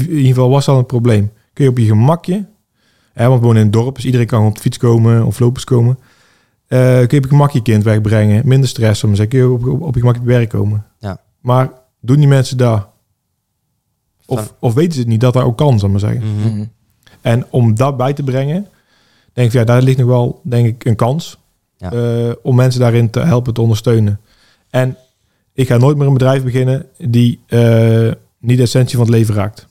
in 0.00 0.10
ieder 0.10 0.26
geval 0.26 0.50
was 0.50 0.64
dat 0.64 0.76
een 0.76 0.86
probleem. 0.86 1.32
Kun 1.52 1.64
je 1.64 1.70
op 1.70 1.78
je 1.78 1.84
gemakje, 1.84 2.46
hè, 3.12 3.28
want 3.28 3.40
we 3.40 3.46
wonen 3.46 3.60
in 3.60 3.68
het 3.68 3.76
dorp, 3.76 3.94
dus 3.94 4.04
iedereen 4.04 4.26
kan 4.26 4.36
gewoon 4.36 4.52
op 4.52 4.56
de 4.56 4.62
fiets 4.62 4.76
komen 4.76 5.24
of 5.24 5.38
lopers 5.38 5.64
komen. 5.64 5.98
Eh, 6.66 6.78
kun 6.78 7.08
je 7.08 7.16
op 7.16 7.22
je 7.22 7.28
gemakje 7.28 7.62
kind 7.62 7.84
wegbrengen, 7.84 8.48
minder 8.48 8.68
stress, 8.68 9.04
om 9.04 9.14
zeggen, 9.14 9.28
kun 9.28 9.38
je 9.38 9.50
op, 9.50 9.66
op, 9.66 9.82
op 9.82 9.94
je 9.94 10.00
gemak 10.00 10.16
werk 10.16 10.48
komen. 10.48 10.84
Ja. 10.98 11.20
Maar 11.40 11.70
doen 12.00 12.16
die 12.16 12.28
mensen 12.28 12.56
dat? 12.56 12.88
Of, 14.26 14.54
of 14.58 14.74
weten 14.74 14.92
ze 14.92 14.98
het 14.98 15.08
niet 15.08 15.20
dat 15.20 15.32
dat 15.32 15.42
ook 15.42 15.56
kan, 15.56 15.78
zal 15.78 15.88
ik 15.88 16.00
maar 16.00 16.10
zeggen. 16.10 16.34
Mhm. 16.36 16.64
En 17.20 17.46
om 17.50 17.74
dat 17.74 17.96
bij 17.96 18.12
te 18.12 18.22
brengen, 18.22 18.66
denk 19.32 19.48
ik, 19.48 19.52
ja, 19.52 19.64
daar 19.64 19.82
ligt 19.82 19.98
nog 19.98 20.06
wel, 20.06 20.40
denk 20.44 20.66
ik, 20.66 20.84
een 20.84 20.96
kans 20.96 21.38
Ja. 21.78 21.92
eh, 21.92 22.32
om 22.42 22.56
mensen 22.56 22.80
daarin 22.80 23.10
te 23.10 23.20
helpen, 23.20 23.54
te 23.54 23.60
ondersteunen. 23.60 24.20
En 24.70 24.96
ik 25.52 25.66
ga 25.66 25.76
nooit 25.76 25.96
meer 25.96 26.06
een 26.06 26.12
bedrijf 26.12 26.42
beginnen 26.44 26.86
die 26.98 27.40
eh, 27.46 28.10
niet 28.38 28.56
de 28.56 28.62
essentie 28.62 28.96
van 28.96 29.06
het 29.06 29.14
leven 29.14 29.34
raakt. 29.34 29.66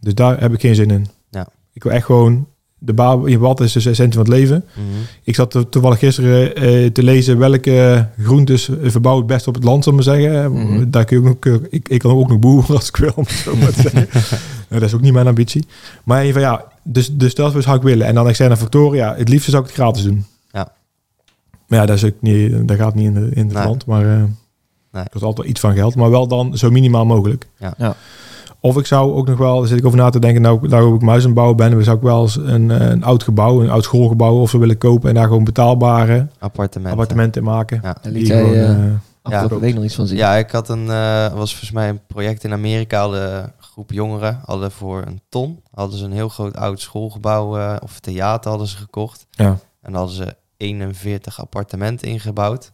Dus 0.00 0.14
daar 0.14 0.40
heb 0.40 0.52
ik 0.54 0.60
geen 0.60 0.74
zin 0.74 0.90
in. 0.90 1.06
Ja. 1.30 1.48
Ik 1.72 1.82
wil 1.82 1.92
echt 1.92 2.04
gewoon 2.04 2.46
de 2.78 2.92
baan. 2.92 3.38
Wat 3.38 3.60
is 3.60 3.72
dus 3.72 3.84
de 3.84 3.90
essentie 3.90 4.14
van 4.20 4.24
het 4.30 4.32
leven? 4.38 4.64
Mhm. 4.74 4.84
Ik 5.22 5.34
zat 5.34 5.50
to- 5.50 5.68
toevallig 5.68 5.98
gisteren 5.98 6.54
eh, 6.56 6.86
te 6.90 7.02
lezen 7.02 7.38
welke 7.38 8.08
groentes 8.22 8.68
verbouwen 8.82 9.24
het 9.24 9.32
best 9.34 9.46
op 9.48 9.54
het 9.54 9.64
land, 9.64 9.84
zal 9.84 9.92
ik 9.98 10.04
maar 10.04 10.14
zeggen. 10.16 10.52
Mhm. 10.52 10.90
Daar 10.90 11.04
kun 11.04 11.22
je 11.22 11.28
ook 11.28 11.44
nog, 11.44 11.58
ik, 11.70 11.88
ik 11.88 11.98
kan 11.98 12.10
ook 12.10 12.28
nog 12.28 12.38
boeren 12.38 12.74
als 12.76 12.88
ik 12.88 12.96
wil, 12.96 13.12
om 13.14 13.28
zo 13.28 13.56
maar 13.56 13.72
te 13.72 13.80
zeggen. 13.82 14.08
Nou, 14.68 14.84
dat 14.84 14.92
is 14.92 14.94
ook 14.96 15.02
niet 15.04 15.12
mijn 15.12 15.26
ambitie. 15.26 15.66
Maar 16.04 16.20
in 16.20 16.26
ieder 16.26 16.42
geval, 16.42 16.56
ja, 16.56 16.64
dus, 16.82 17.12
dus 17.12 17.34
dat 17.34 17.62
zou 17.62 17.76
ik 17.76 17.82
willen. 17.82 18.06
En 18.06 18.14
dan 18.14 18.28
externe 18.28 18.56
factoren, 18.56 18.96
ja, 18.98 19.14
het 19.16 19.28
liefste 19.28 19.50
zou 19.50 19.62
ik 19.62 19.68
het 19.68 19.78
gratis 19.78 20.02
doen. 20.02 20.24
Ja. 21.72 21.78
Maar 21.78 21.78
ja, 21.80 21.86
dat, 21.86 21.96
is 21.96 22.04
ook 22.04 22.20
niet, 22.20 22.68
dat 22.68 22.76
gaat 22.76 22.94
niet 22.94 23.06
in, 23.06 23.14
de, 23.14 23.30
in 23.34 23.44
het 23.46 23.54
Nee. 23.54 23.64
land, 23.66 23.86
maar 23.86 24.06
eh 24.06 24.22
Nee. 24.92 25.04
kost 25.10 25.24
altijd 25.24 25.36
wel 25.36 25.46
iets 25.46 25.60
van 25.60 25.74
geld. 25.74 25.94
Maar 25.96 26.10
wel 26.10 26.26
dan 26.28 26.56
zo 26.58 26.70
minimaal 26.70 27.06
mogelijk. 27.06 27.48
Ja. 27.58 27.74
Ja. 27.78 27.94
Of 28.60 28.76
ik 28.78 28.86
zou 28.86 29.12
ook 29.12 29.26
nog 29.28 29.38
wel, 29.38 29.58
daar 29.58 29.68
zit 29.68 29.78
ik 29.78 29.86
over 29.86 29.98
na 29.98 30.10
te 30.10 30.18
denken, 30.18 30.42
nou, 30.42 30.68
nou 30.68 30.94
ik 30.94 31.00
muis 31.02 31.24
aan 31.24 31.34
bouwen 31.34 31.56
ben, 31.56 31.70
dan 31.70 31.82
zou 31.82 31.96
ik 31.96 32.02
wel 32.02 32.22
eens 32.22 32.36
een, 32.36 32.70
eh, 32.70 32.88
een 32.88 33.04
oud 33.04 33.22
gebouw, 33.22 33.62
een 33.62 33.70
oud 33.70 33.84
schoolgebouw 33.84 34.40
of 34.40 34.50
zo 34.50 34.58
willen 34.58 34.78
kopen 34.78 35.08
en 35.08 35.14
daar 35.14 35.26
gewoon 35.26 35.44
betaalbare 35.44 36.26
Appartementen. 36.38 36.92
appartementen 36.92 37.42
in 37.42 37.48
maken. 37.48 37.76
Ja. 37.82 37.92
Daar 37.92 37.98
Die 38.02 38.12
liet 38.12 38.26
jij 38.26 38.40
gewoon, 38.42 38.54
eh, 38.54 38.92
afgelopen 39.22 39.56
Ja. 39.56 39.62
week 39.62 39.74
nog 39.74 39.84
iets 39.84 39.94
van 39.94 40.06
zien. 40.06 40.16
Ja, 40.16 40.34
ik 40.34 40.50
had 40.50 40.68
een, 40.68 40.90
eh, 40.90 41.32
was 41.34 41.50
volgens 41.50 41.70
mij 41.70 41.88
een 41.88 42.00
project 42.06 42.44
in 42.44 42.52
Amerika. 42.52 43.00
Hadden 43.00 43.34
een 43.42 43.50
groep 43.58 43.92
jongeren 43.92 44.40
hadden 44.44 44.70
voor 44.70 45.02
een 45.06 45.20
ton 45.28 45.60
hadden 45.74 45.98
ze 45.98 46.04
een 46.04 46.12
heel 46.12 46.28
groot 46.28 46.56
oud 46.56 46.80
schoolgebouw 46.80 47.78
of 47.82 48.00
theater 48.00 48.50
hadden 48.50 48.68
ze 48.68 48.76
gekocht. 48.76 49.26
Ja. 49.30 49.44
En 49.82 49.92
daar 49.92 50.00
hadden 50.00 50.16
ze 50.16 50.34
41 50.62 51.40
appartementen 51.40 52.08
ingebouwd. 52.08 52.72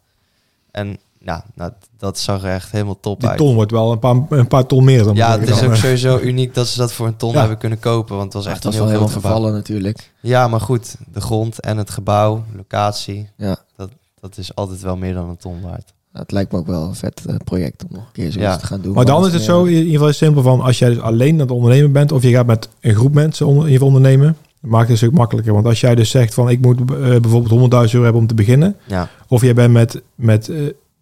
En 0.70 0.96
ja, 1.20 1.44
nou, 1.54 1.72
dat 1.98 2.18
zag 2.18 2.42
er 2.44 2.52
echt 2.52 2.70
helemaal 2.70 3.00
top 3.00 3.20
die 3.20 3.28
uit. 3.28 3.38
ton 3.38 3.54
wordt 3.54 3.70
wel 3.70 3.92
een 3.92 3.98
paar, 3.98 4.16
een 4.28 4.48
paar 4.48 4.66
ton 4.66 4.84
meer 4.84 5.04
dan. 5.04 5.14
Ja, 5.14 5.38
het 5.38 5.48
is 5.48 5.62
ook 5.62 5.74
sowieso 5.74 6.18
uniek 6.18 6.54
dat 6.54 6.66
ze 6.66 6.78
dat 6.78 6.92
voor 6.92 7.06
een 7.06 7.16
ton 7.16 7.32
Ja. 7.32 7.38
hebben 7.38 7.58
kunnen 7.58 7.78
kopen. 7.78 8.12
Want 8.16 8.24
het 8.24 8.32
was 8.34 8.44
Maar 8.44 8.52
echt 8.54 8.64
het 8.64 8.72
was 8.72 8.82
een 8.82 8.88
wel 8.88 8.98
heel 8.98 9.06
helemaal 9.08 9.22
vervallen 9.30 9.52
natuurlijk. 9.52 10.12
Ja, 10.20 10.48
maar 10.48 10.60
goed, 10.60 10.96
de 11.12 11.20
grond 11.20 11.60
en 11.60 11.76
het 11.76 11.90
gebouw, 11.90 12.44
locatie, 12.56 13.30
Ja. 13.36 13.56
dat, 13.76 13.90
dat 14.20 14.38
is 14.38 14.54
altijd 14.54 14.80
wel 14.80 14.96
meer 14.96 15.14
dan 15.14 15.28
een 15.28 15.36
ton 15.36 15.60
waard. 15.60 15.92
Het 16.12 16.32
lijkt 16.32 16.52
me 16.52 16.58
ook 16.58 16.66
wel 16.66 16.82
een 16.82 16.94
vet 16.94 17.22
eh, 17.26 17.34
project 17.44 17.82
om 17.84 17.88
nog 17.92 18.02
een 18.06 18.12
keer 18.12 18.32
zoiets 18.32 18.52
Ja. 18.52 18.56
te 18.56 18.66
gaan 18.66 18.80
doen. 18.80 18.94
Maar 18.94 19.04
dan 19.04 19.26
is 19.26 19.32
het 19.32 19.42
zo, 19.42 19.64
in 19.64 19.72
ieder 19.72 19.92
geval 19.92 20.08
is 20.08 20.20
het 20.20 20.24
simpel 20.24 20.42
van, 20.42 20.60
als 20.60 20.78
jij 20.78 20.88
dus 20.88 21.00
alleen 21.00 21.32
aan 21.32 21.38
het 21.40 21.50
ondernemen 21.50 21.92
bent, 21.92 22.12
of 22.12 22.22
je 22.22 22.30
gaat 22.30 22.46
met 22.46 22.68
een 22.80 22.94
groep 22.94 23.14
mensen 23.14 23.46
onder, 23.46 23.64
in 23.66 23.70
ieder 23.72 23.86
geval 23.86 23.96
ondernemen, 23.96 24.36
maakt 24.60 24.82
het 24.82 24.90
een 24.90 24.96
stuk 24.96 25.12
makkelijker. 25.12 25.52
Want 25.52 25.66
als 25.66 25.80
jij 25.80 25.94
dus 25.94 26.10
zegt 26.10 26.34
van, 26.34 26.48
ik 26.50 26.60
moet 26.60 26.78
eh, 26.80 26.86
bijvoorbeeld 27.20 27.72
100.000 27.72 27.90
euro 27.92 28.02
hebben 28.02 28.20
om 28.20 28.26
te 28.26 28.34
beginnen, 28.34 28.76
Ja, 28.86 29.08
of 29.28 29.42
jij 29.42 29.54
bent 29.54 29.72
met, 29.72 30.02
met 30.14 30.48
eh, 30.48 30.56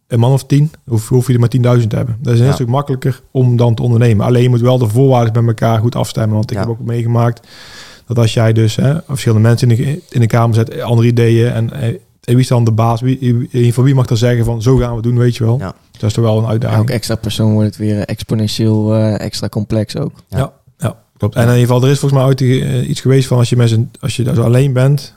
een 0.08 0.18
man 0.18 0.32
of 0.32 0.44
tien, 0.44 0.70
hoef, 0.88 1.08
hoef 1.08 1.26
je 1.26 1.32
er 1.32 1.40
maar 1.40 1.76
10.000 1.80 1.86
te 1.86 1.96
hebben. 1.96 2.16
Dat 2.20 2.32
is 2.32 2.38
een 2.38 2.44
heel 2.44 2.46
Ja. 2.46 2.52
stuk 2.54 2.68
makkelijker 2.68 3.20
om 3.30 3.56
dan 3.56 3.74
te 3.74 3.82
ondernemen. 3.82 4.26
Alleen 4.26 4.42
je 4.42 4.48
moet 4.48 4.60
wel 4.60 4.78
de 4.78 4.88
voorwaarden 4.88 5.44
met 5.44 5.60
elkaar 5.60 5.80
goed 5.80 5.94
afstemmen. 5.94 6.34
Want 6.36 6.50
ik 6.50 6.56
Ja. 6.56 6.62
heb 6.62 6.70
ook 6.72 6.80
meegemaakt 6.80 7.46
dat 8.06 8.18
als 8.18 8.34
jij 8.34 8.52
dus 8.52 8.76
hè, 8.76 8.94
verschillende 9.08 9.48
mensen 9.48 9.70
in 9.70 9.76
de, 9.76 10.02
in 10.10 10.20
de 10.20 10.26
kamer 10.26 10.54
zet, 10.54 10.80
andere 10.80 11.08
ideeën 11.08 11.52
en, 11.52 11.72
eh, 11.72 11.82
en 11.88 11.98
wie 12.34 12.38
is 12.38 12.48
dan 12.48 12.64
de 12.64 12.72
baas? 12.72 13.00
Wie, 13.00 13.48
wie, 13.50 13.74
van 13.74 13.84
wie 13.84 13.94
mag 13.94 14.06
dan 14.06 14.16
zeggen 14.16 14.44
van 14.44 14.62
zo 14.62 14.76
gaan 14.76 14.88
we 14.88 14.94
het 14.94 15.02
doen, 15.04 15.18
weet 15.18 15.36
je 15.36 15.44
wel? 15.44 15.58
Ja. 15.58 15.74
Dat 15.92 16.02
is 16.02 16.12
toch 16.12 16.24
wel 16.24 16.38
een 16.38 16.46
uitdaging. 16.46 16.78
Elke 16.80 16.92
extra 16.92 17.14
persoon 17.14 17.52
wordt 17.52 17.66
het 17.66 17.76
weer 17.76 17.98
exponentieel 18.04 18.94
eh, 18.94 19.20
extra 19.20 19.48
complex 19.48 19.96
ook. 19.96 20.12
Ja, 20.28 20.38
ja 20.38 20.52
klopt. 21.18 21.34
En 21.34 21.42
in 21.42 21.48
ieder 21.48 21.60
geval, 21.66 21.82
er 21.82 21.90
is 21.90 21.98
volgens 21.98 22.20
mij 22.20 22.28
ooit 22.30 22.40
eh, 22.40 22.88
iets 22.88 23.00
geweest 23.00 23.28
van 23.28 23.38
als 23.38 23.48
je, 23.48 23.56
met 23.56 23.68
z'n, 23.68 23.90
als 24.00 24.16
je 24.16 24.22
daar 24.24 24.34
zo 24.34 24.42
alleen 24.42 24.72
bent, 24.72 25.14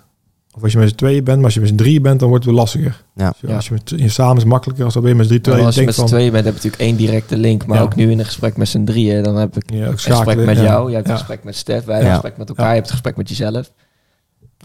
of 0.55 0.63
als 0.63 0.71
je 0.71 0.77
met 0.77 0.89
z'n 0.89 0.95
tweeën 0.95 1.23
bent, 1.23 1.35
maar 1.37 1.45
als 1.45 1.53
je 1.53 1.59
met 1.59 1.69
z'n 1.69 1.75
drieën 1.75 2.01
bent, 2.01 2.19
dan 2.19 2.29
wordt 2.29 2.43
het 2.45 2.53
wel 2.53 2.63
lastiger. 2.63 3.03
ja. 3.15 3.33
Je, 3.41 3.47
Ja. 3.47 3.55
als 3.55 3.67
je 3.67 3.73
met, 3.73 3.89
je 3.95 4.09
samen 4.09 4.37
is 4.37 4.43
makkelijker 4.43 4.85
als 4.85 4.93
dat 4.93 5.03
weer 5.03 5.15
met 5.15 5.23
z'n 5.25 5.29
drie. 5.31 5.41
Terwijl 5.41 5.65
als 5.65 5.75
je 5.75 5.79
je 5.81 5.85
met 5.87 5.95
z'n 5.95 6.05
tweeën 6.05 6.31
bent, 6.31 6.45
heb 6.45 6.53
je 6.55 6.59
natuurlijk 6.63 6.81
één 6.89 6.95
directe 6.95 7.37
link. 7.37 7.65
Maar 7.65 7.77
Ja. 7.77 7.83
ook 7.83 7.95
nu 7.95 8.11
in 8.11 8.19
een 8.19 8.25
gesprek 8.25 8.57
met 8.57 8.67
z'n 8.67 8.83
drieën, 8.83 9.23
dan 9.23 9.35
heb 9.35 9.57
ik 9.57 9.71
een 9.71 9.99
gesprek 9.99 10.45
met 10.45 10.57
ja. 10.57 10.63
jou. 10.63 10.85
Jij 10.85 10.95
hebt 10.95 11.05
Ja. 11.07 11.11
een 11.13 11.19
gesprek 11.19 11.43
met 11.43 11.55
Stef. 11.55 11.83
Wij 11.85 11.95
hebben 11.95 12.13
een 12.13 12.19
gesprek 12.19 12.37
met 12.37 12.49
elkaar. 12.49 12.65
Ja. 12.65 12.69
Je 12.71 12.77
hebt 12.77 12.87
een 12.89 12.93
gesprek 12.95 13.17
met 13.17 13.29
jezelf. 13.29 13.71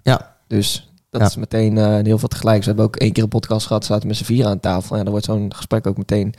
Ja. 0.02 0.35
Dus 0.48 0.90
dat 1.11 1.20
Ja. 1.20 1.27
is 1.27 1.36
meteen 1.36 1.78
eh, 1.78 1.98
heel 2.02 2.19
veel 2.19 2.28
tegelijk. 2.28 2.59
We 2.59 2.65
hebben 2.66 2.85
ook 2.85 2.97
één 2.97 3.12
keer 3.12 3.23
een 3.23 3.28
podcast 3.28 3.66
gehad, 3.66 3.85
zaten 3.85 4.09
met 4.09 4.16
z'n 4.16 4.24
vier 4.24 4.47
aan 4.47 4.61
tafel. 4.61 4.97
Ja, 4.97 5.02
dan 5.02 5.11
wordt 5.11 5.27
zo'n 5.27 5.55
gesprek 5.55 5.86
ook 5.86 5.97
meteen 5.97 6.35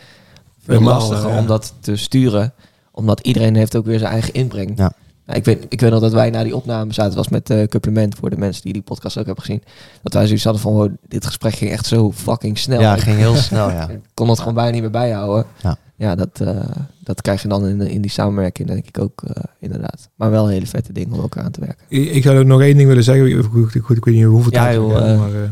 veel 0.65 0.81
lastiger 0.81 1.29
ja. 1.29 1.37
om 1.39 1.45
dat 1.47 1.73
te 1.79 1.95
sturen. 1.95 2.53
Omdat 2.95 3.19
iedereen 3.19 3.55
heeft 3.55 3.75
ook 3.75 3.85
weer 3.85 3.99
zijn 3.99 4.11
eigen 4.11 4.33
inbreng. 4.33 4.71
Ja. 4.75 4.93
Nou, 5.25 5.39
ik, 5.39 5.45
weet, 5.45 5.65
ik 5.69 5.81
weet 5.81 5.91
nog 5.91 6.01
dat 6.01 6.13
wij 6.13 6.29
na 6.29 6.43
die 6.43 6.55
opname 6.55 6.93
zaten, 6.93 7.15
was 7.15 7.29
met 7.29 7.49
eh 7.49 7.67
compliment 7.67 8.15
voor 8.15 8.29
de 8.29 8.37
mensen 8.37 8.63
die 8.63 8.73
die 8.73 8.81
podcast 8.81 9.17
ook 9.17 9.25
hebben 9.25 9.43
gezien. 9.43 9.63
Dat 10.03 10.13
wij 10.13 10.25
zoiets 10.25 10.43
hadden 10.43 10.61
van, 10.61 10.73
wow, 10.73 10.91
dit 11.07 11.25
gesprek 11.25 11.53
ging 11.53 11.71
echt 11.71 11.85
zo 11.85 12.11
fucking 12.11 12.57
snel. 12.57 12.81
Ja, 12.81 12.95
Ik 12.95 13.01
ging 13.01 13.17
heel 13.17 13.35
snel, 13.35 13.69
ja. 13.69 13.89
kon 14.13 14.29
het 14.29 14.39
gewoon 14.39 14.53
bijna 14.53 14.71
niet 14.71 14.81
meer 14.81 14.91
bijhouden. 14.91 15.45
Ja. 15.61 15.77
Ja, 15.97 16.15
dat, 16.15 16.39
eh, 16.39 16.59
dat 17.03 17.21
krijg 17.21 17.41
je 17.41 17.47
dan 17.47 17.67
in, 17.67 17.81
in 17.81 18.01
die 18.01 18.11
samenwerking, 18.11 18.67
denk 18.67 18.87
ik 18.87 18.99
ook, 18.99 19.23
eh, 19.23 19.43
inderdaad. 19.59 20.09
Maar 20.15 20.31
wel 20.31 20.47
hele 20.47 20.65
vette 20.65 20.93
dingen 20.93 21.13
om 21.13 21.21
elkaar 21.21 21.43
aan 21.43 21.51
te 21.51 21.59
werken. 21.59 21.85
Ik, 21.87 22.09
ik 22.09 22.23
zou 22.23 22.39
ook 22.39 22.45
nog 22.45 22.61
één 22.61 22.77
ding 22.77 22.87
willen 22.87 23.03
zeggen. 23.03 23.27
Ik, 23.27 23.43
goed, 23.43 23.75
goed, 23.81 23.97
ik 23.97 24.05
weet 24.05 24.15
niet 24.15 24.23
hoeveel 24.23 24.51
Ja, 24.51 24.63
tijd 24.63 24.75
joh, 24.75 24.93
hebben, 24.93 25.17
maar, 25.17 25.43
eh, 25.43 25.49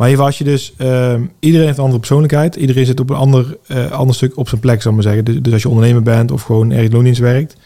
maar 0.00 0.08
even 0.08 0.24
als 0.24 0.38
je 0.38 0.44
dus... 0.44 0.74
ehm, 0.76 1.22
iedereen 1.38 1.66
heeft 1.66 1.76
een 1.78 1.82
andere 1.82 1.98
persoonlijkheid. 2.00 2.56
Iedereen 2.56 2.86
zit 2.86 3.00
op 3.00 3.10
een 3.10 3.16
ander, 3.16 3.56
eh, 3.66 3.90
ander 3.90 4.14
stuk 4.14 4.36
op 4.36 4.48
zijn 4.48 4.60
plek, 4.60 4.82
zal 4.82 4.90
ik 4.90 4.96
maar 4.96 5.06
zeggen. 5.06 5.24
Dus, 5.24 5.42
dus 5.42 5.52
als 5.52 5.62
je 5.62 5.68
ondernemer 5.68 6.02
bent 6.02 6.30
of 6.30 6.42
gewoon 6.42 6.70
ergens 6.70 6.92
loondienst 6.94 7.20
werkt. 7.20 7.56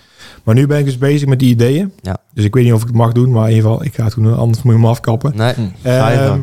Maar 0.43 0.55
nu 0.55 0.67
ben 0.67 0.79
ik 0.79 0.85
dus 0.85 0.99
bezig 0.99 1.29
met 1.29 1.39
die 1.39 1.49
ideeën. 1.51 1.93
Ja. 2.03 2.17
Dus 2.33 2.45
ik 2.45 2.55
weet 2.55 2.65
niet 2.65 2.73
of 2.73 2.81
ik 2.81 2.87
het 2.87 2.97
mag 2.97 3.13
doen, 3.13 3.31
maar 3.31 3.49
in 3.49 3.55
ieder 3.55 3.71
geval, 3.71 3.85
ik 3.85 3.95
ga 3.95 4.05
het 4.05 4.15
doen. 4.15 4.37
Anders 4.37 4.63
moet 4.63 4.75
je 4.75 4.81
me 4.81 4.89
afkappen. 4.89 5.33
Nee, 5.37 5.53
Hm. 5.55 5.61
ga 5.83 6.11
je 6.11 6.19
Ehm, 6.19 6.41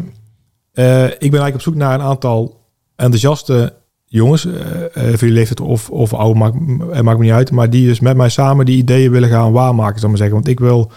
eh, 0.72 1.04
ik 1.06 1.10
ben 1.20 1.20
eigenlijk 1.20 1.56
op 1.56 1.62
zoek 1.62 1.76
naar 1.76 1.94
een 1.94 2.06
aantal 2.06 2.60
enthousiaste 2.96 3.74
jongens, 4.06 4.46
eh 4.46 4.52
eh, 4.86 4.90
voor 4.94 5.20
jullie 5.20 5.34
leeftijd 5.34 5.60
of, 5.62 5.90
of 5.90 6.14
ouder, 6.14 6.38
maakt, 6.38 6.56
eh, 6.92 7.02
maakt 7.02 7.18
me 7.18 7.24
niet 7.24 7.34
uit, 7.34 7.52
maar 7.52 7.70
die 7.70 7.88
dus 7.88 8.00
met 8.00 8.18
mij 8.18 8.30
samen 8.30 8.66
die 8.66 8.78
ideeën 8.78 9.12
willen 9.12 9.30
gaan 9.30 9.52
waarmaken, 9.52 10.00
zal 10.00 10.10
ik 10.10 10.18
maar 10.18 10.18
zeggen. 10.18 10.36
Want 10.36 10.48
ik 10.48 10.60
wil, 10.60 10.92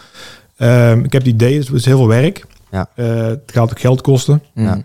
ehm, 0.56 1.04
ik 1.04 1.12
heb 1.12 1.24
die 1.24 1.32
ideeën, 1.34 1.58
dus 1.58 1.66
het 1.68 1.76
is 1.76 1.84
heel 1.84 1.96
veel 1.96 2.08
werk. 2.08 2.46
Ja. 2.74 2.88
Eh, 2.94 3.26
het 3.26 3.40
gaat 3.52 3.70
ook 3.70 3.80
geld 3.80 4.00
kosten, 4.00 4.42
Ja. 4.54 4.74
Mm. 4.74 4.84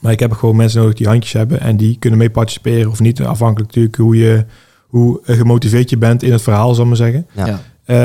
maar 0.00 0.12
ik 0.12 0.20
heb 0.20 0.32
gewoon 0.32 0.56
mensen 0.56 0.80
nodig 0.80 0.94
die 0.96 1.06
handjes 1.06 1.32
hebben 1.32 1.60
en 1.60 1.76
die 1.76 1.96
kunnen 1.98 2.18
mee 2.18 2.30
participeren 2.30 2.90
of 2.90 3.00
niet, 3.00 3.20
afhankelijk 3.22 3.66
natuurlijk 3.68 3.96
hoe 3.96 4.16
je 4.16 4.44
hoe 4.86 5.20
gemotiveerd 5.24 5.90
je 5.90 5.96
bent 5.98 6.22
in 6.22 6.32
het 6.32 6.42
verhaal, 6.42 6.74
zal 6.74 6.82
ik 6.82 6.88
maar 6.88 6.96
zeggen. 6.98 7.26
Ja. 7.32 7.46
Eh, 7.84 7.96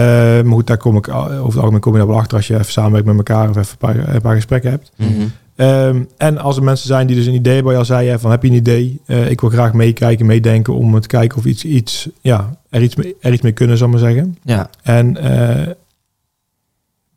maar 0.44 0.54
goed, 0.54 0.68
daar 0.68 0.78
kom 0.78 0.98
ik 0.98 1.08
over 1.10 1.46
het 1.46 1.56
algemeen 1.58 1.80
kom 1.80 1.92
je 1.92 1.98
daar 1.98 2.08
wel 2.08 2.18
achter 2.18 2.38
als 2.38 2.48
je 2.48 2.54
even 2.54 2.72
samenwerkt 2.72 3.08
met 3.08 3.16
elkaar 3.18 3.50
of 3.50 3.56
even 3.58 3.72
een 3.72 3.78
paar, 4.04 4.16
een 4.16 4.22
paar 4.22 4.36
gesprekken 4.36 4.70
hebt. 4.72 4.92
Mhm. 4.98 5.10
Ehm, 5.56 6.04
en 6.18 6.38
als 6.38 6.58
er 6.58 6.64
mensen 6.64 6.88
zijn 6.88 7.08
die 7.08 7.16
dus 7.16 7.26
een 7.26 7.34
idee 7.34 7.56
hebben, 7.56 7.78
al 7.78 7.86
zei 7.86 8.10
je 8.10 8.20
van 8.20 8.32
heb 8.32 8.44
je 8.44 8.50
een 8.50 8.54
idee, 8.56 9.02
Eh, 9.06 9.30
ik 9.30 9.42
wil 9.42 9.50
graag 9.50 9.74
meekijken, 9.74 10.26
meedenken 10.26 10.74
om 10.74 11.00
te 11.00 11.08
kijken 11.08 11.38
of 11.38 11.46
iets, 11.46 11.66
iets 11.66 12.10
ja, 12.22 12.56
er, 12.70 12.82
iets 12.82 12.96
mee, 12.96 13.16
er 13.22 13.34
iets 13.34 13.42
mee 13.42 13.52
kunnen, 13.52 13.78
zal 13.78 13.88
ik 13.88 13.94
maar 13.94 14.02
zeggen. 14.02 14.38
Ja. 14.44 14.70
En 14.84 15.18
eh, 15.18 15.68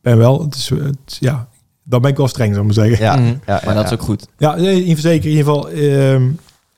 ben 0.02 0.18
wel, 0.18 0.42
het 0.42 0.54
is, 0.54 0.68
het 0.68 0.96
is- 1.06 1.18
ja, 1.20 1.48
dan 1.88 2.00
ben 2.00 2.10
ik 2.10 2.16
wel 2.16 2.28
streng, 2.28 2.50
zal 2.54 2.60
ik 2.60 2.76
maar 2.76 2.86
zeggen. 2.86 3.04
Ja, 3.04 3.16
Mhm. 3.16 3.26
ja, 3.26 3.36
Maar 3.46 3.62
ja, 3.64 3.74
dat 3.74 3.84
is 3.84 3.92
ook 3.92 4.02
goed. 4.02 4.28
Ja, 4.38 4.54
nee, 4.54 4.64
in 4.66 4.72
ieder 4.86 4.96
geval 4.96 5.10
zeker. 5.10 5.30
In 5.30 5.36
ieder 5.36 5.44
geval, 5.52 5.68
ehm, 5.70 6.22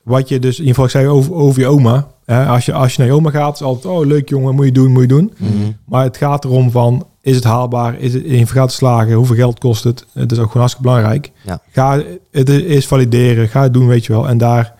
wat 0.03 0.29
je 0.29 0.39
dus, 0.39 0.53
in 0.59 0.65
ieder 0.65 0.67
geval, 0.67 0.85
ik 0.85 0.91
zei 0.91 1.07
over, 1.07 1.33
over 1.33 1.61
je 1.61 1.67
oma. 1.67 2.07
Hè, 2.25 2.45
als, 2.45 2.65
je, 2.65 2.73
als 2.73 2.91
je 2.93 2.97
naar 3.01 3.07
je 3.07 3.13
oma 3.13 3.29
gaat, 3.29 3.53
is 3.53 3.59
het 3.59 3.67
altijd, 3.67 3.93
oh 3.93 4.05
leuk 4.05 4.29
jongen, 4.29 4.55
moet 4.55 4.65
je 4.65 4.71
doen, 4.71 4.91
moet 4.91 5.01
je 5.01 5.07
doen. 5.07 5.33
Mhm. 5.37 5.51
Maar 5.85 6.03
het 6.03 6.17
gaat 6.17 6.45
erom 6.45 6.71
van, 6.71 7.07
is 7.21 7.35
het 7.35 7.43
haalbaar? 7.43 7.99
Is 7.99 8.13
het 8.13 8.23
in 8.23 8.47
gaat 8.47 8.71
slagen? 8.71 9.13
Hoeveel 9.13 9.35
geld 9.35 9.59
kost 9.59 9.83
het? 9.83 10.05
Het 10.13 10.31
is 10.31 10.37
ook 10.37 10.45
gewoon 10.45 10.61
hartstikke 10.61 10.89
belangrijk. 10.89 11.31
Ja. 11.41 11.59
Ga 11.71 12.01
het 12.31 12.49
is 12.49 12.87
valideren, 12.87 13.47
ga 13.47 13.61
het 13.61 13.73
doen, 13.73 13.87
weet 13.87 14.05
je 14.05 14.13
wel. 14.13 14.27
En 14.27 14.37
daar 14.37 14.73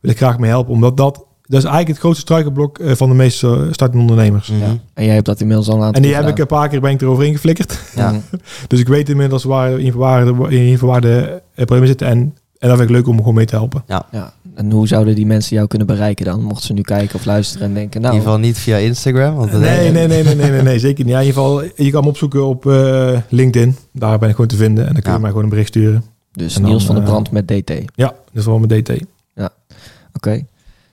wil 0.00 0.10
ik 0.10 0.16
graag 0.16 0.38
mee 0.38 0.50
helpen, 0.50 0.72
omdat 0.72 0.96
dat, 0.96 1.24
dat 1.46 1.58
is 1.58 1.64
eigenlijk 1.64 1.88
het 1.88 1.98
grootste 1.98 2.20
struikelblok 2.20 2.78
eh, 2.78 2.92
van 2.94 3.08
de 3.08 3.14
meeste 3.14 3.46
eh, 3.46 3.62
startende 3.72 4.00
ondernemers. 4.10 4.48
Mhm. 4.50 4.60
Ja. 4.60 4.76
En 4.94 5.04
jij 5.04 5.14
hebt 5.14 5.26
dat 5.26 5.40
inmiddels 5.40 5.68
al 5.68 5.74
een 5.76 5.82
aantal 5.82 6.02
En 6.02 6.08
die 6.08 6.16
heb 6.16 6.28
ik 6.28 6.38
een 6.38 6.46
paar 6.46 6.68
keer 6.68 6.80
ben 6.80 6.90
ik 6.90 7.00
erover 7.02 7.24
ingeflikkerd. 7.24 7.78
Ja. 7.96 8.14
Dus 8.68 8.80
ik 8.80 8.88
weet 8.88 9.08
inmiddels 9.08 9.44
waar, 9.44 9.78
in 9.80 9.92
waar, 9.92 10.24
de- 10.24 10.46
in 10.56 10.78
waar 10.78 11.04
eh, 11.04 11.22
problemen 11.54 11.86
zitten. 11.86 12.06
En, 12.06 12.18
en 12.58 12.68
dat 12.68 12.76
vind 12.78 12.90
ik 12.90 12.96
leuk 12.96 13.06
om 13.08 13.16
gewoon 13.16 13.34
mee 13.34 13.44
te 13.44 13.54
helpen. 13.54 13.82
Ja. 13.86 14.32
En 14.54 14.70
hoe 14.70 14.88
zouden 14.88 15.14
die 15.14 15.26
mensen 15.26 15.56
jou 15.56 15.68
kunnen 15.68 15.86
bereiken 15.86 16.24
dan? 16.24 16.42
Mochten 16.42 16.66
ze 16.66 16.72
nu 16.72 16.80
kijken 16.82 17.14
of 17.14 17.24
luisteren 17.24 17.66
en 17.66 17.74
denken, 17.74 17.94
In 17.96 18.00
nou, 18.00 18.14
ieder 18.14 18.28
geval 18.30 18.44
niet 18.46 18.58
via 18.58 18.76
Instagram. 18.76 19.34
Want 19.34 19.52
Nee, 19.52 19.90
nee, 19.90 20.06
nee, 20.06 20.22
nee, 20.22 20.34
nee, 20.34 20.50
nee, 20.50 20.62
nee, 20.70 20.78
zeker 20.78 21.04
niet. 21.04 21.12
Ja, 21.14 21.20
in 21.20 21.26
ieder 21.26 21.42
geval, 21.42 21.62
je 21.76 21.90
kan 21.90 22.02
me 22.02 22.08
opzoeken 22.08 22.46
op 22.46 22.66
eh, 22.66 23.18
LinkedIn. 23.28 23.76
Daar 23.92 24.18
ben 24.18 24.28
ik 24.28 24.34
gewoon 24.34 24.50
te 24.50 24.56
vinden. 24.56 24.86
En 24.86 24.92
dan 24.92 25.02
kun 25.02 25.10
je 25.10 25.16
Ja. 25.16 25.18
mij 25.22 25.28
gewoon 25.30 25.44
een 25.44 25.50
bericht 25.50 25.68
sturen. 25.68 26.04
dus 26.32 26.54
dan, 26.54 26.62
Niels 26.62 26.84
van 26.86 26.94
de 26.94 27.02
Brand 27.02 27.30
met 27.30 27.48
DT. 27.48 27.70
Oké. 27.70 27.82
Ja, 27.94 28.14
is 28.32 28.44
wel 28.44 28.58
mijn 28.58 28.82
DT. 28.82 28.90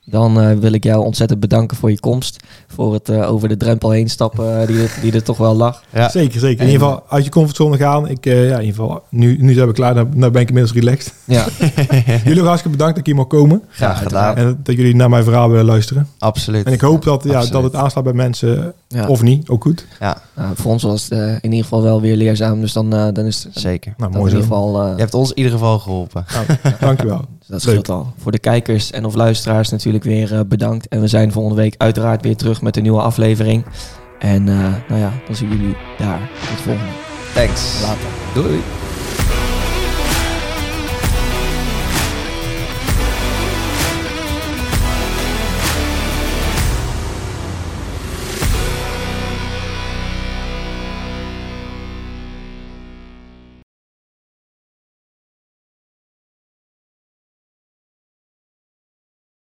Dan 0.05 0.41
eh, 0.41 0.55
wil 0.57 0.71
ik 0.73 0.83
jou 0.83 1.05
ontzettend 1.05 1.39
bedanken 1.39 1.77
voor 1.77 1.89
je 1.91 1.99
komst. 1.99 2.43
Voor 2.67 2.93
het 2.93 3.09
eh, 3.09 3.31
over 3.31 3.47
de 3.49 3.57
drempel 3.57 3.91
heen 3.91 4.09
stappen 4.09 4.61
eh, 4.61 4.67
die, 4.67 4.81
er, 4.83 4.97
die 5.01 5.11
er 5.13 5.23
toch 5.23 5.37
wel 5.37 5.55
lag. 5.55 5.83
Ja. 5.89 6.09
Zeker, 6.09 6.39
zeker. 6.39 6.59
En- 6.59 6.65
In 6.67 6.71
ieder 6.73 6.87
geval, 6.87 7.03
uit 7.09 7.23
je 7.23 7.29
comfortzone 7.29 7.77
gaan. 7.77 8.07
Ik, 8.09 8.25
eh, 8.25 8.47
ja, 8.49 8.53
in 8.57 8.65
ieder 8.65 8.81
geval, 8.81 9.03
nu, 9.09 9.37
nu 9.39 9.53
zijn 9.53 9.67
we 9.67 9.73
klaar. 9.73 9.93
Nou, 9.95 10.07
nou 10.13 10.31
ben 10.31 10.41
ik 10.41 10.47
inmiddels 10.47 10.75
relaxed. 10.77 11.13
Ja, 11.25 11.45
jullie 12.25 12.39
ook 12.41 12.47
hartstikke 12.47 12.77
bedankt 12.77 12.95
dat 12.95 12.97
ik 12.97 13.05
hier 13.05 13.15
mag 13.15 13.27
komen. 13.27 13.61
Graag 13.69 13.97
Ja, 13.97 14.03
gedaan. 14.03 14.35
En 14.35 14.59
dat 14.63 14.75
jullie 14.75 14.95
naar 14.95 15.09
mijn 15.09 15.23
verhaal 15.23 15.49
willen 15.49 15.65
luisteren. 15.65 16.07
Absoluut. 16.17 16.65
En 16.65 16.73
ik 16.73 16.81
hoop 16.81 17.03
dat, 17.03 17.23
ja, 17.23 17.29
Absoluut. 17.29 17.51
dat 17.53 17.63
het 17.63 17.75
aanslaat 17.75 18.03
bij 18.03 18.13
mensen. 18.13 18.73
ja. 18.87 19.07
Of 19.07 19.21
niet, 19.21 19.49
ook 19.49 19.63
goed. 19.63 19.85
Ja, 19.99 20.17
Nou, 20.35 20.55
voor 20.55 20.71
ons 20.71 20.83
was 20.83 21.03
het 21.03 21.11
eh, 21.11 21.27
in 21.27 21.41
ieder 21.43 21.63
geval 21.63 21.81
wel 21.81 22.01
weer 22.01 22.15
leerzaam. 22.15 22.59
Dus 22.61 22.73
dan, 22.73 22.93
eh, 22.93 23.07
dan 23.13 23.25
is 23.25 23.43
het 23.43 23.57
zeker. 23.59 23.93
Nou, 23.97 24.11
mooi 24.11 24.23
in 24.23 24.29
ieder 24.29 24.41
geval... 24.43 24.81
eh, 24.83 24.91
Je 24.95 25.01
hebt 25.01 25.13
ons 25.13 25.29
in 25.29 25.37
ieder 25.37 25.51
geval 25.51 25.79
geholpen. 25.79 26.25
Nou, 26.33 26.75
dankjewel. 26.79 27.21
Dus 27.39 27.47
dat 27.47 27.61
scheelt 27.61 27.89
al. 27.89 28.13
Voor 28.17 28.31
de 28.31 28.39
kijkers 28.39 28.91
en 28.91 29.05
of 29.05 29.13
luisteraars 29.15 29.69
natuurlijk 29.69 30.03
weer 30.03 30.33
eh, 30.33 30.39
bedankt. 30.47 30.87
En 30.87 30.99
we 31.01 31.07
zijn 31.07 31.31
volgende 31.31 31.61
week 31.61 31.75
uiteraard 31.77 32.21
weer 32.23 32.35
terug 32.35 32.61
met 32.61 32.75
een 32.77 32.83
nieuwe 32.83 33.01
aflevering. 33.01 33.65
En 34.19 34.49
eh, 34.49 34.55
nou 34.89 35.01
ja, 35.01 35.11
dan 35.25 35.35
zien 35.35 35.49
we 35.49 35.55
jullie 35.57 35.75
daar. 35.97 36.29
Tot 36.49 36.57
volgende. 36.61 36.91
Thanks. 37.33 37.81
Later. 37.81 38.07
Doei. 38.33 38.59